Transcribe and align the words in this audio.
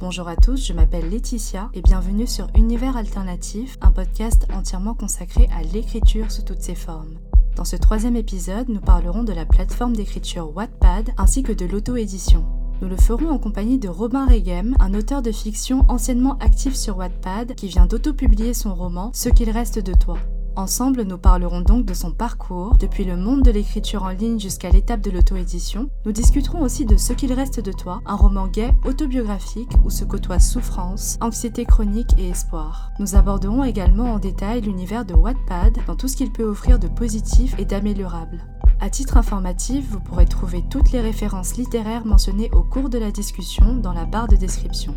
Bonjour 0.00 0.28
à 0.28 0.36
tous, 0.36 0.66
je 0.66 0.72
m'appelle 0.72 1.10
Laetitia 1.10 1.68
et 1.74 1.82
bienvenue 1.82 2.26
sur 2.26 2.46
Univers 2.56 2.96
Alternatif, 2.96 3.76
un 3.82 3.90
podcast 3.90 4.46
entièrement 4.50 4.94
consacré 4.94 5.46
à 5.54 5.62
l'écriture 5.62 6.32
sous 6.32 6.40
toutes 6.40 6.62
ses 6.62 6.74
formes. 6.74 7.18
Dans 7.54 7.66
ce 7.66 7.76
troisième 7.76 8.16
épisode, 8.16 8.70
nous 8.70 8.80
parlerons 8.80 9.24
de 9.24 9.34
la 9.34 9.44
plateforme 9.44 9.94
d'écriture 9.94 10.56
Wattpad 10.56 11.10
ainsi 11.18 11.42
que 11.42 11.52
de 11.52 11.66
l'auto-édition. 11.66 12.46
Nous 12.80 12.88
le 12.88 12.96
ferons 12.96 13.28
en 13.28 13.38
compagnie 13.38 13.76
de 13.76 13.90
Robin 13.90 14.24
Regem, 14.24 14.74
un 14.80 14.94
auteur 14.94 15.20
de 15.20 15.32
fiction 15.32 15.84
anciennement 15.88 16.38
actif 16.38 16.74
sur 16.74 16.96
Wattpad 16.96 17.54
qui 17.54 17.68
vient 17.68 17.84
d'auto-publier 17.84 18.54
son 18.54 18.74
roman 18.74 19.10
Ce 19.12 19.28
qu'il 19.28 19.50
reste 19.50 19.80
de 19.80 19.92
toi. 19.92 20.16
Ensemble, 20.56 21.02
nous 21.02 21.16
parlerons 21.16 21.60
donc 21.60 21.86
de 21.86 21.94
son 21.94 22.10
parcours, 22.10 22.74
depuis 22.78 23.04
le 23.04 23.16
monde 23.16 23.42
de 23.42 23.50
l'écriture 23.50 24.02
en 24.02 24.08
ligne 24.08 24.40
jusqu'à 24.40 24.70
l'étape 24.70 25.00
de 25.00 25.10
l'auto-édition. 25.10 25.88
Nous 26.04 26.12
discuterons 26.12 26.62
aussi 26.62 26.84
de 26.84 26.96
Ce 26.96 27.12
qu'il 27.12 27.32
reste 27.32 27.60
de 27.60 27.72
toi, 27.72 28.00
un 28.04 28.16
roman 28.16 28.48
gay 28.48 28.72
autobiographique 28.84 29.70
où 29.84 29.90
se 29.90 30.04
côtoient 30.04 30.40
souffrance, 30.40 31.18
anxiété 31.20 31.64
chronique 31.64 32.14
et 32.18 32.28
espoir. 32.28 32.90
Nous 32.98 33.14
aborderons 33.14 33.64
également 33.64 34.12
en 34.12 34.18
détail 34.18 34.60
l'univers 34.62 35.04
de 35.04 35.14
Wattpad 35.14 35.78
dans 35.86 35.96
tout 35.96 36.08
ce 36.08 36.16
qu'il 36.16 36.32
peut 36.32 36.44
offrir 36.44 36.78
de 36.78 36.88
positif 36.88 37.54
et 37.58 37.64
d'améliorable. 37.64 38.44
À 38.80 38.90
titre 38.90 39.16
informatif, 39.16 39.86
vous 39.90 40.00
pourrez 40.00 40.26
trouver 40.26 40.64
toutes 40.68 40.90
les 40.90 41.00
références 41.00 41.56
littéraires 41.56 42.06
mentionnées 42.06 42.50
au 42.52 42.62
cours 42.62 42.88
de 42.88 42.98
la 42.98 43.12
discussion 43.12 43.76
dans 43.76 43.92
la 43.92 44.04
barre 44.04 44.28
de 44.28 44.36
description. 44.36 44.94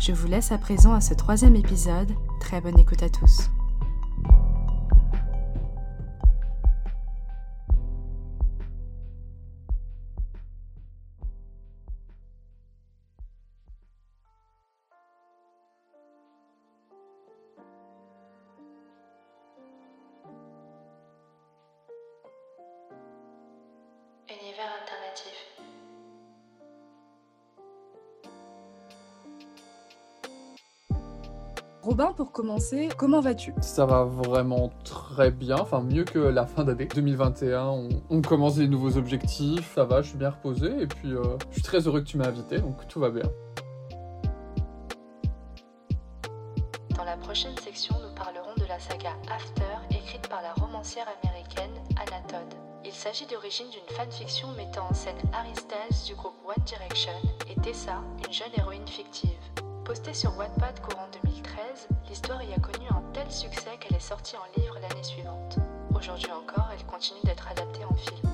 Je 0.00 0.12
vous 0.12 0.26
laisse 0.26 0.52
à 0.52 0.58
présent 0.58 0.92
à 0.92 1.00
ce 1.00 1.14
troisième 1.14 1.56
épisode. 1.56 2.10
Très 2.40 2.60
bonne 2.60 2.78
écoute 2.78 3.02
à 3.02 3.08
tous. 3.08 3.50
Robin, 31.98 32.12
pour 32.12 32.30
commencer, 32.30 32.88
comment 32.96 33.20
vas-tu? 33.20 33.52
Ça 33.60 33.84
va 33.84 34.04
vraiment 34.04 34.70
très 34.84 35.32
bien, 35.32 35.56
enfin 35.58 35.80
mieux 35.80 36.04
que 36.04 36.20
la 36.20 36.46
fin 36.46 36.62
d'année 36.62 36.86
2021. 36.86 37.64
On, 37.64 37.88
on 38.08 38.22
commence 38.22 38.54
des 38.54 38.68
nouveaux 38.68 38.96
objectifs, 38.96 39.74
ça 39.74 39.84
va, 39.84 40.00
je 40.00 40.10
suis 40.10 40.16
bien 40.16 40.30
reposé 40.30 40.82
et 40.82 40.86
puis 40.86 41.12
euh, 41.12 41.24
je 41.48 41.54
suis 41.54 41.62
très 41.62 41.88
heureux 41.88 42.00
que 42.00 42.06
tu 42.06 42.16
m'aies 42.16 42.28
invité, 42.28 42.60
donc 42.60 42.86
tout 42.86 43.00
va 43.00 43.10
bien. 43.10 43.24
Dans 46.96 47.02
la 47.02 47.16
prochaine 47.16 47.56
section, 47.64 47.96
nous 48.00 48.14
parlerons 48.14 48.54
de 48.58 48.66
la 48.68 48.78
saga 48.78 49.16
After, 49.28 49.64
écrite 49.90 50.28
par 50.28 50.42
la 50.42 50.52
romancière 50.52 51.06
américaine 51.20 51.72
Anna 51.96 52.20
Todd. 52.28 52.54
Il 52.84 52.92
s'agit 52.92 53.26
d'origine 53.26 53.66
d'une 53.70 53.96
fanfiction 53.96 54.46
mettant 54.56 54.86
en 54.88 54.94
scène 54.94 55.18
Harry 55.32 55.56
Styles 55.56 56.06
du 56.06 56.14
groupe 56.14 56.36
One 56.46 56.62
Direction 56.64 57.10
et 57.50 57.60
Tessa, 57.60 58.00
une 58.24 58.32
jeune 58.32 58.52
héroïne 58.56 58.86
fictive. 58.86 59.32
Postée 59.88 60.12
sur 60.12 60.36
Wattpad 60.36 60.78
courant 60.82 61.08
2013, 61.24 61.88
l'histoire 62.10 62.42
y 62.42 62.52
a 62.52 62.58
connu 62.58 62.86
un 62.90 63.02
tel 63.14 63.32
succès 63.32 63.70
qu'elle 63.80 63.96
est 63.96 64.00
sortie 64.00 64.36
en 64.36 64.60
livre 64.60 64.74
l'année 64.82 65.02
suivante. 65.02 65.56
Aujourd'hui 65.96 66.30
encore, 66.30 66.68
elle 66.78 66.84
continue 66.84 67.22
d'être 67.24 67.48
adaptée 67.50 67.86
en 67.86 67.94
film. 67.94 68.30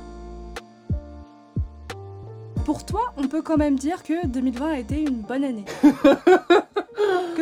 Pour 2.65 2.85
toi, 2.85 3.13
on 3.17 3.29
peut 3.29 3.41
quand 3.41 3.57
même 3.57 3.79
dire 3.79 4.03
que 4.03 4.27
2020 4.27 4.69
a 4.69 4.79
été 4.81 5.03
une 5.03 5.21
bonne 5.21 5.45
année. 5.45 5.65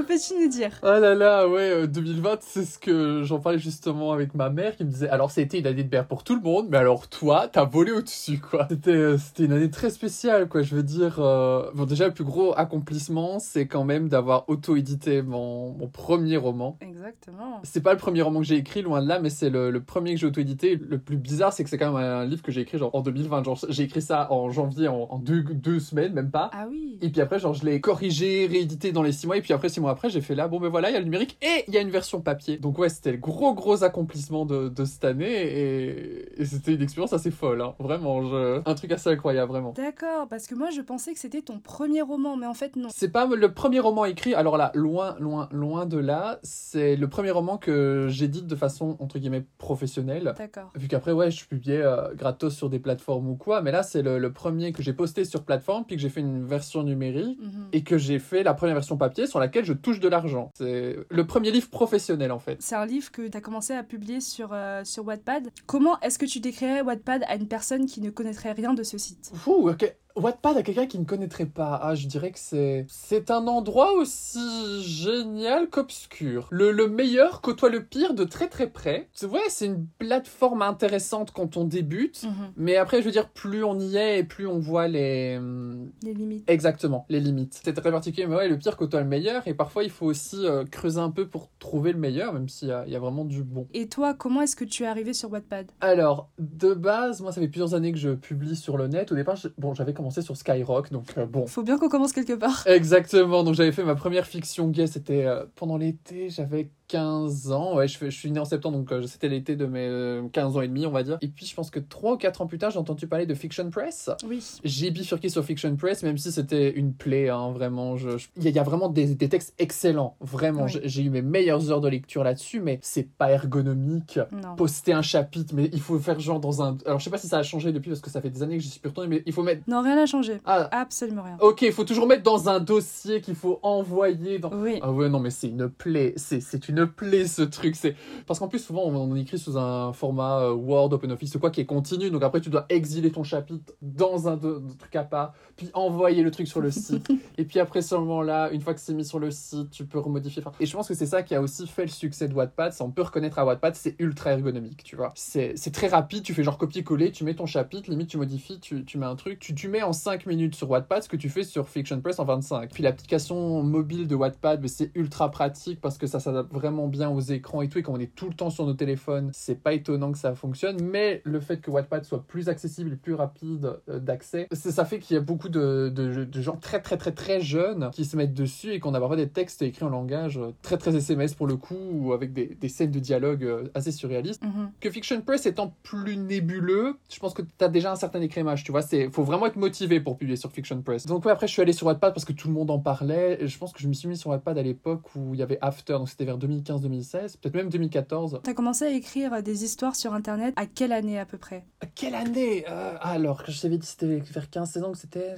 que 0.02 0.08
peux-tu 0.08 0.34
nous 0.40 0.48
dire 0.48 0.70
Ah 0.82 0.98
là 1.00 1.14
là, 1.14 1.48
ouais, 1.48 1.70
euh, 1.82 1.86
2020, 1.86 2.38
c'est 2.40 2.64
ce 2.64 2.78
que 2.78 3.22
j'en 3.22 3.38
parlais 3.40 3.58
justement 3.58 4.12
avec 4.12 4.34
ma 4.34 4.50
mère 4.50 4.76
qui 4.76 4.84
me 4.84 4.90
disait 4.90 5.08
alors 5.08 5.30
c'était 5.30 5.58
une 5.58 5.66
année 5.66 5.82
de 5.84 5.88
bière 5.88 6.06
pour 6.06 6.24
tout 6.24 6.34
le 6.34 6.42
monde, 6.42 6.66
mais 6.70 6.76
alors 6.78 7.08
toi, 7.08 7.48
t'as 7.50 7.64
volé 7.64 7.92
au-dessus 7.92 8.38
quoi. 8.38 8.66
C'était 8.68 8.90
euh, 8.90 9.18
c'était 9.18 9.44
une 9.44 9.52
année 9.52 9.70
très 9.70 9.90
spéciale 9.90 10.48
quoi, 10.48 10.62
je 10.62 10.74
veux 10.74 10.82
dire. 10.82 11.16
euh, 11.18 11.70
Bon, 11.74 11.84
déjà, 11.84 12.06
le 12.06 12.14
plus 12.14 12.24
gros 12.24 12.52
accomplissement, 12.58 13.38
c'est 13.38 13.66
quand 13.66 13.84
même 13.84 14.08
d'avoir 14.08 14.48
auto-édité 14.48 15.22
mon, 15.22 15.72
mon 15.72 15.88
premier 15.88 16.36
roman. 16.36 16.76
Exactement. 16.80 17.60
C'est 17.62 17.82
pas 17.82 17.92
le 17.92 17.98
premier 17.98 18.22
roman 18.22 18.40
que 18.40 18.46
j'ai 18.46 18.56
écrit, 18.56 18.82
loin 18.82 19.02
de 19.02 19.08
là, 19.08 19.18
mais 19.20 19.30
c'est 19.30 19.50
le, 19.50 19.70
le 19.70 19.82
premier 19.82 20.14
que 20.14 20.20
j'ai 20.20 20.26
auto-édité. 20.26 20.76
Le 20.76 20.98
plus 20.98 21.16
bizarre, 21.16 21.52
c'est 21.52 21.64
que 21.64 21.70
c'est 21.70 21.78
quand 21.78 21.92
même 21.92 22.02
un 22.02 22.24
livre 22.24 22.42
que 22.42 22.52
j'ai 22.52 22.60
écrit 22.62 22.78
genre 22.78 22.94
en 22.94 23.00
2020. 23.00 23.44
Genre, 23.44 23.58
j'ai 23.68 23.84
écrit 23.84 24.02
ça 24.02 24.30
en 24.32 24.50
janvier, 24.50 24.88
en, 24.88 25.06
en 25.10 25.18
deux, 25.18 25.42
deux 25.42 25.80
semaines, 25.80 26.12
même 26.12 26.30
pas. 26.30 26.50
Ah 26.52 26.66
oui. 26.68 26.98
Et 27.02 27.08
puis 27.10 27.20
après, 27.20 27.38
genre, 27.38 27.54
je 27.54 27.64
l'ai 27.64 27.80
corrigé, 27.80 28.46
réédité 28.50 28.92
dans 28.92 29.02
les 29.02 29.12
six 29.12 29.26
mois. 29.26 29.36
Et 29.36 29.42
puis 29.42 29.52
après, 29.52 29.68
six 29.68 29.80
mois 29.80 29.91
après, 29.92 30.10
j'ai 30.10 30.20
fait 30.20 30.34
là, 30.34 30.48
bon, 30.48 30.58
ben 30.60 30.68
voilà, 30.68 30.90
il 30.90 30.94
y 30.94 30.96
a 30.96 30.98
le 30.98 31.04
numérique 31.04 31.38
et 31.42 31.64
il 31.68 31.74
y 31.74 31.78
a 31.78 31.80
une 31.80 31.90
version 31.90 32.20
papier. 32.20 32.56
Donc 32.58 32.78
ouais, 32.78 32.88
c'était 32.88 33.12
le 33.12 33.18
gros, 33.18 33.54
gros 33.54 33.84
accomplissement 33.84 34.44
de, 34.44 34.68
de 34.68 34.84
cette 34.84 35.04
année. 35.04 35.30
Et, 35.32 36.40
et 36.40 36.44
c'était 36.44 36.74
une 36.74 36.82
expérience 36.82 37.12
assez 37.12 37.30
folle, 37.30 37.60
hein. 37.62 37.74
Vraiment, 37.78 38.22
je... 38.22 38.60
un 38.68 38.74
truc 38.74 38.92
assez 38.92 39.10
incroyable, 39.10 39.50
vraiment. 39.52 39.72
D'accord, 39.72 40.26
parce 40.28 40.46
que 40.46 40.54
moi 40.54 40.70
je 40.70 40.80
pensais 40.80 41.12
que 41.12 41.18
c'était 41.20 41.42
ton 41.42 41.58
premier 41.60 42.02
roman, 42.02 42.36
mais 42.36 42.46
en 42.46 42.54
fait 42.54 42.76
non. 42.76 42.88
C'est 42.92 43.10
pas 43.10 43.26
le 43.26 43.52
premier 43.52 43.80
roman 43.80 44.04
écrit, 44.04 44.34
alors 44.34 44.56
là, 44.56 44.72
loin, 44.74 45.16
loin, 45.20 45.48
loin 45.52 45.86
de 45.86 45.98
là, 45.98 46.38
c'est 46.42 46.96
le 46.96 47.08
premier 47.08 47.30
roman 47.30 47.58
que 47.58 48.06
j'édite 48.08 48.46
de 48.46 48.56
façon, 48.56 48.96
entre 49.00 49.18
guillemets, 49.18 49.44
professionnelle. 49.58 50.34
D'accord. 50.36 50.70
Vu 50.74 50.88
qu'après, 50.88 51.12
ouais, 51.12 51.30
je 51.30 51.46
publiais 51.46 51.82
euh, 51.82 52.14
gratos 52.14 52.54
sur 52.54 52.68
des 52.70 52.78
plateformes 52.78 53.28
ou 53.28 53.36
quoi, 53.36 53.62
mais 53.62 53.72
là, 53.72 53.82
c'est 53.82 54.02
le, 54.02 54.18
le 54.18 54.32
premier 54.32 54.72
que 54.72 54.82
j'ai 54.82 54.92
posté 54.92 55.24
sur 55.24 55.44
plateforme, 55.44 55.84
puis 55.84 55.96
que 55.96 56.02
j'ai 56.02 56.08
fait 56.08 56.20
une 56.20 56.44
version 56.44 56.82
numérique, 56.82 57.38
Mhm. 57.42 57.68
et 57.72 57.82
que 57.82 57.98
j'ai 57.98 58.18
fait 58.18 58.42
la 58.42 58.54
première 58.54 58.74
version 58.74 58.96
papier 58.96 59.26
sur 59.26 59.38
laquelle 59.40 59.64
je 59.64 59.72
touche 59.82 60.00
de 60.00 60.08
l'argent. 60.08 60.50
C'est 60.56 60.96
le 61.08 61.26
premier 61.26 61.50
livre 61.50 61.68
professionnel, 61.68 62.32
en 62.32 62.38
fait. 62.38 62.56
C'est 62.60 62.74
un 62.74 62.86
livre 62.86 63.10
que 63.10 63.28
tu 63.28 63.36
as 63.36 63.40
commencé 63.40 63.72
à 63.74 63.82
publier 63.82 64.20
sur, 64.20 64.50
euh, 64.52 64.84
sur 64.84 65.04
Wattpad. 65.04 65.50
Comment 65.66 66.00
est-ce 66.00 66.18
que 66.18 66.26
tu 66.26 66.40
décrirais 66.40 66.80
Wattpad 66.80 67.24
à 67.28 67.36
une 67.36 67.48
personne 67.48 67.86
qui 67.86 68.00
ne 68.00 68.10
connaîtrait 68.10 68.52
rien 68.52 68.74
de 68.74 68.82
ce 68.82 68.98
site? 68.98 69.32
Ouh, 69.46 69.68
ok. 69.70 69.94
Wattpad 70.16 70.56
à 70.56 70.62
quelqu'un 70.62 70.86
qui 70.86 70.98
ne 70.98 71.04
connaîtrait 71.04 71.46
pas, 71.46 71.78
ah, 71.82 71.94
je 71.94 72.06
dirais 72.06 72.30
que 72.32 72.38
c'est 72.38 72.84
c'est 72.88 73.30
un 73.30 73.46
endroit 73.46 73.92
aussi 73.92 74.82
génial 74.82 75.68
qu'obscur. 75.70 76.48
Le, 76.50 76.70
le 76.72 76.88
meilleur 76.88 77.40
côtoie 77.40 77.68
le 77.70 77.82
pire 77.84 78.14
de 78.14 78.24
très 78.24 78.48
très 78.48 78.68
près. 78.68 79.08
C'est 79.12 79.26
ouais, 79.26 79.40
c'est 79.48 79.66
une 79.66 79.86
plateforme 79.98 80.62
intéressante 80.62 81.30
quand 81.32 81.56
on 81.56 81.64
débute, 81.64 82.24
Mhm. 82.24 82.52
mais 82.56 82.76
après 82.76 83.00
je 83.00 83.06
veux 83.06 83.12
dire 83.12 83.28
plus 83.30 83.64
on 83.64 83.78
y 83.78 83.96
est 83.96 84.18
et 84.20 84.24
plus 84.24 84.46
on 84.46 84.58
voit 84.58 84.88
les 84.88 85.36
hum, 85.38 85.90
Les 86.02 86.14
limites. 86.14 86.48
exactement 86.48 87.06
les 87.08 87.20
limites. 87.20 87.60
C'est 87.64 87.72
très 87.72 87.90
particulier, 87.90 88.26
mais 88.26 88.36
ouais, 88.36 88.48
le 88.48 88.58
pire 88.58 88.76
côtoie 88.76 89.00
le 89.00 89.06
meilleur 89.08 89.46
et 89.48 89.54
parfois 89.54 89.82
il 89.84 89.90
faut 89.90 90.06
aussi 90.06 90.44
euh, 90.46 90.64
creuser 90.64 91.00
un 91.00 91.10
peu 91.10 91.26
pour 91.28 91.50
trouver 91.58 91.92
le 91.92 91.98
meilleur, 91.98 92.32
même 92.32 92.48
s'il 92.48 92.68
y 92.68 92.90
y 92.90 92.96
a 92.96 92.98
vraiment 92.98 93.24
du 93.24 93.42
bon. 93.42 93.66
Et 93.72 93.88
toi, 93.88 94.14
comment 94.14 94.42
est-ce 94.42 94.56
que 94.56 94.64
tu 94.64 94.82
es 94.84 94.86
arrivé 94.86 95.12
sur 95.14 95.30
Wattpad? 95.32 95.70
Alors, 95.80 96.30
de 96.38 96.74
base, 96.74 97.20
moi, 97.22 97.32
ça 97.32 97.40
fait 97.40 97.48
plusieurs 97.48 97.74
années 97.74 97.92
que 97.92 97.98
je 97.98 98.10
publie 98.10 98.56
sur 98.56 98.76
le 98.76 98.86
net. 98.88 99.12
Au 99.12 99.14
départ, 99.14 99.36
je- 99.36 99.48
bon, 99.58 99.72
j'avais 99.74 99.92
commencé 100.02 100.22
sur 100.22 100.36
Skyrock, 100.36 100.90
donc 100.90 101.04
euh, 101.16 101.26
bon. 101.26 101.46
Faut 101.46 101.62
bien 101.62 101.78
qu'on 101.78 101.88
commence 101.88 102.12
quelque 102.12 102.32
part. 102.32 102.66
Exactement, 102.66 103.44
donc 103.44 103.54
j'avais 103.54 103.70
fait 103.70 103.84
ma 103.84 103.94
première 103.94 104.26
fiction 104.26 104.68
gay, 104.68 104.88
c'était 104.88 105.24
euh, 105.24 105.44
pendant 105.54 105.76
l'été, 105.76 106.28
j'avais 106.28 106.70
15 106.96 107.52
ans, 107.52 107.76
ouais, 107.76 107.88
je, 107.88 107.98
je 108.04 108.10
suis 108.10 108.30
né 108.30 108.38
en 108.38 108.44
septembre, 108.44 108.76
donc 108.78 108.92
euh, 108.92 109.02
c'était 109.06 109.28
l'été 109.28 109.56
de 109.56 109.64
mes 109.66 109.86
euh, 109.88 110.22
15 110.32 110.56
ans 110.56 110.60
et 110.60 110.68
demi, 110.68 110.84
on 110.86 110.90
va 110.90 111.02
dire. 111.02 111.16
Et 111.22 111.28
puis 111.28 111.46
je 111.46 111.54
pense 111.54 111.70
que 111.70 111.80
3 111.80 112.12
ou 112.12 112.16
4 112.18 112.42
ans 112.42 112.46
plus 112.46 112.58
tard, 112.58 112.70
j'ai 112.70 112.78
entendu 112.78 113.06
parler 113.06 113.24
de 113.26 113.34
Fiction 113.34 113.70
Press. 113.70 114.10
Oui. 114.28 114.42
J'ai 114.62 114.90
bifurqué 114.90 115.28
sur 115.30 115.42
Fiction 115.44 115.74
Press, 115.76 116.02
même 116.02 116.18
si 116.18 116.30
c'était 116.30 116.70
une 116.70 116.92
plaie, 116.92 117.30
hein, 117.30 117.50
vraiment. 117.52 117.96
je- 117.96 118.18
je- 118.18 118.28
Il 118.36 118.44
y, 118.44 118.46
a- 118.46 118.50
il 118.50 118.56
y 118.56 118.58
a 118.58 118.62
vraiment 118.62 118.88
des, 118.90 119.06
des 119.14 119.28
textes 119.28 119.54
excellents, 119.58 120.16
vraiment. 120.20 120.64
Oui. 120.64 120.78
J'ai- 120.84 121.02
eu 121.02 121.10
mes 121.10 121.22
meilleures 121.22 121.70
heures 121.72 121.80
de 121.80 121.88
lecture 121.88 122.22
là-dessus, 122.22 122.60
mais 122.60 122.78
c'est 122.82 123.08
pas 123.08 123.30
ergonomique 123.30 124.20
Non. 124.30 124.54
poster 124.56 124.92
un 124.92 125.02
chapitre, 125.02 125.54
mais 125.56 125.70
il 125.72 125.80
faut 125.80 125.98
faire 125.98 126.20
genre 126.20 126.38
dans 126.40 126.62
un. 126.62 126.76
Alors 126.86 126.98
je 127.00 127.04
sais 127.04 127.10
pas 127.10 127.18
si 127.18 127.26
ça 127.26 127.38
a 127.38 127.42
changé 127.42 127.72
depuis 127.72 127.88
parce 127.88 128.00
que 128.00 128.10
ça 128.10 128.20
fait 128.20 128.30
des 128.30 128.42
années 128.42 128.56
que 128.58 128.62
j'y 128.62 128.68
suis 128.70 128.80
plus 128.80 128.88
retourné, 128.90 129.08
mais 129.08 129.22
il 129.26 129.32
faut 129.32 129.42
mettre. 129.42 129.62
Non, 129.66 129.82
rien 129.82 129.96
n'a 129.96 130.06
changé. 130.06 130.40
Ah, 130.44 130.68
Absolument 130.70 131.22
rien. 131.24 131.36
ok, 131.40 131.62
il 131.62 131.72
faut 131.72 131.84
toujours 131.84 132.06
mettre 132.06 132.22
dans 132.22 132.48
un 132.48 132.60
dossier 132.60 133.20
qu'il 133.20 133.34
faut 133.34 133.58
envoyer 133.62 134.38
dans. 134.38 134.52
Oui. 134.52 134.78
Ah 134.82 134.92
ouais, 134.92 135.08
non, 135.08 135.18
mais 135.20 135.30
c'est 135.30 135.48
une 135.48 135.68
plaie, 135.68 136.12
c'est 136.16 136.40
c'est 136.40 136.68
une 136.82 136.88
plaie 136.88 137.26
ce 137.26 137.42
truc. 137.42 137.76
c'est 137.76 137.94
Parce 138.26 138.38
qu'en 138.38 138.48
plus, 138.48 138.58
souvent, 138.58 138.82
on, 138.84 139.14
écrit 139.16 139.38
sous 139.38 139.58
un 139.58 139.92
format 139.92 140.40
euh, 140.40 140.52
Word, 140.52 140.92
OpenOffice 140.92 141.34
ou 141.34 141.38
quoi 141.38 141.50
qui 141.50 141.60
est 141.60 141.66
continu, 141.66 142.10
donc 142.10 142.22
après, 142.22 142.40
tu 142.40 142.50
dois 142.50 142.66
exiler 142.68 143.10
ton 143.10 143.24
chapitre 143.24 143.72
dans 143.82 144.28
un 144.28 144.36
de- 144.36 144.58
de 144.60 144.72
truc 144.78 144.96
à 144.96 145.04
part, 145.04 145.34
puis 145.56 145.70
envoyer 145.74 146.22
le 146.22 146.30
truc 146.30 146.48
sur 146.48 146.60
le 146.60 146.70
site. 146.70 147.08
et 147.38 147.44
puis 147.44 147.58
après, 147.60 147.82
seulement 147.82 148.22
là, 148.22 148.50
une 148.50 148.60
fois 148.60 148.74
que 148.74 148.80
c'est 148.80 148.94
mis 148.94 149.04
sur 149.04 149.18
le 149.18 149.30
site, 149.30 149.70
tu 149.70 149.84
peux 149.86 149.98
remodifier. 149.98 150.42
Enfin, 150.44 150.56
Et 150.60 150.66
je 150.66 150.76
pense 150.76 150.88
que 150.88 150.94
c'est 150.94 151.06
ça 151.06 151.22
qui 151.22 151.34
a 151.34 151.40
aussi 151.40 151.66
fait 151.66 151.82
le 151.82 151.90
succès 151.90 152.28
de 152.28 152.34
Wattpad, 152.34 152.72
on 152.80 152.90
peut 152.90 153.02
reconnaître 153.02 153.38
à 153.38 153.44
Wattpad, 153.44 153.74
c'est 153.74 153.96
ultra 153.98 154.32
ergonomique, 154.32 154.82
tu 154.82 154.96
vois. 154.96 155.12
C'est 155.14 155.54
très 155.72 155.88
rapide, 155.88 156.22
tu 156.22 156.34
fais 156.34 156.42
genre 156.42 156.58
copier-coller, 156.58 157.12
tu 157.12 157.24
mets 157.24 157.34
ton 157.34 157.46
chapitre, 157.46 157.90
limite 157.90 158.08
tu 158.08 158.18
modifies, 158.18 158.60
tu, 158.60 158.84
tu 158.84 158.98
mets 158.98 159.06
un 159.06 159.16
truc, 159.16 159.38
tu, 159.38 159.54
tu 159.54 159.68
mets 159.68 159.82
en 159.82 159.92
5 159.92 160.26
minutes 160.26 160.54
sur 160.54 160.70
Wattpad 160.70 161.02
ce 161.02 161.08
que 161.08 161.16
tu 161.16 161.28
fais 161.28 161.44
sur 161.44 161.68
Fiction 161.68 162.00
Press 162.00 162.18
en 162.18 162.24
25. 162.24 162.70
Puis 162.72 162.82
l'application 162.82 163.62
mobile 163.62 164.06
de 164.06 164.14
Wattpad, 164.14 164.66
c'est 164.68 164.90
ultra 164.94 165.30
pratique 165.30 165.80
parce 165.80 165.98
que 165.98 166.06
ça 166.06 166.20
s'adapte 166.20 166.50
vraiment 166.62 166.86
bien 166.88 167.10
aux 167.10 167.20
écrans 167.20 167.60
et 167.62 167.68
tout, 167.68 167.78
et 167.78 167.82
quand 167.82 167.92
on 167.92 167.98
est 168.00 168.14
tout 168.14 168.28
le 168.28 168.34
temps 168.34 168.50
sur 168.50 168.64
nos 168.66 168.74
téléphones, 168.74 169.30
c'est 169.32 169.60
pas 169.60 169.72
étonnant 169.74 170.12
que 170.12 170.18
ça 170.18 170.34
fonctionne. 170.34 170.76
Mais 170.82 171.20
le 171.24 171.40
fait 171.40 171.58
que 171.60 171.70
Wattpad 171.70 172.04
soit 172.04 172.22
plus 172.26 172.48
accessible 172.48 172.92
et 172.92 172.96
plus 172.96 173.14
rapide 173.14 173.72
euh, 173.88 173.98
d'accès, 173.98 174.46
ça 174.52 174.84
fait 174.84 174.98
qu'il 175.00 175.14
y 175.14 175.18
a 175.18 175.22
beaucoup 175.22 175.48
de, 175.48 175.90
de- 175.94 176.24
de 176.24 176.40
gens 176.40 176.56
très 176.56 176.80
très 176.80 176.96
très 176.96 177.12
très 177.12 177.40
jeunes 177.40 177.90
qui 177.92 178.04
se 178.04 178.16
mettent 178.16 178.34
dessus 178.34 178.72
et 178.72 178.80
qu'on 178.80 178.94
a 178.94 179.00
parfois 179.00 179.16
des 179.16 179.28
textes 179.28 179.60
écrits 179.62 179.84
en 179.84 179.88
langage 179.90 180.38
euh, 180.38 180.52
très 180.62 180.78
très 180.78 180.94
SMS 180.96 181.34
pour 181.34 181.46
le 181.46 181.56
coup, 181.56 181.74
ou 181.92 182.12
avec 182.12 182.32
des, 182.32 182.56
des 182.60 182.68
scènes 182.68 182.90
de 182.92 183.00
dialogue 183.00 183.44
euh, 183.44 183.64
assez 183.74 183.90
surréalistes. 183.92 184.42
Mhm. 184.44 184.70
Que 184.80 184.90
Fiction 184.90 185.20
Press 185.20 185.44
étant 185.46 185.74
plus 185.82 186.16
nébuleux, 186.16 186.94
je 187.12 187.18
pense 187.18 187.34
que 187.34 187.42
tu 187.42 187.64
as 187.64 187.68
déjà 187.68 187.92
un 187.92 187.96
certain 187.96 188.20
écrémage, 188.20 188.64
tu 188.64 188.70
vois. 188.72 188.82
C'est 188.82 189.10
faut 189.10 189.24
vraiment 189.24 189.46
être 189.46 189.56
motivé 189.56 190.00
pour 190.00 190.16
publier 190.16 190.36
sur 190.36 190.50
Fiction 190.52 190.80
Press. 190.82 191.06
Donc 191.06 191.24
ouais, 191.24 191.32
après 191.32 191.46
je 191.48 191.52
suis 191.52 191.62
allé 191.62 191.72
sur 191.72 191.86
Wattpad 191.88 192.14
parce 192.14 192.24
que 192.24 192.32
tout 192.32 192.48
le 192.48 192.54
monde 192.54 192.70
en 192.70 192.78
parlait. 192.78 193.38
Je 193.46 193.58
pense 193.58 193.72
que 193.72 193.80
je 193.80 193.88
me 193.88 193.92
suis 193.92 194.08
mis 194.08 194.16
sur 194.16 194.30
Wattpad 194.30 194.56
à 194.58 194.62
l'époque 194.62 195.02
où 195.16 195.34
il 195.34 195.40
y 195.40 195.42
avait 195.42 195.58
After, 195.60 195.94
donc 195.94 196.08
c'était 196.08 196.24
vers 196.24 196.38
2015-2016, 196.60 197.38
peut-être 197.40 197.54
même 197.54 197.68
2014. 197.68 198.40
T'as 198.42 198.54
commencé 198.54 198.84
à 198.84 198.90
écrire 198.90 199.42
des 199.42 199.64
histoires 199.64 199.96
sur 199.96 200.14
internet 200.14 200.52
à 200.56 200.66
quelle 200.66 200.92
année 200.92 201.18
à 201.18 201.26
peu 201.26 201.38
près? 201.38 201.64
À 201.80 201.86
Quelle 201.86 202.14
année? 202.14 202.64
Euh, 202.68 202.94
Alors, 203.00 203.42
je 203.48 203.60
t'avais 203.60 203.78
dit 203.78 203.86
c'était 203.86 204.18
vers 204.18 204.46
15-16 204.46 204.82
ans 204.84 204.92
que 204.92 204.98
c'était 204.98 205.34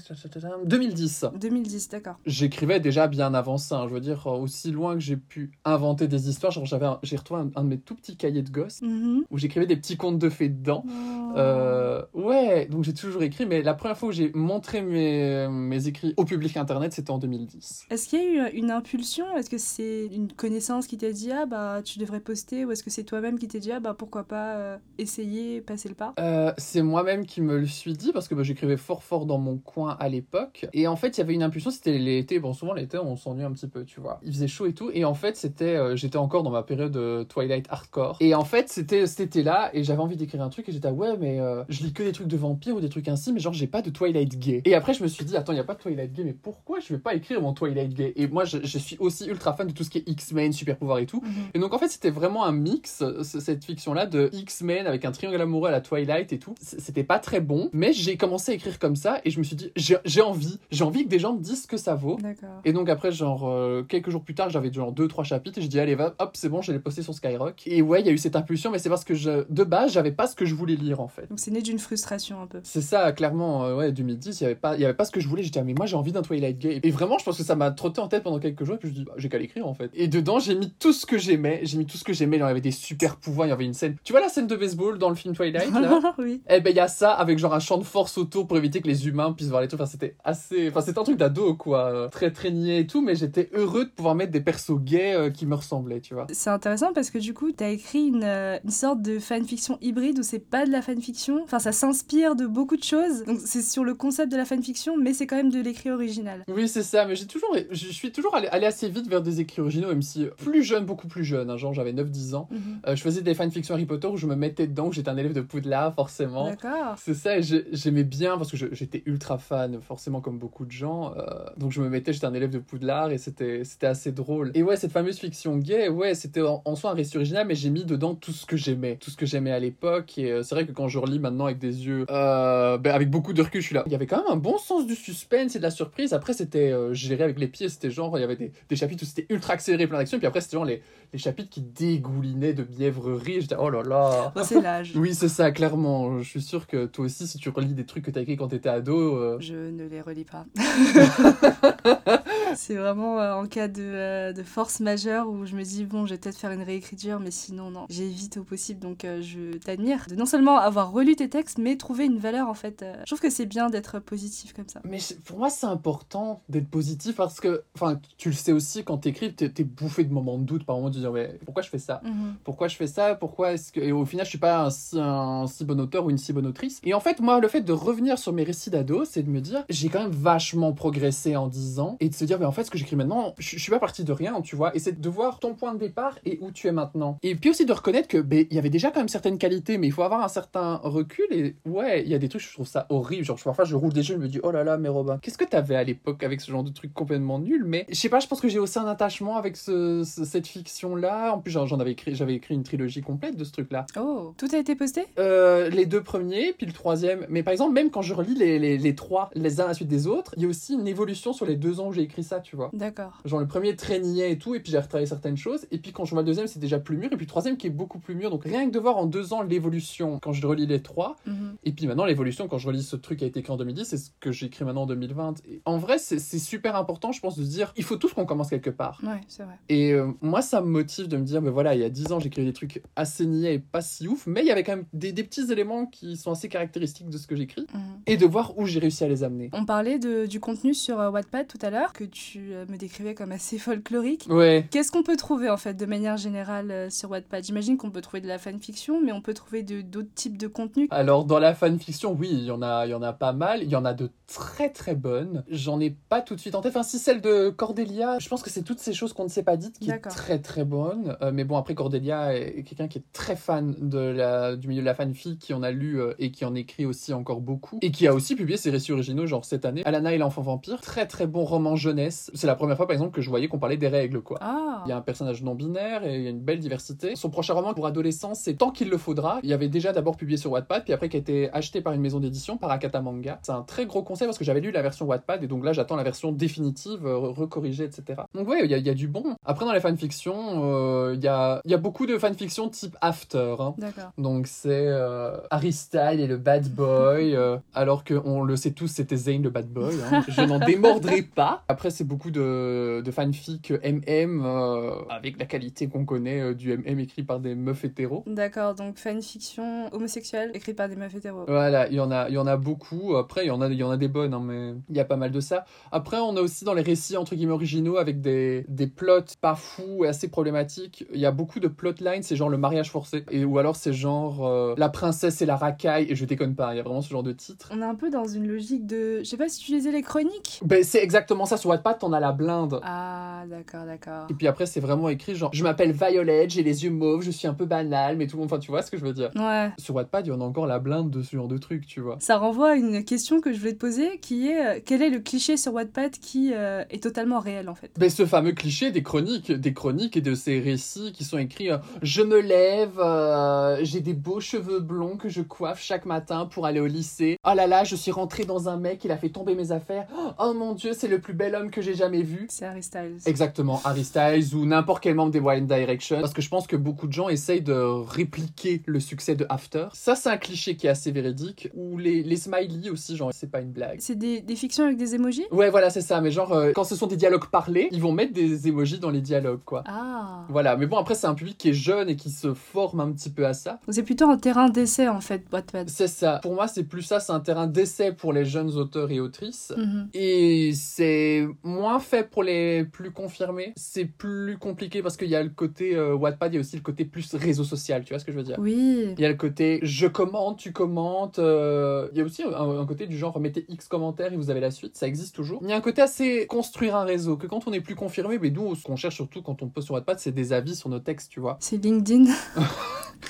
2010. 0.64 1.26
2010, 1.40 1.88
d'accord. 1.88 2.16
J'écrivais 2.26 2.80
déjà 2.80 3.06
bien 3.06 3.34
avant 3.34 3.58
ça, 3.58 3.80
hein. 3.80 3.86
je 3.88 3.94
veux 3.94 4.00
dire, 4.00 4.26
aussi 4.26 4.70
loin 4.70 4.94
que 4.94 5.00
j'ai 5.00 5.16
pu 5.16 5.52
inventer 5.64 6.08
des 6.08 6.28
histoires. 6.28 6.52
J'avais 6.64 6.86
j'ai 7.02 7.16
retrouvé 7.16 7.40
un, 7.42 7.50
un 7.56 7.64
de 7.64 7.68
mes 7.68 7.78
tout 7.78 7.94
petits 7.94 8.16
cahiers 8.16 8.42
de 8.42 8.50
gosse 8.50 8.82
Mhm. 8.82 9.24
où 9.30 9.38
j'écrivais 9.38 9.66
des 9.66 9.76
petits 9.76 9.96
contes 9.96 10.18
de 10.18 10.28
fées 10.28 10.48
dedans. 10.48 10.84
Oh. 10.86 11.38
Euh, 11.38 12.02
ouais, 12.14 12.66
donc 12.66 12.84
j'ai 12.84 12.94
toujours 12.94 13.22
écrit, 13.22 13.46
mais 13.46 13.62
la 13.62 13.74
première 13.74 13.96
fois 13.96 14.08
où 14.10 14.12
j'ai 14.12 14.30
montré 14.34 14.82
mes, 14.82 15.48
mes 15.48 15.86
écrits 15.88 16.14
au 16.16 16.24
public 16.24 16.56
internet, 16.56 16.92
c'était 16.92 17.10
en 17.10 17.18
2010. 17.18 17.86
Est-ce 17.90 18.08
qu'il 18.08 18.18
y 18.20 18.38
a 18.38 18.50
eu 18.50 18.56
une 18.56 18.70
impulsion? 18.70 19.24
Est-ce 19.36 19.50
que 19.50 19.58
c'est 19.58 20.06
une 20.06 20.32
connaissance 20.32 20.86
qui 20.86 20.96
dit 21.12 21.32
ah 21.32 21.46
bah 21.46 21.80
tu 21.84 21.98
devrais 21.98 22.20
poster 22.20 22.64
ou 22.64 22.70
est-ce 22.70 22.82
que 22.82 22.90
c'est 22.90 23.04
toi-même 23.04 23.38
qui 23.38 23.48
t'es 23.48 23.60
dit 23.60 23.72
ah 23.72 23.80
bah 23.80 23.94
pourquoi 23.96 24.24
pas 24.24 24.54
euh, 24.56 24.76
essayer, 24.98 25.60
passer 25.60 25.88
le 25.88 25.94
pas? 25.94 26.14
Euh, 26.18 26.52
c'est 26.58 26.82
moi-même 26.82 27.26
qui 27.26 27.40
me 27.40 27.58
le 27.58 27.66
suis 27.66 27.94
dit 27.94 28.12
parce 28.12 28.28
que 28.28 28.34
bah, 28.34 28.42
j'écrivais 28.42 28.76
fort 28.76 29.02
fort 29.02 29.26
dans 29.26 29.38
mon 29.38 29.58
coin 29.58 29.96
à 30.00 30.08
l'époque. 30.08 30.66
Et 30.72 30.86
en 30.86 30.96
fait, 30.96 31.16
il 31.16 31.18
y 31.18 31.20
avait 31.22 31.34
une 31.34 31.42
impulsion, 31.42 31.70
c'était 31.70 31.98
l'été. 31.98 32.38
Bon, 32.38 32.52
souvent 32.52 32.72
l'été, 32.72 32.98
on 32.98 33.16
s'ennuie 33.16 33.44
un 33.44 33.52
petit 33.52 33.68
peu, 33.68 33.84
tu 33.84 34.00
vois. 34.00 34.20
Il 34.22 34.32
faisait 34.32 34.48
chaud 34.48 34.66
et 34.66 34.74
tout. 34.74 34.90
Et 34.92 35.04
en 35.04 35.14
fait, 35.14 35.36
c'était, 35.36 35.76
euh, 35.76 35.96
j'étais 35.96 36.18
encore 36.18 36.42
dans 36.42 36.50
ma 36.50 36.62
période 36.62 37.26
Twilight 37.28 37.66
hardcore. 37.70 38.16
Et 38.20 38.34
en 38.34 38.44
fait, 38.44 38.68
c'était 38.68 39.06
cet 39.06 39.20
été-là 39.20 39.70
et 39.72 39.84
j'avais 39.84 40.00
envie 40.00 40.16
d'écrire 40.16 40.42
un 40.42 40.50
truc 40.50 40.68
et 40.68 40.72
j'étais 40.72 40.88
ah 40.88 40.92
ouais, 40.92 41.16
mais 41.18 41.40
je 41.68 41.82
lis 41.82 41.92
que 41.92 42.02
des 42.02 42.12
trucs 42.12 42.28
de 42.28 42.36
vampires 42.36 42.76
ou 42.76 42.80
des 42.80 42.88
trucs 42.88 43.08
ainsi, 43.08 43.32
mais 43.32 43.40
genre 43.40 43.52
j'ai 43.52 43.66
pas 43.66 43.82
de 43.82 43.90
Twilight 43.90 44.38
gay. 44.38 44.62
Et 44.64 44.74
après, 44.74 44.94
je 44.94 45.02
me 45.02 45.08
suis 45.08 45.24
dit 45.24 45.36
attends, 45.36 45.52
il 45.52 45.56
y 45.56 45.60
a 45.60 45.64
pas 45.64 45.74
de 45.74 45.80
Twilight 45.80 46.12
gay, 46.12 46.24
mais 46.24 46.32
pourquoi 46.32 46.80
je 46.80 46.92
vais 46.92 46.98
pas 46.98 47.14
écrire 47.14 47.40
mon 47.40 47.52
Twilight 47.52 47.94
gay? 47.94 48.12
Et 48.16 48.26
moi, 48.26 48.44
je, 48.44 48.58
je 48.62 48.78
suis 48.78 48.96
aussi 48.98 49.26
ultra 49.26 49.54
fan 49.54 49.66
de 49.66 49.72
tout 49.72 49.84
ce 49.84 49.90
qui 49.90 49.98
est 49.98 50.08
X-Men, 50.08 50.52
super 50.52 50.76
pouvoir 50.76 50.93
et 50.98 51.06
tout. 51.06 51.22
Et 51.54 51.58
donc 51.58 51.72
en 51.72 51.78
fait 51.78 51.88
c'était 51.88 52.10
vraiment 52.10 52.44
un 52.44 52.52
mix, 52.52 53.02
cette 53.22 53.64
fiction-là, 53.64 54.06
de 54.06 54.30
X-Men 54.32 54.86
avec 54.86 55.04
un 55.04 55.12
triangle 55.12 55.40
amoureux 55.40 55.68
à 55.68 55.72
la 55.72 55.80
Twilight 55.80 56.32
et 56.32 56.38
tout. 56.38 56.54
C'était 56.60 57.04
pas 57.04 57.18
très 57.18 57.40
bon, 57.40 57.70
mais 57.72 57.92
j'ai 57.92 58.16
commencé 58.16 58.52
à 58.52 58.54
écrire 58.54 58.78
comme 58.78 58.96
ça 58.96 59.20
et 59.24 59.30
je 59.30 59.38
me 59.38 59.44
suis 59.44 59.56
dit 59.56 59.72
j'ai 59.76 60.20
envie, 60.20 60.58
j'ai 60.70 60.84
envie 60.84 61.04
que 61.04 61.08
des 61.08 61.18
gens 61.18 61.34
me 61.34 61.40
disent 61.40 61.62
ce 61.62 61.68
que 61.68 61.76
ça 61.76 61.94
vaut. 61.94 62.18
Et 62.64 62.72
donc 62.72 62.88
après 62.88 63.12
genre 63.12 63.48
euh, 63.48 63.82
quelques 63.82 64.10
jours 64.10 64.22
plus 64.22 64.34
tard 64.34 64.50
j'avais 64.50 64.72
genre 64.72 64.92
deux 64.92 65.08
trois 65.08 65.24
chapitres 65.24 65.58
et 65.58 65.62
je 65.62 65.68
dis 65.68 65.80
allez 65.80 65.94
va 65.94 66.14
hop 66.18 66.30
c'est 66.34 66.48
bon 66.48 66.62
je 66.62 66.72
l'ai 66.72 66.78
posté 66.78 67.02
sur 67.02 67.14
Skyrock 67.14 67.62
et 67.66 67.82
ouais 67.82 68.00
il 68.00 68.06
y 68.06 68.10
a 68.10 68.12
eu 68.12 68.18
cette 68.18 68.36
impulsion 68.36 68.70
mais 68.70 68.78
c'est 68.78 68.88
parce 68.88 69.04
que 69.04 69.14
je, 69.14 69.44
de 69.48 69.64
base 69.64 69.92
j'avais 69.92 70.12
pas 70.12 70.26
ce 70.26 70.36
que 70.36 70.44
je 70.44 70.54
voulais 70.54 70.76
lire 70.76 71.00
en 71.00 71.08
fait. 71.08 71.28
Donc 71.28 71.38
c'est 71.38 71.50
né 71.50 71.62
d'une 71.62 71.78
frustration 71.78 72.40
un 72.40 72.46
peu. 72.46 72.60
C'est 72.62 72.80
ça, 72.80 73.12
clairement, 73.12 73.64
euh, 73.64 73.76
ouais, 73.76 73.92
2010, 73.92 74.40
il 74.40 74.42
y 74.42 74.46
avait 74.46 74.54
pas, 74.54 74.74
il 74.74 74.80
y 74.80 74.84
avait 74.84 74.94
pas 74.94 75.04
ce 75.04 75.10
que 75.10 75.20
je 75.20 75.28
voulais. 75.28 75.42
J'étais, 75.42 75.60
ah, 75.60 75.64
mais 75.64 75.74
moi 75.74 75.86
j'ai 75.86 75.96
envie 75.96 76.12
d'un 76.12 76.22
Twilight 76.22 76.58
Gay. 76.58 76.80
Et 76.82 76.90
vraiment, 76.90 77.18
je 77.18 77.24
pense 77.24 77.36
que 77.36 77.44
ça 77.44 77.56
m'a 77.56 77.70
trotté 77.70 78.00
en 78.00 78.08
tête 78.08 78.22
pendant 78.22 78.38
quelques 78.38 78.64
jours. 78.64 78.76
Et 78.76 78.78
puis 78.78 78.88
je 78.88 78.94
me 78.94 78.98
dis, 78.98 79.04
bah, 79.04 79.14
j'ai 79.16 79.28
qu'à 79.28 79.38
l'écrire 79.38 79.66
en 79.66 79.74
fait. 79.74 79.90
Et 79.94 80.08
dedans, 80.08 80.38
j'ai 80.38 80.54
mis 80.54 80.70
tout 80.84 80.92
ce 80.92 81.06
que 81.06 81.16
j'aimais. 81.16 81.60
J'ai 81.62 81.78
mis 81.78 81.86
tout 81.86 81.96
ce 81.96 82.04
que 82.04 82.12
j'aimais. 82.12 82.36
Il 82.36 82.40
y 82.40 82.42
avait 82.42 82.60
des 82.60 82.70
super 82.70 83.16
pouvoirs. 83.16 83.46
Il 83.46 83.50
y 83.50 83.54
avait 83.54 83.64
une 83.64 83.72
scène. 83.72 83.96
Tu 84.04 84.12
vois 84.12 84.20
la 84.20 84.28
scène 84.28 84.46
de 84.46 84.54
baseball 84.54 84.98
dans 84.98 85.08
le 85.08 85.14
film 85.14 85.34
Twilight 85.34 85.72
là? 85.72 86.14
Oui. 86.18 86.42
Eh 86.50 86.60
ben, 86.60 86.68
il 86.70 86.76
y 86.76 86.80
a 86.80 86.88
ça 86.88 87.12
avec 87.12 87.38
genre 87.38 87.54
un 87.54 87.58
champ 87.58 87.78
de 87.78 87.84
force 87.84 88.18
autour 88.18 88.46
pour 88.46 88.58
éviter 88.58 88.82
que 88.82 88.86
les 88.86 89.08
humains 89.08 89.32
puissent 89.32 89.48
voir 89.48 89.62
les 89.62 89.68
trucs. 89.68 89.80
Enfin, 89.80 89.90
c'était 89.90 90.14
assez. 90.24 90.68
Enfin, 90.68 90.82
c'était 90.82 90.98
un 90.98 91.04
truc 91.04 91.16
d'ado 91.16 91.54
quoi. 91.54 91.86
euh, 91.86 92.08
Très 92.08 92.30
très 92.32 92.50
niais 92.50 92.80
et 92.80 92.86
tout. 92.86 93.00
Mais 93.00 93.14
j'étais 93.14 93.48
heureux 93.54 93.86
de 93.86 93.90
pouvoir 93.90 94.14
mettre 94.14 94.30
des 94.30 94.42
persos 94.42 94.78
gays 94.78 95.14
euh, 95.14 95.30
qui 95.30 95.46
me 95.46 95.54
ressemblaient, 95.54 96.00
tu 96.02 96.12
vois. 96.12 96.26
C'est 96.32 96.50
intéressant 96.50 96.92
parce 96.92 97.10
que 97.10 97.16
du 97.18 97.32
coup, 97.32 97.50
t'as 97.52 97.70
écrit 97.70 98.06
une, 98.08 98.22
euh, 98.22 98.58
une 98.62 98.70
sorte 98.70 99.00
de 99.00 99.18
fanfiction 99.18 99.78
hybride 99.80 100.18
où 100.18 100.22
c'est 100.22 100.38
pas 100.38 100.66
de 100.66 100.70
la 100.70 100.82
fanfiction. 100.82 101.40
Enfin, 101.44 101.60
ça 101.60 101.72
s'inspire 101.72 102.36
de 102.36 102.46
beaucoup 102.46 102.76
de 102.76 102.84
choses. 102.84 103.24
Donc 103.24 103.38
c'est 103.42 103.62
sur 103.62 103.84
le 103.84 103.94
concept 103.94 104.30
de 104.30 104.36
la 104.36 104.44
fanfiction, 104.44 104.98
mais 104.98 105.14
c'est 105.14 105.26
quand 105.26 105.36
même 105.36 105.50
de 105.50 105.60
l'écrit 105.60 105.90
original. 105.90 106.44
Oui, 106.48 106.68
c'est 106.68 106.82
ça, 106.82 107.06
mais 107.06 107.16
j'ai 107.16 107.26
toujours, 107.26 107.56
je 107.70 107.86
suis 107.86 108.12
toujours 108.12 108.34
allé, 108.36 108.48
allé 108.48 108.66
assez 108.66 108.90
vite 108.90 109.08
vers 109.08 109.22
des 109.22 109.40
écrits 109.40 109.62
originaux, 109.62 109.88
même 109.88 110.02
si 110.02 110.26
plus 110.44 110.62
jeune, 110.74 110.84
beaucoup 110.84 111.08
plus 111.08 111.24
jeune, 111.24 111.50
hein, 111.50 111.56
genre 111.56 111.72
j'avais 111.74 111.92
9-10 111.92 112.34
ans. 112.34 112.48
Mhm. 112.50 112.58
Euh, 112.86 112.96
je 112.96 113.02
faisais 113.02 113.22
des 113.22 113.34
fanfictions 113.34 113.74
Harry 113.74 113.86
Potter 113.86 114.08
où 114.08 114.16
je 114.16 114.26
me 114.26 114.34
mettais 114.36 114.66
dedans, 114.66 114.88
où 114.88 114.92
j'étais 114.92 115.08
un 115.08 115.16
élève 115.16 115.32
de 115.32 115.40
Poudlard, 115.40 115.94
forcément. 115.94 116.48
D'accord. 116.50 116.96
C'est 116.98 117.14
ça, 117.14 117.40
j'aimais 117.40 118.04
bien 118.04 118.36
parce 118.36 118.50
que 118.50 118.56
j'étais 118.56 119.02
ultra 119.06 119.38
fan, 119.38 119.80
forcément 119.80 120.20
comme 120.20 120.38
beaucoup 120.38 120.64
de 120.64 120.70
gens. 120.72 121.14
euh, 121.16 121.22
donc 121.56 121.72
je 121.72 121.80
me 121.80 121.88
mettais, 121.88 122.12
j'étais 122.12 122.26
un 122.26 122.34
élève 122.34 122.50
de 122.50 122.58
Poudlard 122.58 123.10
et 123.10 123.18
c'était 123.18 123.62
assez 123.82 124.12
drôle. 124.12 124.50
Et 124.54 124.62
ouais, 124.62 124.76
cette 124.76 124.92
fameuse 124.92 125.18
fiction 125.18 125.56
gay, 125.58 125.88
ouais, 125.88 126.14
c'était 126.14 126.42
en, 126.42 126.62
en 126.64 126.76
soi 126.76 126.90
un 126.90 126.94
récit 126.94 127.16
original, 127.16 127.46
mais 127.46 127.54
j'ai 127.54 127.70
mis 127.70 127.84
dedans 127.84 128.14
tout 128.14 128.32
ce 128.32 128.46
que 128.46 128.56
j'aimais, 128.56 128.96
tout 129.00 129.10
ce 129.10 129.16
que 129.16 129.26
j'aimais 129.26 129.52
à 129.52 129.58
l'époque. 129.58 130.18
Et 130.18 130.30
euh, 130.30 130.42
c'est 130.42 130.54
vrai 130.54 130.66
que 130.66 130.72
quand 130.72 130.88
je 130.88 130.98
relis 130.98 131.18
maintenant 131.18 131.46
avec 131.46 131.58
des 131.58 131.86
yeux, 131.86 132.04
ben, 132.08 132.80
avec 132.92 133.10
beaucoup 133.10 133.32
de 133.32 133.42
recul, 133.42 133.60
je 133.60 133.66
suis 133.66 133.74
là. 133.74 133.82
Il 133.86 133.92
y 133.92 133.94
avait 133.94 134.06
quand 134.06 134.16
même 134.18 134.30
un 134.32 134.36
bon 134.36 134.58
sens 134.58 134.86
du 134.86 134.94
suspense 134.94 135.54
et 135.56 135.58
de 135.58 135.62
la 135.62 135.70
surprise. 135.70 136.12
Après, 136.12 136.32
c'était 136.32 136.72
géré 136.92 137.24
avec 137.24 137.38
les 137.38 137.48
pieds, 137.48 137.68
c'était 137.68 137.90
genre, 137.90 138.16
il 138.18 138.20
y 138.20 138.24
avait 138.24 138.36
des, 138.36 138.52
des 138.68 138.76
chapitres 138.76 139.02
où 139.02 139.06
c'était 139.06 139.26
ultra 139.32 139.54
accéléré, 139.54 139.86
plein 139.86 139.98
d'action. 139.98 140.18
Puis 140.18 140.26
après, 140.26 140.40
c'était 140.40 140.54
genre 140.56 140.63
les, 140.64 140.82
les 141.14 141.18
chapitres 141.20 141.48
qui 141.48 141.60
dégoulinaient 141.60 142.54
de 142.54 142.64
bièvrerie. 142.64 143.40
J'étais, 143.40 143.54
oh 143.56 143.70
là 143.70 143.84
là. 143.84 144.32
Bon, 144.34 144.42
c'est 144.42 144.60
l'âge. 144.60 144.92
Oui, 144.96 145.14
c'est 145.14 145.28
ça, 145.28 145.52
clairement. 145.52 146.18
Je 146.18 146.28
suis 146.28 146.42
sûr 146.42 146.66
que 146.66 146.86
toi 146.86 147.04
aussi, 147.04 147.28
si 147.28 147.38
tu 147.38 147.50
relis 147.50 147.74
des 147.74 147.86
trucs 147.86 148.04
que 148.04 148.10
t'as 148.10 148.22
écrits 148.22 148.36
quand 148.36 148.48
t'étais 148.48 148.68
ado, 148.68 149.14
euh, 149.16 149.36
Je 149.38 149.54
ne 149.54 149.86
les 149.86 150.00
relis 150.00 150.24
pas. 150.24 150.44
c'est 152.56 152.74
vraiment 152.74 153.20
euh, 153.20 153.34
en 153.34 153.46
cas 153.46 153.68
de, 153.68 153.82
euh, 153.82 154.32
de 154.32 154.42
force 154.42 154.80
majeure 154.80 155.28
où 155.28 155.46
je 155.46 155.54
me 155.54 155.62
dis, 155.62 155.84
bon, 155.84 156.04
je 156.04 156.14
vais 156.14 156.18
peut-être 156.18 156.36
faire 156.36 156.50
une 156.50 156.64
réécriture, 156.64 157.20
mais 157.20 157.30
sinon, 157.30 157.70
non. 157.70 157.86
J'évite 157.88 158.36
au 158.38 158.42
possible, 158.42 158.80
donc 158.80 159.02
je 159.04 159.56
t'admire 159.58 160.06
de 160.08 160.16
non 160.16 160.26
seulement 160.26 160.58
avoir 160.58 160.90
relu 160.90 161.14
tes 161.14 161.28
textes, 161.28 161.58
mais 161.58 161.76
trouver 161.76 162.06
une 162.06 162.18
valeur 162.18 162.48
en 162.48 162.54
fait. 162.54 162.84
Je 163.00 163.06
trouve 163.06 163.20
que 163.20 163.30
c'est 163.30 163.46
bien 163.46 163.70
d'être 163.70 164.00
positif 164.00 164.52
comme 164.52 164.68
ça. 164.68 164.80
Mais 164.84 164.98
pour 165.24 165.38
moi, 165.38 165.48
c'est 165.48 165.66
important 165.66 166.42
d'être 166.48 166.68
positif 166.68 167.14
parce 167.14 167.38
que, 167.38 167.62
enfin, 167.76 168.00
tu 168.16 168.30
le 168.30 168.34
sais 168.34 168.52
aussi 168.52 168.82
quand 168.82 168.98
t'écris, 168.98 169.32
t'es 169.32 169.48
t'es 169.48 169.62
bouffé 169.62 170.02
de 170.02 170.12
moments 170.12 170.38
de 170.38 170.53
doute 170.54 170.66
par 170.66 170.76
moment 170.76 170.90
de 170.90 170.98
dire, 170.98 171.12
mais 171.12 171.38
pourquoi 171.44 171.62
je 171.62 171.68
fais 171.68 171.78
ça? 171.78 172.00
Mhm. 172.04 172.34
Pourquoi 172.44 172.68
je 172.68 172.76
fais 172.76 172.86
ça? 172.86 173.14
Pourquoi 173.14 173.52
est-ce 173.52 173.72
que. 173.72 173.80
Et 173.80 173.92
au 173.92 174.04
final, 174.04 174.24
je 174.26 174.30
suis 174.30 174.38
pas 174.38 174.64
un 174.64 174.70
si, 174.70 174.98
un 174.98 175.46
si 175.46 175.64
bon 175.64 175.78
auteur 175.80 176.04
ou 176.06 176.10
une 176.10 176.18
si 176.18 176.32
bonne 176.32 176.46
autrice. 176.46 176.80
Et 176.84 176.94
en 176.94 177.00
fait, 177.00 177.20
moi, 177.20 177.40
le 177.40 177.48
fait 177.48 177.60
de 177.60 177.72
revenir 177.72 178.18
sur 178.18 178.32
mes 178.32 178.42
récits 178.44 178.70
d'ado, 178.70 179.04
c'est 179.04 179.22
de 179.22 179.30
me 179.30 179.40
dire, 179.40 179.64
j'ai 179.68 179.88
quand 179.88 180.00
même 180.02 180.10
vachement 180.12 180.72
progressé 180.72 181.36
en 181.36 181.46
10 181.48 181.78
ans 181.80 181.96
et 182.00 182.08
de 182.08 182.14
se 182.14 182.24
dire, 182.24 182.38
mais 182.38 182.46
en 182.46 182.52
fait, 182.52 182.64
ce 182.64 182.70
que 182.70 182.78
j'écris 182.78 182.96
maintenant, 182.96 183.34
je, 183.38 183.56
je 183.56 183.62
suis 183.62 183.70
pas 183.70 183.78
parti 183.78 184.04
de 184.04 184.12
rien, 184.12 184.40
tu 184.40 184.56
vois. 184.56 184.74
Et 184.76 184.78
c'est 184.78 185.00
de 185.00 185.08
voir 185.08 185.38
ton 185.40 185.54
point 185.54 185.74
de 185.74 185.78
départ 185.78 186.18
et 186.24 186.38
où 186.40 186.50
tu 186.50 186.66
es 186.68 186.72
maintenant. 186.72 187.18
Et 187.22 187.34
puis 187.34 187.50
aussi 187.50 187.66
de 187.66 187.72
reconnaître 187.72 188.08
que, 188.08 188.18
ben, 188.18 188.46
il 188.50 188.54
y 188.54 188.58
avait 188.58 188.70
déjà 188.70 188.90
quand 188.90 189.00
même 189.00 189.08
certaines 189.08 189.38
qualités, 189.38 189.78
mais 189.78 189.86
il 189.88 189.92
faut 189.92 190.02
avoir 190.02 190.22
un 190.22 190.28
certain 190.28 190.76
recul. 190.82 191.26
Et 191.30 191.56
ouais, 191.66 192.02
il 192.02 192.08
y 192.08 192.14
a 192.14 192.18
des 192.18 192.28
trucs, 192.28 192.42
je 192.42 192.52
trouve 192.52 192.66
ça 192.66 192.86
horrible. 192.88 193.24
Genre, 193.24 193.38
parfois, 193.42 193.64
je 193.64 193.74
roule 193.76 193.92
des 193.92 194.02
jeux, 194.02 194.14
je 194.14 194.20
me 194.20 194.28
dis, 194.28 194.40
oh 194.42 194.50
là 194.50 194.64
là, 194.64 194.76
mais 194.78 194.88
Robin, 194.88 195.18
qu'est-ce 195.20 195.38
que 195.38 195.44
t'avais 195.44 195.76
à 195.76 195.84
l'époque 195.84 196.22
avec 196.22 196.40
ce 196.40 196.50
genre 196.50 196.62
de 196.64 196.70
truc 196.70 196.92
complètement 196.94 197.38
nul 197.38 197.64
Mais 197.66 197.86
je 197.88 197.94
sais 197.94 198.08
pas, 198.08 198.20
je 198.20 198.26
pense 198.26 198.40
que 198.40 198.48
j'ai 198.48 198.58
aussi 198.58 198.78
un 198.78 198.86
attachement 198.86 199.36
avec 199.36 199.56
ce, 199.56 200.02
ce- 200.04 200.24
cette 200.24 200.43
fiction-là. 200.46 201.32
En 201.34 201.38
plus, 201.38 201.50
j'en 201.52 201.80
avais 201.80 201.92
écrit, 201.92 202.14
j'avais 202.14 202.34
écrit 202.34 202.54
une 202.54 202.62
trilogie 202.62 203.02
complète 203.02 203.36
de 203.36 203.44
ce 203.44 203.52
truc-là. 203.52 203.86
Oh, 203.98 204.34
tout 204.36 204.48
a 204.52 204.58
été 204.58 204.74
posté? 204.74 205.06
Euh, 205.18 205.68
les 205.70 205.86
deux 205.86 206.02
premiers, 206.02 206.52
puis 206.52 206.66
le 206.66 206.72
troisième. 206.72 207.26
Mais 207.28 207.42
par 207.42 207.52
exemple, 207.52 207.72
même 207.72 207.90
quand 207.90 208.02
je 208.02 208.14
relis 208.14 208.34
les, 208.34 208.58
les, 208.58 208.78
les 208.78 208.94
trois, 208.94 209.30
les 209.34 209.60
uns 209.60 209.64
à 209.64 209.68
la 209.68 209.74
suite 209.74 209.88
des 209.88 210.06
autres, 210.06 210.34
il 210.36 210.42
y 210.42 210.46
a 210.46 210.48
aussi 210.48 210.74
une 210.74 210.86
évolution 210.88 211.32
sur 211.32 211.46
les 211.46 211.56
deux 211.56 211.80
ans 211.80 211.88
où 211.88 211.92
j'ai 211.92 212.02
écrit 212.02 212.24
ça, 212.24 212.40
tu 212.40 212.56
vois. 212.56 212.70
D'accord. 212.72 213.20
Genre 213.24 213.40
le 213.40 213.46
premier 213.46 213.76
très 213.76 214.00
niais 214.00 214.32
et 214.32 214.38
tout, 214.38 214.54
et 214.54 214.60
puis 214.60 214.72
j'ai 214.72 214.78
retravaillé 214.78 215.06
certaines 215.06 215.36
choses, 215.36 215.66
et 215.70 215.78
puis 215.78 215.92
quand 215.92 216.04
je 216.04 216.10
vois 216.12 216.22
le 216.22 216.26
deuxième, 216.26 216.46
c'est 216.46 216.58
déjà 216.58 216.78
plus 216.78 216.96
mûr, 216.96 217.06
et 217.12 217.16
puis 217.16 217.26
le 217.26 217.30
troisième 217.30 217.56
qui 217.56 217.66
est 217.66 217.70
beaucoup 217.70 217.98
plus 217.98 218.14
mûr. 218.14 218.30
Donc 218.30 218.44
rien 218.44 218.66
que 218.66 218.72
de 218.72 218.78
voir 218.78 218.96
en 218.96 219.06
deux 219.06 219.32
ans 219.32 219.42
l'évolution 219.42 220.18
quand 220.20 220.32
je 220.32 220.46
relis 220.46 220.66
les 220.66 220.82
trois, 220.82 221.16
Mhm. 221.26 221.56
et 221.64 221.72
puis 221.72 221.86
maintenant 221.86 222.04
l'évolution 222.04 222.48
quand 222.48 222.58
je 222.58 222.66
relis 222.68 222.82
ce 222.82 222.96
truc 222.96 223.18
qui 223.18 223.24
a 223.24 223.28
été 223.28 223.40
écrit 223.40 223.52
en 223.52 223.56
2010, 223.56 223.84
c'est 223.84 223.96
ce 223.96 224.10
que 224.20 224.32
j'ai 224.32 224.46
écrit 224.46 224.64
maintenant 224.64 224.82
en 224.82 224.86
2020. 224.86 225.34
Et 225.48 225.60
en 225.64 225.78
vrai, 225.78 225.98
c'est 225.98 226.18
c'est 226.18 226.38
super 226.38 226.76
important, 226.76 227.12
je 227.12 227.20
pense, 227.20 227.36
de 227.38 227.44
se 227.44 227.50
dire, 227.50 227.72
il 227.76 227.84
faut 227.84 227.96
tous 227.96 228.12
qu'on 228.12 228.24
commence 228.26 228.50
quelque 228.50 228.70
part. 228.70 229.00
Ouais, 229.02 229.20
c'est 229.28 229.42
vrai. 229.44 229.54
Et 229.68 229.92
euh, 229.92 230.10
moi, 230.24 230.42
ça 230.42 230.60
me 230.60 230.66
motive 230.66 231.06
de 231.08 231.16
me 231.16 231.24
dire, 231.24 231.40
ben 231.42 231.50
voilà, 231.50 231.74
il 231.74 231.80
y 231.80 231.84
a 231.84 231.88
10 231.90 232.12
ans, 232.12 232.18
j'écrivais 232.20 232.46
des 232.46 232.52
trucs 232.52 232.82
assez 232.96 233.26
niais 233.26 233.54
et 233.54 233.58
pas 233.58 233.80
si 233.80 234.08
ouf, 234.08 234.26
mais 234.26 234.40
il 234.40 234.46
y 234.46 234.50
avait 234.50 234.62
quand 234.64 234.76
même 234.76 234.86
des, 234.92 235.12
des 235.12 235.22
petits 235.22 235.52
éléments 235.52 235.86
qui 235.86 236.16
sont 236.16 236.32
assez 236.32 236.48
caractéristiques 236.48 237.08
de 237.10 237.18
ce 237.18 237.26
que 237.26 237.36
j'écris, 237.36 237.66
Mhm. 237.74 237.80
et 238.06 238.16
de 238.16 238.26
voir 238.26 238.58
où 238.58 238.66
j'ai 238.66 238.80
réussi 238.80 239.04
à 239.04 239.08
les 239.08 239.22
amener. 239.22 239.50
On 239.52 239.64
parlait 239.64 239.98
de- 239.98 240.26
du 240.26 240.40
contenu 240.40 240.74
sur 240.74 240.98
euh, 241.00 241.10
Wattpad 241.10 241.46
tout 241.46 241.58
à 241.62 241.70
l'heure, 241.70 241.92
que 241.92 242.04
tu 242.04 242.52
euh, 242.52 242.64
me 242.68 242.76
décrivais 242.76 243.14
comme 243.14 243.32
assez 243.32 243.58
folklorique. 243.58 244.26
Ouais. 244.28 244.66
Qu'est-ce 244.70 244.90
qu'on 244.90 245.02
peut 245.02 245.16
trouver 245.16 245.50
en 245.50 245.56
fait 245.56 245.74
de 245.74 245.86
manière 245.86 246.16
générale 246.16 246.70
euh, 246.70 246.90
sur 246.90 247.10
Wattpad? 247.10 247.44
J'imagine 247.44 247.76
qu'on 247.76 247.90
peut 247.90 248.00
trouver 248.00 248.20
de 248.20 248.28
la 248.28 248.38
fanfiction, 248.38 249.00
mais 249.02 249.12
on 249.12 249.20
peut 249.20 249.34
trouver 249.34 249.62
d'autres 249.62 250.12
types 250.14 250.38
de 250.38 250.46
contenus. 250.46 250.88
Alors, 250.90 251.24
dans 251.24 251.38
la 251.38 251.54
fanfiction, 251.54 252.16
oui, 252.18 252.28
il 252.32 252.44
y, 252.44 252.50
en 252.50 252.62
a, 252.62 252.86
il 252.86 252.90
y 252.90 252.94
en 252.94 253.02
a 253.02 253.12
pas 253.12 253.32
mal. 253.32 253.62
Il 253.62 253.68
y 253.68 253.76
en 253.76 253.84
a 253.84 253.92
de 253.94 254.10
très 254.26 254.70
très 254.70 254.94
bonnes. 254.94 255.44
J'en 255.48 255.80
ai 255.80 255.90
pas 256.08 256.20
tout 256.22 256.34
de 256.34 256.40
suite 256.40 256.54
en 256.54 256.60
tête. 256.60 256.72
Enfin, 256.72 256.82
si 256.82 256.98
celle 256.98 257.20
de 257.20 257.50
Cordelia, 257.50 258.18
je 258.18 258.28
pense 258.28 258.42
que 258.42 258.50
c'est 258.50 258.62
toutes 258.62 258.78
ces 258.80 258.92
choses 258.92 259.12
qu'on 259.12 259.24
ne 259.24 259.28
s'est 259.28 259.42
pas 259.42 259.56
dites 259.56 259.78
qui. 259.78 259.90
Très 260.14 260.38
très 260.38 260.64
bonne. 260.64 261.16
Euh, 261.22 261.30
mais 261.34 261.44
bon, 261.44 261.56
après, 261.56 261.74
Cordelia 261.74 262.34
est 262.36 262.62
quelqu'un 262.62 262.88
qui 262.88 262.98
est 262.98 263.04
très 263.12 263.36
fan 263.36 263.74
de 263.80 263.98
la, 263.98 264.56
du 264.56 264.68
milieu 264.68 264.80
de 264.80 264.86
la 264.86 264.94
fanfic, 264.94 265.38
qui 265.38 265.52
en 265.54 265.62
a 265.62 265.70
lu 265.70 266.00
euh, 266.00 266.14
et 266.18 266.30
qui 266.30 266.44
en 266.44 266.54
écrit 266.54 266.86
aussi 266.86 267.12
encore 267.12 267.40
beaucoup. 267.40 267.78
Et 267.82 267.90
qui 267.90 268.06
a 268.06 268.14
aussi 268.14 268.36
publié 268.36 268.56
ses 268.56 268.70
récits 268.70 268.92
originaux, 268.92 269.26
genre 269.26 269.44
cette 269.44 269.64
année. 269.64 269.82
Alana 269.84 270.14
et 270.14 270.18
l'enfant 270.18 270.42
vampire. 270.42 270.80
Très 270.80 271.06
très 271.06 271.26
bon 271.26 271.44
roman 271.44 271.76
jeunesse. 271.76 272.30
C'est 272.34 272.46
la 272.46 272.54
première 272.54 272.76
fois, 272.76 272.86
par 272.86 272.94
exemple, 272.94 273.12
que 273.14 273.20
je 273.20 273.28
voyais 273.30 273.48
qu'on 273.48 273.58
parlait 273.58 273.76
des 273.76 273.88
règles, 273.88 274.20
quoi. 274.22 274.38
Ah. 274.40 274.82
Il 274.86 274.90
y 274.90 274.92
a 274.92 274.96
un 274.96 275.00
personnage 275.02 275.42
non 275.42 275.54
binaire 275.54 276.04
et 276.04 276.16
il 276.16 276.22
y 276.22 276.26
a 276.26 276.30
une 276.30 276.40
belle 276.40 276.60
diversité. 276.60 277.16
Son 277.16 277.30
prochain 277.30 277.54
roman 277.54 277.74
pour 277.74 277.86
adolescents, 277.86 278.34
c'est 278.34 278.54
Tant 278.54 278.70
qu'il 278.70 278.88
le 278.88 278.98
faudra. 278.98 279.40
Il 279.42 279.50
y 279.50 279.52
avait 279.52 279.68
déjà 279.68 279.92
d'abord 279.92 280.16
publié 280.16 280.36
sur 280.38 280.52
Wattpad, 280.52 280.84
puis 280.84 280.92
après 280.92 281.08
qui 281.08 281.16
a 281.16 281.20
été 281.20 281.50
acheté 281.52 281.80
par 281.80 281.92
une 281.92 282.00
maison 282.00 282.20
d'édition, 282.20 282.56
par 282.56 282.70
Akata 282.70 283.00
Manga. 283.00 283.40
C'est 283.42 283.52
un 283.52 283.62
très 283.62 283.84
gros 283.86 284.02
conseil 284.04 284.26
parce 284.28 284.38
que 284.38 284.44
j'avais 284.44 284.60
lu 284.60 284.70
la 284.70 284.80
version 284.82 285.06
Wattpad 285.06 285.42
et 285.42 285.46
donc 285.48 285.64
là 285.64 285.72
j'attends 285.72 285.96
la 285.96 286.04
version 286.04 286.30
définitive, 286.32 287.04
recorrigée, 287.04 287.84
etc. 287.84 288.22
Donc 288.34 288.48
ouais, 288.48 288.60
il 288.64 288.70
y, 288.70 288.74
a- 288.74 288.78
il 288.78 288.86
y 288.86 288.90
a 288.90 288.94
du 288.94 289.08
bon. 289.08 289.24
Après 289.44 289.64
dans 289.64 289.72
les 289.72 289.80
fanfictions, 289.80 290.03
euh, 290.12 291.14
il 291.16 291.22
y, 291.22 291.28
a, 291.28 291.60
y 291.64 291.74
a 291.74 291.78
beaucoup 291.78 292.06
de 292.06 292.18
fanfictions 292.18 292.68
type 292.68 292.96
After. 293.00 293.54
hein. 293.58 293.74
Donc 294.18 294.46
c'est 294.46 294.86
euh, 294.88 295.36
Harry 295.50 295.72
Styles 295.72 296.20
et 296.20 296.26
le 296.26 296.36
bad 296.36 296.68
boy, 296.68 297.34
euh, 297.34 297.56
alors 297.74 298.04
qu'on 298.04 298.42
le 298.42 298.56
sait 298.56 298.72
tous, 298.72 298.88
c'était 298.88 299.16
Zayn 299.16 299.42
le 299.42 299.50
bad 299.50 299.68
boy. 299.68 299.94
hein. 300.10 300.22
Je 300.28 300.42
n'en 300.42 300.58
démordrai 300.66 301.22
pas. 301.22 301.62
Après, 301.68 301.90
c'est 301.90 302.04
beaucoup 302.04 302.30
de, 302.30 303.00
de 303.04 303.10
fanfic 303.10 303.72
MM 303.82 304.42
euh, 304.44 304.90
avec 305.10 305.38
la 305.38 305.46
qualité 305.46 305.88
qu'on 305.88 306.04
connaît 306.04 306.40
euh, 306.40 306.54
du 306.54 306.76
MM 306.76 306.98
écrit 307.00 307.22
par 307.22 307.40
des 307.40 307.54
meufs 307.54 307.84
hétéros. 307.84 308.24
D'accord, 308.26 308.74
donc 308.74 308.96
fanfiction 308.98 309.92
homosexuelle 309.92 310.50
écrite 310.54 310.76
par 310.76 310.88
des 310.88 310.96
meufs 310.96 311.14
hétéros. 311.14 311.44
Voilà, 311.46 311.88
il 311.88 311.94
y 311.94 312.00
en 312.00 312.10
a, 312.10 312.28
il 312.28 312.34
y 312.34 312.38
en 312.38 312.46
a 312.46 312.56
beaucoup. 312.56 313.16
Après, 313.16 313.44
il 313.44 313.48
y 313.48 313.50
en 313.50 313.60
a, 313.60 313.68
il 313.68 313.74
y 313.74 313.82
en 313.82 313.90
a 313.90 313.96
des 313.96 314.08
bonnes, 314.08 314.34
hein, 314.34 314.42
mais 314.44 314.74
il 314.88 314.96
y 314.96 315.00
a 315.00 315.04
pas 315.04 315.16
mal 315.16 315.30
de 315.30 315.40
ça. 315.40 315.64
Après, 315.92 316.18
on 316.18 316.36
a 316.36 316.40
aussi 316.40 316.64
dans 316.64 316.74
les 316.74 316.82
récits 316.82 317.16
entre 317.16 317.34
guillemets 317.34 317.52
originaux 317.52 317.96
avec 317.98 318.20
des, 318.20 318.64
des 318.68 318.86
plots 318.86 319.20
pas 319.40 319.54
fous 319.54 319.93
et 320.02 320.08
assez 320.08 320.28
problématiques. 320.28 321.04
Il 321.12 321.20
y 321.20 321.26
a 321.26 321.30
beaucoup 321.30 321.60
de 321.60 321.68
plotlines, 321.68 322.22
c'est 322.22 322.34
genre 322.34 322.48
le 322.48 322.58
mariage 322.58 322.90
forcé, 322.90 323.24
et 323.30 323.44
ou 323.44 323.58
alors 323.58 323.76
c'est 323.76 323.92
genre 323.92 324.44
euh, 324.44 324.74
la 324.76 324.88
princesse 324.88 325.42
et 325.42 325.46
la 325.46 325.56
racaille. 325.56 326.06
Et 326.08 326.16
je 326.16 326.24
déconne 326.24 326.54
pas, 326.56 326.74
il 326.74 326.78
y 326.78 326.80
a 326.80 326.82
vraiment 326.82 327.02
ce 327.02 327.10
genre 327.10 327.22
de 327.22 327.32
titre. 327.32 327.70
On 327.72 327.80
est 327.80 327.84
un 327.84 327.94
peu 327.94 328.10
dans 328.10 328.26
une 328.26 328.48
logique 328.48 328.86
de. 328.86 329.18
Je 329.18 329.24
sais 329.24 329.36
pas 329.36 329.48
si 329.48 329.60
tu 329.60 329.72
lisais 329.72 329.92
les 329.92 330.02
chroniques. 330.02 330.60
Ben, 330.64 330.82
c'est 330.82 331.02
exactement 331.02 331.46
ça 331.46 331.56
sur 331.56 331.70
Wattpad, 331.70 331.98
t'en 331.98 332.12
as 332.12 332.20
la 332.20 332.32
blinde. 332.32 332.80
Ah, 332.82 333.44
d'accord, 333.48 333.84
d'accord. 333.84 334.26
Et 334.30 334.34
puis 334.34 334.46
après, 334.46 334.66
c'est 334.66 334.80
vraiment 334.80 335.08
écrit 335.08 335.36
genre, 335.36 335.50
je 335.52 335.62
m'appelle 335.62 335.92
Violet, 335.92 336.48
j'ai 336.48 336.62
les 336.62 336.84
yeux 336.84 336.90
mauves, 336.90 337.22
je 337.22 337.30
suis 337.30 337.46
un 337.46 337.54
peu 337.54 337.66
banal, 337.66 338.16
mais 338.16 338.26
tout 338.26 338.36
le 338.36 338.40
monde, 338.40 338.52
enfin, 338.52 338.58
tu 338.58 338.70
vois 338.70 338.82
ce 338.82 338.90
que 338.90 338.96
je 338.96 339.04
veux 339.04 339.12
dire. 339.12 339.30
Ouais. 339.36 339.70
Sur 339.78 339.94
Wattpad, 339.96 340.26
il 340.26 340.30
y 340.30 340.32
en 340.32 340.40
a 340.40 340.44
encore 340.44 340.66
la 340.66 340.78
blinde 340.78 341.10
de 341.10 341.22
ce 341.22 341.36
genre 341.36 341.48
de 341.48 341.58
trucs, 341.58 341.86
tu 341.86 342.00
vois. 342.00 342.16
Ça 342.20 342.38
renvoie 342.38 342.70
à 342.70 342.74
une 342.74 343.04
question 343.04 343.40
que 343.40 343.52
je 343.52 343.58
voulais 343.58 343.74
te 343.74 343.78
poser 343.78 344.18
qui 344.18 344.48
est 344.48 344.66
euh, 344.66 344.80
quel 344.84 345.02
est 345.02 345.10
le 345.10 345.20
cliché 345.20 345.56
sur 345.56 345.74
Wattpad 345.74 346.12
qui 346.12 346.52
euh, 346.54 346.84
est 346.90 347.02
totalement 347.02 347.40
réel 347.40 347.68
en 347.68 347.74
fait? 347.74 347.90
Ben, 347.98 348.10
ce 348.10 348.26
fameux 348.26 348.52
cliché 348.52 348.90
des 348.90 349.02
chroniques, 349.02 349.52
des 349.52 349.72
chroniques 349.72 349.83
et 349.84 350.20
de 350.20 350.34
ces 350.34 350.60
récits 350.60 351.12
qui 351.12 351.24
sont 351.24 351.36
écrits 351.36 351.70
euh, 351.70 351.76
Je 352.00 352.22
me 352.22 352.40
lève, 352.40 352.98
euh, 352.98 353.78
j'ai 353.82 354.00
des 354.00 354.14
beaux 354.14 354.40
cheveux 354.40 354.80
blonds 354.80 355.18
que 355.18 355.28
je 355.28 355.42
coiffe 355.42 355.82
chaque 355.82 356.06
matin 356.06 356.46
pour 356.46 356.64
aller 356.64 356.80
au 356.80 356.86
lycée. 356.86 357.36
Oh 357.46 357.52
là 357.54 357.66
là, 357.66 357.84
je 357.84 357.94
suis 357.94 358.10
rentrée 358.10 358.44
dans 358.44 358.68
un 358.68 358.78
mec, 358.78 359.04
il 359.04 359.10
a 359.12 359.18
fait 359.18 359.28
tomber 359.28 359.54
mes 359.54 359.72
affaires. 359.72 360.06
Oh 360.38 360.54
mon 360.54 360.72
dieu, 360.72 360.92
c'est 360.96 361.08
le 361.08 361.18
plus 361.18 361.34
bel 361.34 361.54
homme 361.54 361.70
que 361.70 361.82
j'ai 361.82 361.94
jamais 361.94 362.22
vu. 362.22 362.46
C'est 362.48 362.64
Harry 362.64 362.82
Styles. 362.82 363.18
Exactement, 363.26 363.80
Harry 363.84 364.04
Styles 364.04 364.54
ou 364.54 364.64
n'importe 364.64 365.02
quel 365.02 365.14
membre 365.14 365.32
des 365.32 365.40
Wild 365.40 365.66
Direction. 365.66 366.20
Parce 366.20 366.32
que 366.32 366.42
je 366.42 366.48
pense 366.48 366.66
que 366.66 366.76
beaucoup 366.76 367.06
de 367.06 367.12
gens 367.12 367.28
essayent 367.28 367.60
de 367.60 367.74
répliquer 367.74 368.82
le 368.86 369.00
succès 369.00 369.34
de 369.34 369.44
After. 369.50 369.88
Ça, 369.92 370.16
c'est 370.16 370.30
un 370.30 370.38
cliché 370.38 370.76
qui 370.76 370.86
est 370.86 370.90
assez 370.90 371.10
véridique. 371.10 371.68
Ou 371.74 371.98
les, 371.98 372.22
les 372.22 372.36
smileys 372.36 372.90
aussi, 372.90 373.16
genre, 373.16 373.32
c'est 373.34 373.50
pas 373.50 373.60
une 373.60 373.72
blague. 373.72 373.98
C'est 374.00 374.18
des, 374.18 374.40
des 374.40 374.56
fictions 374.56 374.84
avec 374.84 374.96
des 374.96 375.14
emojis? 375.14 375.44
Ouais, 375.50 375.68
voilà, 375.68 375.90
c'est 375.90 376.00
ça. 376.00 376.20
Mais 376.20 376.30
genre, 376.30 376.52
euh, 376.52 376.72
quand 376.72 376.84
ce 376.84 376.96
sont 376.96 377.06
des 377.06 377.16
dialogues 377.16 377.48
parlés, 377.50 377.88
ils 377.92 378.00
vont 378.00 378.12
mettre 378.12 378.32
des 378.32 378.68
emojis 378.68 378.98
dans 378.98 379.10
les 379.10 379.20
dialogues, 379.20 379.60
quoi. 379.64 379.73
Ah. 379.86 380.44
Voilà, 380.48 380.76
mais 380.76 380.86
bon, 380.86 380.96
après, 380.96 381.14
c'est 381.14 381.26
un 381.26 381.34
public 381.34 381.56
qui 381.58 381.70
est 381.70 381.74
jeune 381.74 382.08
et 382.08 382.16
qui 382.16 382.30
se 382.30 382.54
forme 382.54 383.00
un 383.00 383.10
petit 383.12 383.30
peu 383.30 383.46
à 383.46 383.54
ça. 383.54 383.80
C'est 383.88 384.02
plutôt 384.02 384.28
un 384.28 384.36
terrain 384.36 384.68
d'essai 384.68 385.08
en 385.08 385.20
fait, 385.20 385.44
Wattpad. 385.52 385.88
C'est 385.88 386.06
ça. 386.08 386.38
Pour 386.42 386.54
moi, 386.54 386.68
c'est 386.68 386.84
plus 386.84 387.02
ça, 387.02 387.20
c'est 387.20 387.32
un 387.32 387.40
terrain 387.40 387.66
d'essai 387.66 388.12
pour 388.12 388.32
les 388.32 388.44
jeunes 388.44 388.70
auteurs 388.76 389.10
et 389.10 389.20
autrices. 389.20 389.72
Mhm. 389.76 390.08
Et 390.14 390.72
c'est 390.74 391.46
moins 391.62 391.98
fait 391.98 392.28
pour 392.30 392.42
les 392.42 392.84
plus 392.84 393.10
confirmés. 393.10 393.72
C'est 393.76 394.04
plus 394.04 394.58
compliqué 394.58 395.02
parce 395.02 395.16
qu'il 395.16 395.28
y 395.28 395.36
a 395.36 395.42
le 395.42 395.48
côté 395.50 395.94
euh, 395.96 396.14
Wattpad, 396.14 396.52
il 396.52 396.56
y 396.56 396.58
a 396.58 396.60
aussi 396.60 396.76
le 396.76 396.82
côté 396.82 397.04
plus 397.04 397.34
réseau 397.34 397.64
social, 397.64 398.04
tu 398.04 398.12
vois 398.12 398.18
ce 398.18 398.24
que 398.24 398.32
je 398.32 398.36
veux 398.36 398.42
dire? 398.44 398.56
Oui. 398.58 399.14
il 399.16 399.20
y 399.20 399.24
a 399.24 399.28
le 399.28 399.34
côté 399.34 399.80
je 399.82 400.06
commente, 400.06 400.58
tu 400.58 400.72
commentes. 400.72 401.38
euh, 401.38 402.08
Il 402.12 402.18
y 402.18 402.20
a 402.20 402.24
aussi 402.24 402.42
un, 402.42 402.52
un 402.80 402.86
côté 402.86 403.06
du 403.06 403.16
genre 403.18 403.38
mettez 403.40 403.64
X 403.68 403.88
commentaires 403.88 404.32
et 404.32 404.36
vous 404.36 404.50
avez 404.50 404.60
la 404.60 404.70
suite. 404.70 404.96
Ça 404.96 405.06
existe 405.06 405.34
toujours. 405.34 405.60
Il 405.62 405.68
y 405.68 405.72
a 405.72 405.76
un 405.76 405.80
côté 405.80 406.02
assez 406.02 406.46
construire 406.46 406.96
un 406.96 407.04
réseau 407.04 407.36
que 407.36 407.46
quand 407.46 407.66
on 407.66 407.72
est 407.72 407.80
plus 407.80 407.94
confirmé, 407.94 408.38
mais 408.38 408.50
nous, 408.50 408.74
ce 408.74 408.82
qu'on 408.84 408.96
cherche 408.96 409.14
surtout 409.16 409.42
quand 409.42 409.62
on 409.62 409.63
poste 409.68 409.86
sur 409.86 409.94
Wattpad, 409.94 410.18
c'est 410.18 410.32
des 410.32 410.52
avis 410.52 410.76
sur 410.76 410.88
nos 410.88 411.00
textes, 411.00 411.30
tu 411.30 411.40
vois. 411.40 411.56
C'est 411.60 411.76
LinkedIn. 411.76 412.26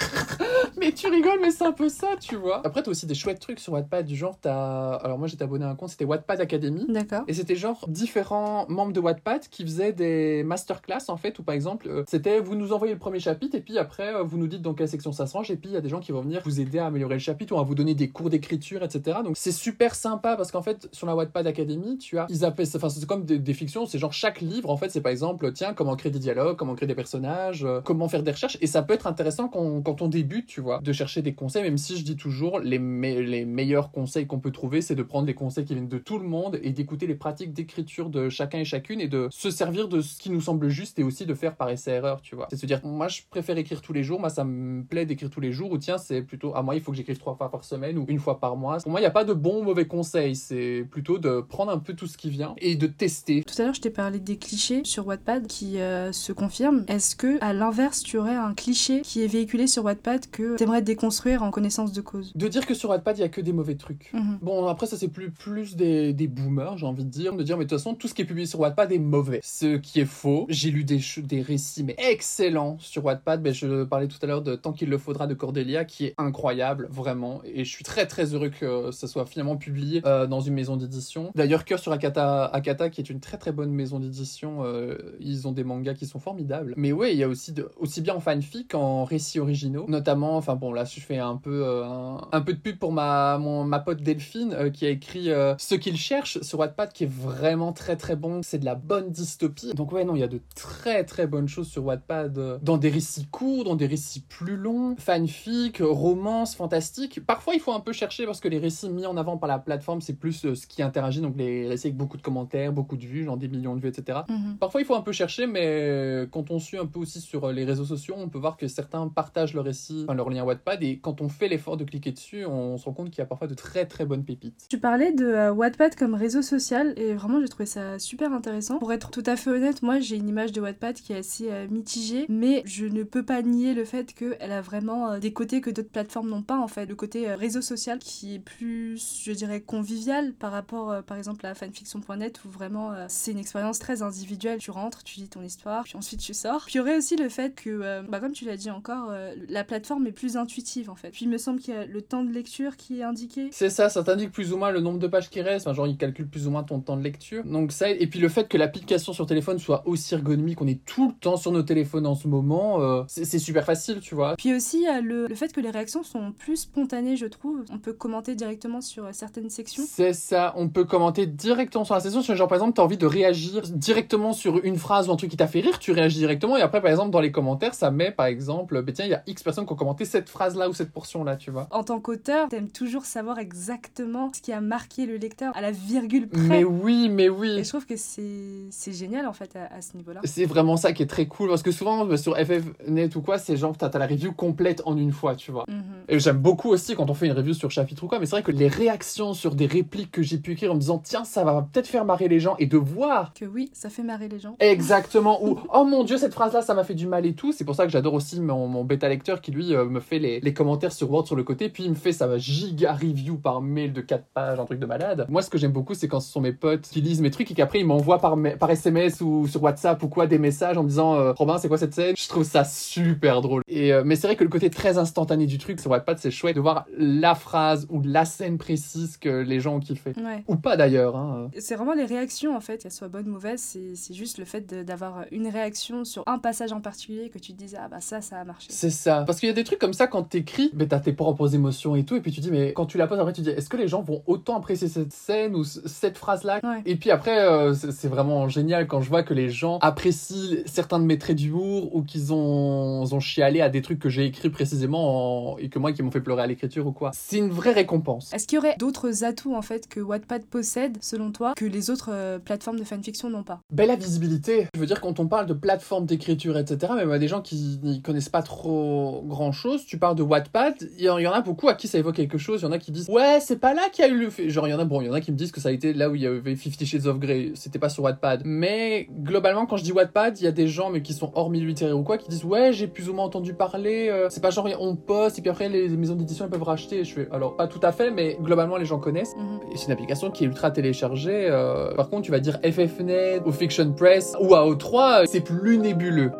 Mais 0.76 0.92
tu 0.92 1.08
rigoles, 1.08 1.38
mais 1.40 1.50
c'est 1.50 1.64
un 1.64 1.72
peu 1.72 1.88
ça, 1.88 2.08
tu 2.20 2.36
vois. 2.36 2.60
Après, 2.66 2.82
t'as 2.82 2.90
aussi 2.90 3.06
des 3.06 3.14
chouettes 3.14 3.40
trucs 3.40 3.60
sur 3.60 3.72
Wattpad, 3.72 4.04
du 4.04 4.16
genre, 4.16 4.38
t'as. 4.40 4.94
Alors, 4.96 5.18
moi, 5.18 5.28
j'étais 5.28 5.44
abonné 5.44 5.64
à 5.64 5.68
un 5.68 5.74
compte, 5.76 5.90
c'était 5.90 6.04
Wattpad 6.04 6.40
Academy. 6.40 6.86
D'accord. 6.88 7.22
Et 7.28 7.34
c'était 7.34 7.56
genre 7.56 7.84
différents 7.88 8.66
membres 8.68 8.92
de 8.92 9.00
Wattpad 9.00 9.48
qui 9.48 9.62
faisaient 9.62 9.92
des 9.92 10.42
masterclass 10.44 11.08
en 11.08 11.16
fait, 11.16 11.38
où 11.38 11.42
par 11.42 11.54
exemple, 11.54 11.88
euh, 11.88 12.04
c'était 12.08 12.40
vous 12.40 12.54
nous 12.54 12.72
envoyez 12.72 12.92
le 12.92 12.98
premier 12.98 13.20
chapitre 13.20 13.56
et 13.56 13.60
puis 13.60 13.78
après 13.78 14.14
euh, 14.14 14.22
vous 14.22 14.38
nous 14.38 14.46
dites 14.46 14.62
dans 14.62 14.74
quelle 14.74 14.88
section 14.88 15.12
ça 15.12 15.26
se 15.26 15.32
range 15.34 15.50
et 15.50 15.56
puis 15.56 15.70
il 15.70 15.72
y 15.72 15.76
a 15.76 15.80
des 15.80 15.88
gens 15.88 16.00
qui 16.00 16.12
vont 16.12 16.20
venir 16.20 16.42
vous 16.44 16.60
aider 16.60 16.78
à 16.78 16.86
améliorer 16.86 17.14
le 17.14 17.20
chapitre 17.20 17.54
ou 17.54 17.58
à 17.58 17.62
vous 17.62 17.74
donner 17.74 17.94
des 17.94 18.08
cours 18.10 18.30
d'écriture, 18.30 18.82
etc. 18.82 19.18
Donc 19.24 19.36
c'est 19.36 19.52
super 19.52 19.94
sympa 19.94 20.36
parce 20.36 20.50
qu'en 20.50 20.62
fait, 20.62 20.88
sur 20.92 21.06
la 21.06 21.14
Wattpad 21.14 21.46
Academy, 21.46 21.98
tu 21.98 22.18
as, 22.18 22.26
ils 22.28 22.44
appellent, 22.44 22.66
enfin 22.74 22.88
c'est 22.88 23.06
comme 23.06 23.24
des, 23.24 23.38
des 23.38 23.54
fictions, 23.54 23.86
c'est 23.86 23.98
genre 23.98 24.12
chaque 24.12 24.40
livre 24.40 24.70
en 24.70 24.76
fait, 24.76 24.90
c'est 24.90 25.00
par 25.00 25.12
exemple, 25.12 25.52
tiens, 25.52 25.74
comment 25.74 25.96
créer 25.96 26.12
des 26.12 26.18
comment 26.56 26.74
créer 26.74 26.86
des 26.86 26.94
personnages, 26.94 27.64
euh, 27.64 27.80
comment 27.82 28.08
faire 28.08 28.22
des 28.22 28.30
recherches 28.30 28.58
et 28.60 28.66
ça 28.66 28.82
peut 28.82 28.94
être 28.94 29.06
intéressant 29.06 29.48
quand, 29.48 30.02
on 30.02 30.08
débute, 30.08 30.46
tu 30.46 30.60
vois, 30.60 30.80
de 30.80 30.92
chercher 30.92 31.22
des 31.22 31.34
conseils, 31.34 31.62
même 31.62 31.78
si 31.78 31.96
je 31.96 32.04
dis 32.04 32.16
toujours, 32.16 32.60
les, 32.60 32.78
me- 32.78 33.20
les 33.20 33.44
meilleurs 33.44 33.90
conseils 33.90 34.26
qu'on 34.26 34.38
peut 34.40 34.50
trouver, 34.50 34.80
c'est 34.80 34.94
de 34.94 35.02
prendre 35.02 35.26
des 35.26 35.34
conseils 35.34 35.64
qui 35.64 35.74
viennent 35.74 35.88
de 35.88 35.98
tout 35.98 36.18
le 36.18 36.26
monde 36.26 36.58
et 36.62 36.70
d'écouter 36.70 37.06
les 37.06 37.14
pratiques 37.14 37.52
d'écriture 37.52 38.10
de 38.10 38.28
chacun 38.28 38.58
et 38.58 38.64
chacune 38.64 39.00
et 39.00 39.08
de 39.08 39.28
se 39.30 39.50
servir 39.50 39.88
de 39.88 40.00
ce 40.00 40.18
qui 40.18 40.30
nous 40.30 40.40
semble 40.40 40.68
juste 40.68 40.98
et 40.98 41.02
aussi 41.02 41.26
de 41.26 41.34
faire 41.34 41.56
par 41.56 41.70
essai-erreur, 41.70 42.20
tu 42.20 42.34
vois. 42.34 42.48
C'est 42.50 42.56
se 42.56 42.66
dire, 42.66 42.80
moi 42.84 43.08
je 43.08 43.22
préfère 43.28 43.56
écrire 43.58 43.80
tous 43.82 43.92
les 43.92 44.02
jours, 44.02 44.20
moi 44.20 44.30
ça 44.30 44.44
me 44.44 44.82
plaît 44.84 45.06
d'écrire 45.06 45.30
tous 45.30 45.40
les 45.40 45.52
jours, 45.52 45.70
ou 45.70 45.78
tiens, 45.78 45.98
c'est 45.98 46.22
plutôt, 46.22 46.52
ah 46.54 46.62
moi 46.62 46.74
il 46.74 46.80
faut 46.80 46.90
que 46.90 46.96
j'écrive 46.96 47.18
trois 47.18 47.34
fois 47.34 47.50
par 47.50 47.64
semaine 47.64 47.98
ou 47.98 48.04
une 48.08 48.18
fois 48.18 48.40
par 48.40 48.56
mois. 48.56 48.78
Pour 48.78 48.90
moi, 48.90 49.00
il 49.00 49.02
n'y 49.02 49.08
a 49.08 49.10
pas 49.10 49.24
de 49.24 49.32
bon 49.32 49.60
ou 49.60 49.62
mauvais 49.62 49.86
conseils, 49.86 50.36
c'est 50.36 50.86
plutôt 50.90 51.18
de 51.18 51.40
prendre 51.40 51.70
un 51.72 51.78
peu 51.78 51.94
tout 51.94 52.06
ce 52.06 52.16
qui 52.16 52.30
vient 52.30 52.54
et 52.58 52.76
de 52.76 52.86
tester. 52.86 53.42
Tout 53.44 53.60
à 53.60 53.64
l'heure, 53.64 53.74
je 53.74 53.80
t'ai 53.80 53.90
parlé 53.90 54.18
des 54.20 54.36
clichés 54.36 54.82
sur 54.84 55.06
Wattpad 55.06 55.46
qui 55.46 55.80
euh, 55.80 56.03
se 56.12 56.32
confirment. 56.32 56.84
Est-ce 56.88 57.16
que, 57.16 57.42
à 57.42 57.52
l'inverse, 57.52 58.02
tu 58.02 58.18
aurais 58.18 58.34
un 58.34 58.54
cliché 58.54 59.02
qui 59.02 59.22
est 59.22 59.26
véhiculé 59.26 59.66
sur 59.66 59.84
Wattpad 59.84 60.30
que 60.30 60.56
t'aimerais 60.56 60.82
déconstruire 60.82 61.42
en 61.42 61.50
connaissance 61.50 61.92
de 61.92 62.00
cause? 62.00 62.32
De 62.34 62.48
dire 62.48 62.66
que 62.66 62.74
sur 62.74 62.90
Wattpad, 62.90 63.18
il 63.18 63.20
y 63.20 63.24
a 63.24 63.28
que 63.28 63.40
des 63.40 63.52
mauvais 63.52 63.74
trucs. 63.76 64.10
Mhm. 64.12 64.38
Bon, 64.42 64.66
après, 64.66 64.86
ça, 64.86 64.96
c'est 64.96 65.08
plus, 65.08 65.30
plus 65.30 65.76
des, 65.76 66.12
des 66.12 66.26
boomers, 66.28 66.78
j'ai 66.78 66.86
envie 66.86 67.04
de 67.04 67.10
dire. 67.10 67.34
De 67.34 67.42
dire, 67.42 67.56
mais 67.56 67.64
de 67.64 67.68
toute 67.70 67.78
façon, 67.78 67.94
tout 67.94 68.08
ce 68.08 68.14
qui 68.14 68.22
est 68.22 68.26
publié 68.26 68.46
sur 68.46 68.60
Wattpad 68.60 68.90
est 68.92 68.98
mauvais. 68.98 69.40
Ce 69.42 69.76
qui 69.76 70.00
est 70.00 70.04
faux. 70.04 70.46
J'ai 70.48 70.70
lu 70.70 70.84
des, 70.84 71.00
des 71.18 71.42
récits, 71.42 71.84
mais 71.84 71.96
excellents 71.98 72.76
sur 72.80 73.04
Wattpad. 73.04 73.42
Ben, 73.42 73.52
je 73.52 73.84
parlais 73.84 74.08
tout 74.08 74.18
à 74.22 74.26
l'heure 74.26 74.42
de 74.42 74.54
Tant 74.54 74.72
qu'il 74.72 74.88
le 74.88 74.98
faudra 74.98 75.26
de 75.26 75.34
Cordelia, 75.34 75.84
qui 75.84 76.06
est 76.06 76.14
incroyable, 76.16 76.88
vraiment. 76.90 77.42
Et 77.44 77.64
je 77.64 77.70
suis 77.70 77.84
très, 77.84 78.06
très 78.06 78.34
heureux 78.34 78.48
que 78.50 78.90
ça 78.92 79.06
soit 79.06 79.26
finalement 79.26 79.56
publié 79.56 80.00
euh, 80.06 80.26
dans 80.26 80.40
une 80.40 80.54
maison 80.54 80.76
d'édition. 80.76 81.32
D'ailleurs, 81.34 81.64
Cœur 81.64 81.78
sur 81.78 81.92
Akata, 81.92 82.46
Akata, 82.46 82.88
qui 82.88 83.00
est 83.00 83.10
une 83.10 83.20
très, 83.20 83.36
très 83.36 83.52
bonne 83.52 83.70
maison 83.72 83.98
d'édition. 83.98 84.64
euh, 84.64 84.96
ils 85.20 85.46
ont 85.48 85.52
des 85.52 85.64
mangas 85.64 85.93
qui 85.94 86.06
sont 86.06 86.18
formidables. 86.18 86.74
Mais 86.76 86.92
ouais, 86.92 87.12
il 87.12 87.18
y 87.18 87.22
a 87.22 87.28
aussi, 87.28 87.52
de, 87.52 87.70
aussi 87.78 88.00
bien 88.00 88.14
en 88.14 88.20
fanfic 88.20 88.72
qu'en 88.72 89.04
récits 89.04 89.40
originaux. 89.40 89.86
Notamment, 89.88 90.36
enfin 90.36 90.56
bon, 90.56 90.72
là, 90.72 90.84
je 90.84 91.00
fais 91.00 91.18
un 91.18 91.36
peu, 91.36 91.64
euh, 91.64 91.84
un, 91.84 92.28
un 92.32 92.40
peu 92.40 92.52
de 92.52 92.58
pub 92.58 92.78
pour 92.78 92.92
ma, 92.92 93.38
mon, 93.38 93.64
ma 93.64 93.78
pote 93.78 94.02
Delphine, 94.02 94.52
euh, 94.52 94.70
qui 94.70 94.86
a 94.86 94.90
écrit 94.90 95.30
euh, 95.30 95.54
Ce 95.58 95.74
qu'il 95.74 95.96
cherche 95.96 96.40
sur 96.42 96.58
Wattpad, 96.58 96.92
qui 96.92 97.04
est 97.04 97.12
vraiment 97.12 97.72
très 97.72 97.96
très 97.96 98.16
bon. 98.16 98.40
C'est 98.42 98.58
de 98.58 98.64
la 98.64 98.74
bonne 98.74 99.10
dystopie. 99.10 99.74
Donc 99.74 99.92
ouais, 99.92 100.04
non, 100.04 100.14
il 100.14 100.20
y 100.20 100.24
a 100.24 100.28
de 100.28 100.40
très 100.54 101.04
très 101.04 101.26
bonnes 101.26 101.48
choses 101.48 101.68
sur 101.68 101.84
Wattpad, 101.84 102.60
dans 102.62 102.76
des 102.76 102.90
récits 102.90 103.26
courts, 103.30 103.64
dans 103.64 103.76
des 103.76 103.86
récits 103.86 104.20
plus 104.20 104.56
longs, 104.56 104.96
fanfic, 104.98 105.78
romance, 105.80 106.54
fantastique. 106.54 107.24
Parfois, 107.24 107.54
il 107.54 107.60
faut 107.60 107.72
un 107.72 107.80
peu 107.80 107.92
chercher 107.92 108.26
parce 108.26 108.40
que 108.40 108.48
les 108.48 108.58
récits 108.58 108.90
mis 108.90 109.06
en 109.06 109.16
avant 109.16 109.36
par 109.36 109.48
la 109.48 109.58
plateforme, 109.58 110.00
c'est 110.00 110.14
plus 110.14 110.54
ce 110.54 110.66
qui 110.66 110.82
interagit, 110.82 111.20
donc 111.20 111.36
les 111.36 111.68
récits 111.68 111.88
avec 111.88 111.96
beaucoup 111.96 112.16
de 112.16 112.22
commentaires, 112.22 112.72
beaucoup 112.72 112.96
de 112.96 113.06
vues, 113.06 113.24
genre 113.24 113.36
des 113.36 113.48
millions 113.48 113.74
de 113.74 113.80
vues, 113.80 113.88
etc. 113.88 114.20
Mhm. 114.28 114.56
Parfois, 114.58 114.80
il 114.80 114.84
faut 114.84 114.94
un 114.94 115.00
peu 115.00 115.12
chercher, 115.12 115.46
mais 115.46 115.83
quand 116.30 116.50
on 116.50 116.58
suit 116.58 116.78
un 116.78 116.86
peu 116.86 116.98
aussi 116.98 117.20
sur 117.20 117.52
les 117.52 117.64
réseaux 117.64 117.84
sociaux, 117.84 118.14
on 118.18 118.28
peut 118.28 118.38
voir 118.38 118.56
que 118.56 118.68
certains 118.68 119.08
partagent 119.08 119.54
leurs 119.54 119.64
récits, 119.64 120.04
enfin 120.04 120.14
leurs 120.14 120.30
lien 120.30 120.44
Wattpad 120.44 120.82
et 120.82 120.98
quand 120.98 121.20
on 121.20 121.28
fait 121.28 121.48
l'effort 121.48 121.76
de 121.76 121.84
cliquer 121.84 122.12
dessus, 122.12 122.44
on 122.44 122.78
se 122.78 122.84
rend 122.84 122.92
compte 122.92 123.10
qu'il 123.10 123.18
y 123.18 123.22
a 123.22 123.26
parfois 123.26 123.46
de 123.46 123.54
très 123.54 123.86
très 123.86 124.04
bonnes 124.04 124.24
pépites. 124.24 124.66
Tu 124.68 124.78
parlais 124.78 125.12
de 125.12 125.24
euh, 125.26 125.52
Wattpad 125.52 125.94
comme 125.94 126.14
réseau 126.14 126.42
social 126.42 126.94
et 126.96 127.14
vraiment 127.14 127.40
j'ai 127.40 127.48
trouvé 127.48 127.66
ça 127.66 127.98
super 127.98 128.32
intéressant. 128.32 128.78
Pour 128.78 128.92
être 128.92 129.10
tout 129.10 129.22
à 129.26 129.36
fait 129.36 129.50
honnête, 129.50 129.82
moi 129.82 130.00
j'ai 130.00 130.16
une 130.16 130.28
image 130.28 130.52
de 130.52 130.60
Wattpad 130.60 130.96
qui 130.96 131.12
est 131.12 131.18
assez 131.18 131.50
euh, 131.50 131.66
mitigée, 131.68 132.26
mais 132.28 132.62
je 132.64 132.86
ne 132.86 133.02
peux 133.02 133.24
pas 133.24 133.42
nier 133.42 133.74
le 133.74 133.84
fait 133.84 134.12
qu'elle 134.12 134.52
a 134.52 134.60
vraiment 134.60 135.12
euh, 135.12 135.18
des 135.18 135.32
côtés 135.32 135.60
que 135.60 135.70
d'autres 135.70 135.90
plateformes 135.90 136.28
n'ont 136.28 136.42
pas 136.42 136.58
en 136.58 136.68
fait. 136.68 136.86
Le 136.86 136.94
côté 136.94 137.32
réseau 137.34 137.62
social 137.62 137.98
qui 137.98 138.34
est 138.34 138.38
plus, 138.38 139.22
je 139.24 139.32
dirais, 139.32 139.60
convivial 139.60 140.32
par 140.32 140.52
rapport 140.52 141.02
par 141.04 141.16
exemple 141.16 141.46
à 141.46 141.54
fanfiction.net 141.54 142.44
où 142.44 142.48
vraiment 142.48 142.92
c'est 143.08 143.32
une 143.32 143.38
expérience 143.38 143.78
très 143.78 144.02
individuelle. 144.02 144.58
Tu 144.58 144.70
rentres, 144.70 145.02
tu 145.02 145.20
lis 145.20 145.28
ton 145.28 145.42
histoire, 145.42 145.73
puis 145.82 145.96
ensuite 145.96 146.20
tu 146.20 146.34
sors. 146.34 146.64
Puis 146.66 146.74
il 146.74 146.78
y 146.78 146.80
aurait 146.80 146.96
aussi 146.96 147.16
le 147.16 147.28
fait 147.28 147.54
que, 147.54 148.02
bah, 148.08 148.20
comme 148.20 148.32
tu 148.32 148.44
l'as 148.44 148.56
dit 148.56 148.70
encore, 148.70 149.12
la 149.48 149.64
plateforme 149.64 150.06
est 150.06 150.12
plus 150.12 150.36
intuitive 150.36 150.90
en 150.90 150.94
fait. 150.94 151.10
Puis 151.10 151.24
il 151.24 151.28
me 151.28 151.38
semble 151.38 151.60
qu'il 151.60 151.74
y 151.74 151.76
a 151.76 151.86
le 151.86 152.02
temps 152.02 152.22
de 152.22 152.30
lecture 152.30 152.76
qui 152.76 153.00
est 153.00 153.02
indiqué. 153.02 153.48
C'est 153.52 153.70
ça, 153.70 153.88
ça 153.88 154.02
t'indique 154.02 154.32
plus 154.32 154.52
ou 154.52 154.56
moins 154.56 154.70
le 154.70 154.80
nombre 154.80 154.98
de 154.98 155.06
pages 155.06 155.30
qui 155.30 155.40
restent. 155.40 155.66
Enfin, 155.66 155.74
genre, 155.74 155.86
il 155.86 155.96
calcule 155.96 156.28
plus 156.28 156.46
ou 156.46 156.50
moins 156.50 156.62
ton 156.62 156.80
temps 156.80 156.96
de 156.96 157.02
lecture. 157.02 157.44
Donc 157.44 157.72
ça, 157.72 157.90
et 157.90 158.06
puis 158.06 158.20
le 158.20 158.28
fait 158.28 158.48
que 158.48 158.56
l'application 158.56 159.12
sur 159.12 159.26
téléphone 159.26 159.58
soit 159.58 159.82
aussi 159.86 160.14
ergonomique, 160.14 160.60
on 160.60 160.66
est 160.66 160.84
tout 160.84 161.08
le 161.08 161.14
temps 161.14 161.36
sur 161.36 161.52
nos 161.52 161.62
téléphones 161.62 162.06
en 162.06 162.14
ce 162.14 162.28
moment, 162.28 162.80
euh, 162.80 163.02
c'est 163.06 163.38
super 163.38 163.64
facile, 163.64 164.00
tu 164.00 164.14
vois. 164.14 164.36
Puis 164.36 164.54
aussi, 164.54 164.78
il 164.78 164.82
y 164.82 164.88
a 164.88 165.00
le, 165.00 165.26
le, 165.26 165.34
fait 165.34 165.52
que 165.52 165.60
les 165.60 165.70
réactions 165.70 166.02
sont 166.02 166.32
plus 166.32 166.56
spontanées, 166.56 167.16
je 167.16 167.26
trouve. 167.26 167.64
On 167.70 167.78
peut 167.78 167.92
commenter 167.92 168.34
directement 168.34 168.80
sur 168.80 169.06
euh, 169.06 169.10
certaines 169.12 169.50
sections. 169.50 169.84
C'est 169.88 170.12
ça, 170.12 170.52
on 170.56 170.68
peut 170.68 170.84
commenter 170.84 171.26
directement 171.26 171.84
sur 171.84 171.94
la 171.94 172.00
section. 172.00 172.22
Genre, 172.34 172.48
par 172.48 172.56
exemple, 172.56 172.74
t'as 172.74 172.82
envie 172.82 172.98
de 172.98 173.06
réagir 173.06 173.62
directement 173.62 174.32
sur 174.32 174.64
une 174.64 174.76
phrase 174.76 175.08
ou 175.08 175.12
un 175.12 175.16
truc 175.16 175.30
qui 175.30 175.36
t'a 175.36 175.46
fait 175.46 175.60
rire, 175.64 175.78
tu 175.78 175.92
réagis 175.92 176.18
directement. 176.18 176.56
Et 176.56 176.62
après, 176.62 176.80
par 176.80 176.90
exemple, 176.90 177.10
dans 177.10 177.20
les 177.20 177.32
commentaires, 177.32 177.74
ça 177.74 177.90
met, 177.90 178.10
par 178.10 178.26
exemple, 178.26 178.82
bah, 178.82 178.92
tiens, 178.92 179.04
il 179.04 179.10
y 179.10 179.14
a 179.14 179.22
X 179.26 179.42
personnes 179.42 179.66
qui 179.66 179.72
ont 179.72 179.76
commenté 179.76 180.04
cette 180.04 180.28
phrase-là 180.28 180.68
ou 180.68 180.72
cette 180.72 180.92
portion-là, 180.92 181.36
tu 181.36 181.50
vois. 181.50 181.66
En 181.70 181.84
tant 181.84 182.00
qu'auteur, 182.00 182.48
t'aimes 182.48 182.68
toujours 182.68 183.04
savoir 183.04 183.38
exactement 183.38 184.30
ce 184.34 184.40
qui 184.40 184.52
a 184.52 184.60
marqué 184.60 185.06
le 185.06 185.16
lecteur 185.16 185.56
à 185.56 185.60
la 185.60 185.70
virgule 185.70 186.28
près. 186.28 186.42
Mais 186.42 186.64
oui, 186.64 187.08
mais 187.08 187.28
oui. 187.28 187.58
Et 187.58 187.64
je 187.64 187.68
trouve 187.68 187.86
que 187.86 187.96
c'est 187.96 188.92
génial 188.92 189.26
en 189.26 189.32
fait 189.32 189.56
à, 189.56 189.80
ce 189.80 189.96
niveau-là. 189.96 190.20
C'est 190.24 190.44
vraiment 190.44 190.76
ça 190.76 190.92
qui 190.92 191.02
est 191.02 191.06
très 191.06 191.26
cool 191.26 191.48
parce 191.48 191.62
que 191.62 191.72
souvent 191.72 192.04
bah, 192.04 192.16
sur 192.16 192.36
FFNet 192.36 193.16
ou 193.16 193.20
quoi, 193.20 193.38
c'est 193.38 193.56
genre 193.56 193.76
t'as 193.76 193.88
as 193.88 193.98
la 193.98 194.06
review 194.06 194.32
complète 194.32 194.82
en 194.84 194.96
une 194.96 195.12
fois, 195.12 195.34
tu 195.36 195.52
vois. 195.52 195.64
Mhm. 195.68 195.82
Et 196.08 196.18
j'aime 196.18 196.38
beaucoup 196.38 196.70
aussi 196.70 196.94
quand 196.94 197.10
on 197.10 197.14
fait 197.14 197.26
une 197.26 197.32
review 197.32 197.54
sur 197.54 197.70
chapitre 197.70 198.04
ou 198.04 198.08
quoi, 198.08 198.18
mais 198.18 198.26
c'est 198.26 198.36
vrai 198.36 198.42
que 198.42 198.52
les 198.52 198.68
réactions 198.68 199.34
sur 199.34 199.54
des 199.54 199.66
répliques 199.66 200.10
que 200.10 200.22
j'ai 200.22 200.38
pu 200.38 200.52
écrire 200.52 200.72
en 200.72 200.74
me 200.74 200.80
disant 200.80 200.98
tiens, 200.98 201.24
ça 201.24 201.44
va 201.44 201.66
peut-être 201.72 201.86
faire 201.86 202.04
marrer 202.04 202.28
les 202.28 202.40
gens 202.40 202.56
et 202.58 202.66
de 202.66 202.76
voir 202.76 203.32
que 203.34 203.44
oui, 203.44 203.70
ça 203.72 203.90
fait 203.90 204.02
marrer 204.02 204.28
les 204.28 204.38
gens. 204.38 204.56
Exactement. 204.60 205.44
ou 205.44 205.53
oh 205.72 205.84
mon 205.84 206.04
dieu, 206.04 206.16
cette 206.16 206.34
phrase-là, 206.34 206.62
ça 206.62 206.74
m'a 206.74 206.84
fait 206.84 206.94
du 206.94 207.06
mal 207.06 207.26
et 207.26 207.34
tout. 207.34 207.52
C'est 207.52 207.64
pour 207.64 207.74
ça 207.74 207.84
que 207.84 207.90
j'adore 207.90 208.14
aussi 208.14 208.40
mon, 208.40 208.66
mon 208.68 208.84
bêta 208.84 209.08
lecteur 209.08 209.40
qui 209.40 209.50
lui 209.50 209.74
euh, 209.74 209.84
me 209.84 210.00
fait 210.00 210.18
les, 210.18 210.40
les, 210.40 210.54
commentaires 210.54 210.92
sur 210.92 211.10
Word 211.10 211.26
sur 211.26 211.36
le 211.36 211.42
côté, 211.42 211.68
puis 211.68 211.84
il 211.84 211.90
me 211.90 211.94
fait 211.94 212.12
sa 212.12 212.38
giga 212.38 212.92
review 212.92 213.36
par 213.36 213.60
mail 213.60 213.92
de 213.92 214.00
4 214.00 214.24
pages, 214.32 214.60
un 214.60 214.64
truc 214.64 214.78
de 214.78 214.86
malade. 214.86 215.26
Moi, 215.28 215.42
ce 215.42 215.50
que 215.50 215.58
j'aime 215.58 215.72
beaucoup, 215.72 215.94
c'est 215.94 216.08
quand 216.08 216.20
ce 216.20 216.30
sont 216.30 216.40
mes 216.40 216.52
potes 216.52 216.82
qui 216.82 217.00
lisent 217.00 217.20
mes 217.20 217.30
trucs 217.30 217.50
et 217.50 217.54
qu'après 217.54 217.80
ils 217.80 217.86
m'envoient 217.86 218.20
par, 218.20 218.36
par 218.58 218.70
SMS 218.70 219.20
ou 219.20 219.46
sur 219.46 219.62
WhatsApp 219.62 220.02
ou 220.02 220.08
quoi 220.08 220.26
des 220.26 220.38
messages 220.38 220.76
en 220.76 220.82
me 220.82 220.88
disant 220.88 221.14
euh, 221.14 221.32
Robin, 221.32 221.58
c'est 221.58 221.68
quoi 221.68 221.78
cette 221.78 221.94
scène? 221.94 222.14
Je 222.16 222.28
trouve 222.28 222.44
ça 222.44 222.64
super 222.64 223.40
drôle. 223.40 223.62
Et 223.68 223.92
euh, 223.92 224.02
mais 224.04 224.16
c'est 224.16 224.26
vrai 224.26 224.36
que 224.36 224.44
le 224.44 224.50
côté 224.50 224.70
très 224.70 224.98
instantané 224.98 225.46
du 225.46 225.58
truc 225.58 225.80
sur 225.80 225.90
Wattpad, 225.90 226.18
c'est 226.18 226.30
chouette 226.30 226.56
de 226.56 226.60
voir 226.60 226.86
la 226.96 227.34
phrase 227.34 227.86
ou 227.90 228.02
la 228.02 228.24
scène 228.24 228.58
précise 228.58 229.16
que 229.16 229.28
les 229.28 229.60
gens 229.60 229.76
ont 229.76 229.80
kiffé. 229.80 230.12
Ou 230.48 230.56
pas 230.56 230.76
d'ailleurs. 230.76 231.16
Hein. 231.16 231.50
C'est 231.58 231.76
vraiment 231.76 231.94
les 231.94 232.04
réactions 232.04 232.56
en 232.56 232.60
fait, 232.60 232.82
qu'elles 232.82 232.92
soient 232.92 233.08
bonnes 233.08 233.28
ou 233.28 233.32
mauvaises, 233.32 233.78
c'est 233.94 234.14
juste 234.14 234.38
le 234.38 234.44
fait 234.44 234.84
d'avoir 234.84 235.24
une 235.30 235.43
réaction 235.48 236.04
sur 236.04 236.22
un 236.26 236.38
passage 236.38 236.72
en 236.72 236.80
particulier 236.80 237.28
que 237.30 237.38
tu 237.38 237.52
te 237.52 237.58
dises 237.58 237.76
ah 237.80 237.88
bah 237.88 238.00
ça, 238.00 238.20
ça 238.20 238.40
a 238.40 238.44
marché. 238.44 238.68
C'est 238.70 238.90
ça. 238.90 239.24
Parce 239.26 239.40
qu'il 239.40 239.48
y 239.48 239.52
a 239.52 239.54
des 239.54 239.64
trucs 239.64 239.78
comme 239.78 239.92
ça 239.92 240.06
quand 240.06 240.22
t'écris, 240.24 240.70
mais 240.74 240.86
t'as 240.86 241.00
tes 241.00 241.12
propres 241.12 241.54
émotions 241.54 241.96
et 241.96 242.04
tout, 242.04 242.16
et 242.16 242.20
puis 242.20 242.32
tu 242.32 242.40
dis 242.40 242.50
mais 242.50 242.72
quand 242.72 242.86
tu 242.86 242.98
la 242.98 243.06
poses 243.06 243.18
après 243.18 243.32
tu 243.32 243.40
dis 243.40 243.50
est-ce 243.50 243.68
que 243.68 243.76
les 243.76 243.88
gens 243.88 244.02
vont 244.02 244.22
autant 244.26 244.56
apprécier 244.56 244.88
cette 244.88 245.12
scène 245.12 245.54
ou 245.54 245.64
cette 245.64 246.18
phrase 246.18 246.44
là 246.44 246.60
Et 246.86 246.96
puis 246.96 247.10
après 247.10 247.38
euh, 247.38 247.74
c'est 247.74 248.08
vraiment 248.08 248.48
génial 248.48 248.86
quand 248.86 249.00
je 249.00 249.08
vois 249.08 249.22
que 249.22 249.34
les 249.34 249.50
gens 249.50 249.78
apprécient 249.80 250.58
certains 250.66 250.98
de 250.98 251.04
mes 251.04 251.18
traits 251.18 251.36
d'humour 251.36 251.94
ou 251.94 252.02
qu'ils 252.02 252.32
ont, 252.32 253.02
ont 253.02 253.20
chialé 253.20 253.60
à 253.60 253.68
des 253.68 253.82
trucs 253.82 253.98
que 253.98 254.08
j'ai 254.08 254.24
écrits 254.24 254.50
précisément 254.50 255.58
et 255.58 255.68
que 255.68 255.78
moi 255.78 255.92
qui 255.92 256.02
m'ont 256.02 256.10
fait 256.10 256.20
pleurer 256.20 256.42
à 256.42 256.46
l'écriture 256.46 256.86
ou 256.86 256.92
quoi. 256.92 257.10
C'est 257.14 257.38
une 257.38 257.50
vraie 257.50 257.72
récompense. 257.72 258.32
Est-ce 258.32 258.46
qu'il 258.46 258.56
y 258.56 258.58
aurait 258.58 258.76
d'autres 258.78 259.24
atouts 259.24 259.54
en 259.54 259.62
fait 259.62 259.88
que 259.88 260.00
Wattpad 260.00 260.44
possède 260.44 260.98
selon 261.00 261.32
toi 261.32 261.54
que 261.56 261.64
les 261.64 261.90
autres 261.90 262.10
euh, 262.12 262.38
plateformes 262.38 262.78
de 262.78 262.84
fanfiction 262.84 263.30
n'ont 263.30 263.42
pas? 263.42 263.60
Ben 263.72 263.86
la 263.86 263.96
visibilité. 263.96 264.66
Je 264.74 264.80
veux 264.80 264.86
dire 264.86 265.00
quand 265.00 265.20
on 265.20 265.26
parle 265.34 265.46
de 265.46 265.54
plateforme 265.54 266.06
d'écriture 266.06 266.56
etc. 266.56 266.92
Même 266.96 267.10
à 267.10 267.18
des 267.18 267.26
gens 267.26 267.40
qui 267.40 267.80
n'y 267.82 268.02
connaissent 268.02 268.28
pas 268.28 268.42
trop 268.42 269.24
grand 269.26 269.50
chose, 269.50 269.84
tu 269.84 269.98
parles 269.98 270.14
de 270.14 270.22
Wattpad, 270.22 270.74
il 270.96 271.04
y, 271.04 271.08
en 271.08 271.32
a 271.32 271.40
beaucoup 271.40 271.68
à 271.68 271.74
qui 271.74 271.88
ça 271.88 271.98
évoque 271.98 272.14
quelque 272.14 272.38
chose. 272.38 272.60
Il 272.60 272.66
y 272.66 272.68
en 272.68 272.72
a 272.72 272.78
qui 272.78 272.92
disent 272.92 273.08
ouais 273.08 273.38
c'est 273.40 273.58
pas 273.58 273.74
là 273.74 273.82
qu'il 273.92 274.04
y 274.04 274.08
a 274.08 274.10
eu 274.12 274.18
le 274.18 274.30
fait. 274.30 274.48
Genre 274.48 274.68
il 274.68 274.70
y 274.70 274.74
en 274.74 274.78
a 274.78 274.84
bon 274.84 275.00
il 275.00 275.08
y 275.08 275.10
en 275.10 275.12
a 275.12 275.20
qui 275.20 275.32
me 275.32 275.36
disent 275.36 275.50
que 275.50 275.60
ça 275.60 275.70
a 275.70 275.72
été 275.72 275.92
là 275.92 276.08
où 276.08 276.14
il 276.14 276.22
y 276.22 276.26
avait 276.28 276.54
Fifty 276.54 276.86
Shades 276.86 277.06
of 277.06 277.18
Grey. 277.18 277.50
C'était 277.54 277.80
pas 277.80 277.88
sur 277.88 278.04
Wattpad. 278.04 278.42
Mais 278.44 279.08
globalement, 279.10 279.66
quand 279.66 279.76
je 279.76 279.82
dis 279.82 279.90
Wattpad, 279.90 280.38
il 280.40 280.44
y 280.44 280.46
a 280.46 280.52
des 280.52 280.68
gens, 280.68 280.90
mais 280.90 281.02
qui 281.02 281.14
sont 281.14 281.32
hors 281.34 281.50
milieu 281.50 281.66
littéraire 281.66 281.98
ou 281.98 282.04
quoi, 282.04 282.16
qui 282.16 282.28
disent 282.28 282.44
Ouais, 282.44 282.72
j'ai 282.72 282.86
plus 282.86 283.08
ou 283.08 283.14
moins 283.14 283.24
entendu 283.24 283.54
parler. 283.54 284.08
Euh, 284.10 284.28
c'est 284.30 284.40
pas 284.40 284.50
genre 284.50 284.68
on 284.78 284.94
poste 284.94 285.40
et 285.40 285.42
puis 285.42 285.50
après 285.50 285.68
les 285.68 285.88
maisons 285.88 286.14
d'édition 286.14 286.44
elles 286.44 286.50
peuvent 286.52 286.62
racheter. 286.62 287.02
je 287.02 287.12
fais 287.12 287.28
alors 287.32 287.56
pas 287.56 287.66
tout 287.66 287.80
à 287.82 287.90
fait, 287.90 288.12
mais 288.12 288.38
globalement 288.40 288.76
les 288.76 288.84
gens 288.84 289.00
connaissent. 289.00 289.34
Mhm. 289.36 289.60
C'est 289.74 289.86
une 289.86 289.92
application 289.92 290.30
qui 290.30 290.44
est 290.44 290.46
ultra 290.46 290.70
téléchargée. 290.70 291.48
Euh, 291.50 291.92
par 291.96 292.08
contre, 292.08 292.22
tu 292.22 292.30
vas 292.30 292.38
dire 292.38 292.60
FFNet 292.62 293.40
ou 293.44 293.50
Fiction 293.50 293.92
Press 293.92 294.36
ou 294.40 294.54
AO3, 294.54 295.13
c'est 295.26 295.40
plus 295.40 295.78
nébuleux. 295.78 296.32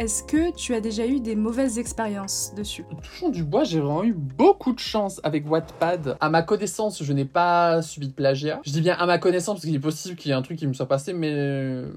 Est-ce 0.00 0.22
que 0.22 0.50
tu 0.56 0.74
as 0.74 0.80
déjà 0.80 1.06
eu 1.06 1.20
des 1.20 1.36
mauvaises 1.36 1.78
expériences 1.78 2.54
dessus? 2.56 2.86
Touchons 3.02 3.28
du 3.28 3.44
bois, 3.44 3.64
j'ai 3.64 3.80
vraiment 3.80 4.02
eu 4.02 4.14
beaucoup 4.14 4.72
de 4.72 4.78
chance 4.78 5.20
avec 5.24 5.46
Wattpad. 5.46 6.16
À 6.20 6.30
ma 6.30 6.40
connaissance, 6.40 7.02
je 7.02 7.12
n'ai 7.12 7.26
pas 7.26 7.82
subi 7.82 8.08
de 8.08 8.14
plagiat. 8.14 8.62
Je 8.64 8.72
dis 8.72 8.80
bien 8.80 8.94
à 8.94 9.04
ma 9.04 9.18
connaissance 9.18 9.56
parce 9.56 9.66
qu'il 9.66 9.74
est 9.74 9.78
possible 9.78 10.16
qu'il 10.16 10.30
y 10.30 10.32
ait 10.32 10.36
un 10.38 10.40
truc 10.40 10.58
qui 10.58 10.66
me 10.66 10.72
soit 10.72 10.88
passé, 10.88 11.12
mais 11.12 11.30
euh, 11.34 11.92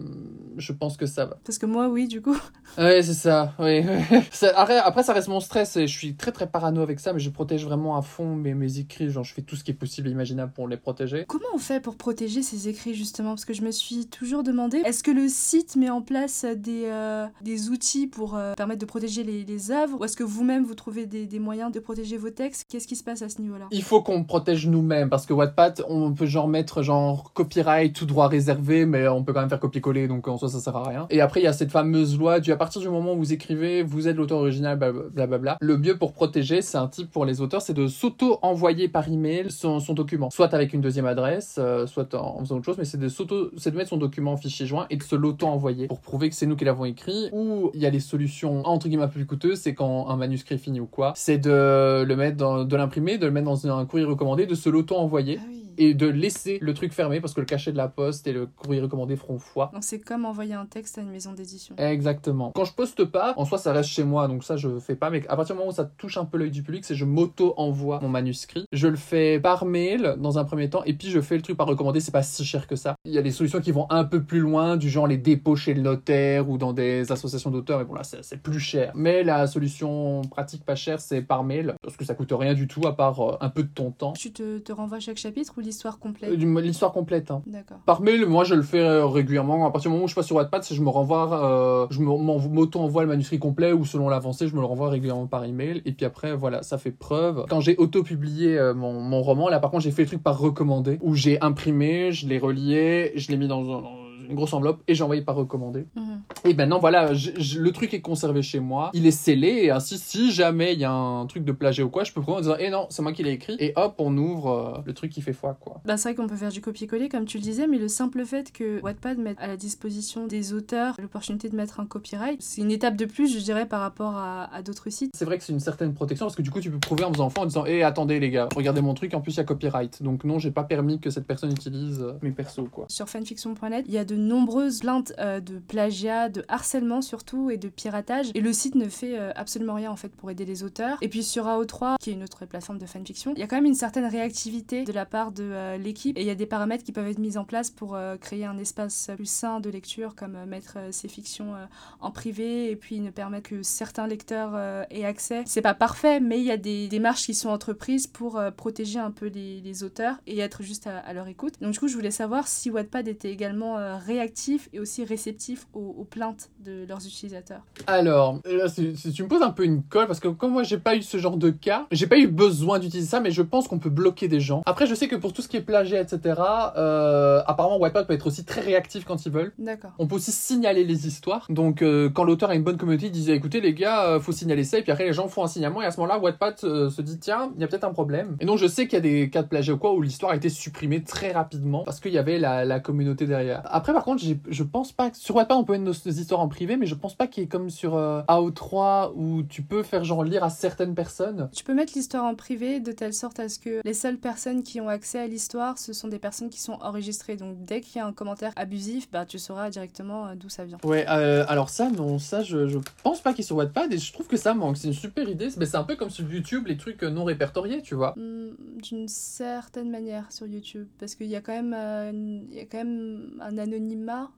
je 0.58 0.74
pense 0.74 0.98
que 0.98 1.06
ça 1.06 1.28
va. 1.28 1.38
Parce 1.46 1.58
que 1.58 1.66
moi, 1.66 1.88
oui, 1.88 2.10
du 2.10 2.22
coup. 2.22 2.38
Ouais, 2.76 3.04
c'est 3.04 3.14
ça. 3.14 3.54
Oui. 3.60 3.84
après, 4.56 5.04
ça 5.04 5.14
reste 5.14 5.28
mon 5.28 5.40
stress 5.40 5.78
et 5.78 5.86
je 5.86 5.96
suis 5.96 6.16
très 6.16 6.32
très 6.32 6.48
parano 6.48 6.82
avec 6.82 7.00
ça, 7.00 7.14
mais 7.14 7.20
je 7.20 7.30
protège 7.30 7.64
vraiment 7.64 7.96
à 7.98 8.02
fond 8.02 8.36
mes, 8.36 8.56
mes 8.56 8.80
écrits. 8.80 9.12
Genre, 9.12 9.24
je 9.24 9.32
fais 9.32 9.44
tout 9.44 9.56
ce 9.56 9.64
qui 9.64 9.70
est 9.70 9.76
possible 9.76 10.08
et 10.08 10.12
imaginable 10.12 10.52
pour 10.54 10.68
les 10.68 10.78
protéger. 10.78 11.26
Comment 11.28 11.46
on 11.54 11.60
fait 11.60 11.80
pour 11.80 11.98
protéger 11.98 12.42
ces 12.42 12.68
écrits 12.68 12.96
justement? 12.96 13.30
Parce 13.30 13.46
que 13.46 13.54
je 13.54 13.62
me 13.62 13.70
suis 13.70 14.08
toujours 14.08 14.42
demandé, 14.42 14.82
est-ce 14.86 15.04
que 15.04 15.12
le 15.12 15.28
site 15.30 15.76
met 15.76 15.92
en 15.92 16.02
place 16.02 16.46
des, 16.46 16.86
euh, 16.86 17.28
des 17.44 17.70
outils 17.70 17.93
pour 18.12 18.36
euh, 18.36 18.54
permettre 18.54 18.82
de 18.82 18.86
protéger 18.86 19.24
les, 19.24 19.72
œuvres 19.72 20.00
Ou 20.00 20.06
est-ce 20.06 20.18
que 20.18 20.24
vous-même 20.24 20.66
vous 20.66 20.76
trouvez 20.76 21.06
des, 21.06 21.26
des, 21.26 21.40
moyens 21.40 21.72
de 21.72 21.80
protéger 21.80 22.18
vos 22.18 22.30
textes? 22.30 22.66
Qu'est-ce 22.70 22.88
qui 22.88 22.96
se 22.96 23.04
passe 23.04 23.22
à 23.22 23.30
ce 23.30 23.42
niveau-là? 23.42 23.68
Il 23.72 23.84
faut 23.84 24.02
qu'on 24.02 24.24
protège 24.24 24.68
nous-mêmes 24.68 25.10
parce 25.10 25.26
que 25.26 25.34
Wattpad, 25.34 25.84
on 25.88 26.14
peut 26.14 26.26
genre 26.26 26.48
mettre 26.48 26.82
genre 26.82 27.32
copyright, 27.34 27.96
tout 27.96 28.06
droit 28.06 28.28
réservé, 28.28 28.86
mais 28.86 29.08
on 29.08 29.24
peut 29.24 29.34
quand 29.34 29.42
même 29.42 29.50
faire 29.50 29.60
copier-coller, 29.60 30.08
donc 30.08 30.28
en 30.28 30.38
soi 30.38 30.50
ça 30.50 30.60
sert 30.60 30.76
à 30.76 30.88
rien. 30.88 31.08
Et 31.10 31.22
après 31.22 31.42
il 31.42 31.44
y 31.44 31.48
a 31.48 31.54
cette 31.54 31.72
fameuse 31.72 32.18
loi 32.18 32.40
du 32.40 32.52
à 32.52 32.58
partir 32.58 32.82
du 32.82 32.90
moment 32.90 33.14
où 33.14 33.18
vous 33.18 33.34
écrivez, 33.34 33.84
vous 33.84 34.08
êtes 34.08 34.16
l'auteur 34.16 34.40
original, 34.40 34.78
blablabla. 34.78 35.58
Le 35.62 35.78
mieux 35.78 35.98
pour 35.98 36.14
protéger, 36.14 36.62
c'est 36.62 36.78
un 36.78 36.88
type 36.88 37.12
pour 37.12 37.26
les 37.26 37.42
auteurs, 37.42 37.62
c'est 37.62 37.74
de 37.74 37.88
s'auto-envoyer 37.88 38.88
par 38.88 39.08
email 39.08 39.52
son, 39.52 39.80
son 39.80 39.94
document, 39.94 40.30
soit 40.30 40.54
avec 40.54 40.74
une 40.74 40.82
deuxième 40.82 41.06
adresse, 41.06 41.56
euh, 41.60 41.88
soit 41.88 42.14
en, 42.16 42.40
faisant 42.40 42.58
autre 42.58 42.66
chose, 42.66 42.78
mais 42.78 42.86
c'est 42.86 43.00
de 43.00 43.08
s'auto, 43.08 43.52
c'est 43.58 43.72
de 43.72 43.78
mettre 43.78 43.90
son 43.90 43.98
document 43.98 44.34
en 44.34 44.38
fichier 44.38 44.66
joint 44.66 44.88
et 44.90 44.98
de 44.98 45.04
se 45.04 45.16
l'auto-envoyer 45.16 45.88
pour 45.88 46.00
prouver 46.00 46.30
que 46.30 46.36
c'est 46.36 46.46
nous 46.46 46.56
qui 46.56 46.66
l'avons 46.66 46.86
écrit. 46.86 47.30
Ou 47.32 47.72
il 47.74 47.83
y 47.84 47.88
a 47.88 47.92
les 47.92 48.00
solutions 48.00 48.66
entre 48.66 48.88
guillemets 48.88 49.08
plus 49.08 49.26
coûteuses, 49.26 49.60
c'est 49.60 49.74
quand 49.74 50.10
un 50.10 50.16
manuscrit 50.16 50.58
finit 50.58 50.80
ou 50.80 50.86
quoi, 50.86 51.14
c'est 51.16 51.38
de 51.38 52.04
le 52.04 52.16
mettre 52.16 52.38
dans, 52.38 52.64
de 52.64 52.76
l'imprimer, 52.76 53.18
de 53.18 53.26
le 53.26 53.32
mettre 53.32 53.46
dans 53.46 53.68
un 53.68 53.86
courrier 53.86 54.06
recommandé, 54.06 54.46
de 54.46 54.56
se 54.56 54.70
l'auto-envoyer. 54.70 55.40
Ah 55.42 55.63
et 55.78 55.94
de 55.94 56.08
laisser 56.08 56.58
le 56.62 56.74
truc 56.74 56.94
fermé 56.94 57.22
parce 57.22 57.34
que 57.34 57.40
le 57.40 57.46
cachet 57.46 57.72
de 57.72 57.78
la 57.78 57.88
poste 57.88 58.28
et 58.28 58.34
le 58.34 58.46
courrier 58.46 58.82
recommandé 58.82 59.16
feront 59.16 59.40
foi. 59.40 59.70
Donc 59.74 59.84
c'est 59.84 60.00
comme 60.00 60.26
envoyer 60.26 60.54
un 60.54 60.66
texte 60.66 60.98
à 60.98 61.02
une 61.02 61.10
maison 61.10 61.34
d'édition. 61.34 61.76
Exactement. 61.78 62.52
Quand 62.56 62.66
je 62.66 62.74
poste 62.74 63.06
pas, 63.06 63.34
en 63.38 63.46
soi 63.46 63.58
ça 63.58 63.74
reste 63.74 63.90
chez 63.90 64.04
moi 64.04 64.28
donc 64.28 64.44
ça 64.44 64.58
je 64.58 64.80
fais 64.80 64.96
pas 64.96 65.10
mais 65.10 65.28
à 65.28 65.36
partir 65.36 65.56
du 65.56 65.60
moment 65.60 65.72
où 65.72 65.76
ça 65.76 65.86
touche 65.86 66.18
un 66.18 66.26
peu 66.26 66.38
l'œil 66.38 66.52
du 66.52 66.64
public, 66.64 66.86
c'est 66.86 66.96
je 66.96 67.06
m'auto-envoie 67.06 68.00
mon 68.02 68.10
manuscrit. 68.10 68.66
Je 68.72 68.88
le 68.88 68.96
fais 68.96 69.40
par 69.40 69.66
mail 69.66 70.16
dans 70.18 70.38
un 70.38 70.46
premier 70.46 70.70
temps 70.70 70.84
et 70.84 70.94
puis 70.94 71.10
je 71.10 71.22
fais 71.22 71.36
le 71.36 71.42
truc 71.42 71.58
par 71.58 71.68
recommandé, 71.68 72.00
c'est 72.00 72.12
pas 72.12 72.24
si 72.24 72.46
cher 72.46 72.68
que 72.68 72.76
ça. 72.76 72.96
Il 73.06 73.14
y 73.14 73.18
a 73.18 73.22
des 73.22 73.32
solutions 73.32 73.62
qui 73.62 73.72
vont 73.72 73.88
un 73.90 74.04
peu 74.04 74.24
plus 74.24 74.40
loin, 74.40 74.78
du 74.78 74.90
genre 74.90 75.08
les 75.08 75.18
dépôts 75.18 75.56
chez 75.56 75.74
le 75.74 75.82
notaire 75.82 76.50
ou 76.50 76.58
dans 76.58 76.74
des 76.74 77.12
associations 77.12 77.52
d'auteurs, 77.52 77.80
mais 77.80 77.86
bon 77.86 77.96
là 77.96 78.04
c'est 78.04 78.42
plus 78.42 78.60
cher. 78.60 78.92
Mais 78.96 79.24
la 79.24 79.48
solution 79.48 80.22
pratique 80.30 80.64
pas 80.66 80.76
chère 80.76 81.00
c'est 81.00 81.22
par 81.22 81.44
mail 81.44 81.76
parce 81.82 81.98
que 81.98 82.06
ça 82.06 82.16
coûte 82.16 82.32
rien 82.32 82.54
du 82.54 82.68
tout 82.68 82.86
à 82.88 82.96
part 82.96 83.20
euh, 83.22 83.38
un 83.42 83.50
peu 83.50 83.64
de 83.64 83.70
ton 83.70 83.92
temps. 83.92 84.14
Tu 84.14 84.32
te, 84.32 84.60
te 84.60 84.72
renvoies 84.72 85.00
chaque 85.00 85.18
chapitre 85.18 85.54
ou 85.58 85.62
l'histoire 85.64 86.00
complète 86.00 86.32
Euh, 86.32 86.62
L'histoire 86.62 86.92
complète. 86.92 87.32
hein. 87.32 87.42
D'accord. 87.48 87.78
Par 87.86 88.02
mail, 88.02 88.26
moi 88.26 88.44
je 88.44 88.56
le 88.56 88.62
fais 88.62 88.80
euh, 88.80 89.06
régulièrement. 89.06 89.66
À 89.66 89.72
partir 89.72 89.90
du 89.90 89.94
moment 89.94 90.06
où 90.06 90.08
je 90.08 90.16
passe 90.16 90.28
sur 90.28 90.36
Wattpad, 90.36 90.64
je 90.70 90.82
me 90.82 90.90
renvoie, 90.90 91.44
euh, 91.44 91.88
je 91.90 92.00
m'auto-envoie 92.02 93.04
le 93.04 93.08
manuscrit 93.10 93.40
complet 93.40 93.72
ou 93.74 93.86
selon 93.86 94.10
l'avancée, 94.10 94.48
je 94.48 94.56
me 94.56 94.60
le 94.60 94.66
renvoie 94.66 94.90
régulièrement 94.90 95.28
par 95.28 95.44
email. 95.46 95.82
Et 95.86 95.92
puis 95.92 96.06
après, 96.06 96.36
voilà, 96.36 96.64
ça 96.64 96.78
fait 96.78 96.92
preuve. 96.92 97.46
Quand 97.50 97.60
j'ai 97.62 97.76
auto-publié 97.78 98.58
euh, 98.58 98.74
mon, 98.74 98.94
mon 99.00 99.22
roman, 99.22 99.50
là 99.50 99.60
par 99.60 99.72
contre, 99.72 99.84
j'ai 99.84 99.92
fait 99.92 100.04
le 100.04 100.08
truc 100.10 100.24
par 100.24 100.38
recommandé, 100.40 101.00
où 101.02 101.16
j'ai 101.16 101.40
imprimé, 101.42 102.12
je 102.12 102.28
l'ai 102.28 102.40
relié, 102.40 103.12
je 103.16 103.30
l'ai 103.32 103.38
mis 103.38 103.48
dans, 103.48 103.62
un- 103.64 103.82
dans 103.82 104.03
une 104.28 104.36
grosse 104.36 104.54
enveloppe 104.54 104.82
et 104.88 104.96
j'ai 104.96 105.04
envoyé 105.04 105.22
par 105.22 105.36
recommandé. 105.36 105.86
Mhm. 105.96 106.22
Et 106.46 106.54
maintenant, 106.54 106.80
voilà, 106.80 107.12
le 107.14 107.72
truc 107.72 107.94
est 107.94 108.02
conservé 108.02 108.42
chez 108.42 108.60
moi, 108.60 108.92
il 108.94 109.06
est 109.06 109.12
scellé, 109.12 109.48
et 109.64 109.72
ainsi, 109.72 109.98
si 109.98 110.32
jamais 110.32 110.74
il 110.74 110.80
y 110.80 110.86
a 110.86 110.92
un 110.92 111.26
truc 111.26 111.44
de 111.44 111.52
plagiat 111.52 111.86
ou 111.86 111.90
quoi, 111.90 112.04
je 112.04 112.12
peux 112.12 112.22
prendre 112.22 112.40
en 112.40 112.42
disant, 112.42 112.56
eh 112.60 112.70
non, 112.70 112.88
c'est 112.90 113.02
moi 113.02 113.14
qui 113.14 113.24
l'ai 113.24 113.32
écrit, 113.32 113.56
et 113.60 113.74
hop, 113.76 113.96
on 114.00 114.16
ouvre 114.18 114.50
euh, 114.50 114.82
le 114.86 114.94
truc 114.94 115.12
qui 115.12 115.22
fait 115.22 115.34
foi, 115.34 115.58
quoi. 115.60 115.82
Bah, 115.86 115.98
c'est 115.98 116.10
vrai 116.10 116.16
qu'on 116.16 116.28
peut 116.28 116.36
faire 116.36 116.52
du 116.52 116.62
copier-coller, 116.62 117.10
comme 117.10 117.26
tu 117.26 117.38
le 117.38 117.44
disais, 117.44 117.68
mais 117.68 117.78
le 117.78 117.88
simple 117.88 118.26
fait 118.26 118.52
que 118.52 118.82
Wattpad 118.82 119.18
mette 119.18 119.40
à 119.40 119.48
la 119.48 119.58
disposition 119.58 120.28
des 120.28 120.54
auteurs 120.54 120.96
l'opportunité 121.00 121.50
de 121.50 121.56
mettre 121.56 121.80
un 121.80 121.86
copyright, 121.86 122.42
c'est 122.42 122.62
une 122.62 122.72
étape 122.72 122.96
de 122.96 123.06
plus, 123.06 123.34
je 123.34 123.40
dirais, 123.40 123.68
par 123.68 123.82
rapport 123.82 124.16
à, 124.16 124.54
à 124.54 124.62
d'autres 124.62 124.90
sites. 124.90 125.12
C'est 125.16 125.26
vrai 125.26 125.38
que 125.38 125.44
c'est 125.44 125.54
une 125.54 125.60
certaine 125.60 125.94
protection 125.94 126.26
parce 126.26 126.36
que 126.36 126.42
du 126.42 126.52
coup 126.52 126.60
tu 126.60 126.72
peux 126.72 126.80
prouver 126.80 127.04
en 127.04 127.12
faisant 127.12 127.26
enfant 127.26 127.42
en 127.42 127.46
disant 127.46 127.66
Eh 127.66 127.84
attendez 127.84 128.20
les 128.20 128.30
gars, 128.30 128.50
regardez 128.56 128.82
mon 128.82 128.94
truc, 128.94 129.14
en 129.14 129.22
plus 129.22 129.34
il 129.34 129.38
y 129.38 129.40
a 129.40 129.44
copyright. 129.44 130.04
Donc 130.04 130.24
non, 130.24 130.40
j'ai 130.40 130.52
pas 130.52 130.64
permis 130.64 131.00
que 131.00 131.10
cette 131.10 131.26
personne 131.26 131.52
utilise 131.52 132.02
euh, 132.02 132.14
mes 132.22 132.32
persos 132.32 132.70
quoi. 132.72 132.86
Sur 132.90 133.10
fanfiction.net, 133.10 133.86
il 133.88 133.94
y 133.94 133.98
a 133.98 134.06
de 134.06 134.16
nombreuses 134.28 134.80
plaintes 134.80 135.14
euh, 135.20 135.40
de 135.40 135.60
plagiat, 135.60 136.30
de 136.30 136.44
harcèlement 136.48 137.02
surtout 137.02 137.50
et 137.50 137.58
de 137.58 137.70
piratage. 137.70 138.32
Et 138.34 138.42
le 138.42 138.54
site 138.54 138.76
ne 138.76 138.88
fait 138.90 139.18
euh, 139.18 139.32
absolument 139.36 139.76
rien 139.76 139.92
en 139.92 139.96
fait 139.96 140.10
pour 140.10 140.32
aider 140.32 140.46
les 140.46 140.64
auteurs. 140.64 140.98
Et 141.02 141.10
puis 141.10 141.24
sur 141.24 141.46
AO3, 141.46 141.96
qui 142.00 142.12
est 142.12 142.14
une 142.14 142.24
autre 142.24 142.46
plateforme 142.46 142.78
de 142.78 142.86
fanfiction, 142.86 143.34
il 143.36 143.40
y 143.40 143.44
a 143.44 143.48
quand 143.48 143.56
même 143.56 143.66
une 143.66 143.76
certaine 143.76 144.06
réactivité 144.06 144.84
de 144.84 144.92
la 144.92 145.06
part 145.06 145.32
de 145.32 145.44
euh, 145.44 145.78
l'équipe. 145.78 146.18
Et 146.18 146.22
il 146.22 146.28
y 146.28 146.32
a 146.32 146.36
des 146.36 146.46
paramètres 146.46 146.84
qui 146.84 146.92
peuvent 146.92 147.08
être 147.08 147.20
mis 147.20 147.38
en 147.38 147.46
place 147.46 147.70
pour 147.70 147.98
créer 148.20 148.46
un 148.46 148.58
espace 148.58 149.10
plus 149.16 149.30
sain 149.30 149.60
de 149.60 149.70
lecture, 149.70 150.16
comme 150.16 150.46
mettre 150.46 150.78
ces 150.92 151.08
fictions 151.08 151.54
en 152.00 152.12
privé 152.12 152.70
et 152.72 152.76
puis 152.76 153.00
ne 153.00 153.10
permettre 153.10 153.50
que 153.50 153.64
certains 153.64 154.08
lecteurs 154.08 154.56
aient 154.90 155.06
accès. 155.06 155.44
C'est 155.46 155.62
pas 155.62 155.74
parfait, 155.74 156.20
mais 156.20 156.40
il 156.40 156.46
y 156.46 156.52
a 156.52 156.58
des 156.58 156.88
démarches 156.88 157.26
qui 157.26 157.34
sont 157.34 157.50
entreprises 157.50 158.08
pour 158.08 158.42
protéger 158.56 159.00
un 159.00 159.12
peu 159.12 159.28
les, 159.28 159.62
les 159.62 159.84
auteurs 159.84 160.16
et 160.28 160.40
être 160.40 160.64
juste 160.64 160.88
à, 160.88 161.00
à 161.00 161.14
leur 161.14 161.28
écoute. 161.28 161.56
Donc 161.62 161.74
du 161.74 161.80
coup, 161.80 161.88
je 161.88 161.96
voulais 161.96 162.12
savoir 162.12 162.48
si 162.48 162.70
Wattpad 162.70 163.08
était 163.08 163.32
également 163.32 163.78
euh, 164.10 164.14
réactif 164.14 164.70
et 164.74 164.80
aussi 164.80 165.04
réceptif 165.06 165.68
aux, 165.74 165.96
aux 166.00 166.04
plaintes 166.06 166.50
de 166.64 166.86
leurs 166.88 167.06
utilisateurs. 167.06 167.62
Alors, 167.88 168.40
là, 168.46 168.68
c'est- 168.70 168.96
c'est- 168.96 169.12
tu 169.12 169.24
me 169.24 169.28
poses 169.28 169.42
un 169.42 169.52
peu 169.52 169.64
une 169.66 169.84
colle 169.84 170.08
parce 170.08 170.20
que 170.20 170.28
comme 170.28 170.52
moi 170.54 170.64
j'ai 170.64 170.78
pas 170.78 170.96
eu 170.96 171.02
ce 171.02 171.18
genre 171.18 171.38
de 171.38 171.50
cas, 171.50 171.88
j'ai 171.92 172.08
pas 172.08 172.18
eu 172.18 172.28
besoin 172.28 172.80
d'utiliser 172.80 173.08
ça, 173.10 173.20
mais 173.20 173.32
je 173.32 173.42
pense 173.42 173.68
qu'on 173.68 173.80
peut 173.80 173.90
bloquer 173.90 174.28
des 174.28 174.40
gens. 174.40 174.62
Après, 174.66 174.86
je 174.88 174.96
sais 174.96 175.08
que 175.08 175.16
pour 175.16 175.34
tout 175.34 175.42
ce 175.42 175.48
qui 175.48 175.58
est 175.58 175.62
plagiat, 175.62 176.02
etc., 176.02 176.36
euh, 176.78 177.42
apparemment 177.46 177.78
Wattpad 177.78 178.08
peut 178.08 178.14
être 178.14 178.28
aussi 178.28 178.46
très 178.46 178.62
réactif 178.62 179.06
quand 179.06 179.26
ils 179.26 179.32
veulent. 179.32 179.54
D'accord. 179.58 179.92
On 180.00 180.08
peut 180.08 180.16
aussi 180.16 180.32
signaler 180.32 180.84
les 180.84 181.08
histoires. 181.08 181.46
Donc, 181.50 181.82
euh, 181.82 182.10
quand 182.10 182.24
l'auteur 182.24 182.50
a 182.50 182.56
une 182.56 182.64
bonne 182.64 182.78
communauté, 182.78 183.08
il 183.08 183.12
disait 183.12 183.36
écoutez, 183.36 183.62
les 183.62 183.74
gars, 183.74 184.06
euh, 184.08 184.20
faut 184.20 184.32
signaler 184.32 184.64
ça. 184.64 184.80
Et 184.80 184.82
puis 184.84 184.92
après, 184.92 185.06
les 185.06 185.14
gens 185.14 185.28
font 185.28 185.44
un 185.44 185.48
signalement. 185.48 185.82
Et 185.82 185.86
à 185.86 185.92
ce 185.92 186.00
moment-là, 186.00 186.20
Wattpad 186.20 186.56
euh, 186.64 186.90
se 186.90 187.02
dit 187.02 187.20
tiens, 187.20 187.52
il 187.56 187.62
y 187.62 187.64
a 187.64 187.68
peut-être 187.68 187.84
un 187.84 187.94
problème. 187.94 188.38
Et 188.40 188.46
donc, 188.46 188.58
je 188.58 188.68
sais 188.68 188.88
qu'il 188.88 188.94
y 188.94 188.98
a 188.98 189.02
des 189.02 189.30
cas 189.30 189.44
de 189.44 189.48
plagiat 189.48 189.74
ou 189.74 189.78
quoi 189.78 189.94
où 189.94 190.02
l'histoire 190.02 190.32
a 190.32 190.36
été 190.36 190.50
supprimée 190.50 191.04
très 191.04 191.32
rapidement 191.32 191.84
parce 191.84 192.00
qu'il 192.00 192.12
y 192.14 192.18
avait 192.18 192.40
la, 192.40 192.66
la 192.66 192.80
communauté 192.80 193.26
derrière. 193.26 193.62
Après, 193.66 193.93
par 193.94 194.04
contre, 194.04 194.24
je 194.48 194.64
pense 194.64 194.92
pas 194.92 195.10
que 195.10 195.18
sur 195.18 195.36
Wattpad, 195.36 195.58
on 195.58 195.64
peut 195.64 195.74
mettre 195.74 195.84
nos, 195.86 195.92
nos 195.94 196.12
histoires 196.18 196.42
en 196.42 196.48
privé, 196.48 196.76
mais 196.78 196.86
je 196.86 196.96
pense 196.96 197.16
pas 197.16 197.28
qu'il 197.28 197.44
y 197.44 197.46
ait 197.46 197.50
comme 197.50 197.70
sur 197.70 197.96
euh, 197.96 198.22
AO3 198.28 199.14
où 199.16 199.44
tu 199.44 199.62
peux 199.62 199.84
faire 199.84 200.04
genre 200.04 200.24
lire 200.24 200.44
à 200.44 200.50
certaines 200.50 200.96
personnes. 200.96 201.50
Tu 201.54 201.64
peux 201.64 201.74
mettre 201.74 201.94
l'histoire 201.96 202.24
en 202.26 202.36
privé 202.36 202.80
de 202.80 202.92
telle 202.92 203.14
sorte 203.14 203.40
à 203.40 203.50
ce 203.50 203.60
que 203.60 203.82
les 203.84 203.94
seules 203.94 204.18
personnes 204.18 204.64
qui 204.64 204.82
ont 204.82 204.88
accès 204.90 205.20
à 205.20 205.28
l'histoire, 205.28 205.78
ce 205.78 205.94
sont 205.94 206.08
des 206.08 206.20
personnes 206.20 206.50
qui 206.50 206.60
sont 206.62 206.78
enregistrées. 206.82 207.36
Donc 207.38 207.64
dès 207.66 207.82
qu'il 207.82 207.98
y 207.98 208.02
a 208.02 208.06
un 208.06 208.14
commentaire 208.14 208.52
abusif, 208.56 209.10
bah, 209.12 209.26
tu 209.26 209.40
sauras 209.40 209.70
directement 209.70 210.28
euh, 210.28 210.36
d'où 210.36 210.50
ça 210.50 210.66
vient. 210.66 210.78
Ouais, 210.84 211.06
euh, 211.10 211.46
alors 211.48 211.70
ça, 211.70 211.90
non, 211.90 212.20
ça, 212.20 212.44
je, 212.44 212.68
je 212.68 212.80
pense 213.04 213.22
pas 213.22 213.34
qu'il 213.34 213.42
est 213.42 213.48
sur 213.48 213.56
Wattpad 213.58 213.92
et 213.94 213.98
je 213.98 214.14
trouve 214.14 214.28
que 214.28 214.38
ça 214.38 214.54
manque. 214.54 214.78
C'est 214.78 214.88
une 214.88 214.94
super 214.94 215.28
idée. 215.30 215.50
Mais 215.58 215.66
c'est 215.66 215.78
un 215.78 215.84
peu 215.84 215.96
comme 215.96 216.10
sur 216.10 216.30
YouTube, 216.32 216.68
les 216.68 216.78
trucs 216.78 217.04
euh, 217.04 217.10
non 217.10 217.24
répertoriés, 217.24 217.82
tu 217.82 217.96
vois. 217.96 218.14
Hmm, 218.18 218.52
D'une 218.82 219.08
certaine 219.08 219.90
manière 219.90 220.32
sur 220.32 220.48
YouTube, 220.48 220.88
parce 221.00 221.16
qu'il 221.16 221.28
y 221.28 221.36
a 221.36 221.42
quand 221.42 221.54
même, 221.54 221.74
euh, 221.78 222.12
une- 222.12 222.46
il 222.52 222.58
y 222.58 222.60
a 222.60 222.66
quand 222.66 222.78
même 222.78 223.40
un 223.42 223.58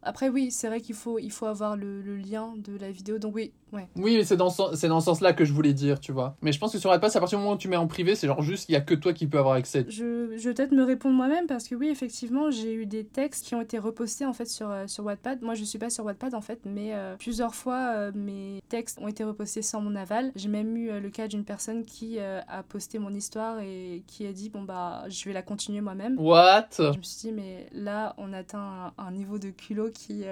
Après 0.02 0.30
oui, 0.30 0.52
c'est 0.52 0.68
vrai 0.68 0.82
qu'il 0.82 0.96
faut, 0.96 1.20
il 1.20 1.32
faut 1.32 1.46
avoir 1.46 1.76
le, 1.76 2.02
le 2.02 2.16
lien 2.16 2.54
de 2.58 2.76
la 2.78 2.92
vidéo. 2.92 3.18
Donc 3.20 3.36
oui, 3.36 3.52
ouais. 3.76 3.88
Oui, 3.96 4.18
mais 4.18 4.24
c'est 4.24 4.38
dans, 4.38 4.50
ce 4.50 4.88
dans 4.88 5.00
ce 5.00 5.06
sens-là 5.06 5.34
que 5.34 5.46
je 5.46 5.54
voulais 5.54 5.74
dire, 5.74 6.00
tu 6.00 6.12
vois. 6.12 6.36
Mais 6.42 6.52
je 6.52 6.60
pense 6.60 6.72
que 6.72 6.78
sur 6.80 6.92
c'est 6.92 7.18
à 7.18 7.20
partir 7.20 7.38
du 7.38 7.44
moment 7.44 7.54
où 7.56 7.58
tu 7.58 7.68
mets 7.68 7.76
en 7.76 7.88
privé, 7.88 8.16
c'est 8.16 8.28
genre 8.28 8.42
juste, 8.42 8.70
il 8.70 8.74
y 8.74 8.76
a 8.76 8.82
que 8.82 8.94
toi 8.96 9.14
qui 9.14 9.28
peux 9.28 9.38
avoir 9.38 9.56
accès. 9.56 9.86
Je, 9.90 10.36
je 10.38 10.50
vais 10.50 10.54
peut-être 10.54 10.72
me 10.72 10.84
répondre 10.84 11.16
moi-même 11.16 11.48
parce 11.48 11.68
que 11.68 11.76
oui, 11.76 11.90
effectivement, 11.90 12.52
j'ai 12.52 12.74
eu 12.74 12.86
des 12.86 13.06
textes 13.06 13.46
qui 13.46 13.56
ont 13.56 13.62
été 13.62 13.78
repostés 13.78 14.26
en 14.26 14.34
fait 14.34 14.46
sur, 14.46 14.70
euh, 14.70 14.88
sur 14.88 15.06
Wattpad. 15.06 15.42
Moi, 15.42 15.54
je 15.54 15.64
suis 15.64 15.80
pas 15.80 15.90
sur 15.90 16.06
Wattpad 16.06 16.34
en 16.34 16.42
fait, 16.42 16.62
mais 16.66 16.94
euh, 16.94 17.16
plusieurs 17.18 17.56
fois 17.56 17.92
euh, 17.96 18.12
mes 18.16 18.62
textes 18.70 19.00
ont 19.02 19.08
été 19.08 19.24
repostés 19.24 19.62
sans 19.62 19.82
mon 19.82 19.96
aval. 19.96 20.32
J'ai 20.36 20.50
même 20.50 20.76
eu 20.78 20.90
euh, 20.90 21.00
le 21.00 21.10
cas 21.10 21.28
d'une 21.28 21.44
personne 21.44 21.84
qui 21.84 22.20
a 22.20 22.64
posté 22.64 23.00
mon 23.00 23.14
histoire 23.14 23.60
et 23.60 24.04
qui 24.08 24.26
a 24.26 24.32
dit 24.32 24.50
bon 24.50 24.64
bah 24.64 25.04
je 25.10 25.26
vais 25.26 25.34
la 25.34 25.42
continuer 25.42 25.82
moi-même. 25.82 26.18
What? 26.20 26.68
Je 26.78 26.98
me 26.98 27.04
suis 27.04 27.30
dit 27.30 27.32
mais 27.32 27.68
là 27.74 28.14
on 28.18 28.34
atteint 28.34 28.94
un, 28.98 29.04
un 29.04 29.12
niveau 29.12 29.38
de 29.38 29.50
culot 29.50 29.90
qui 29.94 30.24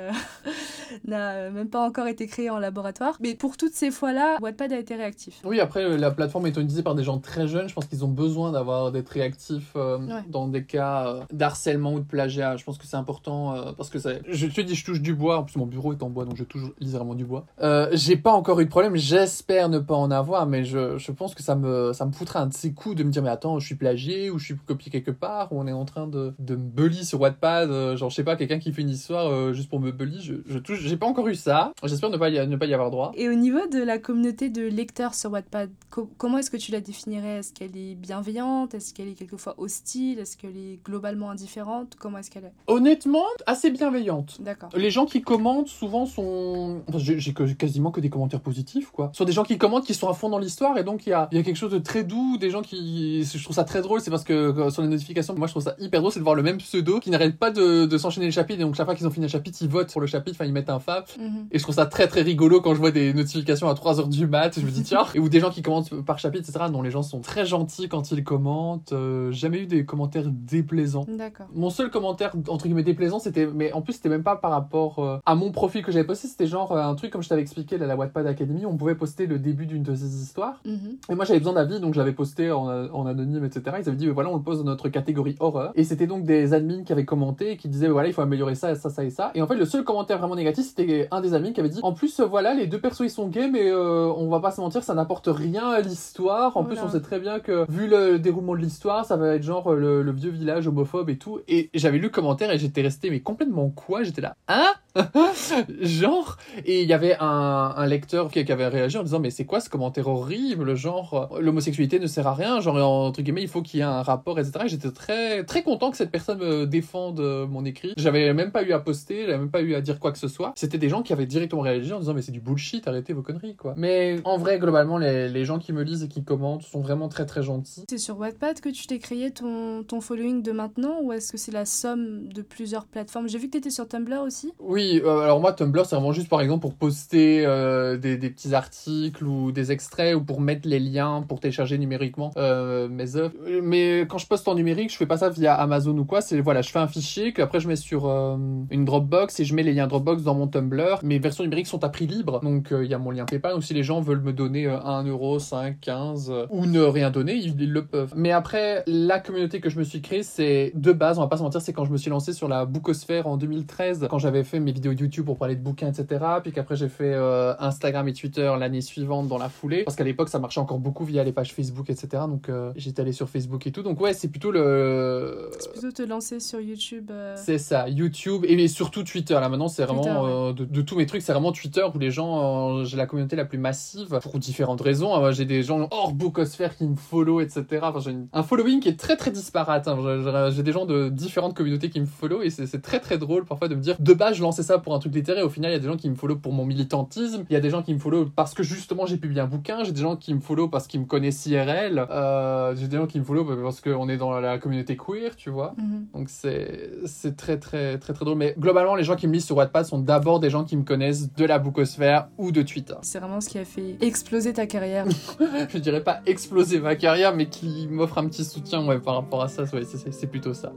n'a 1.05 1.49
même 1.49 1.69
pas 1.69 1.81
encore 1.85 2.07
été 2.07 2.27
créé 2.27 2.49
en 2.49 2.59
laboratoire. 2.59 3.17
Mais 3.19 3.32
pour 3.35 3.57
toutes 3.57 3.73
ces 3.73 3.91
fois-là, 3.91 4.37
Wattpad 4.41 4.71
a 4.73 4.77
été 4.77 4.95
réactif. 4.95 5.39
Oui, 5.45 5.59
après, 5.59 5.83
euh, 5.83 5.97
la 5.97 6.11
plateforme 6.11 6.47
étant 6.47 6.61
utilisée 6.61 6.83
par 6.83 6.95
des 6.95 7.03
gens 7.03 7.17
très 7.19 7.47
jeunes, 7.47 7.67
je 7.69 7.73
pense 7.73 7.85
qu'ils 7.85 8.03
ont 8.05 8.09
besoin 8.09 8.51
d'avoir 8.51 8.91
d'être 8.91 9.09
réactifs 9.09 9.71
euh, 9.75 9.97
Ouais. 9.99 10.21
dans 10.29 10.47
des 10.47 10.63
cas 10.63 11.07
euh, 11.07 11.19
d'harcèlement 11.31 11.93
ou 11.93 11.99
de 11.99 12.05
plagiat. 12.05 12.57
Je 12.57 12.63
pense 12.63 12.77
que 12.77 12.85
c'est 12.85 12.97
important 12.97 13.55
euh, 13.55 13.71
parce 13.75 13.89
que 13.89 13.99
ça... 13.99 14.11
je 14.27 14.47
te 14.47 14.61
dis, 14.61 14.75
je 14.75 14.85
touche 14.85 15.01
du 15.01 15.13
bois. 15.13 15.37
En 15.39 15.43
plus, 15.43 15.57
mon 15.57 15.65
bureau 15.65 15.93
est 15.93 16.03
en 16.03 16.09
bois, 16.09 16.25
donc 16.25 16.35
je 16.37 16.43
touche 16.43 16.61
littéralement 16.79 17.15
du 17.15 17.25
bois. 17.25 17.45
Euh, 17.61 17.89
J'ai 17.93 18.17
pas 18.17 18.31
encore 18.33 18.59
eu 18.59 18.65
de 18.65 18.69
problème. 18.69 18.95
J'espère 18.95 19.69
ne 19.69 19.79
pas 19.79 19.95
en 19.95 20.11
avoir, 20.11 20.45
mais 20.47 20.63
je, 20.63 20.97
je 20.97 21.11
pense 21.11 21.35
que 21.35 21.43
ça 21.43 21.55
me, 21.55 21.93
ça 21.93 22.05
me 22.05 22.11
foutrait 22.11 22.39
un 22.39 22.47
de 22.47 22.53
ces 22.53 22.73
coups 22.73 22.95
de 22.95 23.03
me 23.03 23.11
dire, 23.11 23.23
mais 23.23 23.29
attends, 23.29 23.59
je 23.59 23.65
suis 23.65 23.75
plagié 23.75 24.29
ou 24.29 24.37
je 24.39 24.45
suis 24.45 24.55
copié 24.57 24.91
quelque 24.91 25.11
part 25.11 25.51
ou 25.53 25.59
on 25.59 25.67
est 25.67 25.71
en 25.73 25.85
train 25.85 26.07
de, 26.07 26.33
de 26.39 26.55
me 26.55 26.63
bully 26.63 27.05
sur 27.05 27.21
Wattpad. 27.21 27.69
euh, 27.69 27.95
genre, 27.97 28.09
je 28.09 28.15
sais 28.15 28.23
pas, 28.23 28.35
quelqu'un 28.35 28.59
qui 28.59 28.71
fait 28.71 28.81
une 28.81 28.89
histoire 28.89 29.27
euh, 29.31 29.53
juste 29.53 29.69
pour 29.69 29.79
me 29.79 29.91
bully. 29.91 30.21
Je, 30.21 30.35
je 30.47 30.59
touche, 30.59 30.81
j'ai 30.81 30.97
pas 30.97 31.05
encore 31.05 31.27
eu 31.27 31.35
ça. 31.35 31.71
J'espère 31.83 32.09
ne 32.09 32.17
pas 32.17 32.29
y, 32.29 32.47
ne 32.47 32.55
pas 32.57 32.65
y 32.65 32.73
avoir 32.73 32.91
droit. 32.91 33.11
Et 33.15 33.29
au 33.29 33.33
niveau 33.33 33.67
de 33.67 33.79
la 33.79 33.97
communauté 33.97 34.49
de 34.49 34.63
lecteurs 34.63 35.13
sur 35.13 35.31
Wattpad, 35.31 35.69
co- 35.89 36.09
comment 36.17 36.37
est-ce 36.37 36.49
que 36.51 36.57
tu 36.57 36.71
la 36.71 36.81
définirais? 36.81 37.39
Est-ce 37.39 37.53
qu'elle 37.53 37.75
est 37.77 37.95
bienveillante? 37.95 38.73
Est-ce 38.73 38.93
qu'elle 38.93 39.07
est 39.09 39.13
quelquefois 39.13 39.55
hostile? 39.57 40.19
Est-ce 40.19 40.37
qu'elle 40.37 40.57
est 40.57 40.79
globalement 40.83 41.29
indifférente? 41.29 41.95
Comment 41.99 42.17
est-ce 42.19 42.31
qu'elle 42.31 42.45
est? 42.45 42.53
Honnêtement, 42.67 43.25
assez 43.45 43.71
bienveillante. 43.71 44.37
D'accord. 44.41 44.69
Les 44.75 44.89
gens 44.91 45.05
qui 45.05 45.21
commentent 45.21 45.67
souvent 45.67 46.05
sont. 46.05 46.81
Enfin, 46.87 46.97
j'ai 46.99 47.55
quasiment 47.55 47.91
que 47.91 47.99
des 48.01 48.09
commentaires 48.09 48.41
positifs, 48.41 48.91
quoi. 48.91 49.09
Ce 49.13 49.17
sont 49.19 49.25
des 49.25 49.31
gens 49.31 49.43
qui 49.43 49.57
commentent, 49.57 49.85
qui 49.85 49.93
sont 49.93 50.09
à 50.09 50.13
fond 50.13 50.29
dans 50.29 50.39
l'histoire, 50.39 50.77
et 50.77 50.83
donc 50.83 51.05
il 51.05 51.09
y 51.09 51.13
a, 51.13 51.27
il 51.31 51.37
y 51.37 51.41
a 51.41 51.43
quelque 51.43 51.57
chose 51.57 51.71
de 51.71 51.79
très 51.79 52.03
doux, 52.03 52.37
des 52.37 52.49
gens 52.49 52.61
qui. 52.61 53.23
Je 53.23 53.43
trouve 53.43 53.55
ça 53.55 53.63
très 53.63 53.81
drôle, 53.81 54.01
c'est 54.01 54.11
parce 54.11 54.23
que 54.23 54.33
euh, 54.33 54.69
sur 54.69 54.81
les 54.81 54.87
notifications, 54.87 55.35
moi 55.35 55.47
je 55.47 55.53
trouve 55.53 55.63
ça 55.63 55.75
hyper 55.79 56.01
drôle, 56.01 56.11
c'est 56.11 56.19
de 56.19 56.23
voir 56.23 56.35
le 56.35 56.43
même 56.43 56.57
pseudo 56.57 56.99
qui 56.99 57.09
n'arrête 57.09 57.37
pas 57.37 57.51
de, 57.51 57.85
de 57.85 57.97
s'enchaîner 57.97 58.25
les 58.25 58.31
chapitres, 58.31 58.59
et 58.59 58.63
donc 58.63 58.75
chaque 58.75 58.85
fois 58.85 58.95
qu'ils 58.95 59.07
ont 59.07 59.11
fini 59.11 59.25
un 59.25 59.29
chapitre, 59.29 59.57
ils 59.61 59.67
votent 59.69 59.91
pour 59.91 60.01
le 60.01 60.07
chapitre, 60.07 60.37
enfin 60.37 60.45
ils 60.45 60.53
mettent 60.53 60.69
un 60.69 60.79
fab. 60.79 61.05
Mhm. 61.19 61.47
Et 61.51 61.57
je 61.57 61.63
trouve 61.63 61.75
ça 61.75 61.85
très 61.85 62.07
très 62.07 62.21
rigolo 62.21 62.61
quand 62.61 62.73
je 62.73 62.79
vois 62.79 62.91
des 62.91 63.02
notifications 63.11 63.67
à 63.67 63.73
3h 63.73 64.07
du 64.07 64.27
mat, 64.27 64.57
je 64.57 64.65
me 64.65 64.71
dis 64.71 64.83
tiens, 64.83 65.05
et 65.15 65.19
ou 65.19 65.27
des 65.27 65.39
gens 65.39 65.49
qui 65.49 65.61
commentent 65.61 66.01
par 66.03 66.19
chapitre, 66.19 66.47
etc. 66.49 66.65
Non, 66.71 66.81
les 66.81 66.91
gens 66.91 67.03
sont 67.03 67.19
très 67.19 67.45
gentils 67.45 67.89
quand 67.89 68.11
ils 68.11 68.23
commentent, 68.23 68.93
euh, 68.93 69.31
jamais 69.31 69.59
eu 69.59 69.65
des 69.65 69.85
commentaires 69.85 70.29
déplaisants. 70.29 71.05
D'accord. 71.07 71.47
Mon 71.53 71.69
seul 71.69 71.89
commentaire 71.89 72.33
entre 72.47 72.65
guillemets 72.65 72.83
déplaisant, 72.83 73.19
c'était, 73.19 73.47
mais 73.47 73.73
en 73.73 73.81
plus 73.81 73.93
c'était 73.93 74.09
même 74.09 74.23
pas 74.23 74.35
par 74.35 74.51
rapport 74.51 74.99
euh, 74.99 75.17
à 75.25 75.35
mon 75.35 75.51
profil 75.51 75.83
que 75.83 75.91
j'avais 75.91 76.05
posté, 76.05 76.27
c'était 76.27 76.47
genre 76.47 76.71
euh, 76.71 76.81
un 76.81 76.95
truc 76.95 77.11
comme 77.11 77.23
je 77.23 77.29
t'avais 77.29 77.41
expliqué 77.41 77.77
là, 77.77 77.87
la 77.87 77.95
Wattpad 77.95 78.27
Academy, 78.27 78.65
on 78.65 78.77
pouvait 78.77 78.95
poster 78.95 79.25
le 79.25 79.39
début 79.39 79.65
d'une 79.65 79.83
de 79.83 79.95
ces 79.95 80.21
histoires. 80.21 80.61
Mhm. 80.65 80.97
Et 81.09 81.15
moi 81.15 81.25
j'avais 81.25 81.39
besoin 81.39 81.53
d'avis, 81.53 81.79
donc 81.79 81.93
je 81.93 81.99
l'avais 81.99 82.13
posté 82.13 82.51
en, 82.51 82.67
en 82.67 83.05
anonyme, 83.05 83.43
etc. 83.43 83.77
Ils 83.79 83.87
avaient 83.87 83.97
dit, 83.97 84.05
mais 84.05 84.13
voilà, 84.13 84.29
on 84.29 84.37
le 84.37 84.43
pose 84.43 84.59
dans 84.59 84.65
notre 84.65 84.89
catégorie 84.89 85.35
horreur. 85.39 85.71
Et 85.75 85.83
c'était 85.83 86.07
donc 86.07 86.23
des 86.23 86.53
admins 86.53 86.83
qui 86.83 86.91
avaient 86.91 87.05
commenté 87.05 87.51
et 87.51 87.57
qui 87.57 87.67
disaient, 87.67 87.87
voilà, 87.87 88.07
il 88.07 88.13
faut 88.13 88.21
améliorer 88.21 88.55
ça, 88.55 88.75
ça, 88.75 88.89
ça 88.89 89.03
et 89.03 89.09
ça. 89.09 89.31
Et 89.35 89.41
en 89.41 89.47
fait, 89.47 89.55
le 89.55 89.65
seul 89.65 89.83
commentaire 89.83 90.17
vraiment 90.19 90.35
négatif, 90.35 90.65
c'était 90.65 91.07
un 91.11 91.21
des 91.21 91.33
admins 91.33 91.51
qui 91.51 91.59
avait 91.59 91.69
dit, 91.69 91.79
en 91.81 91.93
plus, 91.93 92.19
voilà, 92.21 92.53
les 92.53 92.67
deux 92.67 92.79
persos 92.93 93.11
ils 93.11 93.13
sont 93.13 93.27
gays, 93.27 93.49
mais 93.49 93.69
euh, 93.69 94.11
on 94.15 94.29
va 94.29 94.39
pas 94.39 94.51
se 94.51 94.61
mentir, 94.61 94.83
ça 94.83 94.93
n'apporte 94.93 95.27
rien 95.31 95.69
à 95.69 95.81
l'histoire. 95.81 96.55
En 96.57 96.63
plus, 96.63 96.77
on 96.79 96.89
sait 96.89 97.01
très 97.01 97.19
bien 97.19 97.39
que 97.39 97.65
vu 97.69 97.87
le 97.87 98.19
déroulement 98.19 98.53
de 98.53 98.59
l'histoire, 98.61 99.05
ça 99.05 99.17
va 99.17 99.35
être 99.35 99.43
genre 99.43 99.71
euh, 99.71 99.77
le, 99.77 100.01
le 100.03 100.11
vieux 100.11 100.31
village 100.31 100.67
homophobe 100.67 101.09
et 101.09 101.17
tout. 101.17 101.39
Et 101.47 101.69
j'avais 101.73 101.97
lu 101.97 102.03
le 102.03 102.09
commentaire 102.09 102.51
et 102.51 102.57
j'étais 102.57 102.81
resté, 102.81 103.09
mais 103.09 103.19
complètement 103.19 103.69
quoi? 103.69 104.03
J'étais 104.03 104.21
là, 104.21 104.35
hein? 104.47 104.71
genre, 105.81 106.37
et 106.65 106.81
il 106.83 106.87
y 106.87 106.93
avait 106.93 107.15
un, 107.19 107.73
un 107.75 107.85
lecteur 107.85 108.29
qui, 108.29 108.43
qui 108.45 108.51
avait 108.51 108.67
réagi 108.67 108.97
en 108.97 109.03
disant 109.03 109.19
mais 109.19 109.31
c'est 109.31 109.45
quoi 109.45 109.59
ce 109.59 109.69
commentaire 109.69 110.07
horrible, 110.07 110.75
genre 110.75 111.31
euh, 111.33 111.41
l'homosexualité 111.41 111.99
ne 111.99 112.07
sert 112.07 112.27
à 112.27 112.33
rien, 112.33 112.59
genre 112.61 112.77
entre 112.77 113.21
guillemets 113.21 113.41
il 113.41 113.47
faut 113.47 113.61
qu'il 113.61 113.79
y 113.79 113.81
ait 113.81 113.85
un 113.85 114.03
rapport, 114.03 114.39
etc. 114.39 114.65
Et 114.65 114.69
j'étais 114.69 114.91
très 114.91 115.43
très 115.43 115.63
content 115.63 115.91
que 115.91 115.97
cette 115.97 116.11
personne 116.11 116.39
me 116.39 116.65
défende 116.65 117.19
euh, 117.19 117.47
mon 117.47 117.65
écrit. 117.65 117.93
J'avais 117.97 118.33
même 118.33 118.51
pas 118.51 118.63
eu 118.63 118.71
à 118.71 118.79
poster, 118.79 119.25
j'avais 119.25 119.37
même 119.37 119.51
pas 119.51 119.61
eu 119.61 119.73
à 119.73 119.81
dire 119.81 119.99
quoi 119.99 120.11
que 120.11 120.17
ce 120.19 120.27
soit. 120.27 120.53
C'était 120.55 120.77
des 120.77 120.89
gens 120.89 121.01
qui 121.01 121.13
avaient 121.13 121.25
directement 121.25 121.61
réagi 121.61 121.91
en 121.91 121.99
disant 121.99 122.13
mais 122.13 122.21
c'est 122.21 122.31
du 122.31 122.41
bullshit, 122.41 122.87
arrêtez 122.87 123.13
vos 123.13 123.23
conneries 123.23 123.55
quoi. 123.55 123.73
Mais 123.77 124.17
en 124.25 124.37
vrai 124.37 124.59
globalement 124.59 124.97
les, 124.97 125.27
les 125.27 125.45
gens 125.45 125.57
qui 125.59 125.73
me 125.73 125.81
lisent 125.83 126.03
et 126.03 126.07
qui 126.07 126.23
commentent 126.23 126.63
sont 126.63 126.81
vraiment 126.81 127.09
très 127.09 127.25
très 127.25 127.41
gentils. 127.41 127.85
C'est 127.89 127.97
sur 127.97 128.19
Wattpad 128.19 128.59
que 128.59 128.69
tu 128.69 128.85
t'es 128.85 128.99
créé 128.99 129.31
ton, 129.31 129.83
ton 129.83 130.01
following 130.01 130.43
de 130.43 130.51
maintenant 130.51 130.99
ou 131.01 131.13
est-ce 131.13 131.31
que 131.31 131.37
c'est 131.37 131.51
la 131.51 131.65
somme 131.65 132.27
de 132.27 132.41
plusieurs 132.41 132.85
plateformes? 132.85 133.27
J'ai 133.27 133.37
vu 133.37 133.47
que 133.47 133.53
tu 133.53 133.57
étais 133.57 133.69
sur 133.69 133.87
Tumblr 133.87 134.21
aussi. 134.21 134.53
Oui, 134.59 134.82
euh, 135.03 135.19
alors 135.19 135.39
moi 135.39 135.53
Tumblr 135.53 135.85
c'est 135.85 135.95
vraiment 135.95 136.11
juste 136.11 136.29
par 136.29 136.41
exemple 136.41 136.61
pour 136.61 136.73
poster 136.73 137.45
euh, 137.45 137.97
des, 137.97 138.17
petits 138.17 138.53
articles 138.53 139.25
ou 139.25 139.51
des 139.51 139.71
extraits 139.71 140.15
ou 140.15 140.21
pour 140.21 140.41
mettre 140.41 140.67
les 140.67 140.79
liens 140.79 141.23
pour 141.27 141.39
télécharger 141.39 141.77
numériquement 141.77 142.31
euh, 142.37 142.87
mes 142.87 143.15
œuvres. 143.15 143.33
Mais 143.61 144.01
quand 144.01 144.17
je 144.17 144.27
poste 144.27 144.47
en 144.47 144.55
numérique, 144.55 144.91
je 144.91 144.97
fais 144.97 145.05
pas 145.05 145.17
ça 145.17 145.29
via 145.29 145.53
Amazon 145.53 145.97
ou 145.97 146.05
quoi. 146.05 146.21
C'est 146.21 146.39
voilà, 146.39 146.61
je 146.61 146.69
fais 146.69 146.79
un 146.79 146.87
fichier 146.87 147.33
que 147.33 147.41
après 147.41 147.59
je 147.59 147.67
mets 147.67 147.75
sur 147.75 148.05
une 148.07 148.85
Dropbox 148.85 149.39
et 149.39 149.45
je 149.45 149.55
mets 149.55 149.63
les 149.63 149.73
liens 149.73 149.87
Dropbox 149.87 150.23
dans 150.23 150.35
mon 150.35 150.47
Tumblr. 150.47 150.99
Mes 151.03 151.19
versions 151.19 151.43
numériques 151.43 151.67
sont 151.67 151.83
à 151.83 151.89
prix 151.89 152.07
libre, 152.07 152.41
donc 152.41 152.69
il 152.71 152.87
y 152.87 152.93
a 152.93 152.97
mon 152.97 153.11
lien 153.11 153.25
PayPal. 153.25 153.53
Donc 153.53 153.63
si 153.63 153.73
les 153.73 153.83
gens 153.83 154.01
veulent 154.01 154.21
me 154.21 154.33
donner 154.33 154.67
1 154.67 155.03
euro, 155.03 155.39
5, 155.39 155.79
15 155.79 156.33
ou 156.49 156.65
ne 156.65 156.81
rien 156.81 157.11
donner, 157.11 157.35
ils, 157.35 157.59
ils, 157.61 157.71
le 157.71 157.85
peuvent. 157.85 158.13
Mais 158.15 158.31
après, 158.31 158.83
la 158.87 159.19
communauté 159.19 159.59
que 159.59 159.69
je 159.69 159.79
me 159.79 159.83
suis 159.83 160.01
créée, 160.01 160.23
c'est 160.23 160.71
de 160.75 160.91
base, 160.91 161.17
on 161.17 161.21
va 161.21 161.27
pas 161.27 161.37
se 161.37 161.43
mentir, 161.43 161.61
c'est 161.61 161.73
quand 161.73 161.85
je 161.85 161.91
me 161.91 161.97
suis 161.97 162.09
lancé 162.09 162.33
sur 162.33 162.47
la 162.47 162.65
bookosphère 162.65 163.27
en 163.27 163.37
2013, 163.37 164.07
quand 164.09 164.19
j'avais 164.19 164.43
fait 164.43 164.59
mes 164.59 164.72
vidéos 164.73 164.91
YouTube 164.91 165.25
pour 165.25 165.37
parler 165.37 165.55
de 165.55 165.61
bouquins, 165.61 165.87
etc. 165.89 166.23
Puis 166.41 166.51
qu'après 166.51 166.75
j'ai 166.75 166.89
fait 166.89 167.13
euh, 167.13 167.53
Instagram 167.59 168.07
et 168.07 168.13
Twitter 168.13 168.51
l'année 168.59 168.81
suivante 168.81 169.27
dans 169.27 169.37
la 169.37 169.49
foulée, 169.49 169.83
parce 169.83 169.95
qu'à 169.95 170.03
l'époque 170.03 170.29
ça 170.29 170.39
marchait 170.39 170.59
encore 170.59 170.79
beaucoup 170.79 171.05
via 171.05 171.23
les 171.23 171.31
pages 171.31 171.53
Facebook, 171.53 171.89
etc. 171.89 172.23
Donc 172.27 172.49
euh, 172.49 172.71
j'étais 172.75 173.01
allé 173.01 173.11
sur 173.11 173.29
Facebook 173.29 173.65
et 173.67 173.71
tout. 173.71 173.83
Donc 173.83 173.99
ouais, 174.01 174.13
c'est 174.13 174.27
plutôt 174.27 174.51
le. 174.51 175.49
C'est 175.59 175.71
plutôt 175.71 175.91
te 175.91 176.01
lancer 176.01 176.39
sur 176.39 176.59
YouTube. 176.59 177.09
Euh... 177.11 177.35
C'est 177.37 177.57
ça, 177.57 177.87
YouTube 177.89 178.45
et, 178.47 178.67
surtout 178.67 179.03
Twitter. 179.03 179.33
Là 179.35 179.49
maintenant, 179.49 179.67
c'est 179.67 179.83
vraiment 179.85 180.47
ouais. 180.47 180.53
de, 180.53 180.65
de, 180.65 180.81
tous 180.81 180.95
mes 180.95 181.05
trucs, 181.05 181.21
c'est 181.21 181.33
vraiment 181.33 181.51
Twitter 181.51 181.83
où 181.93 181.99
les 181.99 182.11
gens, 182.11 182.83
j'ai 182.83 182.97
la 182.97 183.05
communauté 183.05 183.35
la 183.35 183.45
plus 183.45 183.57
massive 183.57 184.19
pour 184.21 184.39
différentes 184.39 184.81
raisons. 184.81 185.19
Moi, 185.19 185.31
j'ai 185.31 185.45
des 185.45 185.63
gens 185.63 185.87
hors 185.91 186.13
bookosphère 186.13 186.75
qui 186.75 186.85
me 186.85 186.95
follow, 186.95 187.41
etc. 187.41 187.65
Enfin, 187.81 187.99
j'ai 187.99 188.11
une- 188.11 188.27
un 188.33 188.43
following 188.43 188.79
qui 188.79 188.89
est 188.89 188.99
très 188.99 189.15
très 189.17 189.31
disparate. 189.31 189.87
hein. 189.87 190.49
J'ai- 190.51 190.63
des 190.63 190.71
gens 190.71 190.85
de 190.85 191.09
différentes 191.09 191.53
communautés 191.55 191.89
qui 191.89 191.99
me 191.99 192.05
follow 192.05 192.41
et 192.41 192.49
c'est 192.49 192.81
très 192.81 192.99
très 192.99 193.17
drôle 193.17 193.43
parfois 193.45 193.67
de 193.67 193.75
me 193.75 193.81
dire 193.81 193.97
de 193.99 194.13
base 194.13 194.35
je 194.37 194.41
lançais 194.41 194.62
ça 194.63 194.79
pour 194.79 194.93
un 194.93 194.99
truc 194.99 195.13
littéraire. 195.13 195.45
Au 195.45 195.49
final, 195.49 195.71
il 195.71 195.73
y 195.73 195.77
a 195.77 195.79
des 195.79 195.87
gens 195.87 195.97
qui 195.97 196.09
me 196.09 196.15
follow 196.15 196.35
pour 196.35 196.53
mon 196.53 196.65
militantisme. 196.65 197.45
Il 197.49 197.53
y 197.53 197.55
a 197.55 197.59
des 197.59 197.69
gens 197.69 197.83
qui 197.83 197.93
me 197.93 197.99
follow 197.99 198.25
parce 198.25 198.53
que 198.53 198.63
justement 198.63 199.05
j'ai 199.05 199.17
publié 199.17 199.41
un 199.41 199.47
bouquin. 199.47 199.83
J'ai 199.83 199.91
des 199.91 200.01
gens 200.01 200.15
qui 200.15 200.33
me 200.33 200.39
follow 200.39 200.67
parce 200.67 200.87
qu'ils 200.87 201.01
me 201.01 201.05
connaissent 201.05 201.45
IRL. 201.45 202.05
Euh, 202.09 202.75
j'ai 202.75 202.87
des 202.87 202.97
gens 202.97 203.07
qui 203.07 203.19
me 203.19 203.25
follow 203.25 203.43
parce 203.43 203.81
qu'on 203.81 204.09
est 204.09 204.17
dans 204.17 204.39
la 204.39 204.57
communauté 204.57 204.97
queer, 204.97 205.35
tu 205.35 205.49
vois. 205.49 205.73
Mhm. 205.77 206.07
Donc 206.13 206.29
c'est 206.29 207.35
très 207.37 207.59
très 207.59 207.97
très 207.97 208.13
très 208.13 208.25
drôle. 208.25 208.37
Mais 208.37 208.55
globalement, 208.57 208.95
les 208.95 209.03
gens 209.03 209.15
qui 209.15 209.27
me 209.27 209.33
lisent 209.33 209.45
sur 209.45 209.57
Wattpad 209.57 209.85
sont 209.85 209.99
d'abord 209.99 210.39
des 210.39 210.49
gens 210.49 210.63
qui 210.63 210.77
me 210.77 210.83
connaissent 210.83 211.33
de 211.33 211.45
la 211.45 211.59
bookosphère 211.59 212.27
ou 212.37 212.51
de 212.51 212.61
Twitter. 212.61 212.95
C'est 213.01 213.19
vraiment 213.19 213.41
ce 213.41 213.49
qui 213.49 213.57
a 213.57 213.65
fait 213.65 213.97
exploser 214.01 214.53
ta 214.53 214.65
carrière. 214.65 215.05
Je 215.69 215.77
dirais 215.77 216.03
pas 216.03 216.21
exploser 216.25 216.79
ma 216.79 216.95
carrière, 216.95 217.35
mais 217.35 217.47
qui 217.47 217.87
m'offre 217.87 218.17
un 218.17 218.27
petit 218.27 218.45
soutien 218.45 218.85
ouais, 218.85 218.99
par 218.99 219.15
rapport 219.15 219.43
à 219.43 219.47
ça. 219.47 219.63
Ouais, 219.73 219.83
c'est 219.83 220.27
plutôt 220.27 220.53
ça. 220.53 220.71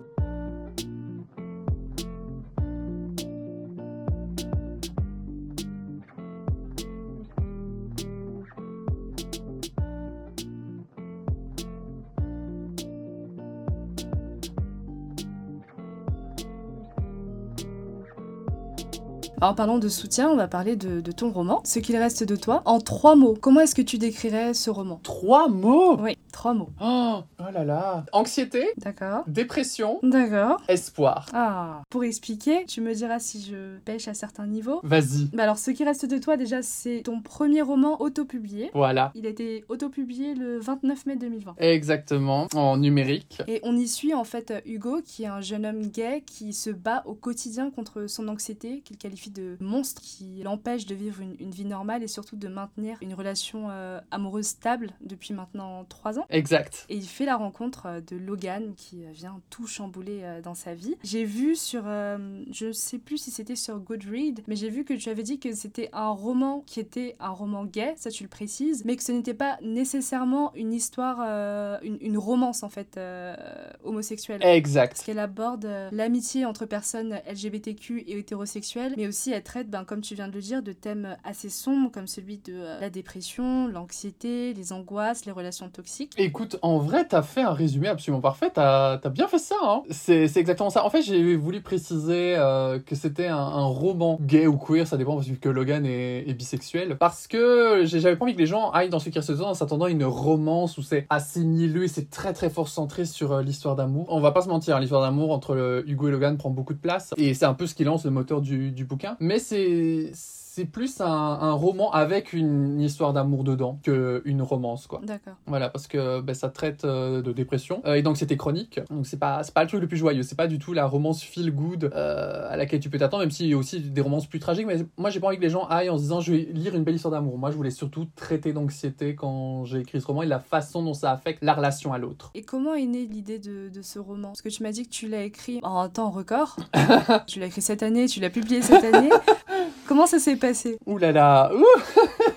Alors, 19.39 19.51
en 19.51 19.55
parlant 19.55 19.79
de 19.79 19.89
soutien, 19.89 20.31
on 20.31 20.37
va 20.37 20.49
parler 20.49 20.77
de, 20.77 21.01
de 21.03 21.13
ton 21.13 21.31
roman, 21.31 21.61
Ce 21.65 21.79
qu'il 21.79 21.97
reste 21.97 22.25
de 22.25 22.37
toi. 22.37 22.63
En 22.65 22.81
trois 22.81 23.17
mots, 23.17 23.37
comment 23.39 23.61
est-ce 23.61 23.75
que 23.75 23.83
tu 23.83 23.99
décrirais 23.99 24.55
ce 24.55 24.71
roman? 24.71 24.99
Trois 25.03 25.49
mots? 25.49 25.99
Oui, 26.01 26.17
trois 26.37 26.53
mots. 26.53 26.69
oh, 26.83 27.21
oh 27.41 27.51
là 27.51 27.65
là 27.65 28.05
Anxiété, 28.13 28.67
D'accord. 28.77 29.25
dépression, 29.27 29.99
D'accord. 30.03 30.61
espoir. 30.69 31.31
Ah, 31.33 31.81
pour 31.89 32.05
expliquer, 32.05 32.67
tu 32.67 32.83
me 32.83 32.93
diras 32.95 33.19
si 33.21 33.41
je 33.43 33.79
pêche 33.79 34.07
à 34.07 34.13
certains 34.13 34.47
niveaux. 34.47 34.81
Vas-y. 34.83 35.31
Bah 35.33 35.45
alors, 35.45 35.57
Ce 35.57 35.71
qui 35.71 35.83
reste 35.83 36.05
de 36.05 36.19
toi, 36.19 36.37
déjà, 36.37 36.61
c'est 36.61 37.01
ton 37.05 37.23
premier 37.23 37.63
roman 37.63 38.03
autopublié. 38.03 38.71
Voilà. 38.75 39.13
Il 39.15 39.25
a 39.27 39.31
été 39.31 39.65
autopublié 39.71 40.35
le 40.35 40.59
29 40.59 41.07
mai 41.07 41.17
2020. 41.17 41.55
Exactement. 41.57 42.49
En 42.55 42.77
numérique. 42.77 43.41
Et 43.49 43.61
on 43.63 43.75
y 43.75 43.89
suit 43.89 44.13
en 44.13 44.25
fait 44.25 44.53
Hugo, 44.67 45.01
qui 45.03 45.23
est 45.23 45.29
un 45.29 45.41
jeune 45.41 45.65
homme 45.65 45.87
gay 45.87 46.23
qui 46.27 46.53
se 46.53 46.69
bat 46.69 47.03
au 47.07 47.15
quotidien 47.15 47.71
contre 47.71 48.07
son 48.09 48.29
anxiété, 48.29 48.81
qu'il 48.83 48.99
qualifie 48.99 49.31
de 49.31 49.57
monstre, 49.61 50.03
qui 50.03 50.43
l'empêche 50.45 50.85
de 50.85 50.95
vivre 50.95 51.23
une, 51.23 51.35
une 51.41 51.51
vie 51.51 51.65
normale 51.65 52.03
et 52.03 52.09
surtout 52.09 52.37
de 52.37 52.49
maintenir 52.49 52.99
une 53.01 53.15
relation 53.15 53.69
euh, 53.71 54.01
amoureuse 54.11 54.47
stable 54.49 54.91
depuis 55.01 55.33
maintenant 55.33 55.85
trois 55.89 56.19
ans. 56.19 56.26
Exact. 56.31 56.87
Et 56.89 56.97
il 56.97 57.07
fait 57.07 57.25
la 57.25 57.37
rencontre 57.37 57.87
euh, 57.87 58.01
de 58.01 58.17
Logan 58.17 58.75
qui 58.77 59.05
euh, 59.05 59.11
vient 59.13 59.41
tout 59.51 59.67
chambouler 59.67 60.21
euh, 60.23 60.41
dans 60.43 60.55
sa 60.55 60.75
vie. 60.75 60.97
J'ai 61.05 61.25
vu 61.25 61.55
sur, 61.57 61.83
euh, 61.87 62.43
je 62.51 62.73
sais 62.73 62.99
plus 62.99 63.19
si 63.19 63.31
c'était 63.31 63.57
sur 63.57 63.79
Goodread, 63.79 64.43
mais 64.49 64.57
j'ai 64.57 64.69
vu 64.69 64.85
que 64.85 64.95
tu 64.95 65.09
avais 65.09 65.23
dit 65.23 65.39
que 65.39 65.55
c'était 65.55 65.89
un 65.93 66.09
roman 66.09 66.63
qui 66.67 66.81
était 66.81 67.17
un 67.21 67.31
roman 67.31 67.65
gay, 67.65 67.95
ça 67.97 68.11
tu 68.11 68.23
le 68.23 68.29
précises, 68.29 68.85
mais 68.85 68.97
que 68.97 69.03
ce 69.03 69.13
n'était 69.13 69.35
pas 69.35 69.59
nécessairement 69.63 70.53
une 70.55 70.73
histoire, 70.73 71.19
euh, 71.25 71.79
une, 71.83 71.99
une 72.01 72.19
romance 72.19 72.63
en 72.63 72.69
fait 72.69 72.97
euh, 72.97 73.37
homosexuelle. 73.85 74.41
Parce 74.41 74.55
Exact. 74.57 75.03
qu'elle 75.05 75.19
aborde 75.19 75.69
l'amitié 75.93 76.45
entre 76.45 76.67
personnes 76.67 77.21
LGBTQ 77.31 78.01
et 78.01 78.19
hétérosexuelles, 78.19 78.95
mais 78.97 79.07
aussi 79.07 79.31
elle 79.31 79.43
traite, 79.43 79.71
ben, 79.71 79.85
comme 79.85 80.01
tu 80.01 80.15
viens 80.15 80.29
de 80.29 80.33
le 80.35 80.41
dire, 80.41 80.63
de 80.63 80.73
thèmes 80.73 81.17
assez 81.25 81.51
sombres 81.51 81.91
comme 81.91 82.07
celui 82.07 82.39
de 82.39 82.57
la 82.81 82.91
dépression, 82.91 83.69
l'anxiété, 83.69 84.55
les 84.55 84.73
angoisses, 84.73 85.25
les 85.25 85.33
relations 85.33 85.69
toxiques. 85.69 86.16
Écoute, 86.19 86.59
en 86.63 86.79
vrai, 86.79 87.07
t'as 87.07 87.23
fait 87.23 87.43
un 87.43 87.53
résumé 87.53 87.89
absolument 87.89 88.21
parfait. 88.21 88.51
T'as 88.53 88.95
as 89.03 89.09
bien 89.09 89.29
fait 89.29 89.39
ça. 89.39 89.55
Hein 89.63 89.83
c'est 89.91 90.37
exactement 90.37 90.71
ça. 90.71 90.85
En 90.85 90.91
fait, 90.91 91.03
j'ai 91.03 91.37
voulu 91.37 91.61
préciser 91.61 92.37
euh, 92.37 92.79
que 92.79 92.95
c'était 92.95 93.27
un, 93.27 93.37
un 93.37 93.67
roman 93.67 94.19
gay 94.21 94.47
ou 94.47 94.57
queer, 94.57 94.87
ça 94.87 94.97
dépend 94.97 95.17
vu 95.17 95.37
que 95.37 95.49
Logan 95.49 95.85
est, 95.85 96.29
est 96.29 96.35
bisexuel. 96.35 96.97
Parce 96.99 97.27
que 97.27 97.83
j'avais 97.85 98.17
pas 98.17 98.25
envie 98.25 98.35
que 98.35 98.39
les 98.39 98.47
gens 98.47 98.71
aillent 98.71 98.89
dans 98.89 98.99
ce 98.99 99.11
reste 99.11 99.31
en 99.41 99.55
s'attendant 99.55 99.87
à 99.87 99.91
une 99.91 100.05
romance 100.05 100.79
où 100.79 100.83
c'est 100.83 101.07
et 101.11 101.89
c'est 101.89 102.11
très 102.11 102.33
très 102.33 102.51
fort 102.51 102.69
centré 102.69 103.05
sur 103.05 103.33
euh, 103.33 103.43
l'histoire 103.43 103.77
d'amour. 103.77 104.07
On 104.09 104.21
va 104.21 104.33
pas 104.33 104.43
se 104.43 104.49
mentir, 104.49 104.79
l'histoire 104.81 105.03
d'amour 105.03 105.33
entre 105.33 105.55
euh, 105.55 105.83
Hugo 105.87 106.09
et 106.09 106.11
Logan 106.11 106.37
prend 106.37 106.51
beaucoup 106.51 106.75
de 106.75 106.79
place 106.79 107.13
et 107.17 107.35
c'est 107.35 107.45
un 107.45 107.55
peu 107.55 107.67
ce 107.67 107.75
qui 107.75 107.85
lance 107.85 108.05
le 108.05 108.11
moteur 108.11 108.41
du, 108.41 108.71
du 108.71 108.85
bouquin. 108.85 109.17
Mais 109.21 109.39
c'est 109.39 110.13
c'est 110.57 110.65
plus 110.65 111.03
un, 111.03 111.05
un 111.07 111.53
roman 111.53 111.93
avec 111.93 112.33
une 112.33 112.81
histoire 112.81 113.13
d'amour 113.13 113.45
dedans 113.45 113.79
que 113.83 114.23
une 114.25 114.41
romance 114.41 114.87
quoi. 114.87 115.03
D'accord. 115.05 115.35
Voilà, 115.47 115.69
parce 115.69 115.87
que 115.87 116.23
ben, 116.23 116.33
ça 116.33 116.49
traite 116.49 116.87
euh, 116.87 117.21
de 117.21 117.31
dépression 117.33 117.83
euh, 117.85 117.93
et 117.93 118.01
donc 118.01 118.17
c'était 118.17 118.39
chronique. 118.39 118.81
Donc 118.89 119.07
c'est 119.07 119.19
pas 119.19 119.43
pas 119.55 119.65
le 119.65 119.69
truc 119.69 119.83
le 119.83 119.87
plus 119.87 119.99
joyeux, 119.99 120.23
c'est 120.23 120.35
pas 120.35 120.47
du 120.47 120.59
tout 120.59 120.73
la 120.73 120.87
romance 120.87 121.23
feel 121.23 121.51
good 121.51 121.91
euh, 121.95 122.51
à 122.51 122.57
laquelle 122.57 122.81
tu 122.81 122.89
peux 122.89 122.97
t'attendre, 122.97 123.25
même 123.25 123.31
s'il 123.31 123.49
y 123.49 123.53
a 123.53 123.57
aussi 123.59 123.81
des 123.81 124.01
romances 124.01 124.27
plus 124.27 124.39
tragiques. 124.39 124.65
Mais 124.67 124.79
moi 124.97 125.11
j'ai 125.11 125.21
pas 125.21 125.27
envie 125.27 125.37
que 125.37 125.43
les 125.43 125.51
gens 125.51 125.67
aillent 125.67 125.91
en 125.91 125.99
se 125.99 126.05
disant 126.05 126.23
je 126.23 126.33
vais 126.33 126.49
lire 126.55 126.75
une 126.75 126.85
belle 126.85 126.95
histoire 126.95 127.13
d'amour. 127.13 127.37
Moi 127.37 127.51
je 127.51 127.57
voulais 127.57 127.71
surtout 127.71 128.07
traiter 128.17 128.55
d'anxiété 128.55 129.15
quand 129.15 129.67
j'ai 129.67 129.81
écrit 129.81 130.01
ce 130.01 130.07
roman 130.07 130.23
et 130.23 130.27
la 130.27 130.41
façon 130.41 130.83
dont 130.83 130.95
ça 130.95 131.13
affecte 131.13 131.45
la 131.45 131.53
relation 131.53 131.93
à 131.93 131.99
l'autre. 131.99 132.31
Et 132.35 132.41
comment 132.41 132.73
est 132.73 132.87
née 132.87 133.05
l'idée 133.05 133.39
de, 133.39 133.69
de 133.69 133.83
ce 133.83 133.99
roman? 133.99 134.29
Parce 134.29 134.41
que 134.41 134.49
tu 134.49 134.63
m'as 134.63 134.73
dit 134.73 134.85
que 134.85 134.91
tu 134.91 135.07
l'as 135.07 135.25
écrit 135.25 135.61
en 135.63 135.87
temps 135.91 136.09
record. 136.09 136.57
tu 137.27 137.41
l'as 137.41 137.47
écrit 137.47 137.61
cette 137.61 137.83
année, 137.83 138.07
tu 138.07 138.21
l'as 138.21 138.31
publié 138.31 138.63
cette 138.63 138.85
année. 138.85 139.11
comment 139.87 140.07
ça 140.07 140.19
s'est 140.19 140.37
passé 140.37 140.46
Ouh 140.87 140.99
là 140.99 141.13
là 141.13 141.51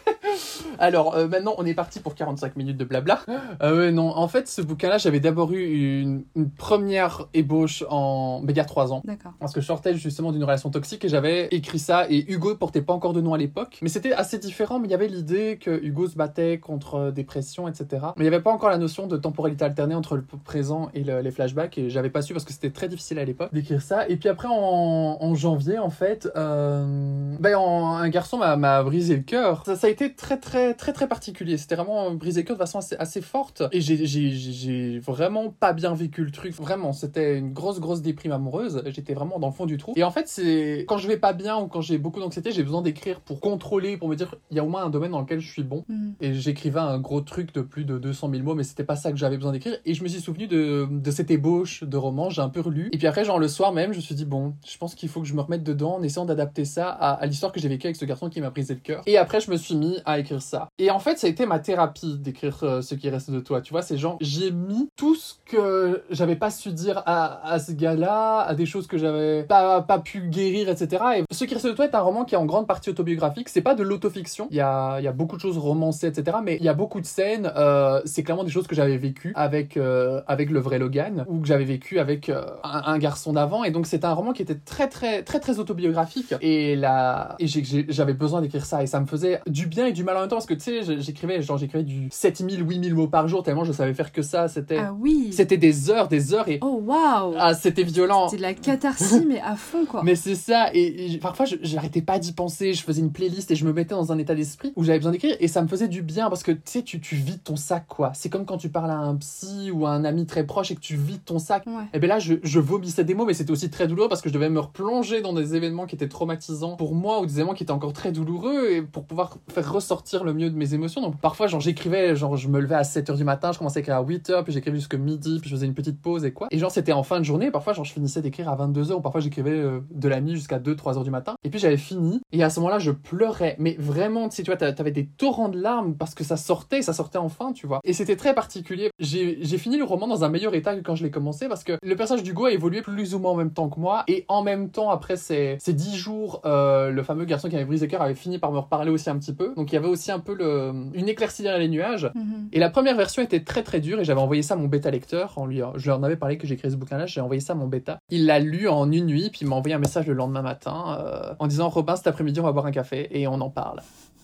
Alors 0.77 1.15
euh, 1.15 1.27
maintenant 1.27 1.55
on 1.57 1.65
est 1.65 1.73
parti 1.73 1.99
pour 1.99 2.15
45 2.15 2.55
minutes 2.55 2.77
de 2.77 2.85
blabla. 2.85 3.19
Euh, 3.61 3.91
non, 3.91 4.15
en 4.17 4.27
fait 4.27 4.47
ce 4.47 4.61
bouquin-là 4.61 4.97
j'avais 4.97 5.19
d'abord 5.19 5.51
eu 5.53 6.01
une, 6.01 6.23
une 6.35 6.49
première 6.49 7.27
ébauche 7.33 7.83
en 7.89 8.41
ben, 8.41 8.51
il 8.53 8.57
y 8.57 8.59
a 8.61 8.65
3 8.65 8.93
ans. 8.93 9.01
D'accord. 9.05 9.33
Parce 9.39 9.53
que 9.53 9.61
je 9.61 9.65
sortais 9.65 9.95
justement 9.95 10.31
d'une 10.31 10.43
relation 10.43 10.69
toxique 10.69 11.03
et 11.05 11.09
j'avais 11.09 11.47
écrit 11.51 11.79
ça 11.79 12.05
et 12.09 12.31
Hugo 12.31 12.55
portait 12.55 12.81
pas 12.81 12.93
encore 12.93 13.13
de 13.13 13.21
nom 13.21 13.33
à 13.33 13.37
l'époque. 13.37 13.79
Mais 13.81 13.89
c'était 13.89 14.13
assez 14.13 14.37
différent, 14.37 14.79
mais 14.79 14.87
il 14.87 14.91
y 14.91 14.95
avait 14.95 15.07
l'idée 15.07 15.57
que 15.61 15.71
Hugo 15.83 16.07
se 16.07 16.15
battait 16.15 16.57
contre 16.59 16.95
euh, 16.95 17.11
dépression, 17.11 17.67
etc. 17.67 17.87
Mais 18.17 18.23
il 18.25 18.29
n'y 18.29 18.33
avait 18.35 18.41
pas 18.43 18.51
encore 18.51 18.69
la 18.69 18.77
notion 18.77 19.07
de 19.07 19.17
temporalité 19.17 19.65
alternée 19.65 19.95
entre 19.95 20.15
le 20.15 20.23
présent 20.43 20.89
et 20.93 21.03
le- 21.03 21.21
les 21.21 21.31
flashbacks 21.31 21.77
et 21.77 21.89
j'avais 21.89 22.09
pas 22.09 22.21
su 22.21 22.33
parce 22.33 22.45
que 22.45 22.53
c'était 22.53 22.69
très 22.71 22.87
difficile 22.87 23.19
à 23.19 23.25
l'époque 23.25 23.53
d'écrire 23.53 23.81
ça. 23.81 24.07
Et 24.07 24.15
puis 24.17 24.29
après 24.29 24.47
en, 24.49 25.17
en 25.19 25.35
janvier 25.35 25.79
en 25.79 25.89
fait, 25.89 26.29
euh, 26.35 27.35
ben, 27.39 27.55
en- 27.55 27.95
un 27.95 28.09
garçon 28.09 28.37
m'a- 28.37 28.55
m'a 28.55 28.83
brisé 28.83 29.15
le 29.17 29.23
cœur. 29.23 29.63
Ça, 29.65 29.75
ça 29.75 29.87
a 29.87 29.89
été 29.89 30.13
très 30.13 30.28
très 30.37 30.37
très 30.37 30.73
très 30.73 30.93
très 30.93 31.07
particulier. 31.07 31.57
C'était 31.57 31.75
vraiment 31.75 32.11
brisé 32.11 32.43
cœur 32.43 32.55
de 32.55 32.59
façon 32.59 32.79
assez, 32.79 32.95
assez 32.97 33.21
forte. 33.21 33.63
Et 33.71 33.81
j'ai 33.81 34.99
vraiment 34.99 35.49
pas 35.49 35.73
bien 35.73 35.93
vécu 35.93 36.23
le 36.23 36.31
truc. 36.31 36.53
Vraiment, 36.53 36.93
c'était 36.93 37.37
une 37.37 37.51
grosse 37.51 37.79
grosse 37.79 38.01
déprime 38.01 38.31
amoureuse. 38.31 38.83
J'étais 38.87 39.13
vraiment 39.13 39.39
dans 39.39 39.47
le 39.47 39.53
fond 39.53 39.65
du 39.65 39.77
trou. 39.77 39.93
Et 39.95 40.03
en 40.03 40.11
fait, 40.11 40.27
c'est 40.27 40.85
quand 40.87 40.97
je 40.97 41.07
vais 41.07 41.17
pas 41.17 41.33
bien 41.33 41.57
ou 41.57 41.67
quand 41.67 41.81
j'ai 41.81 41.97
beaucoup 41.97 42.19
d'anxiété, 42.19 42.51
j'ai 42.51 42.63
besoin 42.63 42.81
d'écrire 42.81 43.21
pour 43.21 43.39
contrôler, 43.39 43.97
pour 43.97 44.07
me 44.07 44.15
dire 44.15 44.35
il 44.51 44.57
y 44.57 44.59
a 44.59 44.63
au 44.63 44.69
moins 44.69 44.83
un 44.83 44.89
domaine 44.89 45.11
dans 45.11 45.21
lequel 45.21 45.39
je 45.39 45.51
suis 45.51 45.63
bon. 45.63 45.83
Mm. 45.87 46.11
Et 46.21 46.33
j'écrivais 46.33 46.79
un 46.79 46.99
gros 46.99 47.21
truc 47.21 47.53
de 47.53 47.61
plus 47.61 47.85
de 47.85 47.97
200 47.97 48.29
000 48.31 48.43
mots, 48.43 48.55
mais 48.55 48.63
c'était 48.63 48.83
pas 48.83 48.95
ça 48.95 49.11
que 49.11 49.17
j'avais 49.17 49.37
besoin 49.37 49.51
d'écrire. 49.51 49.77
Et 49.85 49.93
je 49.93 50.03
me 50.03 50.07
suis 50.07 50.21
souvenu 50.21 50.47
de, 50.47 50.87
de 50.89 51.11
cette 51.11 51.31
ébauche 51.31 51.83
de 51.83 51.97
roman, 51.97 52.29
j'ai 52.29 52.41
un 52.41 52.49
peu 52.49 52.61
relu. 52.61 52.89
Et 52.91 52.97
puis 52.97 53.07
après, 53.07 53.25
genre 53.25 53.39
le 53.39 53.47
soir 53.47 53.73
même, 53.73 53.93
je 53.93 53.97
me 53.97 54.01
suis 54.01 54.15
dit, 54.15 54.25
bon, 54.25 54.53
je 54.67 54.77
pense 54.77 54.93
qu'il 54.93 55.09
faut 55.09 55.21
que 55.21 55.27
je 55.27 55.33
me 55.33 55.41
remette 55.41 55.63
dedans 55.63 55.95
en 55.95 56.03
essayant 56.03 56.25
d'adapter 56.25 56.65
ça 56.65 56.89
à, 56.89 57.13
à 57.13 57.25
l'histoire 57.25 57.51
que 57.51 57.59
j'ai 57.59 57.69
vécue 57.69 57.87
avec 57.87 57.95
ce 57.95 58.05
garçon 58.05 58.29
qui 58.29 58.41
m'a 58.41 58.51
brisé 58.51 58.75
le 58.75 58.79
cœur. 58.79 59.01
Et 59.07 59.17
après, 59.17 59.39
je 59.39 59.49
me 59.49 59.57
suis 59.57 59.75
mis 59.75 59.97
à 60.05 60.18
écrire 60.19 60.41
ça. 60.41 60.69
Et 60.77 60.91
en 60.91 60.99
fait, 60.99 61.17
ça 61.17 61.27
a 61.27 61.29
été 61.29 61.45
ma 61.45 61.59
thérapie 61.59 62.17
d'écrire 62.17 62.57
euh, 62.63 62.81
ce 62.81 62.95
qui 62.95 63.09
reste 63.09 63.31
de 63.31 63.39
toi. 63.39 63.61
Tu 63.61 63.71
vois, 63.71 63.81
c'est 63.81 63.97
genre, 63.97 64.17
j'ai 64.21 64.51
mis 64.51 64.89
tout 64.95 65.15
ce 65.15 65.35
que 65.45 66.03
j'avais 66.09 66.35
pas 66.35 66.51
su 66.51 66.71
dire 66.71 67.01
à, 67.05 67.47
à 67.47 67.59
ce 67.59 67.71
gars-là, 67.71 68.41
à 68.41 68.55
des 68.55 68.65
choses 68.65 68.87
que 68.87 68.97
j'avais 68.97 69.43
pas, 69.43 69.81
pas 69.81 69.99
pu 69.99 70.21
guérir, 70.21 70.69
etc. 70.69 71.03
Et 71.17 71.23
ce 71.31 71.45
qui 71.45 71.53
reste 71.53 71.67
de 71.67 71.71
toi 71.71 71.85
est 71.85 71.95
un 71.95 72.01
roman 72.01 72.25
qui 72.25 72.35
est 72.35 72.37
en 72.37 72.45
grande 72.45 72.67
partie 72.67 72.89
autobiographique. 72.89 73.49
C'est 73.49 73.61
pas 73.61 73.75
de 73.75 73.83
l'autofiction. 73.83 74.47
Il 74.51 74.57
y 74.57 74.61
a, 74.61 74.99
y 74.99 75.07
a 75.07 75.11
beaucoup 75.11 75.35
de 75.35 75.41
choses 75.41 75.57
romancées, 75.57 76.07
etc. 76.07 76.37
Mais 76.43 76.57
il 76.57 76.63
y 76.63 76.69
a 76.69 76.73
beaucoup 76.73 77.01
de 77.01 77.05
scènes. 77.05 77.51
euh, 77.55 78.01
c'est 78.05 78.23
clairement 78.23 78.43
des 78.43 78.51
choses 78.51 78.67
que 78.67 78.75
j'avais 78.75 78.97
vécues 78.97 79.33
avec, 79.35 79.77
euh, 79.77 80.21
avec 80.27 80.49
le 80.49 80.59
vrai 80.59 80.79
Logan 80.79 81.25
ou 81.27 81.39
que 81.39 81.47
j'avais 81.47 81.65
vécu 81.65 81.99
avec 81.99 82.31
un, 82.63 82.97
garçon 82.97 83.33
d'avant. 83.33 83.63
Et 83.63 83.71
donc, 83.71 83.87
c'était 83.87 84.05
un 84.05 84.13
roman 84.13 84.33
qui 84.33 84.41
était 84.41 84.55
très, 84.55 84.87
très, 84.87 85.23
très, 85.23 85.39
très 85.39 85.59
autobiographique. 85.59 86.33
Et 86.41 86.75
là, 86.75 87.35
et 87.39 87.47
j'avais 87.47 88.13
besoin 88.13 88.41
d'écrire 88.41 88.65
ça. 88.65 88.83
Et 88.83 88.87
ça 88.87 88.99
me 88.99 89.05
faisait 89.05 89.41
du 89.47 89.67
bien 89.67 89.87
et 89.87 89.93
du 89.93 89.98
mal 90.03 90.17
en 90.17 90.21
même 90.21 90.29
temps 90.29 90.35
parce 90.35 90.45
que 90.45 90.53
tu 90.53 90.61
sais, 90.83 91.01
j'écrivais, 91.01 91.41
genre, 91.41 91.57
j'écrivais 91.57 91.83
du 91.83 92.07
7000, 92.11 92.67
8000 92.67 92.95
mots 92.95 93.07
par 93.07 93.27
jour 93.27 93.43
tellement 93.43 93.63
je 93.63 93.71
savais 93.71 93.93
faire 93.93 94.11
que 94.11 94.21
ça. 94.21 94.47
C'était, 94.47 94.77
Ah 94.79 94.95
oui. 94.99 95.29
c'était 95.31 95.57
des 95.57 95.89
heures, 95.89 96.07
des 96.07 96.33
heures 96.33 96.47
et. 96.47 96.59
Oh 96.61 96.81
waouh. 96.85 97.33
Ah, 97.37 97.53
c'était 97.53 97.83
violent. 97.83 98.27
C'est 98.29 98.37
de 98.37 98.41
la 98.41 98.53
catharsis, 98.53 99.23
mais 99.27 99.39
à 99.41 99.55
fond 99.55 99.85
quoi. 99.85 100.01
Mais 100.03 100.15
c'est 100.15 100.35
ça, 100.35 100.69
et, 100.73 101.13
et 101.13 101.17
parfois 101.17 101.45
j'arrêtais 101.61 102.01
pas 102.01 102.19
d'y 102.19 102.31
penser, 102.33 102.73
je 102.73 102.83
faisais 102.83 103.01
une 103.01 103.11
playlist 103.11 103.51
et 103.51 103.55
je 103.55 103.65
me 103.65 103.73
mettais 103.73 103.95
dans 103.95 104.11
un 104.11 104.17
état 104.17 104.35
d'esprit 104.35 104.73
où 104.75 104.83
j'avais 104.83 104.99
besoin 104.99 105.11
d'écrire 105.11 105.35
et 105.39 105.47
ça 105.47 105.61
me 105.61 105.67
faisait 105.67 105.87
du 105.87 106.01
bien 106.01 106.29
parce 106.29 106.43
que 106.43 106.51
tu 106.51 106.59
sais, 106.65 106.81
tu, 106.83 106.99
tu 106.99 107.15
vides 107.15 107.43
ton 107.43 107.55
sac 107.55 107.85
quoi. 107.87 108.11
C'est 108.13 108.29
comme 108.29 108.45
quand 108.45 108.57
tu 108.57 108.69
parles 108.69 108.91
à 108.91 108.97
un 108.97 109.15
psy 109.15 109.71
ou 109.71 109.85
à 109.85 109.91
un 109.91 110.05
ami 110.05 110.25
très 110.25 110.45
proche 110.45 110.71
et 110.71 110.75
que 110.75 110.79
tu 110.81 110.95
vides 110.95 111.23
ton 111.25 111.39
sac. 111.39 111.65
Ouais. 111.67 111.73
Et 111.93 111.99
bien 111.99 112.09
là, 112.09 112.19
je, 112.19 112.35
je 112.43 112.59
vomissais 112.59 113.03
des 113.03 113.13
mots, 113.13 113.25
mais 113.25 113.33
c'était 113.33 113.51
aussi 113.51 113.69
très 113.69 113.87
douloureux 113.87 114.09
parce 114.09 114.21
que 114.21 114.29
je 114.29 114.33
devais 114.33 114.49
me 114.49 114.59
replonger 114.59 115.21
dans 115.21 115.33
des 115.33 115.55
événements 115.55 115.85
qui 115.85 115.95
étaient 115.95 116.07
traumatisants 116.07 116.75
pour 116.75 116.95
moi 116.95 117.19
ou 117.21 117.25
des 117.25 117.33
événements 117.33 117.53
qui 117.53 117.63
étaient 117.63 117.71
encore 117.71 117.93
très 117.93 118.11
douloureux 118.11 118.69
et 118.71 118.81
pour 118.81 119.05
pouvoir 119.05 119.37
faire 119.49 119.65
ressortir 119.89 120.23
le 120.23 120.33
mieux 120.33 120.51
de 120.51 120.55
mes 120.55 120.75
émotions. 120.75 121.01
Donc 121.01 121.19
parfois, 121.19 121.47
genre, 121.47 121.59
j'écrivais, 121.61 122.15
genre, 122.15 122.37
je 122.37 122.47
me 122.47 122.59
levais 122.59 122.75
à 122.75 122.83
7h 122.83 123.15
du 123.17 123.23
matin, 123.23 123.51
je 123.51 123.57
commençais 123.57 123.79
à 123.79 123.81
écrire 123.81 123.95
à 123.95 124.03
8h, 124.03 124.43
puis 124.43 124.53
j'écrivais 124.53 124.77
jusqu'à 124.77 124.97
midi, 124.97 125.39
puis 125.41 125.49
je 125.49 125.55
faisais 125.55 125.65
une 125.65 125.73
petite 125.73 125.99
pause 125.99 126.25
et 126.25 126.31
quoi. 126.31 126.47
Et 126.51 126.59
genre, 126.59 126.69
c'était 126.69 126.91
en 126.91 127.01
fin 127.01 127.17
de 127.19 127.25
journée, 127.25 127.49
parfois, 127.49 127.73
genre, 127.73 127.85
je 127.85 127.91
finissais 127.93 128.21
d'écrire 128.21 128.49
à 128.49 128.55
22h 128.55 128.91
ou 128.93 129.01
parfois 129.01 129.19
j'écrivais 129.19 129.49
euh, 129.57 129.79
de 129.89 130.07
la 130.07 130.21
nuit 130.21 130.35
jusqu'à 130.35 130.59
2-3h 130.59 131.03
du 131.03 131.09
matin. 131.09 131.33
Et 131.43 131.49
puis 131.49 131.59
j'avais 131.59 131.77
fini 131.77 132.21
et 132.31 132.43
à 132.43 132.51
ce 132.51 132.59
moment-là, 132.59 132.77
je 132.77 132.91
pleurais. 132.91 133.55
Mais 133.57 133.75
vraiment, 133.79 134.29
tu 134.29 134.35
sais, 134.35 134.43
tu 134.43 134.51
vois, 134.51 134.57
t'a- 134.57 134.73
t'avais 134.73 134.91
des 134.91 135.07
torrents 135.07 135.49
de 135.49 135.59
larmes 135.59 135.95
parce 135.95 136.13
que 136.13 136.23
ça 136.23 136.37
sortait, 136.37 136.83
ça 136.83 136.93
sortait 136.93 137.17
enfin, 137.17 137.51
tu 137.51 137.65
vois. 137.65 137.79
Et 137.83 137.93
c'était 137.93 138.15
très 138.15 138.35
particulier. 138.35 138.91
J'ai 138.99 139.57
fini 139.57 139.77
le 139.77 139.83
roman 139.85 140.07
dans 140.07 140.23
un 140.23 140.29
meilleur 140.29 140.53
état 140.53 140.75
que 140.75 140.81
quand 140.81 140.93
je 140.95 141.03
l'ai 141.03 141.09
commencé 141.11 141.47
parce 141.47 141.63
que 141.63 141.73
le 141.81 141.95
personnage 141.95 142.23
d'Hugo 142.23 142.45
a 142.45 142.51
évolué 142.51 142.81
plus 142.83 143.15
ou 143.15 143.19
moins 143.19 143.31
en 143.31 143.35
même 143.35 143.51
temps 143.53 143.69
que 143.69 143.79
moi. 143.79 144.03
Et 144.07 144.25
en 144.27 144.43
même 144.43 144.69
temps, 144.69 144.91
après 144.91 145.17
ces, 145.17 145.57
ces 145.59 145.73
10 145.73 145.95
jours, 145.95 146.41
euh, 146.45 146.91
le 146.91 147.01
fameux 147.01 147.25
garçon 147.25 147.49
qui 147.49 147.55
avait 147.55 147.65
brisé 147.65 147.87
le 147.87 147.91
cœur 147.91 148.01
avait 148.01 148.13
fini 148.15 148.37
par 148.39 148.51
me 148.51 148.59
reparler 148.59 148.91
aussi 148.91 149.09
un 149.09 149.17
petit 149.17 149.33
peu. 149.33 149.53
Donc 149.55 149.73
avait 149.79 149.87
aussi 149.87 150.11
un 150.11 150.19
peu 150.19 150.33
le, 150.33 150.71
une 150.93 151.09
éclaircie 151.09 151.43
derrière 151.43 151.59
les 151.59 151.67
nuages. 151.67 152.09
Mhm. 152.15 152.49
Et 152.53 152.59
la 152.59 152.69
première 152.69 152.95
version 152.95 153.21
était 153.21 153.43
très 153.43 153.63
très 153.63 153.79
dure 153.79 153.99
et 153.99 154.05
j'avais 154.05 154.21
envoyé 154.21 154.41
ça 154.41 154.53
à 154.53 154.57
mon 154.57 154.67
bêta 154.67 154.91
lecteur. 154.91 155.33
En 155.37 155.45
lui, 155.45 155.61
je 155.75 155.83
lui 155.83 155.91
en 155.91 156.03
avais 156.03 156.15
parlé 156.15 156.37
que 156.37 156.47
j'ai 156.47 156.55
écrit 156.55 156.71
ce 156.71 156.75
bouquin-là, 156.75 157.05
j'ai 157.05 157.21
envoyé 157.21 157.41
ça 157.41 157.53
à 157.53 157.55
mon 157.55 157.67
bêta. 157.67 157.99
Il 158.09 158.25
l'a 158.25 158.39
lu 158.39 158.67
en 158.67 158.91
une 158.91 159.05
nuit, 159.05 159.29
puis 159.29 159.41
il 159.41 159.47
m'a 159.47 159.55
envoyé 159.55 159.75
un 159.75 159.79
message 159.79 160.07
le 160.07 160.13
lendemain 160.13 160.41
matin 160.41 160.97
euh, 160.99 161.33
en 161.39 161.47
disant 161.47 161.69
Robin, 161.69 161.95
cet 161.95 162.07
après-midi, 162.07 162.39
on 162.39 162.43
va 162.43 162.51
boire 162.51 162.65
un 162.65 162.71
café 162.71 163.07
et 163.11 163.27
on 163.27 163.41
en 163.41 163.49
parle. 163.49 163.81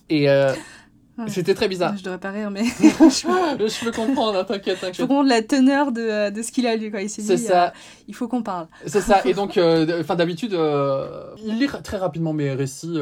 Et 0.10 0.30
euh, 0.30 0.54
Ouais. 1.18 1.30
c'était 1.30 1.54
très 1.54 1.68
bizarre. 1.70 1.96
Je 1.98 2.04
devrais 2.04 2.20
pas 2.20 2.32
rire, 2.32 2.52
mais 2.52 2.64
je 3.20 3.86
peux 3.86 3.92
comprendre, 3.92 4.40
hein, 4.40 4.44
t'inquiète, 4.44 4.76
je 4.78 4.82
t'inquiète. 4.82 5.02
comprendre 5.08 5.30
la 5.30 5.42
teneur 5.42 5.92
de, 5.92 6.02
euh, 6.02 6.30
de 6.32 6.42
ce 6.42 6.52
qu'il 6.52 6.68
a 6.68 6.76
lu. 6.76 6.92
Quoi. 6.92 7.02
Il 7.02 7.10
s'est 7.10 7.22
dit, 7.22 7.38
ça. 7.44 7.68
euh, 7.68 7.70
il 8.08 8.14
faut 8.16 8.28
qu'on 8.28 8.42
parle. 8.44 8.68
C'est 8.86 9.02
ça, 9.02 9.22
et 9.26 9.34
donc, 9.34 9.58
euh, 9.58 10.04
d'habitude, 10.04 10.54
euh, 10.54 11.34
il 11.44 11.58
lit 11.60 11.68
très 11.84 11.98
rapidement 11.98 12.34
mes 12.34 12.52
récits, 12.54 12.96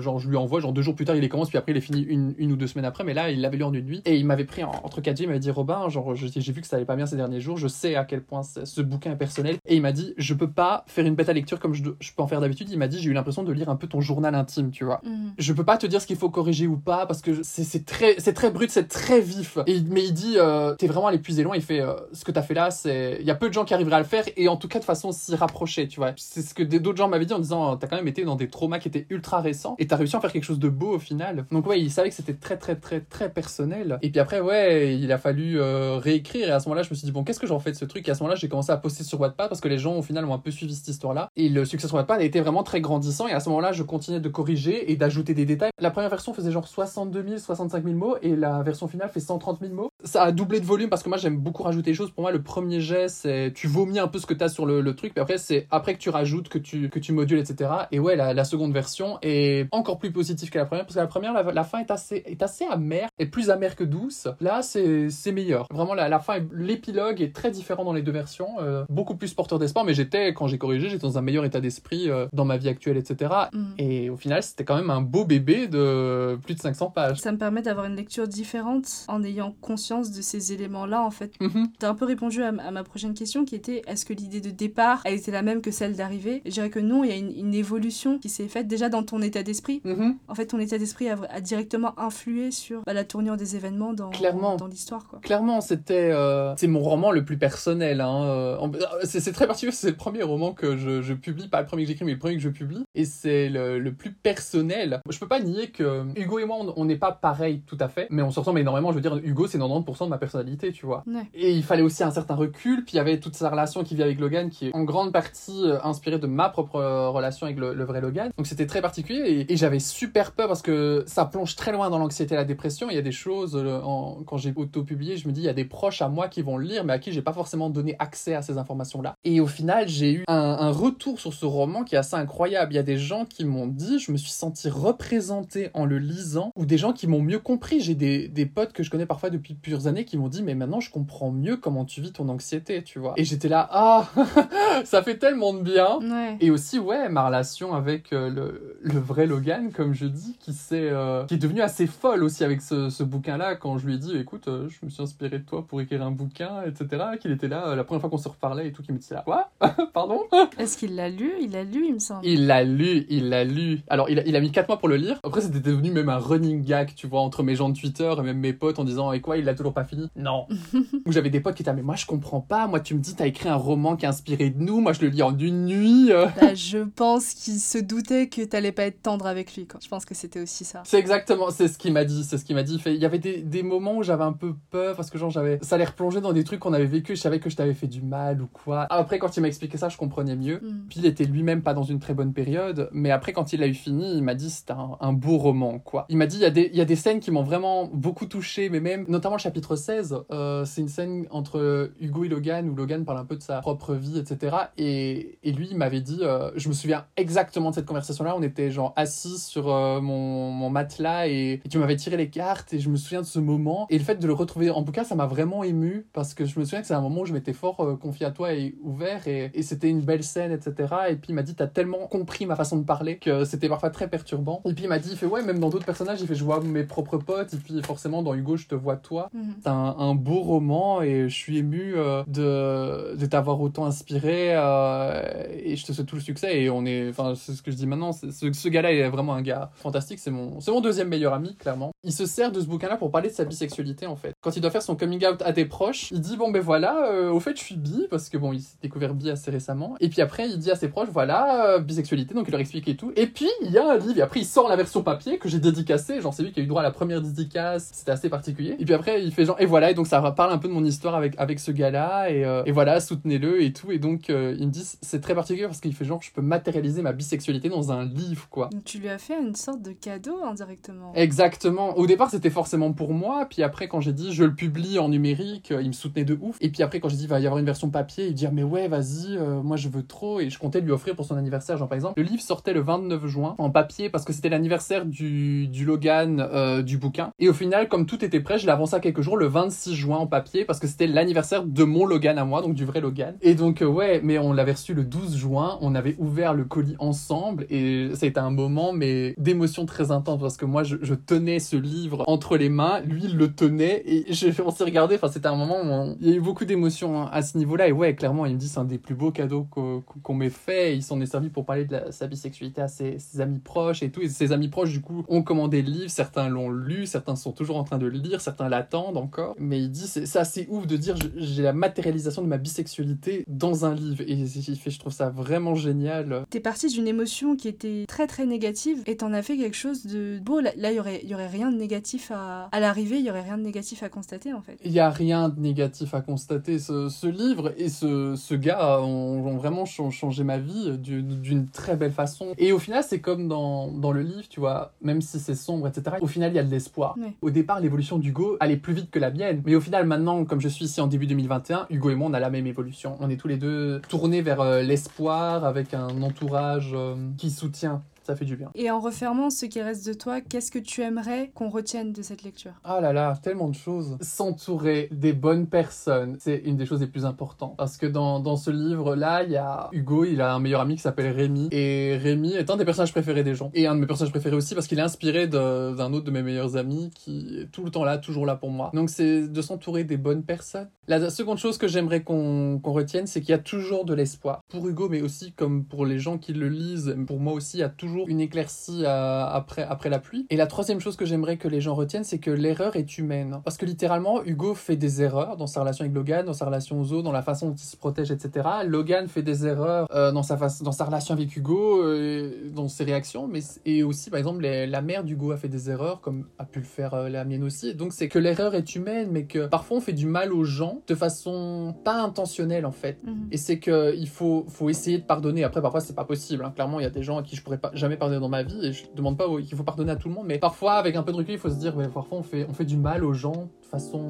genre 0.00 0.18
je 0.18 0.28
lui 0.28 0.36
envoie, 0.36 0.60
genre 0.60 0.72
deux 0.72 0.82
jours 0.82 0.94
plus 0.94 1.04
tard 1.04 1.16
il 1.16 1.20
les 1.22 1.28
commence, 1.28 1.48
puis 1.48 1.58
après 1.58 1.72
il 1.72 1.76
les 1.76 1.80
finit 1.80 2.02
une, 2.02 2.34
une 2.38 2.52
ou 2.52 2.56
deux 2.56 2.66
semaines 2.66 2.84
après, 2.84 3.04
mais 3.04 3.14
là 3.14 3.30
il 3.30 3.40
l'avait 3.40 3.56
lu 3.56 3.64
en 3.64 3.72
une 3.72 3.84
nuit, 3.84 4.02
et 4.04 4.16
il 4.16 4.26
m'avait 4.26 4.44
pris 4.44 4.64
en- 4.64 4.72
entre 4.82 5.00
quatre 5.00 5.18
yeux, 5.18 5.24
il 5.24 5.28
m'avait 5.28 5.38
dit 5.40 5.50
Robin, 5.50 5.88
genre 5.88 6.14
je- 6.14 6.26
j'ai 6.34 6.52
vu 6.52 6.60
que 6.60 6.66
ça 6.66 6.76
allait 6.76 6.84
pas 6.84 6.96
bien 6.96 7.06
ces 7.06 7.16
derniers 7.16 7.40
jours, 7.40 7.56
je 7.56 7.68
sais 7.68 7.94
à 7.96 8.04
quel 8.04 8.22
point 8.22 8.42
ce 8.42 8.80
bouquin 8.80 9.12
est 9.12 9.16
personnel, 9.16 9.56
et 9.66 9.76
il 9.76 9.82
m'a 9.82 9.92
dit 9.92 10.14
je 10.16 10.34
peux 10.34 10.50
pas 10.50 10.84
faire 10.86 11.06
une 11.06 11.14
bêta 11.14 11.32
lecture 11.32 11.58
comme 11.60 11.74
je, 11.74 11.84
je 12.00 12.12
peux 12.14 12.22
en 12.22 12.26
faire 12.28 12.40
d'habitude, 12.40 12.68
il 12.70 12.78
m'a 12.78 12.88
dit 12.88 12.98
j'ai 13.00 13.10
eu 13.10 13.14
l'impression 13.14 13.42
de 13.42 13.52
lire 13.52 13.68
un 13.68 13.76
peu 13.76 13.86
ton 13.86 14.00
journal 14.00 14.34
intime, 14.34 14.70
tu 14.70 14.84
vois. 14.84 15.00
Mhm. 15.04 15.32
Je 15.38 15.52
peux 15.52 15.64
pas 15.64 15.76
te 15.78 15.86
dire 15.86 16.00
ce 16.00 16.06
qu'il 16.06 16.16
faut 16.16 16.30
corriger 16.30 16.66
ou 16.66 16.76
pas 16.76 17.06
parce 17.06 17.22
que 17.22 17.42
c'est 17.64 17.84
très 17.84 18.16
très 18.16 18.50
brut, 18.50 18.70
c'est 18.70 18.88
très 18.88 19.20
vif. 19.20 19.58
Mais 19.88 20.04
il 20.04 20.12
dit 20.12 20.34
euh, 20.36 20.74
t'es 20.74 20.86
vraiment 20.86 21.08
allé 21.08 21.18
puiser 21.18 21.42
loin. 21.42 21.56
Il 21.56 21.62
fait 21.62 21.80
euh, 21.80 21.94
ce 22.12 22.24
que 22.24 22.32
t'as 22.32 22.42
fait 22.42 22.54
là, 22.54 22.70
c'est 22.70 23.18
il 23.20 23.26
y 23.26 23.30
a 23.30 23.34
peu 23.34 23.48
de 23.48 23.54
gens 23.54 23.64
qui 23.64 23.74
arriveraient 23.74 23.96
à 23.96 24.00
le 24.00 24.04
faire 24.04 24.24
et 24.36 24.48
en 24.48 24.56
tout 24.56 24.68
cas 24.68 24.78
de 24.78 24.84
façon 24.84 25.12
si 25.12 25.34
rapprochée, 25.34 25.88
tu 25.88 26.00
vois. 26.00 26.12
C'est 26.16 26.42
ce 26.42 26.54
que 26.54 26.62
d'autres 26.62 26.96
gens 26.96 27.08
m'avaient 27.08 27.26
dit 27.26 27.34
en 27.34 27.38
disant 27.38 27.76
t'as 27.76 27.86
quand 27.86 27.96
même 27.96 28.08
été 28.08 28.24
dans 28.24 28.36
des 28.36 28.48
traumas 28.48 28.78
qui 28.78 28.88
étaient 28.88 29.06
ultra 29.10 29.40
récents 29.40 29.76
et 29.78 29.86
t'as 29.86 29.96
réussi 29.96 30.16
à 30.16 30.18
en 30.18 30.22
faire 30.22 30.32
quelque 30.32 30.44
chose 30.44 30.58
de 30.58 30.68
beau 30.68 30.94
au 30.94 30.98
final. 30.98 31.46
Donc 31.50 31.66
ouais, 31.66 31.80
il 31.80 31.90
savait 31.90 32.08
que 32.08 32.14
c'était 32.14 32.34
très 32.34 32.56
très 32.56 32.76
très 32.76 33.00
très 33.00 33.30
personnel. 33.30 33.98
Et 34.02 34.10
puis 34.10 34.20
après 34.20 34.40
ouais, 34.40 34.96
il 34.96 35.10
a 35.12 35.18
fallu 35.18 35.60
euh, 35.60 35.98
réécrire 35.98 36.48
et 36.48 36.52
à 36.52 36.60
ce 36.60 36.68
moment-là 36.68 36.82
je 36.82 36.90
me 36.90 36.94
suis 36.94 37.06
dit 37.06 37.12
bon 37.12 37.24
qu'est-ce 37.24 37.40
que 37.40 37.46
j'en 37.46 37.58
fais 37.58 37.70
de 37.70 37.76
ce 37.76 37.84
truc? 37.84 38.06
Et 38.08 38.10
à 38.10 38.14
ce 38.14 38.22
moment-là 38.22 38.36
j'ai 38.36 38.48
commencé 38.48 38.72
à 38.72 38.76
poster 38.76 39.04
sur 39.04 39.20
Wattpad 39.20 39.48
parce 39.48 39.60
que 39.60 39.68
les 39.68 39.78
gens 39.78 39.96
au 39.96 40.02
final 40.02 40.24
ont 40.24 40.34
un 40.34 40.38
peu 40.38 40.50
suivi 40.50 40.74
cette 40.74 40.88
histoire-là 40.88 41.30
et 41.36 41.48
le 41.48 41.64
succès 41.64 41.88
sur 41.88 41.96
Wattpad 41.96 42.20
a 42.20 42.24
été 42.24 42.40
vraiment 42.40 42.62
très 42.62 42.80
grandissant 42.80 43.28
et 43.28 43.32
à 43.32 43.40
ce 43.40 43.48
moment-là 43.48 43.72
je 43.72 43.82
continuais 43.82 44.20
de 44.20 44.28
corriger 44.28 44.90
et 44.90 44.96
d'ajouter 44.96 45.34
des 45.34 45.44
détails. 45.44 45.70
La 45.80 45.90
première 45.90 46.10
version 46.10 46.32
faisait 46.32 46.50
genre 46.50 46.66
62 46.66 47.22
000, 47.22 47.38
65 47.48 47.82
000 47.84 47.96
mots 47.96 48.16
et 48.22 48.36
la 48.36 48.62
version 48.62 48.86
finale 48.88 49.08
fait 49.08 49.20
130 49.20 49.60
000 49.60 49.72
mots. 49.74 49.90
Ça 50.04 50.22
a 50.22 50.32
doublé 50.32 50.60
de 50.60 50.66
volume 50.66 50.88
parce 50.90 51.02
que 51.02 51.08
moi 51.08 51.18
j'aime 51.18 51.38
beaucoup 51.38 51.62
rajouter 51.62 51.90
des 51.90 51.94
choses. 51.94 52.10
Pour 52.10 52.22
moi 52.22 52.30
le 52.32 52.42
premier 52.42 52.80
jet 52.80 53.08
c'est 53.08 53.52
tu 53.54 53.66
vomis 53.66 53.98
un 53.98 54.06
peu 54.08 54.18
ce 54.18 54.26
que 54.26 54.34
t'as 54.34 54.48
sur 54.48 54.66
le, 54.66 54.80
le 54.80 54.94
truc 54.94 55.14
puis 55.14 55.20
après 55.22 55.38
c'est 55.38 55.66
après 55.70 55.94
que 55.94 55.98
tu 55.98 56.10
rajoutes, 56.10 56.48
que 56.48 56.58
tu, 56.58 56.88
que 56.90 56.98
tu 56.98 57.12
modules 57.12 57.38
etc. 57.38 57.70
Et 57.90 57.98
ouais 57.98 58.16
la, 58.16 58.34
la 58.34 58.44
seconde 58.44 58.72
version 58.72 59.18
est 59.22 59.66
encore 59.72 59.98
plus 59.98 60.12
positive 60.12 60.50
que 60.50 60.58
la 60.58 60.66
première 60.66 60.84
parce 60.84 60.94
que 60.94 61.00
la 61.00 61.06
première 61.06 61.32
la, 61.32 61.42
la 61.42 61.64
fin 61.64 61.78
est 61.80 61.90
assez, 61.90 62.22
est 62.26 62.42
assez 62.42 62.64
amère 62.66 63.08
et 63.18 63.26
plus 63.26 63.50
amère 63.50 63.74
que 63.76 63.84
douce. 63.84 64.28
Là 64.40 64.62
c'est 64.62 65.08
c'est 65.10 65.32
meilleur. 65.32 65.66
Vraiment 65.72 65.94
la, 65.94 66.08
la 66.08 66.18
fin, 66.20 66.34
est- 66.34 66.46
l'épilogue 66.54 67.20
est 67.22 67.34
très 67.34 67.50
différent 67.50 67.84
dans 67.84 67.92
les 67.94 68.02
deux 68.02 68.12
versions. 68.12 68.48
euh, 68.60 68.84
beaucoup 68.88 69.16
plus 69.16 69.32
porteur 69.34 69.58
d'espoir 69.58 69.84
mais 69.84 69.94
j'étais 69.94 70.34
quand 70.34 70.46
j'ai 70.48 70.58
corrigé 70.58 70.88
j'étais 70.90 71.06
dans 71.06 71.16
un 71.18 71.22
meilleur 71.22 71.44
état 71.44 71.60
d'esprit 71.60 72.10
euh, 72.10 72.26
dans 72.32 72.44
ma 72.44 72.56
vie 72.58 72.68
actuelle 72.68 72.96
etc. 72.98 73.32
Mhm. 73.52 73.74
Et 73.78 74.10
au 74.10 74.16
final, 74.16 74.42
c'était 74.42 74.64
quand 74.64 74.76
même 74.76 74.90
un 74.90 75.00
beau 75.00 75.24
bébé 75.24 75.66
de 75.68 76.36
plus 76.44 76.54
de 76.54 76.60
500 76.60 76.90
pages. 76.90 77.18
Ça 77.20 77.32
me 77.32 77.37
permet 77.38 77.62
d'avoir 77.62 77.86
une 77.86 77.96
lecture 77.96 78.28
différente 78.28 79.04
en 79.08 79.22
ayant 79.24 79.54
conscience 79.60 80.10
de 80.12 80.20
ces 80.22 80.52
éléments-là, 80.52 81.02
en 81.02 81.10
fait. 81.10 81.32
Mhm. 81.40 81.68
T'as 81.78 81.88
un 81.90 81.94
peu 81.94 82.04
répondu 82.04 82.42
à, 82.42 82.52
ma 82.52 82.84
prochaine 82.84 83.14
question 83.14 83.44
qui 83.44 83.54
était 83.54 83.82
est-ce 83.86 84.04
que 84.04 84.12
l'idée 84.12 84.40
de 84.40 84.50
départ, 84.50 85.00
elle 85.04 85.14
était 85.14 85.30
la 85.30 85.42
même 85.42 85.60
que 85.62 85.70
celle 85.70 85.96
d'arrivée? 85.96 86.42
Je 86.44 86.50
dirais 86.50 86.70
que 86.70 86.78
non, 86.80 87.04
il 87.04 87.10
y 87.10 87.12
a 87.12 87.16
une, 87.16 87.32
une 87.32 87.54
évolution 87.54 88.18
qui 88.18 88.28
s'est 88.28 88.48
faite 88.48 88.66
déjà 88.68 88.88
dans 88.88 89.02
ton 89.02 89.22
état 89.22 89.42
d'esprit. 89.42 89.80
Mhm. 89.84 90.16
En 90.28 90.34
fait, 90.34 90.46
ton 90.46 90.58
état 90.58 90.78
d'esprit 90.78 91.08
a, 91.08 91.16
a 91.30 91.40
directement 91.40 91.98
influé 91.98 92.50
sur 92.50 92.82
bah, 92.84 92.92
la 92.92 93.04
tournure 93.04 93.36
des 93.36 93.56
événements 93.56 93.92
dans, 93.92 94.10
Clairement. 94.10 94.56
dans 94.56 94.66
l'histoire. 94.66 95.06
Clairement, 95.22 95.60
c'était 95.60 96.10
euh, 96.12 96.54
c'est 96.56 96.66
mon 96.66 96.80
roman 96.80 97.10
le 97.10 97.24
plus 97.24 97.38
personnel. 97.38 98.00
Hein. 98.00 98.24
euh, 98.24 98.56
en- 98.58 98.70
C'est 99.04 99.32
très 99.32 99.46
particulier, 99.46 99.72
c'est 99.72 99.90
le 99.90 99.96
premier 99.96 100.22
roman 100.22 100.52
que 100.52 100.76
je, 100.76 101.02
je 101.02 101.14
publie, 101.14 101.48
pas 101.48 101.60
le 101.60 101.66
premier 101.66 101.84
que 101.84 101.88
j'écris, 101.88 102.04
mais 102.04 102.12
le 102.12 102.18
premier 102.18 102.36
que 102.36 102.42
je 102.42 102.48
publie. 102.48 102.84
Et 102.94 103.04
c'est 103.04 103.48
le, 103.48 103.78
le 103.78 103.92
plus 103.92 104.12
personnel. 104.12 105.00
Je 105.08 105.18
peux 105.18 105.28
pas 105.28 105.40
nier 105.40 105.70
que 105.70 106.04
Hugo 106.16 106.38
et 106.38 106.44
moi, 106.44 106.56
on 106.76 106.84
n'est 106.84 106.96
pas 106.96 107.12
pareil 107.32 107.60
tout 107.66 107.76
à 107.80 107.88
fait, 107.88 108.06
mais 108.10 108.22
on 108.22 108.30
se 108.30 108.40
ressemble 108.40 108.58
énormément. 108.60 108.90
Je 108.90 108.94
veux 108.96 109.02
dire, 109.02 109.16
Hugo, 109.22 109.46
c'est 109.46 109.58
90% 109.58 110.04
de 110.04 110.08
ma 110.08 110.16
personnalité, 110.18 110.72
tu 110.72 110.86
vois. 110.86 111.04
Ouais. 111.06 111.26
Et 111.34 111.52
il 111.52 111.62
fallait 111.62 111.82
aussi 111.82 112.02
un 112.02 112.10
certain 112.10 112.34
recul, 112.34 112.84
puis 112.84 112.94
il 112.94 112.96
y 112.96 113.00
avait 113.00 113.20
toute 113.20 113.34
sa 113.34 113.50
relation 113.50 113.84
qui 113.84 113.94
vit 113.94 114.02
avec 114.02 114.18
Logan, 114.18 114.48
qui 114.48 114.68
est 114.68 114.74
en 114.74 114.84
grande 114.84 115.12
partie 115.12 115.62
euh, 115.66 115.78
inspirée 115.84 116.18
de 116.18 116.26
ma 116.26 116.48
propre 116.48 116.76
euh, 116.76 117.10
relation 117.10 117.44
avec 117.46 117.58
le, 117.58 117.74
le 117.74 117.84
vrai 117.84 118.00
Logan. 118.00 118.30
Donc 118.38 118.46
c'était 118.46 118.66
très 118.66 118.80
particulier, 118.80 119.20
et, 119.46 119.52
et 119.52 119.56
j'avais 119.58 119.78
super 119.78 120.32
peur 120.32 120.48
parce 120.48 120.62
que 120.62 121.04
ça 121.06 121.26
plonge 121.26 121.54
très 121.54 121.70
loin 121.72 121.90
dans 121.90 121.98
l'anxiété 121.98 122.34
et 122.34 122.38
la 122.38 122.44
dépression. 122.44 122.88
Il 122.88 122.94
y 122.96 122.98
a 122.98 123.02
des 123.02 123.12
choses, 123.12 123.54
euh, 123.56 123.80
en- 123.82 124.22
quand 124.26 124.38
j'ai 124.38 124.52
auto-publié, 124.56 125.16
je 125.18 125.28
me 125.28 125.32
dis, 125.34 125.42
il 125.42 125.44
y 125.44 125.48
a 125.50 125.54
des 125.54 125.64
proches 125.66 126.00
à 126.00 126.08
moi 126.08 126.28
qui 126.28 126.40
vont 126.42 126.56
le 126.56 126.64
lire, 126.66 126.84
mais 126.84 126.94
à 126.94 126.98
qui 126.98 127.12
j'ai 127.12 127.22
pas 127.22 127.34
forcément 127.34 127.68
donné 127.68 127.94
accès 127.98 128.34
à 128.34 128.40
ces 128.42 128.56
informations-là. 128.56 129.14
Et 129.24 129.40
au 129.40 129.46
final, 129.46 129.86
j'ai 129.88 130.12
eu 130.12 130.24
un, 130.28 130.34
un 130.34 130.70
retour 130.70 131.20
sur 131.20 131.34
ce 131.34 131.44
roman 131.44 131.84
qui 131.84 131.94
est 131.94 131.98
assez 131.98 132.16
incroyable. 132.16 132.72
Il 132.72 132.76
y 132.76 132.80
a 132.80 132.82
des 132.84 132.96
gens 132.98 133.24
qui 133.26 133.44
m'ont 133.44 133.66
dit, 133.66 133.98
je 133.98 134.12
me 134.12 134.16
suis 134.16 134.30
senti 134.30 134.68
représenté 134.70 135.70
en 135.74 135.84
le 135.84 135.98
lisant, 135.98 136.52
ou 136.56 136.64
des 136.66 136.78
gens 136.78 136.92
qui 136.92 136.98
qui 136.98 137.06
m'ont 137.18 137.24
mieux 137.24 137.38
compris. 137.38 137.80
J'ai 137.80 137.94
des, 137.94 138.28
des 138.28 138.46
potes 138.46 138.72
que 138.72 138.82
je 138.82 138.90
connais 138.90 139.06
parfois 139.06 139.30
depuis 139.30 139.54
plusieurs 139.54 139.86
années 139.86 140.04
qui 140.04 140.16
m'ont 140.16 140.28
dit, 140.28 140.42
mais 140.42 140.54
maintenant 140.54 140.80
je 140.80 140.90
comprends 140.90 141.30
mieux 141.30 141.56
comment 141.56 141.84
tu 141.84 142.00
vis 142.00 142.12
ton 142.12 142.28
anxiété, 142.28 142.82
tu 142.82 142.98
vois. 142.98 143.14
Et 143.16 143.24
j'étais 143.24 143.48
là, 143.48 143.68
ah, 143.70 144.08
ça 144.84 145.02
fait 145.02 145.18
tellement 145.18 145.52
de 145.52 145.62
bien. 145.62 145.98
Ouais. 145.98 146.36
Et 146.40 146.50
aussi, 146.50 146.78
ouais, 146.78 147.08
ma 147.08 147.26
relation 147.26 147.74
avec 147.74 148.12
euh, 148.12 148.30
le, 148.30 148.78
le 148.80 148.98
vrai 148.98 149.26
Logan, 149.26 149.70
comme 149.72 149.94
je 149.94 150.06
dis, 150.06 150.36
qui, 150.40 150.52
s'est, 150.52 150.88
euh, 150.90 151.24
qui 151.26 151.34
est 151.34 151.38
devenue 151.38 151.62
assez 151.62 151.86
folle 151.86 152.22
aussi 152.22 152.44
avec 152.44 152.62
ce, 152.62 152.90
ce 152.90 153.02
bouquin-là, 153.02 153.56
quand 153.56 153.78
je 153.78 153.86
lui 153.86 153.94
ai 153.94 153.98
dit, 153.98 154.16
écoute, 154.16 154.48
euh, 154.48 154.68
je 154.68 154.84
me 154.84 154.90
suis 154.90 155.02
inspiré 155.02 155.38
de 155.38 155.44
toi 155.44 155.66
pour 155.66 155.80
écrire 155.80 156.02
un 156.02 156.10
bouquin, 156.10 156.62
etc., 156.66 157.04
qu'il 157.20 157.32
était 157.32 157.48
là, 157.48 157.74
la 157.74 157.84
première 157.84 158.00
fois 158.00 158.10
qu'on 158.10 158.18
se 158.18 158.28
reparlait 158.28 158.68
et 158.68 158.72
tout, 158.72 158.82
qu'il 158.82 158.94
me 158.94 158.98
disait 158.98 159.14
là, 159.14 159.22
quoi? 159.24 159.50
Pardon? 159.92 160.22
Est-ce 160.58 160.78
qu'il 160.78 160.94
l'a 160.94 161.08
lu? 161.08 161.32
Il 161.40 161.52
l'a 161.52 161.64
lu, 161.64 161.86
il 161.86 161.94
me 161.94 161.98
semble. 161.98 162.24
Il 162.24 162.46
l'a 162.46 162.64
lu, 162.64 163.06
il 163.08 163.28
l'a 163.28 163.44
lu. 163.44 163.80
Alors, 163.88 164.08
il 164.10 164.18
a, 164.18 164.26
il 164.26 164.36
a 164.36 164.40
mis 164.40 164.50
4 164.50 164.68
mois 164.68 164.78
pour 164.78 164.88
le 164.88 164.96
lire. 164.96 165.18
Après, 165.22 165.40
c'était 165.40 165.60
devenu 165.60 165.90
même 165.90 166.08
un 166.08 166.18
running 166.18 166.62
gag, 166.64 166.92
tu 166.94 167.06
vois, 167.08 167.20
entre 167.20 167.42
mes 167.42 167.54
gens 167.56 167.68
de 167.68 167.78
Twitter 167.78 168.12
et 168.18 168.22
même 168.22 168.38
mes 168.38 168.52
potes 168.52 168.78
en 168.78 168.84
disant, 168.84 169.12
et 169.12 169.20
quoi, 169.20 169.36
il 169.38 169.44
l'a 169.44 169.54
toujours 169.54 169.72
pas 169.74 169.84
fini? 169.84 170.08
Non. 170.16 170.46
Ou 171.06 171.12
j'avais 171.12 171.30
des 171.30 171.40
potes 171.40 171.54
qui 171.54 171.62
étaient, 171.62 171.72
mais 171.72 171.82
moi, 171.82 171.96
je 171.96 172.06
comprends 172.06 172.40
pas. 172.40 172.66
Moi, 172.66 172.80
tu 172.80 172.94
me 172.94 173.00
dis, 173.00 173.14
t'as 173.14 173.26
écrit 173.26 173.48
un 173.48 173.56
roman 173.56 173.96
qui 173.96 174.04
est 174.04 174.08
inspiré 174.08 174.50
de 174.50 174.62
nous. 174.62 174.80
Moi, 174.80 174.92
je 174.92 175.00
le 175.02 175.08
lis 175.08 175.22
en 175.22 175.36
une 175.36 175.66
nuit. 175.66 176.12
euh. 176.12 176.26
Bah, 176.40 176.54
je 176.54 176.78
pense 176.78 177.34
qu'il 177.34 177.58
se 177.58 177.78
doutait 177.78 178.28
que 178.28 178.42
t'allais 178.44 178.72
pas 178.72 178.84
être 178.84 179.02
tendre 179.02 179.26
avec 179.26 179.54
lui. 179.56 179.66
Quoi. 179.66 179.80
Je 179.82 179.88
pense 179.88 180.04
que 180.04 180.14
c'était 180.14 180.40
aussi 180.40 180.64
ça. 180.64 180.82
C'est 180.84 180.98
exactement, 180.98 181.50
c'est 181.50 181.68
ce 181.68 181.78
qu'il 181.78 181.92
m'a 181.92 182.04
dit, 182.04 182.24
c'est 182.24 182.38
ce 182.38 182.44
qu'il 182.44 182.54
m'a 182.56 182.62
dit. 182.62 182.74
Il 182.74 182.80
fait- 182.80 182.94
Il 182.94 183.00
y 183.00 183.06
avait 183.06 183.18
des, 183.18 183.42
des 183.42 183.62
moments 183.62 183.96
où 183.96 184.02
j'avais 184.02 184.24
un 184.24 184.32
peu 184.32 184.54
peur 184.70 184.96
parce 184.96 185.10
que 185.10 185.18
genre 185.18 185.30
j'avais, 185.30 185.58
ça 185.62 185.74
allait 185.76 185.84
replonger 185.84 186.20
dans 186.20 186.32
des 186.32 186.44
trucs 186.44 186.60
qu'on 186.60 186.72
avait 186.72 186.86
vécu. 186.86 187.16
Je 187.16 187.20
savais 187.20 187.38
que 187.40 187.50
je 187.50 187.56
t'avais 187.56 187.74
fait 187.74 187.86
du 187.86 188.02
mal 188.02 188.42
ou 188.42 188.46
quoi. 188.46 188.86
Après, 188.90 189.18
quand 189.18 189.36
il 189.36 189.40
m'a 189.40 189.48
expliqué 189.48 189.78
ça, 189.78 189.88
je 189.88 189.96
comprenais 189.96 190.36
mieux. 190.36 190.56
Mm. 190.62 190.86
Puis 190.90 191.00
il 191.00 191.06
était 191.06 191.24
lui-même 191.24 191.62
pas 191.62 191.74
dans 191.74 191.82
une 191.82 191.98
très 191.98 192.14
bonne 192.14 192.32
période, 192.32 192.88
mais 192.92 193.10
après 193.10 193.32
quand 193.32 193.52
il 193.52 193.62
a 193.62 193.66
eu 193.66 193.74
fini, 193.74 194.16
il 194.16 194.22
m'a 194.22 194.34
dit 194.34 194.50
c'était 194.50 194.72
un, 194.72 194.96
un 195.00 195.12
beau 195.12 195.38
roman 195.38 195.78
quoi. 195.78 196.06
Il 196.08 196.16
m'a 196.16 196.26
dit 196.26 196.36
il 196.36 196.42
y, 196.42 196.44
a 196.46 196.50
des- 196.50 196.70
il 196.72 196.76
y 196.78 196.80
a 196.80 196.84
des 196.84 196.96
scènes 196.98 197.20
qui 197.20 197.30
m'ont 197.30 197.42
vraiment 197.42 197.86
beaucoup 197.92 198.26
touché, 198.26 198.68
mais 198.68 198.80
même 198.80 199.04
notamment 199.08 199.36
le 199.36 199.40
chapitre 199.40 199.76
16, 199.76 200.16
euh, 200.30 200.64
c'est 200.64 200.80
une 200.80 200.88
scène 200.88 201.26
entre 201.30 201.90
Hugo 202.00 202.24
et 202.24 202.28
Logan 202.28 202.68
où 202.68 202.74
Logan 202.74 203.04
parle 203.04 203.18
un 203.18 203.24
peu 203.24 203.36
de 203.36 203.42
sa 203.42 203.60
propre 203.60 203.94
vie, 203.94 204.18
etc. 204.18 204.56
Et, 204.76 205.38
et 205.42 205.52
lui 205.52 205.68
il 205.70 205.76
m'avait 205.76 206.00
dit, 206.00 206.20
euh, 206.22 206.50
je 206.56 206.68
me 206.68 206.74
souviens 206.74 207.06
exactement 207.16 207.70
de 207.70 207.74
cette 207.74 207.86
conversation-là, 207.86 208.34
on 208.36 208.42
était 208.42 208.70
genre 208.70 208.92
assis 208.96 209.38
sur 209.38 209.72
euh, 209.72 210.00
mon, 210.00 210.68
matelas 210.70 211.28
et, 211.28 211.60
tu 211.70 211.78
m'avais 211.78 211.96
tiré 211.96 212.16
les 212.16 212.28
cartes 212.28 212.72
et 212.74 212.78
je 212.78 212.88
me 212.88 212.96
souviens 212.96 213.20
de 213.20 213.26
ce 213.26 213.38
moment. 213.38 213.86
Et 213.90 213.98
le 213.98 214.04
fait 214.04 214.16
de 214.16 214.26
le 214.26 214.32
retrouver 214.32 214.70
en 214.70 214.82
bouquin, 214.82 215.04
ça 215.04 215.14
m'a 215.14 215.26
vraiment 215.26 215.64
ému 215.64 216.06
parce 216.12 216.34
que 216.34 216.44
je 216.44 216.58
me 216.58 216.64
souviens 216.64 216.80
que 216.80 216.86
c'est 216.86 216.94
un 216.94 217.00
moment 217.00 217.22
où 217.22 217.26
je 217.26 217.32
m'étais 217.32 217.52
fort 217.52 217.98
confié 218.00 218.26
à 218.26 218.30
toi 218.30 218.52
et 218.52 218.74
ouvert 218.82 219.26
et, 219.28 219.50
et 219.54 219.62
c'était 219.62 219.88
une 219.88 220.02
belle 220.02 220.22
scène, 220.22 220.52
etc. 220.52 220.94
Et 221.10 221.16
puis 221.16 221.30
il 221.30 221.34
m'a 221.34 221.42
dit, 221.42 221.54
t'as 221.54 221.66
tellement 221.66 222.06
compris 222.06 222.46
ma 222.46 222.56
façon 222.56 222.76
de 222.76 222.84
parler 222.84 223.18
que 223.18 223.44
c'était 223.44 223.68
parfois 223.68 223.90
très 223.90 224.08
perturbant. 224.08 224.62
Et 224.64 224.74
puis 224.74 224.84
il 224.84 224.88
m'a 224.88 224.98
dit, 224.98 225.10
il 225.12 225.16
fait 225.16 225.26
ouais, 225.26 225.42
même 225.42 225.58
dans 225.58 225.70
d'autres 225.70 225.86
personnages, 225.86 226.20
il 226.20 226.26
fait 226.26 226.34
je 226.34 226.44
vois 226.44 226.60
mes 226.60 226.77
propres 226.84 227.18
potes 227.18 227.54
et 227.54 227.56
puis 227.56 227.80
forcément 227.82 228.22
dans 228.22 228.34
Hugo, 228.34 228.56
je 228.56 228.66
te 228.66 228.74
vois 228.74 228.96
toi. 228.96 229.30
Mhm. 229.34 229.54
C'est 229.62 229.68
un, 229.68 229.94
un 229.98 230.14
beau 230.14 230.40
roman 230.40 231.02
et 231.02 231.28
je 231.28 231.34
suis 231.34 231.58
ému 231.58 231.94
euh, 231.96 232.22
de, 232.26 233.16
de 233.16 233.26
t'avoir 233.26 233.60
autant 233.60 233.86
inspiré 233.86 234.54
euh, 234.54 235.22
et 235.62 235.76
je 235.76 235.86
te 235.86 235.92
souhaite 235.92 236.06
tout 236.06 236.16
le 236.16 236.20
succès 236.22 236.60
et 236.60 236.70
on 236.70 236.84
est, 236.84 237.08
enfin 237.10 237.34
c'est 237.36 237.52
ce 237.52 237.62
que 237.62 237.70
je 237.70 237.76
dis 237.76 237.86
maintenant, 237.86 238.12
ce, 238.12 238.30
ce 238.30 238.68
gars-là 238.68 238.92
est 238.92 239.08
vraiment 239.08 239.34
un 239.34 239.42
gars 239.42 239.70
fantastique, 239.74 240.18
c'est 240.18 240.30
mon, 240.30 240.60
c'est 240.60 240.70
mon 240.70 240.80
deuxième 240.80 241.08
meilleur 241.08 241.34
ami 241.34 241.56
clairement. 241.56 241.90
Il 242.04 242.12
se 242.12 242.26
sert 242.26 242.52
de 242.52 242.60
ce 242.60 242.66
bouquin-là 242.66 242.96
pour 242.96 243.10
parler 243.10 243.28
de 243.28 243.34
sa 243.34 243.44
bisexualité 243.44 244.06
en 244.06 244.16
fait. 244.16 244.32
Quand 244.40 244.56
il 244.56 244.60
doit 244.60 244.70
faire 244.70 244.82
son 244.82 244.96
coming 244.96 245.24
out 245.26 245.42
à 245.42 245.52
des 245.52 245.64
proches, 245.64 246.10
il 246.10 246.20
dit 246.20 246.36
bon 246.36 246.50
ben 246.50 246.62
voilà, 246.62 247.10
euh, 247.10 247.30
au 247.30 247.40
fait 247.40 247.56
je 247.56 247.62
suis 247.62 247.76
bi 247.76 248.06
parce 248.10 248.28
que 248.28 248.38
bon 248.38 248.52
il 248.52 248.60
s'est 248.60 248.76
découvert 248.82 249.14
bi 249.14 249.30
assez 249.30 249.50
récemment 249.50 249.96
et 250.00 250.08
puis 250.08 250.22
après 250.22 250.48
il 250.48 250.58
dit 250.58 250.70
à 250.70 250.76
ses 250.76 250.88
proches 250.88 251.08
voilà 251.12 251.78
bisexualité 251.78 252.34
donc 252.34 252.46
il 252.48 252.50
leur 252.50 252.60
explique 252.60 252.88
et 252.88 252.96
tout 252.96 253.12
et 253.16 253.26
puis 253.26 253.48
il 253.62 253.70
y 253.70 253.78
a 253.78 253.92
un 253.92 253.96
livre 253.96 254.18
et 254.18 254.22
après 254.22 254.40
il 254.40 254.46
sort 254.46 254.68
la 254.68 254.76
version 254.76 255.02
papier 255.02 255.38
que 255.38 255.48
j'ai 255.48 255.58
dédicacé 255.58 256.20
genre 256.20 256.34
c'est 256.34 256.42
lui 256.42 256.52
qui 256.52 256.60
a 256.60 256.62
eu 256.62 256.66
droit 256.68 256.80
à 256.80 256.84
la 256.84 256.90
première 256.90 257.20
dédicace 257.20 257.90
c'était 257.92 258.12
assez 258.12 258.28
particulier 258.28 258.76
et 258.78 258.84
puis 258.84 258.94
après 258.94 259.22
il 259.22 259.32
fait 259.32 259.44
genre 259.44 259.60
et 259.60 259.66
voilà 259.66 259.90
et 259.90 259.94
donc 259.94 260.06
ça 260.06 260.20
parle 260.32 260.52
un 260.52 260.58
peu 260.58 260.68
de 260.68 260.72
mon 260.72 260.84
histoire 260.84 261.14
avec 261.14 261.34
avec 261.38 261.60
ce 261.60 261.70
gars 261.70 261.90
là 261.90 262.30
et, 262.30 262.44
euh, 262.44 262.62
et 262.66 262.72
voilà 262.72 263.00
soutenez-le 263.00 263.62
et 263.62 263.72
tout 263.72 263.92
et 263.92 263.98
donc 263.98 264.30
euh, 264.30 264.54
il 264.58 264.66
me 264.66 264.72
dit 264.72 264.84
c'est 265.00 265.20
très 265.20 265.34
particulier 265.34 265.66
parce 265.66 265.80
qu'il 265.80 265.94
fait 265.94 266.04
genre 266.04 266.20
je 266.22 266.30
peux 266.32 266.42
matérialiser 266.42 267.02
ma 267.02 267.12
bisexualité 267.12 267.68
dans 267.68 267.92
un 267.92 268.04
livre 268.04 268.48
quoi 268.50 268.70
tu 268.84 268.98
lui 268.98 269.08
as 269.08 269.18
fait 269.18 269.38
une 269.40 269.54
sorte 269.54 269.82
de 269.82 269.92
cadeau 269.92 270.42
indirectement. 270.44 271.12
Exactement. 271.14 271.96
Au 271.96 272.06
départ, 272.06 272.30
c'était 272.30 272.50
forcément 272.50 272.92
pour 272.92 273.12
moi. 273.12 273.46
Puis 273.48 273.62
après, 273.62 273.88
quand 273.88 274.00
j'ai 274.00 274.12
dit 274.12 274.32
je 274.32 274.44
le 274.44 274.54
publie 274.54 274.98
en 274.98 275.08
numérique, 275.08 275.72
euh, 275.72 275.82
il 275.82 275.88
me 275.88 275.92
soutenait 275.92 276.24
de 276.24 276.38
ouf. 276.40 276.56
Et 276.60 276.70
puis 276.70 276.82
après, 276.82 277.00
quand 277.00 277.08
j'ai 277.08 277.16
dit 277.16 277.26
va 277.26 277.40
y 277.40 277.46
avoir 277.46 277.58
une 277.58 277.66
version 277.66 277.90
papier, 277.90 278.26
il 278.26 278.30
me 278.30 278.36
dit 278.36 278.48
mais 278.52 278.62
ouais, 278.62 278.88
vas-y, 278.88 279.36
euh, 279.36 279.62
moi 279.62 279.76
je 279.76 279.88
veux 279.88 280.04
trop. 280.04 280.40
Et 280.40 280.50
je 280.50 280.58
comptais 280.58 280.80
lui 280.80 280.90
offrir 280.90 281.14
pour 281.16 281.24
son 281.24 281.36
anniversaire. 281.36 281.76
Genre 281.76 281.88
par 281.88 281.96
exemple, 281.96 282.20
le 282.20 282.26
livre 282.26 282.42
sortait 282.42 282.72
le 282.72 282.80
29 282.80 283.26
juin 283.26 283.54
en 283.58 283.70
papier 283.70 284.10
parce 284.10 284.24
que 284.24 284.32
c'était 284.32 284.48
l'anniversaire 284.48 285.04
du, 285.04 285.68
du 285.68 285.84
Logan 285.84 286.40
euh, 286.58 286.82
du 286.82 286.98
bouquin. 286.98 287.30
Et 287.38 287.48
au 287.48 287.52
final, 287.52 287.88
comme 287.88 288.06
tout 288.06 288.24
était 288.24 288.40
prêt, 288.40 288.58
je 288.58 288.66
l'ai 288.66 288.72
avancé 288.72 288.94
à 288.94 289.00
quelques 289.00 289.20
jours 289.22 289.36
le 289.36 289.46
26 289.46 289.94
juin 289.94 290.18
en 290.18 290.26
papier 290.26 290.64
parce 290.64 290.78
que 290.78 290.86
c'était 290.86 291.06
l'anniversaire 291.06 291.64
de 291.64 291.84
mon 291.84 292.04
Logan 292.04 292.38
à 292.38 292.44
moi, 292.44 292.62
donc 292.62 292.74
du 292.74 292.84
vrai 292.84 293.00
Logan. 293.00 293.36
Et 293.42 293.54
donc 293.54 293.82
euh, 293.82 293.86
ouais, 293.86 294.20
mais 294.22 294.38
on 294.38 294.52
l'avait 294.52 294.72
reçu 294.72 294.94
le 294.94 295.04
12 295.04 295.36
juin. 295.36 295.78
On 295.80 295.94
avait 295.94 296.16
ouvert 296.18 296.54
le 296.54 296.64
colis 296.64 296.96
ensemble 296.98 297.66
et 297.70 298.10
ça 298.14 298.26
a 298.26 298.28
été 298.28 298.40
un 298.40 298.50
moment 298.50 298.92
mais 298.92 299.34
d'émotion 299.38 299.86
très 299.86 300.10
intense 300.10 300.40
parce 300.40 300.56
que 300.56 300.64
moi 300.64 300.82
je, 300.82 300.96
tenais 301.14 301.58
ce 301.58 301.76
livre 301.76 302.24
entre 302.26 302.56
les 302.56 302.68
mains, 302.68 303.00
lui 303.00 303.22
il 303.24 303.36
le 303.36 303.52
tenait 303.52 304.02
et 304.06 304.32
je, 304.32 304.48
on 304.64 304.70
s'est 304.70 304.84
regardé. 304.84 305.14
Enfin 305.16 305.28
c'était 305.28 305.48
un 305.48 305.56
moment 305.56 305.80
où 305.82 306.16
il 306.20 306.28
y 306.28 306.32
a 306.32 306.36
eu 306.36 306.40
beaucoup 306.40 306.64
d'émotions 306.64 307.22
hein, 307.22 307.28
à 307.32 307.42
ce 307.42 307.56
niveau-là 307.58 307.88
et 307.88 307.92
ouais 307.92 308.14
clairement 308.14 308.46
il 308.46 308.54
me 308.54 308.58
dit 308.58 308.68
c'est 308.68 308.78
un 308.78 308.84
des 308.84 308.98
plus 308.98 309.14
beaux 309.14 309.30
cadeaux 309.32 309.66
qu'on 309.70 310.02
qu'on 310.22 310.34
m'ait 310.34 310.50
fait. 310.50 310.96
Il 310.96 311.02
s'en 311.02 311.20
est 311.20 311.26
servi 311.26 311.48
pour 311.50 311.64
parler 311.64 311.84
de 311.84 311.92
la- 311.92 312.12
sa 312.12 312.26
bisexualité 312.26 312.80
à 312.82 312.88
ses, 312.88 313.18
ses 313.18 313.40
amis 313.40 313.58
proches 313.58 314.02
et 314.02 314.10
tout. 314.10 314.20
Et 314.20 314.28
ses 314.28 314.52
amis 314.52 314.68
proches 314.68 314.90
du 314.90 315.00
coup 315.00 315.24
ont 315.28 315.42
commandé 315.42 315.82
le 315.82 315.90
livre, 315.90 316.10
certains 316.10 316.47
l'ont 316.48 316.70
lu, 316.70 317.06
certains 317.06 317.36
sont 317.36 317.52
toujours 317.52 317.76
en 317.76 317.84
train 317.84 317.98
de 317.98 318.06
le 318.06 318.18
lire, 318.18 318.40
certains 318.40 318.68
l'attendent 318.68 319.16
encore. 319.16 319.54
Mais 319.58 319.78
il 319.80 319.90
dit 319.90 320.06
c'est 320.06 320.36
assez 320.36 320.66
ouf 320.70 320.86
de 320.86 320.96
dire 320.96 321.16
j'ai 321.36 321.62
la 321.62 321.72
matérialisation 321.72 322.42
de 322.42 322.46
ma 322.46 322.58
bisexualité 322.58 323.44
dans 323.48 323.84
un 323.84 323.94
livre 323.94 324.22
et 324.22 324.32
il 324.32 324.76
fait 324.76 324.90
je 324.90 324.98
trouve 324.98 325.12
ça 325.12 325.30
vraiment 325.30 325.74
génial. 325.74 326.44
T'es 326.50 326.60
parti 326.60 326.88
d'une 326.88 327.06
émotion 327.08 327.56
qui 327.56 327.68
était 327.68 328.04
très 328.08 328.26
très 328.26 328.46
négative 328.46 329.02
et 329.06 329.16
t'en 329.16 329.32
as 329.32 329.42
fait 329.42 329.56
quelque 329.56 329.76
chose 329.76 330.06
de 330.06 330.38
beau. 330.40 330.60
Là, 330.60 330.72
il 330.76 330.96
y 330.96 331.00
aurait, 331.00 331.24
y 331.24 331.34
aurait 331.34 331.48
rien 331.48 331.70
de 331.70 331.76
négatif 331.76 332.30
à, 332.34 332.68
à 332.72 332.80
l'arrivée, 332.80 333.18
il 333.18 333.24
y 333.24 333.30
aurait 333.30 333.42
rien 333.42 333.58
de 333.58 333.62
négatif 333.62 334.02
à 334.02 334.08
constater 334.08 334.52
en 334.52 334.60
fait. 334.62 334.78
Il 334.84 334.92
n'y 334.92 335.00
a 335.00 335.10
rien 335.10 335.48
de 335.48 335.60
négatif 335.60 336.14
à 336.14 336.20
constater. 336.20 336.78
Ce, 336.78 337.08
ce 337.08 337.26
livre 337.26 337.72
et 337.76 337.88
ce, 337.88 338.34
ce 338.36 338.54
gars 338.54 339.00
ont, 339.00 339.46
ont 339.46 339.56
vraiment 339.56 339.84
ch- 339.86 340.10
changé 340.12 340.44
ma 340.44 340.58
vie 340.58 340.96
d'une 340.98 341.40
d'une 341.40 341.68
très 341.68 341.96
belle 341.96 342.12
façon. 342.12 342.54
Et 342.58 342.72
au 342.72 342.78
final, 342.78 343.04
c'est 343.06 343.20
comme 343.20 343.48
dans, 343.48 343.88
dans 343.90 344.12
le 344.12 344.22
livre, 344.22 344.48
tu 344.48 344.60
vois, 344.60 344.92
même 345.02 345.20
si 345.22 345.38
c'est 345.38 345.54
sombre, 345.54 345.86
etc., 345.88 346.16
au 346.20 346.26
final, 346.26 346.37
il 346.46 346.56
y 346.56 346.58
a 346.58 346.62
de 346.62 346.70
l'espoir. 346.70 347.16
Au 347.42 347.50
départ, 347.50 347.80
l'évolution 347.80 348.18
d'Hugo 348.18 348.56
allait 348.60 348.76
plus 348.76 348.94
vite 348.94 349.10
que 349.10 349.18
la 349.18 349.30
mienne. 349.30 349.62
Mais 349.66 349.74
au 349.74 349.80
final, 349.80 350.06
maintenant, 350.06 350.44
comme 350.44 350.60
je 350.60 350.68
suis 350.68 350.86
ici 350.86 351.00
en 351.00 351.06
début 351.06 351.26
2021, 351.26 351.86
Hugo 351.90 352.10
et 352.10 352.14
moi, 352.14 352.28
on 352.30 352.34
a 352.34 352.40
la 352.40 352.50
même 352.50 352.66
évolution. 352.66 353.16
On 353.20 353.28
est 353.30 353.36
tous 353.36 353.48
les 353.48 353.56
deux 353.56 354.00
tournés 354.08 354.42
vers 354.42 354.60
euh, 354.60 354.82
l'espoir 354.82 355.64
avec 355.64 355.94
un 355.94 356.22
entourage 356.22 356.92
euh, 356.94 357.14
qui 357.36 357.50
soutient. 357.50 358.02
Ça 358.28 358.36
fait 358.36 358.44
du 358.44 358.56
bien. 358.56 358.70
Et 358.74 358.90
en 358.90 359.00
refermant 359.00 359.48
ce 359.48 359.64
qui 359.64 359.80
reste 359.80 360.06
de 360.06 360.12
toi, 360.12 360.42
qu'est-ce 360.42 360.70
que 360.70 360.78
tu 360.78 361.00
aimerais 361.00 361.50
qu'on 361.54 361.70
retienne 361.70 362.12
de 362.12 362.20
cette 362.20 362.42
lecture? 362.42 362.72
Ah 362.84 363.00
là 363.00 363.14
là, 363.14 363.34
tellement 363.42 363.70
de 363.70 363.74
choses. 363.74 364.18
S'entourer 364.20 365.08
des 365.10 365.32
bonnes 365.32 365.66
personnes, 365.66 366.36
c'est 366.38 366.58
une 366.58 366.76
des 366.76 366.84
choses 366.84 367.00
les 367.00 367.06
plus 367.06 367.24
importantes. 367.24 367.74
Parce 367.78 367.96
que 367.96 368.04
dans, 368.04 368.38
dans 368.38 368.56
ce 368.56 368.70
livre-là, 368.70 369.44
il 369.44 369.52
y 369.52 369.56
a 369.56 369.88
Hugo, 369.92 370.26
il 370.26 370.42
a 370.42 370.52
un 370.52 370.58
meilleur 370.58 370.82
ami 370.82 370.96
qui 370.96 371.00
s'appelle 371.00 371.34
Rémi. 371.34 371.68
Et 371.72 372.18
Rémi 372.18 372.52
est 372.52 372.68
un 372.68 372.76
des 372.76 372.84
personnages 372.84 373.12
préférés 373.12 373.44
des 373.44 373.54
gens. 373.54 373.70
Et 373.72 373.86
un 373.86 373.94
de 373.94 374.00
mes 374.00 374.06
personnages 374.06 374.30
préférés 374.30 374.56
aussi 374.56 374.74
parce 374.74 374.86
qu'il 374.86 374.98
est 374.98 375.02
inspiré 375.02 375.46
d'un 375.46 376.12
autre 376.12 376.26
de 376.26 376.30
mes 376.30 376.42
meilleurs 376.42 376.76
amis 376.76 377.10
qui 377.14 377.60
est 377.60 377.70
tout 377.72 377.82
le 377.82 377.90
temps 377.90 378.04
là, 378.04 378.18
toujours 378.18 378.44
là 378.44 378.56
pour 378.56 378.70
moi. 378.70 378.90
Donc 378.92 379.08
c'est 379.08 379.48
de 379.48 379.62
s'entourer 379.62 380.04
des 380.04 380.18
bonnes 380.18 380.42
personnes. 380.42 380.90
La 381.06 381.30
seconde 381.30 381.56
chose 381.56 381.78
que 381.78 381.88
j'aimerais 381.88 382.22
qu'on 382.22 382.78
qu'on 382.82 382.92
retienne, 382.92 383.26
c'est 383.26 383.40
qu'il 383.40 383.52
y 383.52 383.54
a 383.54 383.58
toujours 383.58 384.04
de 384.04 384.12
l'espoir. 384.12 384.60
Pour 384.68 384.86
Hugo, 384.86 385.08
mais 385.08 385.22
aussi 385.22 385.52
comme 385.52 385.86
pour 385.86 386.04
les 386.04 386.18
gens 386.18 386.36
qui 386.36 386.52
le 386.52 386.68
lisent, 386.68 387.16
pour 387.26 387.40
moi 387.40 387.54
aussi, 387.54 387.78
il 387.78 387.80
y 387.80 387.84
a 387.84 387.88
toujours 387.88 388.17
une 388.26 388.40
éclaircie 388.40 389.04
après, 389.06 389.82
après 389.82 390.08
la 390.10 390.18
pluie. 390.18 390.46
Et 390.50 390.56
la 390.56 390.66
troisième 390.66 391.00
chose 391.00 391.16
que 391.16 391.24
j'aimerais 391.26 391.56
que 391.56 391.68
les 391.68 391.80
gens 391.80 391.94
retiennent, 391.94 392.24
c'est 392.24 392.38
que 392.38 392.50
l'erreur 392.50 392.96
est 392.96 393.18
humaine. 393.18 393.60
Parce 393.64 393.76
que 393.76 393.86
littéralement, 393.86 394.42
Hugo 394.44 394.74
fait 394.74 394.96
des 394.96 395.22
erreurs 395.22 395.56
dans 395.56 395.66
sa 395.66 395.80
relation 395.80 396.04
avec 396.04 396.14
Logan, 396.14 396.44
dans 396.46 396.52
sa 396.52 396.64
relation 396.66 397.00
aux 397.00 397.12
autres, 397.12 397.22
dans 397.24 397.32
la 397.32 397.42
façon 397.42 397.68
dont 397.68 397.74
il 397.74 397.84
se 397.84 397.96
protège, 397.96 398.30
etc. 398.30 398.66
Logan 398.86 399.28
fait 399.28 399.42
des 399.42 399.66
erreurs 399.66 400.08
euh, 400.14 400.32
dans, 400.32 400.42
sa 400.42 400.56
dans 400.82 400.92
sa 400.92 401.04
relation 401.04 401.34
avec 401.34 401.54
Hugo, 401.56 402.02
euh, 402.02 402.70
dans 402.74 402.88
ses 402.88 403.04
réactions, 403.04 403.46
mais 403.48 403.60
et 403.84 404.02
aussi, 404.02 404.30
par 404.30 404.38
exemple, 404.38 404.62
les- 404.62 404.86
la 404.86 405.02
mère 405.02 405.24
d'Hugo 405.24 405.52
a 405.52 405.56
fait 405.56 405.68
des 405.68 405.90
erreurs, 405.90 406.20
comme 406.20 406.46
a 406.58 406.64
pu 406.64 406.78
le 406.80 406.84
faire 406.84 407.14
euh, 407.14 407.28
la 407.28 407.44
mienne 407.44 407.64
aussi. 407.64 407.94
Donc 407.94 408.12
c'est 408.12 408.28
que 408.28 408.38
l'erreur 408.38 408.74
est 408.74 408.94
humaine, 408.94 409.28
mais 409.30 409.44
que 409.44 409.66
parfois 409.66 409.98
on 409.98 410.00
fait 410.00 410.12
du 410.12 410.26
mal 410.26 410.52
aux 410.52 410.64
gens 410.64 411.02
de 411.06 411.14
façon 411.14 411.94
pas 412.04 412.20
intentionnelle 412.22 412.86
en 412.86 412.92
fait. 412.92 413.18
Mhm. 413.24 413.48
Et 413.52 413.56
c'est 413.56 413.78
que 413.78 414.14
il 414.16 414.28
faut, 414.28 414.64
faut 414.68 414.88
essayer 414.90 415.18
de 415.18 415.24
pardonner. 415.24 415.64
Après, 415.64 415.82
parfois, 415.82 416.00
c'est 416.00 416.14
pas 416.14 416.24
possible. 416.24 416.64
hein. 416.64 416.72
Clairement, 416.74 417.00
il 417.00 417.02
y 417.02 417.06
a 417.06 417.10
des 417.10 417.22
gens 417.22 417.38
à 417.38 417.42
qui 417.42 417.56
je 417.56 417.62
pourrais 417.62 417.78
pas, 417.78 417.90
jamais 417.94 418.07
pardonner 418.16 418.40
dans 418.40 418.48
ma 418.48 418.62
vie. 418.62 418.86
Et 418.86 418.92
je 418.92 419.04
demande 419.14 419.36
pas 419.36 419.46
qu'il 419.60 419.76
faut 419.76 419.84
pardonner 419.84 420.12
à 420.12 420.16
tout 420.16 420.28
le 420.28 420.34
monde. 420.34 420.46
Mais 420.46 420.58
parfois, 420.58 420.94
avec 420.94 421.16
un 421.16 421.22
peu 421.22 421.32
de 421.32 421.36
recul, 421.36 421.54
il 421.54 421.58
faut 421.58 421.70
se 421.70 421.76
dire, 421.76 421.94
parfois, 422.12 422.38
on 422.38 422.42
fait, 422.42 422.66
on 422.68 422.72
fait 422.72 422.84
du 422.84 422.96
mal 422.96 423.24
aux 423.24 423.34
gens 423.34 423.68
de 423.82 423.86
façon 423.90 424.26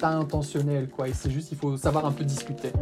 pas 0.00 0.10
intentionnelle, 0.10 0.88
quoi. 0.88 1.08
Et 1.08 1.12
c'est 1.12 1.30
juste, 1.30 1.52
il 1.52 1.58
faut 1.58 1.76
savoir 1.76 2.06
un 2.06 2.12
peu 2.12 2.24
discuter. 2.24 2.72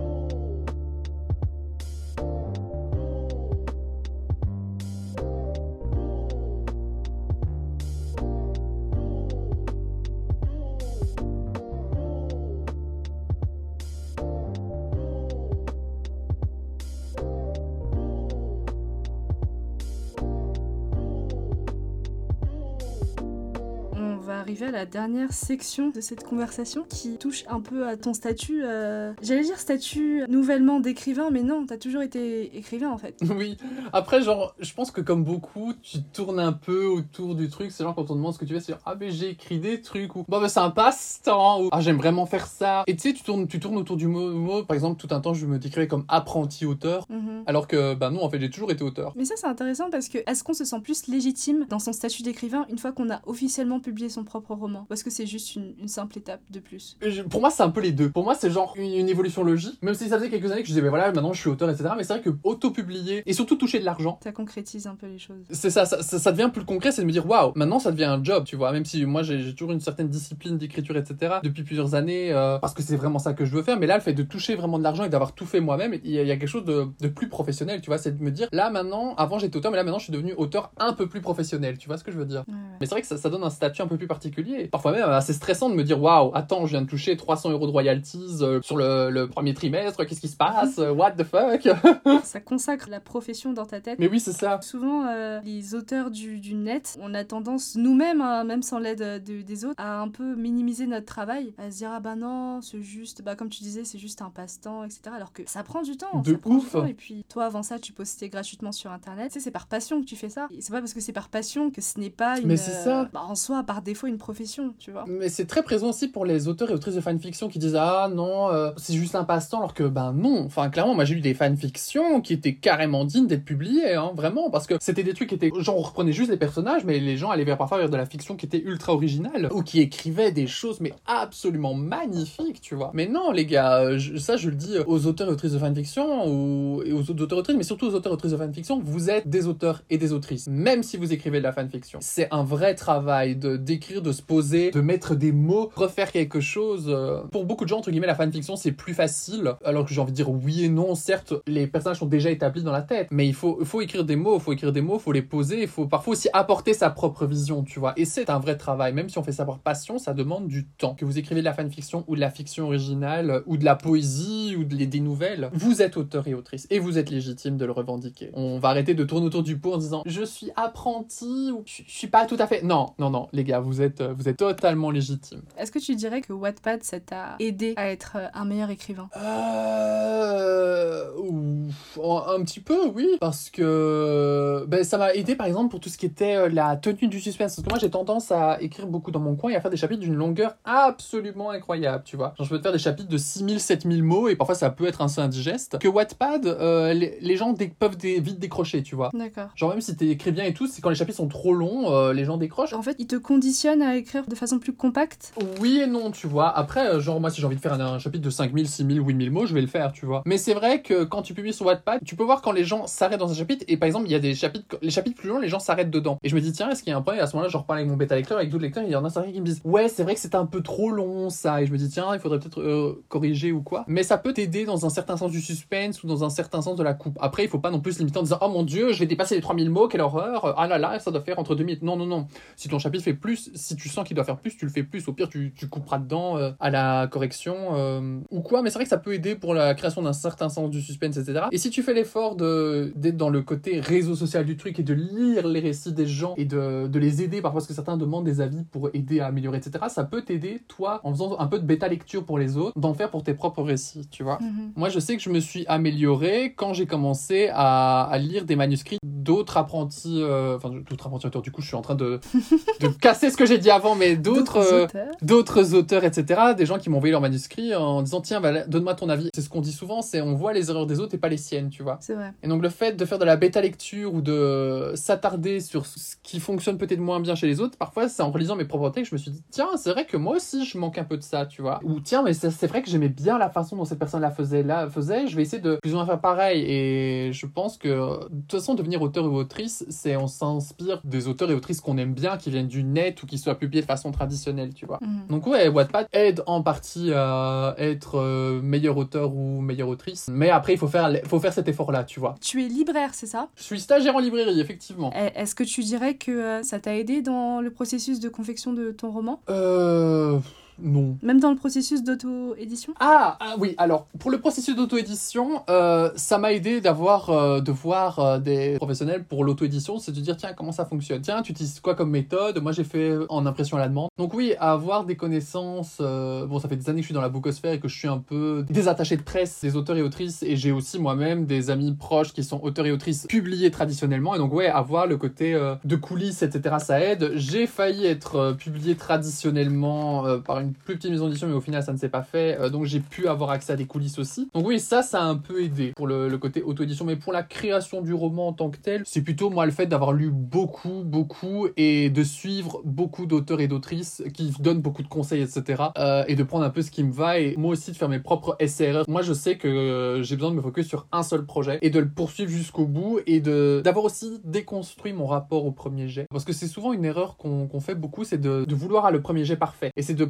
Va 24.55 24.67
arriver 24.67 24.77
à 24.77 24.81
la 24.81 24.87
dernière 24.87 25.33
section 25.33 25.91
de 25.91 26.01
cette 26.01 26.25
conversation 26.25 26.85
qui 26.89 27.17
touche 27.19 27.45
un 27.49 27.61
peu 27.61 27.87
à 27.89 27.97
ton 27.97 28.15
statut. 28.15 28.63
euh, 28.65 29.13
J'allais 29.23 29.43
dire 29.43 29.59
statut 29.59 30.23
nouvellement 30.29 30.81
d'écrivain, 30.81 31.29
mais 31.31 31.43
non, 31.43 31.67
t'as 31.67 31.77
toujours 31.79 32.03
été 32.03 32.57
écrivain 32.57 32.91
en 32.91 32.99
fait. 32.99 33.21
Oui. 33.37 33.57
Après, 33.93 34.23
genre, 34.23 34.55
je 34.61 34.73
pense 34.75 34.91
que 34.93 35.01
comme 35.01 35.25
beaucoup, 35.25 35.73
tu 35.83 36.03
tournes 36.03 36.39
un 36.39 36.53
peu 36.53 36.87
autour 36.87 37.35
du 37.35 37.49
truc. 37.49 37.71
C'est 37.73 37.83
genre 37.85 37.95
quand 37.95 38.11
on 38.11 38.15
demande 38.17 38.33
ce 38.35 38.39
que 38.39 38.45
tu 38.45 38.55
fais, 38.55 38.61
c'est 38.61 38.73
genre, 38.73 38.81
ah, 38.87 38.95
mais 38.99 39.11
j'ai 39.11 39.31
écrit 39.31 39.59
des 39.59 39.81
trucs, 39.81 40.15
ou 40.15 40.25
bon, 40.29 40.41
ben 40.41 40.49
c'est 40.49 40.61
un 40.61 40.71
passe-temps, 40.71 41.63
ou 41.65 41.69
ah, 41.73 41.81
j'aime 41.81 41.97
vraiment 41.97 42.27
faire 42.27 42.47
ça. 42.47 42.85
Et 42.87 42.95
tu 42.95 43.09
sais, 43.09 43.15
tu 43.15 43.23
tournes, 43.25 43.47
tu 43.49 43.59
tournes 43.61 43.77
autour 43.77 43.97
du 43.97 44.07
mot, 44.07 44.31
mot. 44.33 44.63
Par 44.63 44.75
exemple, 44.75 45.01
tout 45.05 45.13
un 45.15 45.21
temps, 45.21 45.35
je 45.35 45.47
me 45.47 45.59
décrivais 45.59 45.89
comme 45.89 46.05
apprenti 46.09 46.65
auteur, 46.67 47.07
Mhm. 47.11 47.43
alors 47.47 47.67
que, 47.67 47.95
bah 47.95 48.11
non, 48.11 48.23
en 48.23 48.31
fait, 48.31 48.41
j'ai 48.41 48.51
toujours 48.51 48.71
été 48.71 48.85
auteur. 48.85 49.13
Mais 49.17 49.25
ça, 49.25 49.35
c'est 49.37 49.47
intéressant 49.47 49.91
parce 49.91 50.09
que 50.09 50.19
est-ce 50.27 50.45
qu'on 50.45 50.55
se 50.55 50.65
sent 50.65 50.81
plus 50.81 51.09
légitime 51.09 51.67
dans 51.69 51.79
son 51.81 51.93
statut 51.93 52.23
d'écrivain 52.23 52.67
une 52.71 52.79
fois 52.79 52.93
qu'on 52.93 53.11
a 53.11 53.21
officiellement 53.27 53.81
publié 53.81 54.09
son 54.09 54.25
propre 54.25 54.44
roman 54.53 54.87
est-ce 54.91 55.03
que 55.05 55.11
c'est 55.11 55.27
juste 55.27 55.57
une, 55.57 55.75
une 55.81 55.89
simple 55.89 56.19
étape 56.19 56.41
de 56.51 56.61
plus? 56.61 56.97
Je- 57.03 57.23
Pour 57.23 57.41
moi, 57.41 57.51
c'est 57.51 57.63
un 57.63 57.71
peu 57.71 57.81
les 57.81 57.93
deux. 57.93 58.11
Pour 58.11 58.25
moi, 58.25 58.35
c'est 58.35 58.51
genre 58.51 58.75
une, 58.77 58.93
une 58.93 59.09
évolution 59.09 59.43
logique. 59.43 59.79
Même 59.83 59.95
si 59.95 60.09
ça 60.09 60.19
faisait 60.19 60.31
quelques 60.31 60.51
années 60.53 60.61
que 60.63 60.67
je 60.69 60.73
disais, 60.73 60.83
mais 60.83 60.89
voilà, 60.89 61.11
maintenant 61.13 61.33
je 61.33 61.41
suis 61.41 61.51
auteur, 61.51 61.69
etc. 61.71 61.91
Mais 61.97 62.05
c'est 62.05 62.13
vrai 62.15 62.23
que 62.23 62.31
auto-publier 62.65 63.23
et 63.27 63.33
surtout 63.33 63.57
toucher 63.57 63.81
de 63.81 63.85
l'argent, 63.85 64.19
Ça 64.23 64.33
concrétise 64.33 64.87
un 64.87 64.95
peu 64.95 65.07
les 65.07 65.19
choses. 65.19 65.45
c'est 65.51 65.71
ça, 65.71 65.85
ça, 65.87 66.03
ça, 66.03 66.19
ça 66.19 66.33
devient 66.33 66.51
plus 66.53 66.65
concret, 66.65 66.93
c'est 66.93 67.03
de 67.03 67.07
me 67.07 67.13
dire, 67.13 67.27
waouh, 67.29 67.53
maintenant 67.57 67.79
ça 67.79 67.91
devient 67.93 68.05
un 68.05 68.23
job, 68.23 68.45
tu 68.45 68.57
vois. 68.57 68.73
Même 68.73 68.85
si 68.85 69.05
moi 69.05 69.23
j'ai 69.23 69.53
toujours 69.55 69.73
une 69.73 69.81
certaine 69.81 70.09
discipline 70.09 70.59
d'écriture, 70.59 70.97
etc. 70.97 71.35
depuis 71.43 71.63
plusieurs 71.63 71.95
années, 71.95 72.33
euh, 72.33 72.59
parce 72.59 72.75
que 72.75 72.83
c'est 72.83 72.97
vraiment 72.97 73.19
ça 73.19 73.35
que 73.35 73.45
je 73.45 73.51
veux 73.55 73.63
faire. 73.63 73.79
Mais 73.79 73.87
là, 73.87 73.97
le 73.97 74.03
fait 74.03 74.13
de 74.15 74.23
toucher 74.23 74.55
vraiment 74.55 74.79
de 74.79 74.83
l'argent 74.85 75.05
et 75.05 75.09
d'avoir 75.09 75.33
tout 75.35 75.47
fait 75.47 75.61
moi-même, 75.61 75.95
il 76.05 76.11
y, 76.11 76.19
a- 76.19 76.23
il 76.23 76.29
y 76.29 76.31
a 76.31 76.37
quelque 76.37 76.49
chose 76.49 76.65
de, 76.65 76.87
de 77.01 77.09
plus 77.09 77.29
professionnel, 77.29 77.81
tu 77.81 77.87
vois. 77.89 77.99
C'est 77.99 78.17
de 78.17 78.23
me 78.23 78.31
dire, 78.31 78.49
là 78.53 78.71
maintenant, 78.71 79.15
avant 79.17 79.39
j'étais 79.39 79.57
auteur, 79.57 79.71
mais 79.71 79.77
là 79.77 79.85
maintenant 79.85 79.99
je 79.99 80.05
suis 80.05 80.13
devenu 80.13 80.33
auteur 80.37 80.73
un 80.79 80.93
peu 80.93 81.07
plus 81.09 81.21
professionnel, 81.21 81.79
tu 81.79 81.89
vois 81.89 81.99
ce 81.99 82.05
que 82.05 82.13
je 82.13 82.19
veux 82.19 82.27
dire? 82.27 82.45
Ouais, 82.49 82.55
ouais. 82.55 82.61
Mais 82.81 82.87
c'est 82.87 82.93
vrai 82.95 83.01
que 83.03 83.07
ça, 83.07 83.17
ça 83.17 83.31
donne 83.31 83.43
un 83.45 83.51
statut 83.51 83.83
un 83.83 83.87
peu 83.87 83.97
plus 83.97 84.07
particulier. 84.07 84.34
Parfois 84.71 84.93
même 84.93 85.09
assez 85.09 85.33
stressant 85.33 85.69
de 85.71 85.75
me 85.75 85.85
dire 85.85 86.01
waouh, 86.01 86.31
attends, 86.35 86.67
je 86.67 86.73
viens 86.73 86.83
de 86.83 86.87
toucher 86.89 87.17
300 87.17 87.51
euros 87.51 87.67
de 87.67 87.73
royalties 87.73 88.39
euh, 88.41 88.61
sur 88.63 88.77
le, 88.77 89.11
le 89.11 89.29
premier 89.29 89.55
trimestre, 89.55 90.05
qu'est-ce 90.07 90.21
qui 90.21 90.29
se 90.29 90.37
passe 90.37 90.79
Euh, 90.79 90.93
What 90.93 91.13
the 91.13 91.25
fuck? 91.25 91.69
Ça 92.25 92.41
consacre 92.41 92.89
la 92.91 93.01
profession 93.01 93.53
dans 93.53 93.67
ta 93.67 93.81
tête. 93.81 93.99
Mais 93.99 94.09
oui, 94.09 94.21
c'est 94.21 94.33
ça. 94.33 94.61
Souvent, 94.63 95.07
euh, 95.07 95.41
les 95.45 95.75
auteurs 95.75 96.11
du, 96.11 96.41
du 96.41 96.55
net, 96.55 96.97
on 97.01 97.15
a 97.15 97.25
tendance, 97.25 97.77
nous-mêmes, 97.77 98.21
hein, 98.21 98.45
même 98.45 98.63
sans 98.63 98.79
l'aide 98.79 99.03
euh, 99.03 99.19
de- 99.19 99.43
des 99.43 99.65
autres, 99.65 99.75
à 99.79 100.01
un 100.01 100.09
peu 100.09 100.35
minimiser 100.35 100.87
notre 100.87 101.07
travail, 101.07 101.53
à 101.59 101.71
se 101.71 101.79
dire 101.79 101.91
ah 101.93 102.01
bah 102.01 102.17
non, 102.17 102.61
c'est 102.63 102.83
juste, 102.83 103.23
bah 103.23 103.35
comme 103.37 103.49
tu 103.49 103.63
disais, 103.63 103.85
c'est 103.85 103.99
juste 103.99 104.23
un 104.23 104.31
passe-temps, 104.31 104.85
etc. 104.85 105.01
Alors 105.15 105.33
que 105.33 105.43
ça 105.47 105.63
prend 105.63 105.83
du 105.83 105.97
temps. 105.97 106.21
De 106.21 106.33
ça 106.33 106.39
prend 106.39 106.55
ouf. 106.57 106.65
Du 106.65 106.71
temps. 106.71 106.87
Et 106.87 106.95
puis 106.95 107.25
toi, 107.29 107.45
avant 107.45 107.63
ça, 107.63 107.79
tu 107.79 107.93
postais 107.93 108.29
gratuitement 108.29 108.73
sur 108.73 108.91
Internet. 108.91 109.29
Tu 109.29 109.35
sais, 109.35 109.41
c'est 109.41 109.51
par 109.51 109.67
passion 109.67 110.01
que 110.01 110.07
tu 110.07 110.17
fais 110.17 110.29
ça. 110.29 110.49
Et 110.51 110.61
C'est 110.61 110.73
pas 110.73 110.81
parce 110.81 110.95
que 110.95 111.01
c'est 111.01 111.13
par 111.13 111.29
passion 111.29 111.71
que 111.71 111.81
ce 111.81 111.99
n'est 112.01 112.11
pas 112.11 112.39
une, 112.39 112.47
Mais 112.49 112.57
c'est 112.57 112.71
ça. 112.73 113.03
euh, 113.03 113.05
bah, 113.13 113.23
en 113.27 113.35
soi, 113.35 113.63
par 113.63 113.83
défaut, 113.83 114.07
une 114.07 114.14
profession, 114.19 114.75
tu 114.79 114.91
vois. 114.91 115.05
Mais 115.07 115.29
c'est 115.29 115.47
très 115.47 115.63
présent 115.63 115.91
aussi 115.91 116.09
pour 116.09 116.25
les 116.25 116.49
auteurs 116.49 116.71
et 116.71 116.75
autrices 116.75 116.95
de 116.95 117.01
fanfiction 117.01 117.49
qui 117.49 117.59
disent 117.59 117.77
ah 117.77 118.11
non 118.13 118.49
euh, 118.51 118.71
c'est 118.77 118.95
juste 118.95 119.15
un 119.15 119.25
passe-temps 119.25 119.59
alors 119.59 119.75
que 119.75 119.85
ben 119.85 120.13
non. 120.13 120.45
Enfin 120.45 120.69
clairement 120.71 120.95
moi 120.95 121.05
j'ai 121.05 121.15
lu 121.15 121.21
des 121.21 121.35
fanfictions 121.35 122.21
qui 122.21 122.33
étaient 122.33 122.55
carrément 122.55 123.05
dignes 123.05 123.27
d'être 123.27 123.45
publiées 123.45 123.95
hein, 123.95 124.13
vraiment 124.15 124.51
parce 124.51 124.67
que 124.67 124.75
c'était 124.81 125.03
des 125.03 125.15
trucs 125.15 125.29
qui 125.29 125.35
étaient 125.35 125.51
genre 125.59 125.79
on 125.79 125.83
reprenait 125.83 126.13
juste 126.13 126.31
les 126.31 126.37
personnages 126.37 126.85
mais 126.85 126.99
les 126.99 127.17
gens 127.17 127.31
allaient 127.31 127.45
vers 127.45 127.59
parfois 127.59 127.79
vers 127.79 127.91
de 127.91 127.97
la 127.97 128.07
fiction 128.07 128.37
qui 128.37 128.47
était 128.47 128.63
ultra 128.63 128.93
originale 128.93 129.49
ou 129.53 129.63
qui 129.63 129.81
écrivaient 129.81 130.33
des 130.33 130.47
choses 130.47 130.81
mais 130.81 130.93
absolument 131.07 131.75
magnifiques 131.75 132.61
tu 132.61 132.75
vois. 132.75 132.91
Mais 132.95 133.07
non 133.07 133.31
les 133.31 133.47
gars 133.47 133.81
euh, 133.81 133.99
ça 134.19 134.37
je 134.37 134.49
le 134.49 134.57
dis 134.57 134.77
aux 134.87 135.07
auteurs 135.07 135.29
et 135.29 135.33
autrices 135.33 135.53
de 135.53 135.59
fanfiction 135.59 136.27
ou 136.29 136.83
et 136.85 136.93
aux 136.93 137.01
autres 137.01 137.23
auteurs 137.23 137.39
et 137.39 137.41
autrices 137.41 137.57
mais 137.57 137.65
surtout 137.65 137.87
aux 137.87 137.95
auteurs 137.95 138.13
et 138.13 138.15
autrices 138.15 138.33
de 138.33 138.37
fanfiction 138.37 138.81
vous 138.83 139.11
êtes 139.11 139.29
des 139.29 139.47
auteurs 139.47 139.83
et 139.91 139.99
des 139.99 140.13
autrices 140.13 140.47
même 140.49 140.83
si 140.83 140.97
vous 140.97 141.13
écrivez 141.13 141.39
de 141.39 141.45
la 141.45 141.53
fanfiction. 141.53 141.99
C'est 142.03 142.29
un 142.31 142.45
vrai 142.45 142.75
travail 142.75 143.37
d'écrire 143.37 144.03
de 144.05 144.13
se 144.13 144.23
poser 144.23 144.71
de 144.71 144.81
mettre 144.81 145.15
des 145.17 145.33
mots. 145.33 145.71
refaire 145.75 146.13
quelque 146.13 146.41
chose 146.41 146.87
euh, 146.89 147.23
pour 147.33 147.45
beaucoup 147.45 147.65
de 147.65 147.69
gens 147.71 147.79
entre 147.79 147.91
guillemets 147.91 148.07
la 148.07 148.15
fanfiction 148.15 148.55
c'est 148.57 148.73
plus 148.73 148.95
facile. 148.95 149.55
Alors 149.65 149.85
que 149.85 149.93
j'ai 149.93 150.01
envie 150.01 150.13
de 150.13 150.17
dire 150.17 150.31
oui 150.31 150.65
et 150.65 150.69
non 150.69 150.95
certes 150.95 151.35
les 151.47 151.67
personnages 151.67 151.99
sont 151.99 152.07
déjà 152.07 152.31
établis 152.31 152.63
dans 152.63 152.73
la 152.73 152.83
tête. 152.83 153.09
Mais 153.11 153.27
il 153.27 153.35
faut 153.35 153.65
faut 153.65 153.81
écrire 153.81 154.05
des 154.05 154.17
mots 154.17 154.37
il 154.37 154.41
faut 154.41 154.53
écrire 154.53 154.73
des 154.73 154.81
mots 154.83 154.97
il 154.97 155.01
faut 155.03 155.13
les 155.13 155.23
poser 155.23 155.63
il 155.63 155.69
faut 155.69 155.87
parfois 155.87 156.13
aussi 156.13 156.29
apporter 156.33 156.75
sa 156.75 156.91
propre 156.91 157.27
vision 157.27 157.63
tu 157.65 157.81
vois. 157.81 157.93
Et 157.97 158.05
c'est 158.05 158.31
un 158.31 158.39
vrai 158.39 158.57
travail. 158.57 158.93
Même 158.93 159.09
si 159.09 159.19
on 159.19 159.23
fait 159.23 159.33
ça 159.33 159.45
par 159.45 159.59
passion 159.59 159.99
ça 159.99 160.15
demande 160.15 160.47
du 160.47 160.67
temps. 160.67 160.95
Que 160.95 161.05
vous 161.05 161.19
écrivez 161.19 161.41
de 161.41 161.45
la 161.47 161.55
fanfiction 161.55 162.05
ou 162.07 162.15
de 162.15 162.21
la 162.21 162.31
fiction 162.31 162.67
originale 162.67 163.31
euh, 163.31 163.41
ou 163.47 163.57
de 163.57 163.65
la 163.65 163.75
poésie 163.77 164.55
ou 164.59 164.65
de- 164.65 164.77
des 164.85 165.01
nouvelles 165.01 165.51
vous 165.55 165.81
êtes 165.83 165.97
auteur 165.97 166.29
et 166.29 166.35
autrice. 166.35 166.67
Et 166.71 166.79
vous 166.79 166.99
êtes 166.99 167.11
légitime 167.11 167.57
de 167.57 167.65
le 167.65 167.73
revendiquer. 167.73 168.31
On 168.35 168.59
va 168.59 168.69
arrêter 168.69 168.95
de 168.95 169.05
tourner 169.05 169.27
autour 169.27 169.43
du 169.43 169.57
pot 169.59 169.73
en 169.73 169.79
disant 169.79 170.03
je 170.07 170.23
suis 170.23 170.51
apprenti 170.57 171.51
ou 171.53 171.63
je 171.65 171.83
suis 171.87 172.09
pas 172.09 172.27
tout 172.27 172.37
à 172.39 172.47
fait 172.47 172.63
non 172.63 172.91
non 172.99 173.11
non 173.11 173.29
les 173.33 173.45
gars 173.45 173.61
vous 173.61 173.81
êtes 173.81 173.94
euh, 174.01 174.13
vous 174.17 174.29
êtes 174.29 174.37
totalement 174.37 174.91
légitime 174.91 175.43
Est-ce 175.59 175.71
que 175.73 175.79
tu 175.79 175.95
dirais 175.95 176.21
que 176.21 176.33
Wattpad, 176.33 176.83
ça 176.83 177.01
t'a 177.01 177.37
aidé 177.39 177.75
à 177.77 177.91
être 177.91 178.17
euh, 178.17 178.27
un 178.35 178.45
meilleur 178.45 178.71
écrivain? 178.71 179.09
Euh... 179.17 181.11
ouf, 181.19 181.99
Un 182.37 182.43
petit 182.45 182.61
peu, 182.61 182.87
oui. 182.95 183.09
Parce 183.21 183.51
que 183.51 184.65
ben, 184.69 184.85
ça 184.85 184.99
m'a 184.99 185.13
aidé, 185.15 185.37
par 185.37 185.47
exemple, 185.47 185.71
pour 185.71 185.81
tout 185.81 185.89
ce 185.89 185.99
qui 185.99 186.07
était 186.07 186.37
euh, 186.37 186.49
la 186.49 186.77
tenue 186.77 187.09
du 187.09 187.21
suspense. 187.21 187.55
Parce 187.57 187.65
que 187.65 187.71
moi, 187.71 187.79
j'ai 187.79 187.91
tendance 187.91 188.31
à 188.33 188.61
écrire 188.61 188.87
beaucoup 188.87 189.11
dans 189.11 189.21
mon 189.21 189.37
coin 189.37 189.51
et 189.51 189.57
à 189.57 189.61
faire 189.61 189.71
des 189.71 189.77
chapitres 189.77 190.01
d'une 190.01 190.15
longueur 190.15 190.57
absolument 190.65 191.51
incroyable, 191.51 192.03
tu 192.05 192.17
vois. 192.17 192.35
Genre, 192.39 192.45
je 192.47 192.51
peux 192.51 192.59
te 192.59 192.63
faire 192.63 192.73
des 192.73 192.79
chapitres 192.79 193.09
de 193.09 193.19
6000, 193.19 193.61
7000 193.61 194.03
mots 194.03 194.29
et 194.29 194.37
parfois 194.37 194.55
ça 194.55 194.71
peut 194.71 194.87
être 194.87 195.01
un 195.03 195.07
peu 195.09 195.21
indigeste. 195.21 195.79
Que 195.79 195.89
Wattpad, 195.89 196.47
euh, 196.47 196.93
les, 196.93 197.19
les 197.21 197.37
gens 197.37 197.55
peuvent 197.79 197.97
dé- 197.97 198.21
vite 198.21 198.39
décrocher, 198.39 198.83
tu 198.83 198.95
vois. 198.97 199.11
D'accord. 199.13 199.49
Genre, 199.55 199.71
même 199.71 199.81
si 199.81 199.97
t'écris 199.97 200.33
bien 200.33 200.45
et 200.45 200.55
tout, 200.55 200.67
c'est 200.67 200.81
quand 200.83 200.91
les 200.91 200.95
chapitres 200.97 201.17
sont 201.19 201.29
trop 201.29 201.55
longs, 201.55 201.93
euh, 201.93 202.13
les 202.13 202.25
gens 202.25 202.37
décrochent. 202.37 202.73
En 202.73 202.83
fait, 202.83 202.97
il 202.99 203.07
te 203.07 203.17
conditionne 203.17 203.83
à 203.85 203.97
écrire 203.97 204.27
de 204.27 204.35
façon 204.35 204.59
plus 204.59 204.73
compacte? 204.73 205.33
Oui 205.61 205.81
et 205.81 205.87
non, 205.87 206.11
tu 206.11 206.27
vois. 206.27 206.57
Après, 206.57 206.89
euh, 206.89 207.01
genre, 207.01 207.21
moi, 207.21 207.31
si 207.31 207.41
j'ai 207.41 207.47
envie 207.47 207.57
de 207.57 207.61
faire 207.61 207.75
un, 207.75 207.99
chapitre 207.99 208.25
de 208.25 208.31
5000, 208.31 208.69
6000, 208.69 209.01
8000 209.01 209.31
mots, 209.31 209.47
je 209.47 209.55
vais 209.55 209.61
le 209.61 209.67
faire, 209.67 209.93
tu 209.93 210.07
vois. 210.07 210.23
Mais 210.27 210.39
c'est 210.39 210.55
vrai 210.55 210.83
que 210.83 211.05
quand 211.05 211.23
tu 211.23 211.35
publies 211.35 211.53
sur 211.53 211.67
Wattpad, 211.67 212.01
tu 212.05 212.17
peux 212.17 212.25
voir 212.25 212.43
quand 212.43 212.53
les 212.53 212.65
gens 212.65 212.87
s'arrêtent 212.87 213.21
dans 213.21 213.31
un 213.31 213.35
chapitre, 213.35 213.65
et 213.69 213.77
par 213.77 213.87
exemple, 213.87 214.07
il 214.07 214.13
y 214.13 214.15
a 214.15 214.19
des 214.19 214.35
chapitres, 214.35 214.79
les 214.83 214.91
chapitres 214.91 215.17
plus 215.17 215.29
longs, 215.29 215.39
les 215.39 215.49
gens 215.49 215.59
s'arrêtent 215.59 215.91
dedans. 215.91 216.19
Et 216.23 216.29
je 216.29 216.35
me 216.35 216.41
dis, 216.41 216.53
tiens, 216.53 216.71
est-ce 216.71 216.83
qu'il 216.83 216.91
y 216.91 216.95
a 216.95 216.99
un 216.99 217.03
problème? 217.03 217.21
Et 217.21 217.25
à 217.25 217.27
ce 217.27 217.37
moment-là, 217.37 217.51
je 217.51 217.57
reparle 217.57 217.79
avec 217.81 217.91
mon 217.91 217.97
bêta 217.97 218.17
lecteur, 218.17 218.39
avec 218.39 218.51
d'autres 218.51 218.65
lecteurs, 218.65 218.85
il 218.85 218.91
y 218.91 218.97
en 218.97 219.05
a 219.05 219.11
certains 219.11 219.31
qui 219.31 219.41
me 219.41 219.47
disent, 219.47 219.61
ouais, 219.65 219.89
c'est 219.89 220.03
vrai 220.03 220.15
que 220.15 220.21
c'est 220.21 220.35
un 220.35 220.47
peu 220.47 220.63
trop 220.63 220.91
long, 220.91 221.31
ça. 221.31 221.63
Et 221.63 221.67
je 221.67 221.73
me 221.73 221.79
dis, 221.79 221.89
tiens, 221.89 222.15
il 222.15 222.21
faudrait 222.21 222.39
peut-être 222.39 222.61
euh, 222.61 223.05
corriger 223.09 223.53
ou 223.53 223.63
quoi. 223.63 223.85
Mais 223.87 224.03
ça 224.03 224.19
peut 224.19 224.33
t'aider 224.33 224.65
dans 224.65 224.87
un 224.87 224.91
certain 224.91 225.17
sens 225.17 225.31
du 225.31 225.41
suspense 225.41 226.03
ou 226.03 226.07
dans 226.07 226.25
un 226.25 226.31
certain 226.31 226.63
sens 226.63 226.77
de 226.77 226.83
la 226.83 226.95
coupe. 226.95 227.17
Après, 227.21 227.45
il 227.45 227.49
faut 227.49 227.59
pas 227.59 227.71
non 227.71 227.81
plus 227.81 227.95
se 227.95 227.99
limiter 227.99 228.19
en 228.19 228.23
disant, 228.23 228.39
oh 228.41 228.49
mon 228.49 228.63
dieu, 228.63 228.93
je 228.93 228.99
vais 228.99 229.07
dépasser 229.07 229.35
les 229.35 229.41
3000 229.41 229.71
mots, 229.71 229.89
quelle 229.89 230.01
horreur. 230.01 230.55
Ah 230.57 230.67
là 230.67 230.79
là, 230.79 230.99
ça 230.99 231.11
doit 231.11 231.21
faire 231.21 231.39
entre 231.39 231.55
2000. 231.55 231.79
Non, 231.83 231.97
non, 231.97 232.07
non. 232.07 232.27
Si 232.57 232.69
ton 232.69 232.79
chapitre 232.79 233.05
fait 233.05 233.15
plus, 233.15 233.51
si 233.55 233.74
tu 233.77 233.89
sens 233.89 234.07
qu'il 234.07 234.15
doit 234.15 234.25
faire 234.25 234.39
plus, 234.39 234.57
tu 234.57 234.65
le 234.65 234.71
fais 234.71 234.83
plus. 234.83 235.07
Au 235.09 235.13
pire, 235.13 235.29
tu, 235.29 235.53
tu 235.57 235.69
couperas 235.69 235.99
dedans 235.99 236.37
euh, 236.37 236.53
à 236.61 236.71
la 236.71 237.09
correction 237.11 237.55
euh, 237.73 238.21
ou 238.31 238.41
quoi. 238.41 238.63
Mais 238.63 238.71
c'est 238.71 238.75
vrai 238.75 238.85
que 238.85 238.91
ça 238.91 238.99
peut 238.99 239.15
aider 239.15 239.35
pour 239.35 239.55
la 239.55 239.75
création 239.75 240.03
d'un 240.03 240.13
certain 240.13 240.49
sens 240.49 240.71
du 240.71 240.81
suspense, 240.81 241.17
etc. 241.17 241.47
Et 241.53 241.59
si 241.59 241.71
tu 241.71 241.83
fais 241.83 241.95
l'effort 241.95 242.37
d'être 242.37 243.17
dans 243.17 243.31
le 243.31 243.43
côté 243.43 243.81
réseau 243.81 244.15
social 244.15 244.45
du 244.45 244.57
truc 244.57 244.79
et 244.79 244.83
de 244.83 244.95
lire 244.95 245.47
les 245.47 245.61
récits 245.61 245.93
des 245.93 246.07
gens 246.07 246.35
et 246.37 246.45
de, 246.45 246.87
de 246.87 246.99
les 246.99 247.23
aider 247.23 247.41
parfois 247.41 247.61
parce 247.61 247.67
que 247.67 247.75
certains 247.75 247.97
demandent 247.97 248.25
des 248.25 248.41
avis 248.41 248.65
pour 248.65 248.91
aider 248.95 249.21
à 249.21 249.27
améliorer, 249.27 249.59
etc. 249.59 249.85
Ça 249.89 250.05
peut 250.05 250.23
t'aider, 250.23 250.63
toi, 250.69 251.01
en 251.05 251.13
faisant 251.13 251.39
un 251.39 251.47
peu 251.47 251.59
de 251.59 251.65
bêta 251.65 251.89
lecture 251.89 252.25
pour 252.25 252.39
les 252.39 252.57
autres, 252.57 252.79
d'en 252.79 252.95
faire 252.95 253.11
pour 253.11 253.23
tes 253.23 253.35
propres 253.35 253.63
récits, 253.63 254.09
tu 254.11 254.23
vois. 254.23 254.39
Mhm. 254.41 254.73
Moi, 254.77 254.89
je 254.89 254.99
sais 254.99 255.17
que 255.17 255.23
je 255.23 255.31
me 255.31 255.41
suis 255.41 255.65
amélioré 255.67 256.55
quand 256.57 256.73
j'ai 256.73 256.87
commencé 256.87 257.51
à, 257.53 258.03
à 258.03 258.19
lire 258.19 258.45
des 258.45 258.57
manuscrits 258.57 258.99
d'autres 259.25 259.57
apprentis, 259.57 260.23
euh, 260.23 260.57
enfin 260.57 260.71
d'autres 260.71 261.07
apprentis 261.07 261.27
auteurs. 261.27 261.43
Du 261.43 261.51
coup, 261.51 261.63
je 261.63 261.67
suis 261.67 261.77
en 261.77 261.83
train 261.83 261.95
de, 261.95 262.21
de 262.81 262.89
casser 262.89 263.31
ce 263.31 263.37
que 263.37 263.47
j'ai 263.47 263.59
dit 263.59 263.64
avant, 263.71 263.95
mais 263.95 264.17
d'autres, 264.17 264.59
euh, 264.59 264.85
auteurs. 264.85 265.07
d'autres 265.23 265.75
auteurs, 265.75 266.05
etc. 266.05 266.41
Des 266.57 266.67
gens 266.67 266.79
qui 266.79 266.91
m'ont 266.91 266.97
envoyé 266.97 267.13
leurs 267.13 267.21
manuscrits 267.21 267.75
en 267.75 268.03
disant 268.03 268.21
tiens, 268.21 268.41
bah, 268.41 268.67
donne-moi 268.67 268.95
ton 268.95 269.09
avis. 269.09 269.29
C'est 269.35 269.43
ce 269.43 269.49
qu'on 269.49 269.61
dit 269.61 269.73
souvent, 269.73 270.03
c'est 270.03 270.21
on 270.21 270.35
voit 270.35 270.53
les 270.53 270.71
erreurs 270.71 270.87
des 270.87 271.01
autres 271.01 271.15
et 271.15 271.19
pas 271.19 271.29
les 271.29 271.37
siennes, 271.37 271.71
tu 271.71 271.83
vois. 271.83 271.99
C'est 272.01 272.15
vrai. 272.15 272.33
Et 272.43 272.49
donc 272.49 272.63
le 272.63 272.69
fait 272.69 272.97
de 272.97 273.05
faire 273.05 273.19
de 273.19 273.25
la 273.25 273.37
bêta 273.37 273.61
lecture 273.61 274.15
ou 274.15 274.21
de 274.21 274.93
s'attarder 274.95 275.61
sur 275.61 275.87
ce 275.87 276.17
qui 276.23 276.41
fonctionne 276.41 276.79
peut-être 276.79 277.01
moins 277.01 277.21
bien 277.21 277.35
chez 277.35 277.47
les 277.47 277.61
autres, 277.61 277.77
parfois 277.77 278.09
c'est 278.09 278.23
en 278.23 278.31
relisant 278.31 278.57
mes 278.57 278.65
propres 278.65 278.91
textes, 278.91 279.11
je 279.11 279.15
me 279.15 279.19
suis 279.19 279.31
dit 279.31 279.43
tiens, 279.51 279.69
c'est 279.77 279.91
vrai 279.91 280.07
que 280.07 280.17
moi 280.17 280.37
aussi 280.37 280.65
je 280.65 280.79
manque 280.79 280.99
un 280.99 281.05
peu 281.05 281.17
de 281.17 281.23
ça, 281.23 281.47
tu 281.47 281.63
vois. 281.63 281.81
Ou 281.85 282.01
tiens, 282.01 282.23
mais 282.23 282.33
c'est 282.33 282.51
c'est 282.51 282.67
vrai 282.67 282.83
que 282.83 282.91
j'aimais 282.91 283.09
bien 283.09 283.39
la 283.39 283.51
façon 283.51 283.77
dont 283.77 283.85
cette 283.85 283.99
personne 283.99 284.21
la 284.21 284.31
faisait, 284.31 284.63
là 284.63 284.89
faisait, 284.89 285.27
je 285.27 285.37
vais 285.37 285.43
essayer 285.43 285.63
de 285.63 285.79
plus 285.83 285.93
ou 285.93 285.97
moins 285.97 286.07
faire 286.07 286.21
pareil. 286.21 286.65
Et 286.67 287.33
je 287.33 287.47
pense 287.47 287.77
que 287.77 287.89
de 287.89 288.41
toute 288.49 288.53
façon 288.53 288.75
devenir 288.75 289.03
auteur 289.03 289.25
ou 289.27 289.35
autrice, 289.37 289.85
c'est 289.89 290.17
on 290.17 290.27
s'inspire 290.27 291.01
des 291.05 291.29
auteurs 291.29 291.51
et 291.51 291.55
autrices 291.55 291.81
qu'on 291.81 291.99
aime 291.99 292.15
bien, 292.15 292.37
qui 292.37 292.51
viennent 292.51 292.69
du 292.69 292.85
net 292.85 293.23
ou 293.23 293.27
qui 293.27 293.39
soient 293.39 293.54
publiés 293.55 293.83
de 293.83 293.87
façon 293.87 294.11
traditionnelle, 294.11 294.75
tu 294.75 294.87
vois. 294.87 294.99
Mhm. 295.01 295.27
Donc 295.29 295.47
ouais, 295.47 295.69
Wattpad 295.69 296.09
aide 296.13 296.43
en 296.47 296.63
partie 296.63 297.13
à 297.13 297.75
être 297.79 298.19
euh, 298.19 298.61
meilleur 298.63 298.97
auteur 298.97 299.35
ou 299.35 299.61
meilleure 299.61 299.89
autrice, 299.89 300.29
mais 300.31 300.51
après 300.51 300.75
il 300.75 300.79
faut 300.79 300.89
faire, 300.89 301.11
faut 301.27 301.41
faire 301.41 301.53
cet 301.53 301.69
effort-là, 301.69 302.05
tu 302.05 302.21
vois. 302.21 302.35
Tu 302.41 302.65
es 302.65 302.69
libraire, 302.69 303.11
c'est 303.13 303.27
ça? 303.27 303.49
Je 303.57 303.63
suis 303.63 303.81
stagiaire 303.81 304.17
en 304.17 304.21
librairie, 304.21 304.61
effectivement. 304.61 305.13
Eh, 305.15 305.39
Est-ce 305.39 305.55
que 305.55 305.65
tu 305.65 305.83
dirais 305.83 306.15
que 306.15 306.31
euh, 306.31 306.63
ça 306.63 306.79
t'a 306.79 306.97
aidé 306.97 307.23
dans 307.23 307.61
le 307.61 307.71
processus 307.71 308.21
de 308.21 308.29
confection 308.29 308.73
de 308.73 308.91
ton 308.91 309.11
roman? 309.11 309.41
Euh... 309.49 310.39
non. 310.83 311.17
Même 311.23 311.41
dans 311.41 311.51
le 311.51 311.57
processus 311.57 312.03
d'auto-édition? 312.03 312.95
Ah, 313.01 313.37
ah 313.41 313.55
oui, 313.59 313.75
alors 313.79 314.07
pour 314.19 314.31
le 314.31 314.39
processus 314.41 314.75
d'auto-édition, 314.77 315.63
euh, 315.71 316.11
ça 316.17 316.39
m'a 316.39 316.53
aidé 316.53 316.81
d'avoir 316.81 317.31
euh, 317.31 317.61
de 317.61 317.73
voir 317.73 318.19
euh, 318.19 318.39
des 318.39 318.77
professionnels 318.77 319.25
pour 319.25 319.45
l'auto-édition, 319.45 319.99
c'est 319.99 320.13
de 320.13 320.21
dire 320.21 320.37
tiens 320.37 320.53
comment 320.53 320.73
ça 320.73 320.85
fonctionne? 320.85 321.21
Tiens, 321.23 321.43
tu 321.43 321.53
utilises 321.53 321.81
quoi 321.81 321.95
comme 321.95 322.11
méthode? 322.11 322.61
Moi 322.63 322.73
j'ai 322.73 322.85
fait 322.85 323.17
en 323.29 323.47
impression 323.47 323.77
à 323.77 323.81
la 323.81 323.89
demande. 323.89 324.09
Donc 324.19 324.35
oui, 324.35 324.55
avoir 324.59 325.05
des 325.05 325.17
connaissances. 325.17 325.99
euh, 326.01 326.47
bon, 326.47 326.59
ça 326.59 326.69
fait 326.69 326.77
des 326.77 326.89
années 326.91 327.01
que 327.01 327.03
je 327.05 327.09
suis 327.09 327.15
dans 327.15 327.21
la 327.21 327.29
bookosphère 327.29 327.73
et 327.73 327.81
que 327.81 327.89
je 327.89 327.97
suis 327.97 328.09
un 328.09 328.19
peu 328.19 328.65
désattaché 328.69 329.17
de 329.17 329.23
presse 329.23 329.61
des 329.63 329.77
auteurs 329.77 329.97
et 329.97 330.03
autrices 330.03 330.43
et 330.43 330.57
j'ai 330.57 330.73
aussi 330.73 330.99
moi-même 330.99 331.47
des 331.47 331.71
amis 331.71 331.93
proches 331.95 332.33
qui 332.33 332.43
sont 332.45 332.61
auteurs 332.63 332.87
et 332.87 332.93
autrices 332.93 333.27
publiés 333.29 333.71
traditionnellement 333.71 334.35
et 334.35 334.39
donc 334.39 334.53
ouais, 334.53 334.67
avoir 334.69 335.07
le 335.07 335.17
côté 335.17 335.55
euh, 335.55 335.75
de 335.85 335.97
coulisses 335.97 336.43
etc. 336.43 336.77
ça 336.79 337.01
aide. 337.01 337.33
J'ai 337.35 337.67
failli 337.67 338.07
être 338.07 338.37
euh, 338.37 338.53
publié 338.55 338.95
traditionnellement 338.97 340.27
euh, 340.27 340.39
par 340.39 340.61
une 340.61 340.64
plus 340.73 340.97
petite 340.97 341.11
maison 341.11 341.27
d'édition 341.27 341.47
mais 341.47 341.55
au 341.55 341.61
final 341.61 341.83
ça 341.83 341.93
ne 341.93 341.99
s'est 341.99 342.09
pas 342.09 342.23
fait 342.23 342.59
euh, 342.61 342.71
donc 342.71 342.85
j'ai 342.85 343.01
pu 343.01 343.29
avoir 343.29 343.51
accès 343.51 343.73
à 343.73 343.77
des 343.77 343.87
coulisses 343.87 344.19
aussi. 344.19 344.49
Donc 344.55 344.67
oui, 344.67 344.81
ça 344.81 345.03
ça 345.03 345.23
a 345.23 345.25
un 345.25 345.37
peu 345.37 345.63
aidé 345.63 345.93
pour 345.97 346.07
le, 346.07 346.35
côté 346.39 346.63
auto-édition 346.63 347.05
mais 347.05 347.17
pour 347.17 347.33
la 347.33 347.43
création 347.43 348.03
du 348.03 348.13
roman 348.13 348.49
en 348.49 348.53
tant 348.53 348.71
que 348.71 348.77
tel, 348.77 349.03
c'est 349.05 349.23
plutôt 349.23 349.51
moi 349.51 349.67
le 349.67 349.73
fait 349.73 349.87
d'avoir 349.87 350.13
lu 350.13 350.31
beaucoup 350.31 351.03
beaucoup 351.05 351.69
et 351.77 352.11
de 352.11 352.25
suivre 352.25 352.81
beaucoup 352.85 353.27
d'auteurs 353.27 353.61
et 353.61 353.69
d'autrices 353.69 354.23
qui 354.35 354.53
donnent 354.59 354.81
beaucoup 354.81 355.03
de 355.03 355.09
conseils 355.09 355.43
etc. 355.43 355.85
euh, 355.99 356.25
et 356.27 356.35
de 356.35 356.43
prendre 356.43 356.65
un 356.65 356.71
peu 356.71 356.83
ce 356.83 356.91
qui 356.91 357.05
me 357.05 357.13
va 357.13 357.39
et 357.39 357.55
moi 357.57 357.73
aussi 357.73 357.93
de 357.93 357.97
faire 357.97 358.09
mes 358.09 358.19
propres 358.19 358.57
SRR. 358.65 359.05
Moi 359.09 359.23
je 359.23 359.33
sais 359.33 359.57
que 359.57 359.69
euh, 359.69 360.23
j'ai 360.23 360.37
besoin 360.37 360.51
de 360.51 360.57
me 360.57 360.63
focus 360.63 360.87
sur 360.87 361.07
un 361.13 361.23
seul 361.23 361.47
projet 361.47 361.79
et 361.83 361.91
de 361.91 362.01
le 362.01 362.09
poursuivre 362.09 362.51
jusqu'au 362.51 362.87
bout 362.87 363.21
et 363.27 363.41
de 363.41 363.81
d'avoir 363.85 364.05
aussi 364.05 364.41
déconstruit 364.45 365.13
mon 365.13 365.27
rapport 365.27 365.65
au 365.65 365.73
premier 365.73 366.09
jet 366.09 366.27
parce 366.31 366.45
que 366.45 366.53
c'est 366.53 366.69
souvent 366.69 366.93
une 366.93 367.05
erreur 367.05 367.37
qu'on 367.37 367.81
fait 367.81 367.95
beaucoup 367.95 368.25
c'est 368.25 368.41
de, 368.41 368.75
vouloir 368.75 369.07
à 369.07 369.11
le 369.11 369.23
premier 369.23 369.45
jet 369.45 369.57
parfait 369.57 369.93
et 369.97 370.03
c'est 370.03 370.15
de 370.15 370.25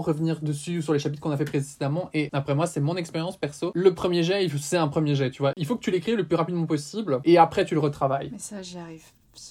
revenir 0.00 0.40
dessus 0.40 0.82
sur 0.82 0.92
les 0.92 0.98
chapitres 0.98 1.22
qu'on 1.22 1.30
a 1.30 1.36
fait 1.36 1.44
précédemment. 1.44 2.10
Et 2.14 2.28
après 2.32 2.54
moi 2.54 2.66
c'est 2.66 2.80
mon 2.80 2.96
expérience 2.96 3.36
perso. 3.36 3.72
Le 3.74 3.94
premier 3.94 4.22
jet 4.22 4.48
c'est 4.58 4.76
un 4.76 4.88
premier 4.88 5.14
jet 5.14 5.30
tu 5.30 5.42
vois. 5.42 5.52
Il 5.56 5.66
faut 5.66 5.76
que 5.76 5.82
tu 5.82 5.90
l'écris 5.90 6.16
le 6.16 6.24
plus 6.24 6.36
rapidement 6.36 6.66
possible 6.66 7.20
et 7.24 7.38
après 7.38 7.64
tu 7.64 7.74
le 7.74 7.80
retravailles. 7.80 8.30
Mais 8.32 8.38
ça, 8.38 8.62
j'y 8.62 8.78
arrive. 8.78 9.04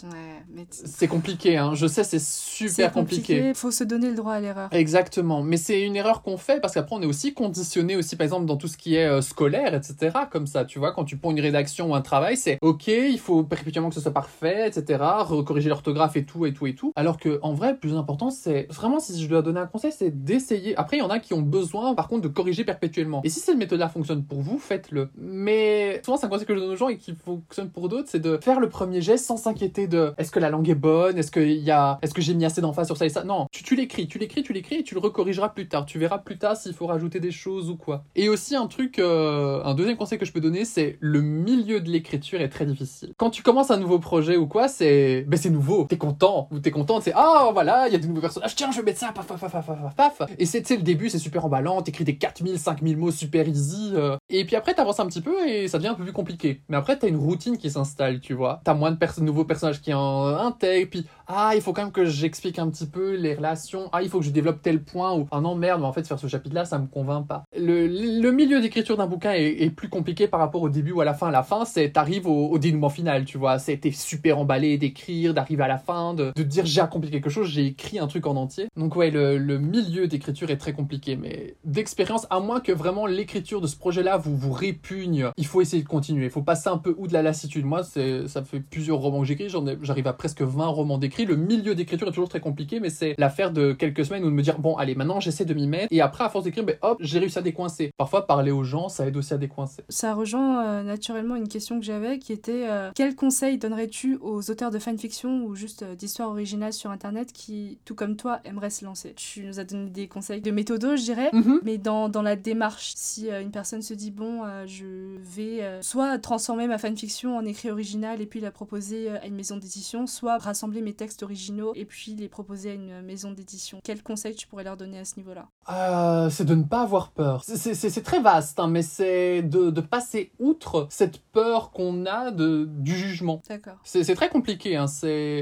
Ouais, 0.04 0.66
c'est 0.70 1.08
compliqué 1.08 1.58
hein 1.58 1.74
je 1.74 1.88
sais 1.88 2.04
c'est 2.04 2.22
super 2.22 2.92
compliqué 2.92 3.54
Faut 3.56 3.72
se 3.72 3.84
donner 3.84 4.10
le 4.10 4.16
droit 4.16 4.34
à 4.34 4.40
l'erreur. 4.40 4.70
Exactement, 4.72 5.42
mais 5.42 5.58
c'est 5.58 5.82
une 5.82 5.96
erreur 5.96 6.22
qu'on 6.22 6.38
fait 6.38 6.62
parce 6.62 6.76
qu'après 6.76 6.96
on 6.96 7.02
est 7.02 7.08
aussi 7.08 7.34
conditionné 7.34 7.96
aussi 7.96 8.16
par 8.16 8.26
exemple 8.26 8.46
dans 8.46 8.58
tout 8.58 8.68
ce 8.68 8.78
qui 8.78 8.96
est 8.96 9.08
euh, 9.08 9.22
scolaire, 9.22 9.74
etc. 9.74 10.12
Comme 10.30 10.46
ça, 10.46 10.66
tu 10.66 10.78
vois, 10.78 10.92
quand 10.92 11.04
tu 11.04 11.18
prends 11.18 11.32
une 11.32 11.40
rédaction 11.40 11.92
ou 11.92 11.96
un 11.96 12.02
travail, 12.02 12.38
c'est 12.38 12.60
ok, 12.62 12.88
il 12.88 13.20
faut 13.20 13.44
perpétuellement 13.44 13.90
que 13.90 13.96
ce 13.96 14.02
soit 14.02 14.14
parfait, 14.14 14.68
etc. 14.68 15.04
Corriger 15.46 15.70
l'orthographe 15.70 16.16
et 16.16 16.26
tout 16.26 16.46
et 16.46 16.54
tout 16.54 16.68
et 16.68 16.76
tout. 16.76 16.94
Alors 16.96 17.18
que 17.18 17.40
en 17.42 17.54
vrai, 17.54 17.72
le 17.72 17.78
plus 17.78 17.96
important, 17.96 18.30
c'est 18.30 18.68
vraiment 18.70 19.00
si 19.00 19.20
je 19.22 19.28
dois 19.28 19.42
donner 19.42 19.60
un 19.60 19.68
conseil, 19.68 19.92
c'est 19.92 20.24
d'essayer. 20.24 20.76
Après, 20.78 20.98
il 20.98 21.00
y 21.00 21.04
en 21.04 21.10
a 21.10 21.20
qui 21.20 21.34
ont 21.34 21.42
besoin, 21.42 21.96
par 21.96 22.08
contre, 22.08 22.22
de 22.22 22.28
corriger 22.28 22.64
perpétuellement. 22.64 23.22
Et 23.24 23.30
si 23.30 23.40
cette 23.40 23.58
méthode-là 23.58 23.90
fonctionne 23.90 24.24
pour 24.24 24.42
vous, 24.42 24.60
faites-le. 24.60 25.10
Mais 25.18 26.02
souvent, 26.06 26.18
c'est 26.18 26.28
un 26.28 26.30
conseil 26.30 26.46
que 26.46 26.54
je 26.54 26.60
donne 26.60 26.70
aux 26.70 26.76
gens 26.76 26.90
et 26.90 26.98
qui 26.98 27.16
fonctionne 27.16 27.70
pour 27.70 27.90
d'autres, 27.90 28.10
c'est 28.10 28.20
de 28.20 28.40
faire 28.42 28.60
le 28.60 28.70
premier 28.70 29.02
geste 29.02 29.26
sans 29.26 29.38
s'inquiéter 29.38 29.71
de 29.72 30.14
est-ce 30.18 30.32
que 30.32 30.40
la 30.40 30.50
langue 30.50 30.70
est 30.70 30.76
bonne, 30.76 31.18
est-ce 31.18 31.32
que 31.32 31.70
a, 31.72 32.00
est-ce 32.02 32.14
que 32.14 32.22
j'ai 32.22 32.34
mis 32.34 32.46
assez 32.46 32.62
d'emphase 32.62 32.88
sur 32.88 32.98
ça 32.98 33.06
et 33.06 33.10
ça? 33.10 33.24
Non, 33.24 33.48
tu, 33.52 33.76
l'écris, 33.76 34.08
tu 34.08 34.18
l'écris, 34.20 34.44
tu 34.44 34.54
l'écris 34.54 34.76
et 34.78 34.84
tu 34.84 34.94
le 34.96 35.00
recorrigeras 35.00 35.50
plus 35.50 35.68
tard. 35.68 35.86
Tu 35.86 35.98
verras 36.00 36.18
plus 36.20 36.38
tard 36.38 36.58
s'il 36.58 36.74
faut 36.74 36.88
rajouter 36.88 37.20
des 37.20 37.32
choses 37.32 37.70
ou 37.70 37.78
quoi. 37.78 38.04
Et 38.16 38.30
aussi 38.30 38.56
un 38.56 38.68
truc, 38.68 39.00
euh, 39.00 39.64
un 39.64 39.74
deuxième 39.74 39.98
conseil 39.98 40.18
que 40.20 40.26
je 40.26 40.32
peux 40.34 40.42
donner, 40.42 40.66
c'est 40.66 40.98
le 41.00 41.22
milieu 41.22 41.80
de 41.80 41.90
l'écriture 41.90 42.42
est 42.42 42.50
très 42.50 42.66
difficile. 42.66 43.14
Quand 43.18 43.30
tu 43.30 43.44
commences 43.44 43.72
un 43.72 43.78
nouveau 43.78 44.00
projet 44.00 44.38
ou 44.38 44.48
quoi, 44.48 44.68
c'est, 44.68 45.24
ben 45.28 45.38
c'est 45.38 45.50
nouveau. 45.50 45.86
T'es 45.90 45.98
content 45.98 46.48
ou 46.52 46.60
t'es 46.60 46.72
contente, 46.72 47.04
c'est 47.04 47.14
ah 47.16 47.50
voilà, 47.54 47.88
il 47.88 47.94
y 47.94 47.96
a 47.96 48.00
de 48.00 48.08
nouveaux 48.08 48.22
personnages. 48.22 48.56
Tiens, 48.56 48.72
je 48.72 48.78
vais 48.78 48.84
mettre 48.84 49.00
ça, 49.00 49.12
paf 49.14 49.26
paf 49.28 49.40
paf 49.40 49.52
paf 49.52 49.66
paf 49.96 50.18
paf. 50.18 50.30
Et 50.38 50.46
c'est, 50.46 50.70
le 50.72 50.82
début, 50.84 51.10
c'est 51.10 51.20
super 51.20 51.46
emballant. 51.46 51.82
T'écris 51.82 52.04
des 52.04 52.16
4000, 52.18 52.60
5000 52.60 52.98
mots 52.98 53.12
super 53.12 53.48
easy. 53.48 53.92
euh. 53.96 54.18
Et 54.30 54.46
puis 54.46 54.56
après, 54.56 54.74
t'avances 54.74 55.00
un 55.00 55.08
petit 55.08 55.22
peu 55.22 55.48
et 55.48 55.68
ça 55.68 55.78
devient 55.78 55.90
un 55.90 55.94
peu 55.96 56.04
plus 56.04 56.14
compliqué. 56.14 56.62
Mais 56.70 56.78
après, 56.78 56.98
t'as 56.98 57.08
une 57.08 57.18
routine 57.18 57.58
qui 57.58 57.70
s'installe, 57.70 58.20
tu 58.20 58.34
vois. 58.34 58.62
T'as 58.64 58.74
moins 58.74 58.92
de 58.92 58.98
perso- 58.98 59.22
nouveaux 59.22 59.46
personnages 59.46 59.61
qui 59.82 59.94
en 59.94 60.26
intègrent. 60.26 60.90
Puis 60.90 61.06
ah, 61.28 61.52
il 61.56 61.62
faut 61.62 61.74
quand 61.74 61.84
même 61.84 61.92
que 61.92 62.06
j'explique 62.06 62.60
un 62.60 62.70
petit 62.70 62.86
peu 62.86 63.16
les 63.16 63.36
relations. 63.36 63.90
Ah, 63.92 64.02
il 64.02 64.10
faut 64.10 64.20
que 64.20 64.26
je 64.26 64.32
développe 64.32 64.62
tel 64.62 64.82
point. 64.82 65.14
Ou 65.14 65.28
ah 65.32 65.42
non 65.42 65.56
merde, 65.56 65.82
mais 65.82 65.88
en 65.88 65.94
fait 65.94 66.08
faire 66.08 66.20
ce 66.20 66.28
chapitre-là, 66.28 66.66
ça 66.66 66.80
me 66.80 66.88
convainc 66.88 67.28
pas. 67.28 67.44
Le, 67.58 67.88
le 67.88 68.32
milieu 68.32 68.62
d'écriture 68.62 68.98
d'un 68.98 69.08
bouquin 69.08 69.32
est, 69.34 69.70
plus 69.70 69.90
compliqué 69.90 70.28
par 70.28 70.40
rapport 70.40 70.62
au 70.62 70.70
début 70.70 70.92
ou 70.92 71.02
à 71.02 71.06
la 71.06 71.14
fin. 71.14 71.32
La 71.32 71.44
fin, 71.44 71.66
c'est 71.66 71.92
t'arrives 71.92 72.28
au, 72.28 72.58
dénouement 72.58 72.90
final, 72.90 73.26
tu 73.26 73.38
vois. 73.38 73.60
C'était 73.60 73.92
super 73.92 74.40
emballé 74.40 74.78
d'écrire, 74.78 75.34
d'arriver 75.34 75.64
à 75.64 75.68
la 75.68 75.78
fin, 75.78 76.14
de, 76.14 76.32
de 76.36 76.44
dire 76.44 76.66
j'ai 76.66 76.82
accompli 76.82 77.10
quelque 77.10 77.30
chose, 77.30 77.48
j'ai 77.48 77.68
écrit 77.68 78.00
un 78.00 78.08
truc 78.08 78.28
en 78.28 78.36
entier. 78.36 78.68
Donc 78.76 78.96
ouais, 78.96 79.12
le, 79.12 79.38
le 79.38 79.58
milieu 79.58 80.08
d'écriture 80.08 80.50
est 80.50 80.58
très 80.58 80.74
compliqué, 80.74 81.16
mais 81.16 81.56
d'expérience, 81.64 82.28
à 82.30 82.40
moins 82.40 82.60
que 82.60 82.72
vraiment 82.72 83.06
l'écriture 83.06 83.62
de 83.62 83.68
ce 83.68 83.78
projet-là 83.78 84.18
vous 84.18 84.36
vous 84.36 84.52
répugne, 84.52 85.30
il 85.38 85.46
faut 85.46 85.62
essayer 85.62 85.84
de 85.84 85.88
continuer. 85.88 86.26
Il 86.26 86.32
faut 86.32 86.42
passer 86.42 86.70
un 86.70 86.78
peu 86.78 86.96
ou 86.98 87.08
de 87.08 87.14
la 87.14 87.22
lassitude. 87.22 87.66
Moi, 87.66 87.84
ça 87.84 88.44
fait 88.44 88.60
plusieurs 88.60 88.98
romans 88.98 89.22
que 89.22 89.28
j'écris, 89.28 89.50
j'arrive 89.82 90.08
à 90.08 90.14
presque 90.14 90.42
20 90.42 90.68
romans 90.68 90.98
d'écrit. 90.98 91.26
Le 91.26 91.36
milieu 91.36 91.76
d'écriture 91.76 92.08
est 92.08 92.12
toujours 92.12 92.30
très 92.30 92.40
compliqué, 92.40 92.80
mais 92.80 92.90
c'est 92.90 93.16
l'affaire 93.18 93.52
de 93.52 93.74
quelques 93.74 94.06
semaines 94.06 94.24
ou 94.24 94.30
de 94.30 94.36
me 94.36 94.42
dire 94.42 94.60
bon, 94.60 94.76
allez, 94.76 94.96
maintenant 94.96 95.20
j'essaie 95.20 95.46
de 95.46 95.54
m'y 95.54 95.68
mettre. 95.68 95.88
Et 95.92 96.02
après, 96.02 96.24
à 96.24 96.30
force 96.30 96.46
d'écrire, 96.46 96.64
ben 96.64 96.78
hop, 96.82 96.98
j'ai 97.00 97.20
réussi 97.20 97.38
à 97.38 97.42
décoincer. 97.42 97.92
Parfois, 97.98 98.26
parler 98.26 98.52
aux 98.52 98.64
gens, 98.64 98.90
ça 98.90 99.06
aide 99.08 99.18
aussi 99.18 99.34
à 99.34 99.38
décoincer. 99.38 99.84
Ça 99.90 100.14
rejoint 100.14 100.66
euh, 100.66 100.84
naturellement 100.84 101.36
une 101.36 101.48
question 101.48 101.80
que 101.80 101.86
j'avais 101.86 102.20
qui 102.20 102.34
était 102.34 102.68
euh, 102.70 102.92
quel 102.96 103.16
conseil 103.16 103.58
donnerais-tu 103.58 104.18
aux 104.22 104.50
auteurs 104.50 104.72
de 104.72 104.80
fanfiction 104.80 105.46
ou 105.46 105.56
juste 105.56 105.84
euh, 105.84 105.96
d'histoires 105.96 106.30
originales 106.30 106.74
sur 106.74 106.90
internet 106.90 107.32
qui, 107.34 107.80
tout 107.86 107.96
comme 107.96 108.16
toi, 108.16 108.40
aimeraient 108.44 108.70
se 108.70 108.86
lancer? 108.86 109.14
Tu 109.16 109.44
nous 109.44 109.60
as 109.60 109.64
donné 109.64 109.90
des 109.90 110.08
conseils 110.08 110.42
de 110.42 110.52
méthodo, 110.52 110.96
je 110.96 111.04
dirais. 111.04 111.30
Mhm. 111.34 111.62
Mais 111.64 111.78
dans, 111.78 112.10
dans 112.10 112.22
la 112.22 112.36
démarche, 112.36 112.94
si 112.96 113.32
euh, 113.32 113.42
une 113.42 113.52
personne 113.52 113.82
se 113.82 113.94
dit, 113.94 114.12
bon, 114.12 114.44
euh, 114.44 114.66
je 114.66 114.86
vais 115.20 115.62
soit 115.82 116.18
transformer 116.20 116.68
ma 116.68 116.78
fanfiction 116.78 117.38
en 117.38 117.46
écrit 117.46 117.70
original 117.70 118.22
et 118.22 118.26
puis 118.26 118.40
la 118.40 118.52
proposer 118.52 119.10
à 119.10 119.26
une 119.26 119.36
maison 119.42 119.58
d'édition, 119.58 120.06
soit 120.06 120.38
rassembler 120.38 120.82
mes 120.82 120.94
textes 120.94 121.24
originaux 121.24 121.74
et 121.76 121.86
puis 121.86 122.14
les 122.16 122.30
proposer 122.30 122.70
à 122.72 122.74
une 122.76 123.02
maison 123.02 123.32
d'édition. 123.32 123.80
Quel 123.84 124.04
conseil 124.04 124.36
tu 124.36 124.46
pourrais 124.48 124.64
leur 124.64 124.78
donner 124.78 125.00
à 125.00 125.06
ce 125.06 125.16
niveau-là? 125.18 125.48
Euh, 125.72 126.30
c'est 126.30 126.46
de 126.46 126.54
ne 126.54 126.64
pas 126.64 126.82
avoir 126.84 127.10
peur. 127.10 127.44
C'est- 127.44 127.74
très 128.04 128.22
vaste, 128.22 128.60
hein, 128.60 128.68
mais 128.68 128.84
c'est 128.84 129.42
de, 129.42 129.70
de 129.72 129.82
passer 129.82 130.32
outre 130.40 130.88
cette 130.90 131.20
peur 131.32 131.72
qu'on 131.72 132.06
a 132.06 132.30
de, 132.32 132.66
du 132.70 132.96
jugement. 132.96 133.42
D'accord. 133.50 133.78
C'est 133.84 134.14
très 134.16 134.30
compliqué. 134.30 134.76
Hein. 134.76 134.86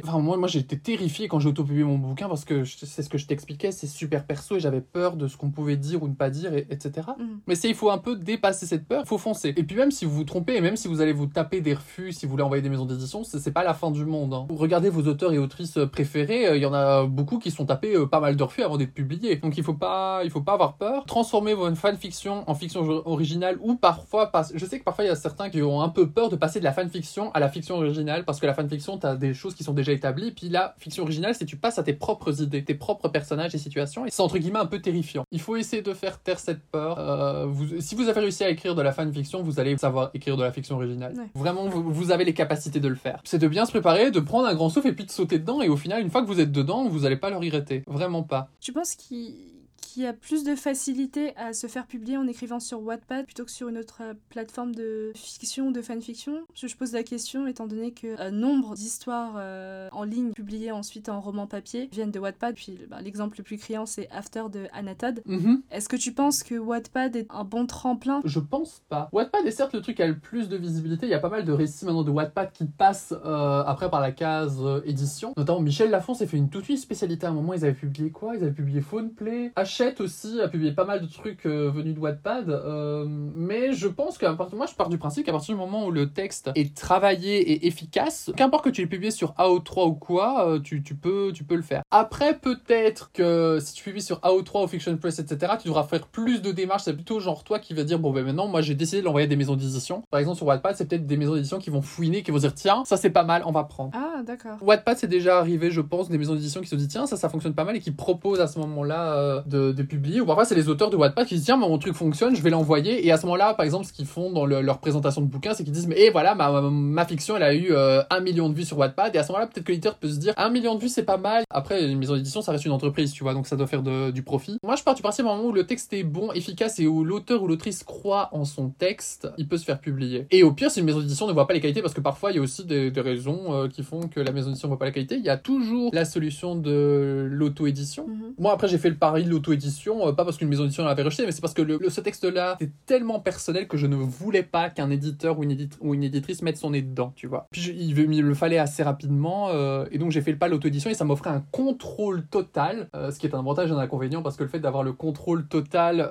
Enfin, 0.03 0.19
moi, 0.19 0.37
moi 0.37 0.47
été 0.59 0.77
terrifié 0.79 1.27
quand 1.27 1.39
j'ai 1.39 1.49
auto-publié 1.49 1.83
mon 1.83 1.97
bouquin 1.97 2.27
parce 2.29 2.45
que 2.45 2.63
c'est 2.65 3.01
ce 3.03 3.09
que 3.09 3.17
je 3.17 3.27
t'expliquais, 3.27 3.71
c'est 3.71 3.87
super 3.87 4.25
perso 4.25 4.55
et 4.55 4.59
j'avais 4.59 4.81
peur 4.81 5.15
de 5.17 5.27
ce 5.27 5.35
qu'on 5.37 5.51
pouvait 5.51 5.77
dire 5.77 6.03
ou 6.03 6.07
ne 6.07 6.13
pas 6.13 6.29
dire, 6.29 6.53
et- 6.53 6.67
etc. 6.69 7.07
Mhm. 7.17 7.39
Mais 7.47 7.55
il 7.59 7.75
faut 7.75 7.89
un 7.91 7.97
peu 7.97 8.15
dépasser 8.15 8.65
cette 8.65 8.87
peur, 8.87 9.01
il 9.05 9.07
faut 9.07 9.17
foncer. 9.17 9.53
Et 9.57 9.63
puis 9.63 9.75
même 9.75 9.91
si 9.91 10.05
vous 10.05 10.11
vous 10.11 10.23
trompez, 10.23 10.55
et 10.55 10.61
même 10.61 10.75
si 10.77 10.87
vous 10.87 11.01
allez 11.01 11.13
vous 11.13 11.27
taper 11.27 11.61
des 11.61 11.73
refus, 11.73 12.11
si 12.13 12.25
vous 12.25 12.31
voulez 12.31 12.43
envoyer 12.43 12.61
des 12.61 12.69
maisons 12.69 12.85
d'édition, 12.85 13.23
c'est 13.23 13.51
pas 13.51 13.63
la 13.63 13.73
fin 13.73 13.88
du 13.91 14.05
monde. 14.05 14.33
hein. 14.33 14.47
Regardez 14.49 14.89
vos 14.89 15.01
auteurs 15.07 15.33
et 15.33 15.37
autrices 15.37 15.77
euh, 15.77 15.85
préférés, 15.87 16.47
euh, 16.47 16.57
il 16.57 16.61
y 16.61 16.65
en 16.65 16.73
a 16.73 17.05
beaucoup 17.05 17.39
qui 17.39 17.51
sont 17.51 17.65
tapés 17.65 17.95
euh, 17.95 18.05
pas 18.05 18.19
mal 18.19 18.35
de 18.35 18.43
refus 18.43 18.63
avant 18.63 18.77
d'être 18.77 18.93
publiés. 18.93 19.37
Donc 19.37 19.57
il 19.57 19.63
faut 19.63 19.73
pas, 19.73 20.21
il 20.23 20.29
faut 20.29 20.41
pas 20.41 20.53
avoir 20.53 20.75
peur. 20.75 21.05
Transformez 21.05 21.53
vos 21.53 21.73
fanfiction 21.75 22.43
en 22.49 22.55
fiction 22.55 22.81
originale 23.05 23.57
ou 23.61 23.75
parfois, 23.75 24.31
je 24.53 24.65
sais 24.65 24.79
que 24.79 24.83
parfois 24.83 25.05
il 25.05 25.07
y 25.07 25.11
a 25.11 25.15
certains 25.15 25.49
qui 25.49 25.61
ont 25.61 25.81
un 25.81 25.89
peu 25.89 26.09
peur 26.09 26.29
de 26.29 26.35
passer 26.35 26.59
de 26.59 26.63
la 26.63 26.73
fanfiction 26.73 27.31
à 27.33 27.39
la 27.39 27.49
fiction 27.49 27.77
originale 27.77 28.25
parce 28.25 28.39
que 28.39 28.45
la 28.45 28.53
fanfiction 28.53 28.97
t'as 28.97 29.15
des 29.15 29.33
choses 29.33 29.55
qui 29.55 29.63
sont 29.63 29.73
déjà 29.73 29.91
établies, 29.91 30.31
puis 30.31 30.49
la 30.49 30.75
fiction 30.79 31.03
originale 31.03 31.35
c'est 31.35 31.45
tu 31.45 31.57
passes 31.57 31.79
à 31.79 31.83
tes 31.83 31.93
propres 31.93 32.41
idées, 32.41 32.63
tes 32.63 32.75
propres 32.75 33.07
personnages 33.09 33.55
et 33.55 33.57
situations 33.57 34.05
et 34.05 34.09
c'est 34.11 34.21
entre 34.21 34.37
guillemets 34.37 34.59
un 34.59 34.65
peu 34.65 34.79
terrifiant. 34.79 35.23
Il 35.31 35.41
faut 35.41 35.55
essayer 35.55 35.81
de 35.81 35.93
faire 35.93 36.19
taire 36.19 36.39
cette 36.39 36.63
peur. 36.71 36.97
Euh, 36.99 37.45
vous- 37.45 37.79
si 37.79 37.95
vous 37.95 38.07
avez 38.09 38.19
réussi 38.21 38.43
à 38.43 38.49
écrire 38.49 38.75
de 38.75 38.81
la 38.81 38.91
fanfiction, 38.91 39.41
vous 39.43 39.59
allez 39.59 39.77
savoir 39.77 40.09
écrire 40.13 40.35
de 40.37 40.43
la 40.43 40.51
fiction 40.51 40.75
originale. 40.75 41.13
Ouais. 41.17 41.23
Vraiment, 41.35 41.65
vous, 41.67 41.83
vous 41.91 42.11
avez 42.11 42.25
les 42.25 42.33
capacités 42.33 42.79
de 42.79 42.87
le 42.87 42.95
faire. 42.95 43.19
C'est 43.23 43.37
de 43.39 43.47
bien 43.47 43.65
se 43.65 43.71
de 43.81 44.19
prendre 44.19 44.47
un 44.47 44.55
grand 44.55 44.69
souffle 44.69 44.87
et 44.87 44.93
puis 44.93 45.05
de 45.05 45.11
sauter 45.11 45.39
dedans 45.39 45.61
et 45.61 45.69
au 45.69 45.77
final, 45.77 46.01
une 46.01 46.09
fois 46.09 46.21
que 46.21 46.27
vous 46.27 46.39
êtes 46.39 46.51
dedans, 46.51 46.87
vous 46.87 47.05
allez 47.05 47.17
pas 47.17 47.29
le 47.29 47.37
regretter. 47.37 47.83
Vraiment 47.87 48.23
pas. 48.23 48.49
Tu 48.59 48.73
penses 48.73 48.95
qu'il 48.95 49.58
qu'il 49.93 50.03
y 50.03 50.05
a 50.05 50.13
plus 50.13 50.43
de 50.43 50.55
facilité 50.55 51.35
à 51.35 51.53
se 51.53 51.67
faire 51.67 51.87
publier 51.87 52.17
en 52.17 52.27
écrivant 52.27 52.59
sur 52.59 52.81
Wattpad 52.81 53.25
plutôt 53.25 53.45
que 53.45 53.51
sur 53.51 53.69
une 53.69 53.77
autre 53.77 53.99
euh, 54.01 54.13
plateforme 54.29 54.75
de 54.75 55.11
fiction, 55.15 55.71
de 55.71 55.81
fanfiction 55.81 56.43
je, 56.53 56.67
je 56.67 56.75
pose 56.75 56.93
la 56.93 57.03
question 57.03 57.47
étant 57.47 57.67
donné 57.67 57.91
que 57.91 58.19
euh, 58.19 58.31
nombre 58.31 58.75
d'histoires 58.75 59.33
euh, 59.37 59.89
en 59.91 60.03
ligne 60.03 60.31
publiées 60.31 60.71
ensuite 60.71 61.09
en 61.09 61.19
roman 61.19 61.47
papier 61.47 61.89
viennent 61.91 62.11
de 62.11 62.19
Wattpad. 62.19 62.55
Puis 62.55 62.79
bah, 62.89 63.01
l'exemple 63.01 63.37
le 63.37 63.43
plus 63.43 63.57
criant 63.57 63.85
c'est 63.85 64.07
After 64.11 64.43
de 64.51 64.67
Anatod. 64.73 65.21
Mhm. 65.25 65.61
Est-ce 65.71 65.89
que 65.89 65.95
tu 65.95 66.11
penses 66.11 66.43
que 66.43 66.55
Wattpad 66.55 67.15
est 67.15 67.27
un 67.29 67.43
bon 67.43 67.65
tremplin? 67.65 68.21
Je 68.25 68.39
pense 68.39 68.81
pas. 68.89 69.09
Wattpad 69.11 69.45
est 69.45 69.51
certes 69.51 69.73
le 69.73 69.81
truc 69.81 69.97
qui 69.97 70.03
a 70.03 70.07
le 70.07 70.19
plus 70.19 70.49
de 70.49 70.57
visibilité. 70.57 71.07
Il 71.07 71.09
y 71.09 71.15
a 71.15 71.19
pas 71.19 71.29
mal 71.29 71.45
de 71.45 71.51
récits 71.51 71.85
maintenant 71.85 72.03
de 72.03 72.11
Wattpad 72.11 72.51
qui 72.51 72.65
passent 72.65 73.13
euh, 73.25 73.63
après 73.65 73.89
par 73.89 74.01
la 74.01 74.11
case 74.11 74.59
édition. 74.85 75.33
Notamment 75.37 75.61
Michel 75.61 75.89
Lafon 75.89 76.13
s'est 76.13 76.27
fait 76.27 76.37
une 76.37 76.49
toute 76.49 76.69
une 76.69 76.77
spécialité 76.77 77.25
à 77.25 77.29
un 77.29 77.33
moment. 77.33 77.53
Ils 77.53 77.65
avaient 77.65 77.73
publié 77.73 78.11
quoi? 78.11 78.35
Ils 78.35 78.43
avaient 78.43 78.51
publié 78.51 78.81
Faune 78.81 79.11
Play, 79.11 79.51
Hachette 79.55 79.88
aussi 79.99 80.41
à 80.41 80.47
publier 80.47 80.71
pas 80.71 80.85
mal 80.85 81.01
de 81.01 81.11
trucs 81.11 81.45
euh, 81.45 81.69
venus 81.69 81.95
de 81.95 81.99
Wattpad, 81.99 82.49
euh, 82.49 83.05
mais 83.07 83.73
je 83.73 83.87
pense 83.87 84.17
que 84.17 84.25
moi 84.55 84.65
je 84.67 84.75
pars 84.75 84.89
du 84.89 84.97
principe 84.97 85.25
qu'à 85.25 85.31
partir 85.31 85.55
du 85.55 85.59
moment 85.59 85.85
où 85.85 85.91
le 85.91 86.11
texte 86.11 86.51
est 86.55 86.75
travaillé 86.75 87.39
et 87.51 87.67
efficace, 87.67 88.31
qu'importe 88.35 88.65
que 88.65 88.69
tu 88.69 88.81
l'aies 88.81 88.87
publié 88.87 89.11
sur 89.11 89.33
AO3 89.33 89.87
ou 89.87 89.93
quoi, 89.93 90.47
euh, 90.47 90.59
tu, 90.59 90.83
tu, 90.83 90.95
peux, 90.95 91.31
tu 91.33 91.43
peux 91.43 91.55
le 91.55 91.61
faire. 91.61 91.81
Après, 91.91 92.37
peut-être 92.37 93.11
que 93.11 93.59
si 93.61 93.73
tu 93.73 93.83
publies 93.83 94.01
sur 94.01 94.19
AO3 94.19 94.63
ou 94.63 94.67
Fiction 94.67 94.95
Press, 94.97 95.19
etc., 95.19 95.53
tu 95.59 95.67
devras 95.67 95.83
faire 95.83 96.07
plus 96.07 96.41
de 96.41 96.51
démarches. 96.51 96.83
C'est 96.83 96.93
plutôt 96.93 97.19
genre 97.19 97.43
toi 97.43 97.59
qui 97.59 97.73
va 97.73 97.83
dire 97.83 97.99
bon 97.99 98.11
ben 98.11 98.23
maintenant 98.23 98.47
moi 98.47 98.61
j'ai 98.61 98.75
décidé 98.75 99.01
de 99.01 99.05
l'envoyer 99.05 99.25
à 99.25 99.29
des 99.29 99.35
maisons 99.35 99.55
d'édition. 99.55 100.03
Par 100.11 100.19
exemple 100.19 100.37
sur 100.37 100.47
Wattpad, 100.47 100.75
c'est 100.75 100.85
peut-être 100.85 101.05
des 101.05 101.17
maisons 101.17 101.35
d'édition 101.35 101.59
qui 101.59 101.69
vont 101.69 101.81
fouiner, 101.81 102.23
qui 102.23 102.31
vont 102.31 102.37
dire 102.37 102.53
tiens 102.53 102.83
ça 102.85 102.97
c'est 102.97 103.09
pas 103.09 103.23
mal, 103.23 103.43
on 103.45 103.51
va 103.51 103.63
prendre. 103.63 103.91
Ah 103.93 104.21
d'accord. 104.23 104.57
Wattpad 104.61 104.97
c'est 104.97 105.07
déjà 105.07 105.39
arrivé, 105.39 105.71
je 105.71 105.81
pense, 105.81 106.09
des 106.09 106.17
maisons 106.17 106.35
d'édition 106.35 106.61
qui 106.61 106.67
se 106.67 106.75
disent 106.75 106.87
tiens 106.87 107.05
ça 107.05 107.17
ça 107.17 107.29
fonctionne 107.29 107.53
pas 107.53 107.63
mal 107.63 107.75
et 107.75 107.79
qui 107.79 107.91
proposent 107.91 108.39
à 108.39 108.47
ce 108.47 108.59
moment-là 108.59 109.13
euh, 109.13 109.41
de, 109.69 109.71
de, 109.71 109.83
publier. 109.83 110.21
Ou 110.21 110.25
parfois 110.25 110.45
c'est 110.45 110.55
les 110.55 110.69
auteurs 110.69 110.89
de 110.89 110.95
Wattpad 110.95 111.25
qui 111.25 111.35
disent 111.35 111.45
tiens 111.45 111.57
mon 111.57 111.77
truc 111.77 111.93
fonctionne, 111.93 112.35
je 112.35 112.41
vais 112.41 112.49
l'envoyer. 112.49 113.05
Et 113.05 113.11
à 113.11 113.17
ce 113.17 113.25
moment-là, 113.25 113.53
par 113.53 113.65
exemple, 113.65 113.85
ce 113.85 113.93
qu'ils 113.93 114.05
font 114.05 114.31
dans 114.31 114.45
leur 114.45 114.79
présentation 114.79 115.21
de 115.21 115.27
bouquin, 115.27 115.53
c'est 115.53 115.63
qu'ils 115.63 115.73
disent 115.73 115.87
mais 115.87 115.99
et 115.99 116.09
voilà 116.09 116.35
ma, 116.35 116.61
ma, 116.61 117.05
fiction 117.05 117.35
elle 117.37 117.43
a 117.43 117.53
eu 117.53 117.71
euh, 117.71 118.01
un 118.09 118.19
million 118.19 118.49
de 118.49 118.55
vues 118.55 118.65
sur 118.65 118.77
Wattpad. 118.77 119.15
Et 119.15 119.19
à 119.19 119.23
ce 119.23 119.31
moment-là, 119.31 119.47
peut-être 119.47 119.65
que 119.65 119.71
l'éditeur 119.71 119.95
peut 119.95 120.09
se 120.09 120.17
dire 120.17 120.33
un 120.37 120.49
million 120.49 120.75
de 120.75 120.81
vues 120.81 120.89
c'est 120.89 121.03
pas 121.03 121.17
mal. 121.17 121.43
Après 121.49 121.89
une 121.89 121.97
maison 121.97 122.15
d'édition 122.15 122.41
ça 122.41 122.51
reste 122.51 122.65
une 122.65 122.71
entreprise, 122.71 123.11
tu 123.11 123.23
vois, 123.23 123.33
donc 123.33 123.47
ça 123.47 123.55
doit 123.55 123.67
faire 123.67 123.83
de, 123.83 124.11
du 124.11 124.23
profit. 124.23 124.57
Moi 124.63 124.75
je 124.75 124.83
pars 124.83 124.95
du 124.95 125.01
principe 125.01 125.25
moment 125.25 125.43
où 125.43 125.51
le 125.51 125.65
texte 125.65 125.93
est 125.93 126.03
bon, 126.03 126.31
efficace 126.33 126.79
et 126.79 126.87
où 126.87 127.03
l'auteur 127.03 127.43
ou 127.43 127.47
l'autrice 127.47 127.83
croit 127.83 128.29
en 128.31 128.45
son 128.45 128.69
texte, 128.69 129.27
il 129.37 129.47
peut 129.47 129.57
se 129.57 129.65
faire 129.65 129.79
publier. 129.79 130.27
Et 130.31 130.43
au 130.43 130.51
pire, 130.51 130.71
si 130.71 130.79
une 130.79 130.85
maison 130.85 130.99
d'édition 130.99 131.27
ne 131.27 131.33
voit 131.33 131.47
pas 131.47 131.53
les 131.53 131.61
qualités, 131.61 131.81
parce 131.81 131.93
que 131.93 132.01
parfois 132.01 132.31
il 132.31 132.35
y 132.35 132.39
a 132.39 132.41
aussi 132.41 132.65
des, 132.65 132.91
des 132.91 133.01
raisons 133.01 133.53
euh, 133.53 133.67
qui 133.67 133.83
font 133.83 134.07
que 134.07 134.19
la 134.19 134.31
maison 134.31 134.47
d'édition 134.47 134.67
ne 134.67 134.71
voit 134.71 134.79
pas 134.79 134.85
la 134.85 134.91
qualité, 134.91 135.15
il 135.15 135.23
y 135.23 135.29
a 135.29 135.37
toujours 135.37 135.89
la 135.93 136.05
solution 136.05 136.55
de 136.55 137.27
l'auto-édition. 137.29 138.07
Mhm. 138.07 138.33
Moi, 138.37 138.53
après, 138.53 138.67
j'ai 138.67 138.77
fait 138.77 138.89
le 138.89 138.95
pari 138.95 139.23
de 139.23 139.29
l'auto-édition, 139.29 139.58
euh, 139.87 140.13
pas 140.13 140.25
parce 140.25 140.37
qu'une 140.37 140.47
maison 140.49 140.63
d'édition 140.63 140.85
l'avait 140.85 141.03
rejeté, 141.03 141.25
mais 141.25 141.31
c'est 141.31 141.41
parce 141.41 141.53
que 141.53 141.89
ce 141.89 142.01
texte-là 142.01 142.57
est 142.59 142.71
tellement 142.85 143.19
personnel 143.19 143.67
que 143.67 143.77
je 143.77 143.87
ne 143.87 143.95
voulais 143.95 144.43
pas 144.43 144.69
qu'un 144.69 144.89
éditeur 144.89 145.39
ou 145.39 145.43
une, 145.43 145.69
ou 145.81 145.93
une 145.93 146.03
éditrice 146.03 146.41
mette 146.41 146.57
son 146.57 146.71
nez 146.71 146.81
dedans, 146.81 147.13
tu 147.15 147.27
vois. 147.27 147.47
Puis 147.51 147.73
il, 147.75 147.97
il, 147.97 148.21
le 148.21 148.33
fallait 148.33 148.57
assez 148.57 148.83
rapidement, 148.83 149.49
euh, 149.49 149.85
et 149.91 149.97
donc 149.97 150.11
j'ai 150.11 150.21
fait 150.21 150.31
le 150.31 150.37
pas 150.37 150.47
l'auto-édition 150.47 150.89
et 150.89 150.93
ça 150.93 151.05
m'offrait 151.05 151.29
un 151.29 151.43
contrôle 151.51 152.25
total, 152.27 152.89
euh, 152.95 153.11
ce 153.11 153.19
qui 153.19 153.27
est 153.27 153.35
un 153.35 153.39
avantage 153.39 153.69
et 153.69 153.73
un 153.73 153.77
inconvénient 153.77 154.21
parce 154.21 154.35
que 154.35 154.43
le 154.43 154.49
fait 154.49 154.59
d'avoir 154.59 154.83
le 154.83 154.93
contrôle 154.93 155.47
total, 155.47 156.09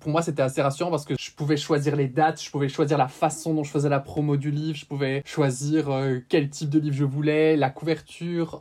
pour 0.00 0.10
moi, 0.10 0.22
c'était 0.22 0.42
assez 0.42 0.62
rassurant 0.62 0.90
parce 0.90 1.04
que 1.04 1.14
je 1.18 1.30
pouvais 1.32 1.56
choisir 1.56 1.96
les 1.96 2.08
dates, 2.08 2.42
je 2.42 2.50
pouvais 2.50 2.68
choisir 2.68 2.98
la 2.98 3.08
façon 3.08 3.54
dont 3.54 3.64
je 3.64 3.70
faisais 3.70 3.88
la 3.88 4.00
promo 4.00 4.36
du 4.36 4.50
livre, 4.50 4.76
je 4.76 4.86
pouvais 4.86 5.22
choisir 5.24 5.88
quel 6.28 6.48
type 6.50 6.70
de 6.70 6.78
livre 6.78 6.96
je 6.96 7.04
voulais, 7.04 7.56
la 7.56 7.70
couverture, 7.70 8.60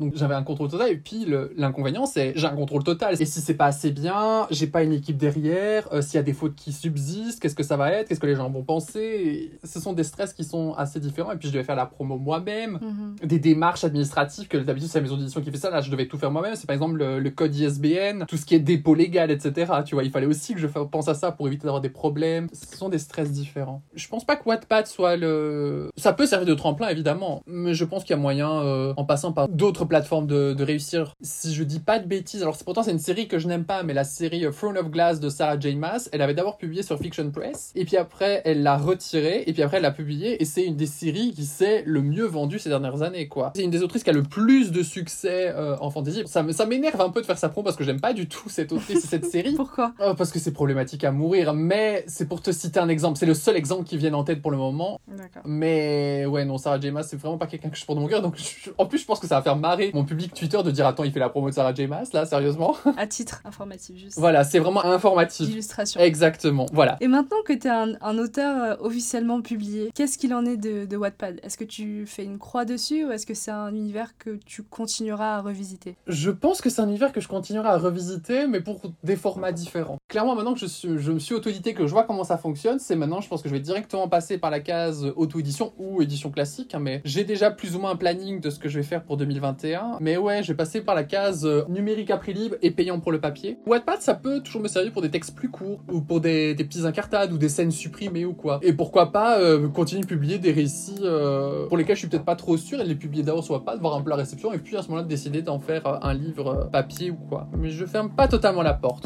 donc 0.00 0.14
j'avais 0.16 0.34
un 0.34 0.42
contrôle 0.42 0.68
total. 0.68 0.90
Et 0.90 0.96
puis 0.96 1.26
l'inconvénient, 1.56 2.06
c'est 2.06 2.32
j'ai 2.36 2.46
un 2.46 2.56
contrôle 2.56 2.84
total. 2.84 3.20
Et 3.20 3.24
si 3.24 3.40
c'est 3.42 3.54
pas 3.54 3.66
assez 3.66 3.90
bien, 3.90 4.46
j'ai 4.50 4.66
pas 4.66 4.82
une 4.82 4.92
équipe 4.92 5.16
derrière. 5.16 5.88
Euh, 5.92 6.00
s'il 6.00 6.14
y 6.14 6.18
a 6.18 6.22
des 6.22 6.32
fautes 6.32 6.54
qui 6.54 6.72
subsistent, 6.72 7.40
qu'est-ce 7.40 7.54
que 7.54 7.62
ça 7.62 7.76
va 7.76 7.92
être 7.92 8.08
Qu'est-ce 8.08 8.20
que 8.20 8.26
les 8.26 8.36
gens 8.36 8.48
vont 8.48 8.62
penser? 8.62 9.58
Ce 9.64 9.80
sont 9.80 9.92
des 9.92 10.04
stress 10.04 10.32
qui 10.32 10.44
sont 10.44 10.74
assez 10.74 11.00
différents. 11.00 11.32
Et 11.32 11.36
puis 11.36 11.48
je 11.48 11.52
devais 11.52 11.64
faire 11.64 11.76
la 11.76 11.86
promo 11.86 12.16
moi-même, 12.16 12.78
mhm. 12.80 13.26
des 13.26 13.38
démarches 13.38 13.84
administratives 13.84 14.48
que 14.48 14.56
d'habitude 14.56 14.88
c'est 14.90 14.98
la 14.98 15.02
maison 15.02 15.16
d'édition 15.16 15.40
qui 15.40 15.50
fait 15.50 15.58
ça. 15.58 15.70
Là, 15.70 15.80
je 15.80 15.90
devais 15.90 16.06
tout 16.06 16.18
faire 16.18 16.30
moi-même. 16.30 16.54
C'est 16.56 16.66
par 16.66 16.74
exemple 16.74 16.98
le, 16.98 17.30
code 17.30 17.54
ISBN, 17.54 18.24
tout 18.28 18.36
ce 18.36 18.44
qui 18.44 18.54
est 18.54 18.60
dépôt 18.60 18.94
légal, 18.94 19.30
etc. 19.30 19.72
Tu 19.84 19.94
vois, 19.94 20.04
il 20.04 20.10
fallait 20.10 20.26
aussi 20.26 20.54
que 20.54 20.60
je 20.60 20.66
pense 20.66 21.08
à 21.08 21.14
ça 21.14 21.32
pour 21.32 21.46
éviter 21.46 21.64
d'avoir 21.64 21.80
des 21.80 21.88
problèmes. 21.88 22.48
Ce 22.52 22.76
sont 22.76 22.88
des 22.88 22.98
stress 22.98 23.32
différents. 23.32 23.82
Je 23.94 24.06
pense 24.08 24.24
pas 24.24 24.36
que 24.36 24.48
Wattpad 24.48 24.86
soit 24.86 25.16
le. 25.16 25.90
Ça 25.96 26.12
peut 26.12 26.26
servir 26.26 26.46
de 26.46 26.54
tremplin 26.54 26.88
évidemment, 26.88 27.42
mais 27.46 27.74
je 27.74 27.84
pense 27.84 28.04
qu'il 28.04 28.14
y 28.14 28.18
a 28.18 28.22
moyen, 28.22 28.50
euh, 28.62 28.94
en 28.96 29.04
passant 29.04 29.32
par 29.32 29.48
d'autres 29.48 29.84
plateformes 29.84 30.26
de, 30.26 30.52
de, 30.52 30.64
réussir. 30.64 31.14
Si 31.22 31.54
je 31.54 31.64
dis 31.64 31.80
pas 31.80 31.98
de 31.98 32.06
bêtises, 32.06 32.42
alors 32.42 32.56
pourtant 32.64 32.82
c'est 32.82 32.92
une 32.92 32.98
série 32.98 33.28
que 33.32 33.38
je 33.38 33.48
n'aime 33.48 33.64
pas, 33.64 33.82
mais 33.82 33.94
la 33.94 34.04
série 34.04 34.44
Throne 34.54 34.76
of 34.76 34.90
Glass 34.90 35.18
de 35.18 35.30
Sarah 35.30 35.58
J. 35.58 35.74
Maas, 35.74 36.10
elle 36.12 36.20
avait 36.20 36.34
d'abord 36.34 36.58
publié 36.58 36.82
sur 36.82 36.98
Fiction 36.98 37.30
Press, 37.30 37.72
et 37.74 37.86
puis 37.86 37.96
après 37.96 38.42
elle 38.44 38.62
l'a 38.62 38.76
retirée, 38.76 39.44
et 39.46 39.54
puis 39.54 39.62
après 39.62 39.78
elle 39.78 39.84
l'a 39.84 39.90
publié, 39.90 40.42
et 40.42 40.44
c'est 40.44 40.66
une 40.66 40.76
des 40.76 40.84
séries 40.84 41.32
qui 41.32 41.46
s'est 41.46 41.82
le 41.86 42.02
mieux 42.02 42.26
vendue 42.26 42.58
ces 42.58 42.68
dernières 42.68 43.00
années, 43.00 43.28
quoi. 43.28 43.54
C'est 43.56 43.64
une 43.64 43.70
des 43.70 43.82
autrices 43.82 44.04
qui 44.04 44.10
a 44.10 44.12
le 44.12 44.22
plus 44.22 44.70
de 44.70 44.82
succès 44.82 45.50
euh, 45.54 45.78
en 45.80 45.88
fantasy. 45.88 46.24
Ça, 46.26 46.44
ça 46.52 46.66
m'énerve 46.66 47.00
un 47.00 47.08
peu 47.08 47.22
de 47.22 47.26
faire 47.26 47.38
sa 47.38 47.48
pro 47.48 47.62
parce 47.62 47.74
que 47.74 47.84
j'aime 47.84 48.02
pas 48.02 48.12
du 48.12 48.28
tout 48.28 48.50
cette 48.50 48.70
autrice 48.70 49.02
et 49.02 49.08
cette 49.08 49.24
série. 49.24 49.54
Pourquoi? 49.56 49.94
Oh, 49.98 50.12
Parce 50.14 50.30
que 50.30 50.38
c'est 50.38 50.52
problématique 50.52 51.04
à 51.04 51.10
mourir, 51.10 51.54
mais 51.54 52.04
c'est 52.06 52.28
pour 52.28 52.42
te 52.42 52.52
citer 52.52 52.80
un 52.80 52.90
exemple. 52.90 53.18
C'est 53.18 53.24
le 53.24 53.32
seul 53.32 53.56
exemple 53.56 53.84
qui 53.84 53.96
vient 53.96 54.12
en 54.12 54.24
tête 54.24 54.42
pour 54.42 54.50
le 54.50 54.58
moment. 54.58 55.00
Mais 55.46 56.26
ouais, 56.26 56.44
non, 56.44 56.58
Sarah 56.58 56.78
J. 56.78 56.90
Maas, 56.90 57.04
c'est 57.04 57.16
vraiment 57.16 57.38
pas 57.38 57.46
quelqu'un 57.46 57.70
que 57.70 57.78
je 57.78 57.86
porte 57.86 57.96
dans 57.96 58.02
mon 58.02 58.08
cœur, 58.08 58.20
donc 58.20 58.36
en 58.76 58.84
plus 58.84 58.98
je 58.98 59.06
pense 59.06 59.20
que 59.20 59.26
ça 59.26 59.36
va 59.36 59.42
faire 59.42 59.56
marrer 59.56 59.90
mon 59.94 60.04
public 60.04 60.34
Twitter 60.34 60.62
de 60.62 60.70
dire 60.70 60.86
attends, 60.86 61.04
il 61.04 61.12
fait 61.12 61.20
la 61.20 61.30
promo 61.30 61.48
de 61.48 61.54
Sarah 61.54 61.72
J. 61.72 61.86
Maas, 61.86 62.10
là, 62.12 62.26
sérieusement 62.26 62.76
À 62.98 63.06
titre 63.22 63.40
informatif, 63.44 63.96
juste. 63.96 64.18
Voilà, 64.18 64.44
c'est 64.44 64.58
vraiment 64.58 64.84
informatif. 64.84 65.48
Illustration. 65.48 66.00
Exactement, 66.00 66.66
voilà. 66.72 66.96
Et 67.00 67.08
maintenant 67.08 67.42
que 67.44 67.52
tu 67.52 67.66
es 67.66 67.70
un, 67.70 68.18
auteur 68.18 68.62
euh, 68.62 68.76
officiellement 68.80 69.40
publié, 69.40 69.90
qu'est-ce 69.94 70.18
qu'il 70.18 70.34
en 70.34 70.44
est 70.44 70.56
de, 70.56 70.84
de 70.84 70.96
Wattpad? 70.96 71.40
Est-ce 71.42 71.56
que 71.56 71.64
tu 71.64 72.04
fais 72.06 72.24
une 72.24 72.38
croix 72.38 72.64
dessus 72.64 73.04
ou 73.04 73.10
est-ce 73.10 73.26
que 73.26 73.34
c'est 73.34 73.50
un 73.50 73.74
univers 73.74 74.16
que 74.18 74.38
tu 74.44 74.62
continueras 74.62 75.36
à 75.36 75.40
revisiter? 75.40 75.96
Je 76.06 76.30
pense 76.30 76.60
que 76.60 76.70
c'est 76.70 76.80
un 76.80 76.88
univers 76.88 77.12
que 77.12 77.20
je 77.20 77.28
continuerai 77.28 77.68
à 77.68 77.78
revisiter, 77.78 78.46
mais 78.46 78.60
pour 78.60 78.80
des 79.02 79.16
formats 79.16 79.52
différents. 79.52 79.98
Clairement, 80.08 80.34
maintenant 80.34 80.54
que 80.54 80.60
je, 80.60 80.66
suis, 80.66 80.98
je 80.98 81.12
me 81.12 81.18
suis 81.18 81.34
auto-édité, 81.34 81.74
que 81.74 81.86
je 81.86 81.92
vois 81.92 82.04
comment 82.04 82.24
ça 82.24 82.38
fonctionne, 82.38 82.78
c'est 82.78 82.96
maintenant, 82.96 83.20
je 83.20 83.28
pense 83.28 83.42
que 83.42 83.48
je 83.48 83.54
vais 83.54 83.60
directement 83.60 84.08
passer 84.08 84.38
par 84.38 84.50
la 84.50 84.60
case 84.60 85.06
auto-édition 85.16 85.72
ou 85.78 86.02
édition 86.02 86.30
classique, 86.30 86.74
hein, 86.74 86.80
mais 86.80 87.00
j'ai 87.04 87.24
déjà 87.24 87.50
plus 87.50 87.76
ou 87.76 87.78
moins 87.78 87.92
un 87.92 87.96
planning 87.96 88.40
de 88.40 88.50
ce 88.50 88.58
que 88.58 88.68
je 88.68 88.78
vais 88.78 88.84
faire 88.84 89.04
pour 89.04 89.16
2021. 89.16 89.98
Mais 90.00 90.16
ouais, 90.16 90.42
je 90.42 90.48
vais 90.48 90.56
passer 90.56 90.80
par 90.80 90.94
la 90.94 91.04
case 91.04 91.44
euh, 91.44 91.64
numérique 91.68 92.10
à 92.10 92.16
prix 92.16 92.34
libre 92.34 92.56
et 92.62 92.70
payant 92.70 93.00
pour 93.00 93.11
le 93.12 93.20
papier. 93.20 93.58
Wattpad, 93.66 94.00
ça 94.00 94.14
peut 94.14 94.40
toujours 94.40 94.62
me 94.62 94.68
servir 94.68 94.92
pour 94.92 95.02
des 95.02 95.10
textes 95.10 95.34
plus 95.34 95.50
courts, 95.50 95.80
ou 95.92 96.00
pour 96.00 96.20
des, 96.20 96.54
des 96.54 96.64
petits 96.64 96.86
incartades, 96.86 97.32
ou 97.32 97.38
des 97.38 97.48
scènes 97.48 97.70
supprimées 97.70 98.24
ou 98.24 98.34
quoi. 98.34 98.58
Et 98.62 98.72
pourquoi 98.72 99.12
pas 99.12 99.38
euh, 99.38 99.68
continuer 99.68 100.02
de 100.02 100.06
publier 100.06 100.38
des 100.38 100.52
récits 100.52 101.00
euh, 101.02 101.66
pour 101.68 101.76
lesquels 101.76 101.96
je 101.96 102.00
suis 102.00 102.08
peut-être 102.08 102.24
pas 102.24 102.36
trop 102.36 102.56
sûr, 102.56 102.80
et 102.80 102.84
les 102.84 102.94
publier 102.94 103.22
d'abord 103.22 103.44
sur 103.44 103.54
Wattpad, 103.54 103.80
voir 103.80 103.94
un 103.94 104.02
peu 104.02 104.10
la 104.10 104.16
réception, 104.16 104.52
et 104.52 104.58
puis 104.58 104.76
à 104.76 104.82
ce 104.82 104.88
moment-là 104.88 105.06
décider 105.06 105.42
d'en 105.42 105.58
faire 105.58 106.04
un 106.04 106.14
livre 106.14 106.68
papier 106.72 107.10
ou 107.10 107.16
quoi. 107.28 107.48
Mais 107.56 107.70
je 107.70 107.84
ferme 107.84 108.10
pas 108.10 108.28
totalement 108.28 108.62
la 108.62 108.74
porte. 108.74 109.04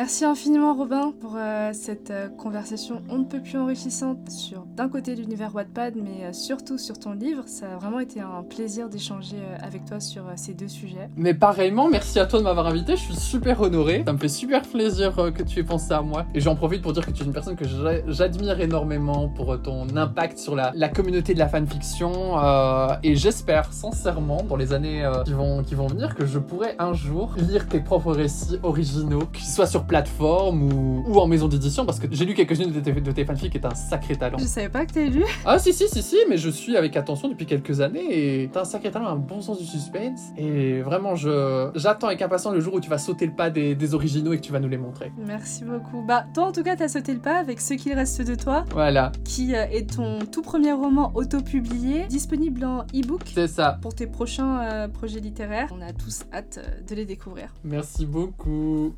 Merci 0.00 0.24
infiniment 0.24 0.72
Robin 0.72 1.12
pour 1.20 1.34
euh, 1.36 1.72
cette 1.74 2.10
euh, 2.10 2.30
conversation 2.30 3.02
on 3.10 3.18
ne 3.18 3.24
peut 3.24 3.42
plus 3.42 3.58
enrichissante 3.58 4.30
sur 4.30 4.64
d'un 4.74 4.88
côté 4.88 5.14
l'univers 5.14 5.54
Wattpad 5.54 5.92
mais 5.96 6.24
euh, 6.24 6.32
surtout 6.32 6.78
sur 6.78 6.98
ton 6.98 7.12
livre. 7.12 7.42
Ça 7.44 7.74
a 7.74 7.76
vraiment 7.76 8.00
été 8.00 8.18
un 8.18 8.42
plaisir 8.42 8.88
d'échanger 8.88 9.36
avec 9.62 9.84
toi 9.84 10.00
sur 10.00 10.24
ces 10.36 10.54
deux 10.54 10.68
sujets. 10.68 11.10
Mais 11.16 11.34
pareillement, 11.34 11.90
merci 11.90 12.18
à 12.18 12.24
toi 12.24 12.38
de 12.38 12.44
m'avoir 12.44 12.66
invité, 12.66 12.96
je 12.96 13.02
suis 13.02 13.14
super 13.14 13.60
honoré. 13.60 14.02
Ça 14.06 14.14
me 14.14 14.18
fait 14.18 14.28
super 14.28 14.62
plaisir 14.62 15.14
que 15.36 15.42
tu 15.42 15.60
aies 15.60 15.64
pensé 15.64 15.92
à 15.92 16.00
moi. 16.00 16.24
Et 16.34 16.40
j'en 16.40 16.56
profite 16.56 16.80
pour 16.80 16.94
dire 16.94 17.04
que 17.04 17.10
tu 17.10 17.22
es 17.22 17.26
une 17.26 17.34
personne 17.34 17.56
que 17.56 17.66
j'admire 18.06 18.58
énormément 18.58 19.28
pour 19.28 19.60
ton 19.60 19.86
impact 19.94 20.38
sur 20.38 20.56
la, 20.56 20.72
la 20.74 20.88
communauté 20.88 21.34
de 21.34 21.38
la 21.38 21.48
fanfiction. 21.48 22.38
et 23.02 23.16
j'espère 23.16 23.70
sincèrement 23.74 24.44
dans 24.44 24.56
les 24.56 24.72
années 24.72 25.06
qui, 25.26 25.34
vont, 25.34 25.62
qui 25.62 25.74
vont 25.74 25.88
venir 25.88 26.14
que 26.14 26.24
je 26.24 26.38
pourrai 26.38 26.74
un 26.78 26.94
jour 26.94 27.34
lire 27.36 27.68
tes 27.68 27.80
propres 27.80 28.14
récits 28.14 28.58
originaux, 28.62 29.26
qu'ils 29.30 29.44
soient 29.44 29.66
sur 29.66 29.84
plateforme 29.90 30.72
ou, 30.72 31.02
ou 31.04 31.18
en 31.18 31.26
maison 31.26 31.48
d'édition 31.48 31.84
parce 31.84 31.98
que 31.98 32.06
j'ai 32.12 32.24
lu 32.24 32.34
quelques-unes 32.34 32.70
de 32.70 32.78
tes, 32.78 32.92
de 32.92 33.10
tes 33.10 33.24
fanfics 33.24 33.56
et 33.56 33.60
t'as 33.60 33.72
un 33.72 33.74
sacré 33.74 34.14
talent. 34.14 34.38
Je 34.38 34.44
savais 34.44 34.68
pas 34.68 34.86
que 34.86 34.92
t'avais 34.92 35.08
lu. 35.08 35.24
Ah 35.44 35.58
si 35.58 35.72
si 35.72 35.88
si 35.88 36.00
si, 36.00 36.16
mais 36.28 36.36
je 36.36 36.48
suis 36.48 36.76
avec 36.76 36.96
attention 36.96 37.28
depuis 37.28 37.44
quelques 37.44 37.80
années 37.80 38.42
et 38.42 38.50
t'as 38.52 38.60
un 38.60 38.64
sacré 38.64 38.92
talent, 38.92 39.08
un 39.08 39.16
bon 39.16 39.40
sens 39.40 39.58
du 39.58 39.66
suspense 39.66 40.20
et 40.38 40.80
vraiment 40.80 41.16
je 41.16 41.70
j'attends 41.74 42.06
avec 42.06 42.22
impatience 42.22 42.54
le 42.54 42.60
jour 42.60 42.74
où 42.74 42.80
tu 42.80 42.88
vas 42.88 42.98
sauter 42.98 43.26
le 43.26 43.32
pas 43.32 43.50
des, 43.50 43.74
des, 43.74 43.94
originaux 43.94 44.32
et 44.32 44.36
que 44.36 44.42
tu 44.42 44.52
vas 44.52 44.60
nous 44.60 44.68
les 44.68 44.78
montrer. 44.78 45.10
Merci 45.26 45.64
beaucoup. 45.64 46.04
Bah 46.06 46.24
toi 46.34 46.44
en 46.44 46.52
tout 46.52 46.62
cas 46.62 46.76
t'as 46.76 46.86
sauté 46.86 47.12
le 47.12 47.20
pas 47.20 47.38
avec 47.40 47.60
ce 47.60 47.74
qu'il 47.74 47.92
reste 47.92 48.22
de 48.22 48.36
toi. 48.36 48.64
Voilà. 48.70 49.10
Qui 49.24 49.56
euh, 49.56 49.66
est 49.72 49.96
ton 49.96 50.20
tout 50.20 50.42
premier 50.42 50.72
roman 50.72 51.10
auto-publié, 51.16 52.06
disponible 52.06 52.64
en 52.64 52.82
e-book. 52.94 53.22
C'est 53.34 53.48
ça. 53.48 53.78
Pour 53.82 53.94
tes 53.94 54.06
prochains 54.06 54.62
euh, 54.62 54.88
projets 54.88 55.20
littéraires. 55.20 55.68
On 55.72 55.80
a 55.80 55.92
tous 55.92 56.22
hâte 56.32 56.60
euh, 56.62 56.80
de 56.88 56.94
les 56.94 57.04
découvrir. 57.04 57.52
Merci 57.64 58.06
beaucoup. 58.06 58.94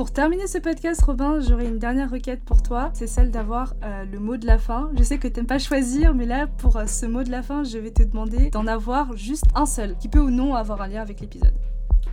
Pour 0.00 0.12
terminer 0.12 0.46
ce 0.46 0.56
podcast, 0.56 1.02
Robin, 1.02 1.40
j'aurais 1.40 1.66
une 1.66 1.78
dernière 1.78 2.10
requête 2.10 2.42
pour 2.42 2.62
toi. 2.62 2.88
C'est 2.94 3.06
celle 3.06 3.30
d'avoir 3.30 3.74
euh, 3.84 4.06
le 4.10 4.18
mot 4.18 4.38
de 4.38 4.46
la 4.46 4.56
fin. 4.56 4.90
Je 4.96 5.02
sais 5.02 5.18
que 5.18 5.28
t'aimes 5.28 5.44
pas 5.44 5.58
choisir, 5.58 6.14
mais 6.14 6.24
là, 6.24 6.46
pour 6.46 6.78
euh, 6.78 6.86
ce 6.86 7.04
mot 7.04 7.22
de 7.22 7.30
la 7.30 7.42
fin, 7.42 7.64
je 7.64 7.76
vais 7.76 7.90
te 7.90 8.02
demander 8.02 8.48
d'en 8.48 8.66
avoir 8.66 9.14
juste 9.14 9.44
un 9.54 9.66
seul, 9.66 9.98
qui 9.98 10.08
peut 10.08 10.18
ou 10.18 10.30
non 10.30 10.54
avoir 10.54 10.80
un 10.80 10.88
lien 10.88 11.02
avec 11.02 11.20
l'épisode. 11.20 11.52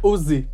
Oser. 0.03 0.49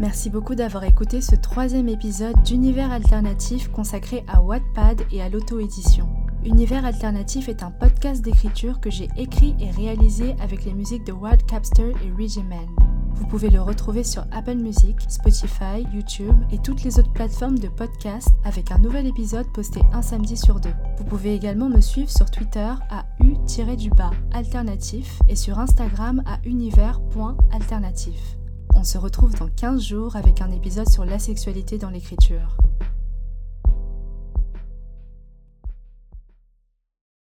Merci 0.00 0.30
beaucoup 0.30 0.54
d'avoir 0.54 0.84
écouté 0.84 1.20
ce 1.20 1.36
troisième 1.36 1.90
épisode 1.90 2.42
d'Univers 2.44 2.92
Alternatif 2.92 3.70
consacré 3.70 4.24
à 4.26 4.40
Wattpad 4.40 5.02
et 5.12 5.20
à 5.20 5.28
l'auto-édition. 5.28 6.08
Univers 6.48 6.86
Alternatif 6.86 7.50
est 7.50 7.62
un 7.62 7.70
podcast 7.70 8.22
d'écriture 8.22 8.80
que 8.80 8.88
j'ai 8.88 9.10
écrit 9.18 9.54
et 9.60 9.70
réalisé 9.70 10.34
avec 10.40 10.64
les 10.64 10.72
musiques 10.72 11.04
de 11.04 11.12
Wild 11.12 11.44
Capster 11.44 11.92
et 12.02 12.10
Regimen. 12.10 12.66
Vous 13.12 13.26
pouvez 13.26 13.50
le 13.50 13.60
retrouver 13.60 14.02
sur 14.02 14.24
Apple 14.32 14.54
Music, 14.54 14.96
Spotify, 15.10 15.86
YouTube 15.92 16.34
et 16.50 16.56
toutes 16.56 16.84
les 16.84 16.98
autres 16.98 17.12
plateformes 17.12 17.58
de 17.58 17.68
podcast 17.68 18.30
avec 18.44 18.70
un 18.70 18.78
nouvel 18.78 19.06
épisode 19.06 19.46
posté 19.52 19.82
un 19.92 20.00
samedi 20.00 20.38
sur 20.38 20.58
deux. 20.58 20.72
Vous 20.96 21.04
pouvez 21.04 21.34
également 21.34 21.68
me 21.68 21.82
suivre 21.82 22.10
sur 22.10 22.30
Twitter 22.30 22.72
à 22.88 23.04
u-du-bas 23.20 24.12
alternatif 24.32 25.18
et 25.28 25.36
sur 25.36 25.58
Instagram 25.58 26.22
à 26.24 26.38
univers.alternatif. 26.44 28.38
On 28.74 28.84
se 28.84 28.96
retrouve 28.96 29.34
dans 29.34 29.50
15 29.50 29.82
jours 29.82 30.16
avec 30.16 30.40
un 30.40 30.50
épisode 30.50 30.88
sur 30.88 31.04
la 31.04 31.18
sexualité 31.18 31.76
dans 31.76 31.90
l'écriture. 31.90 32.56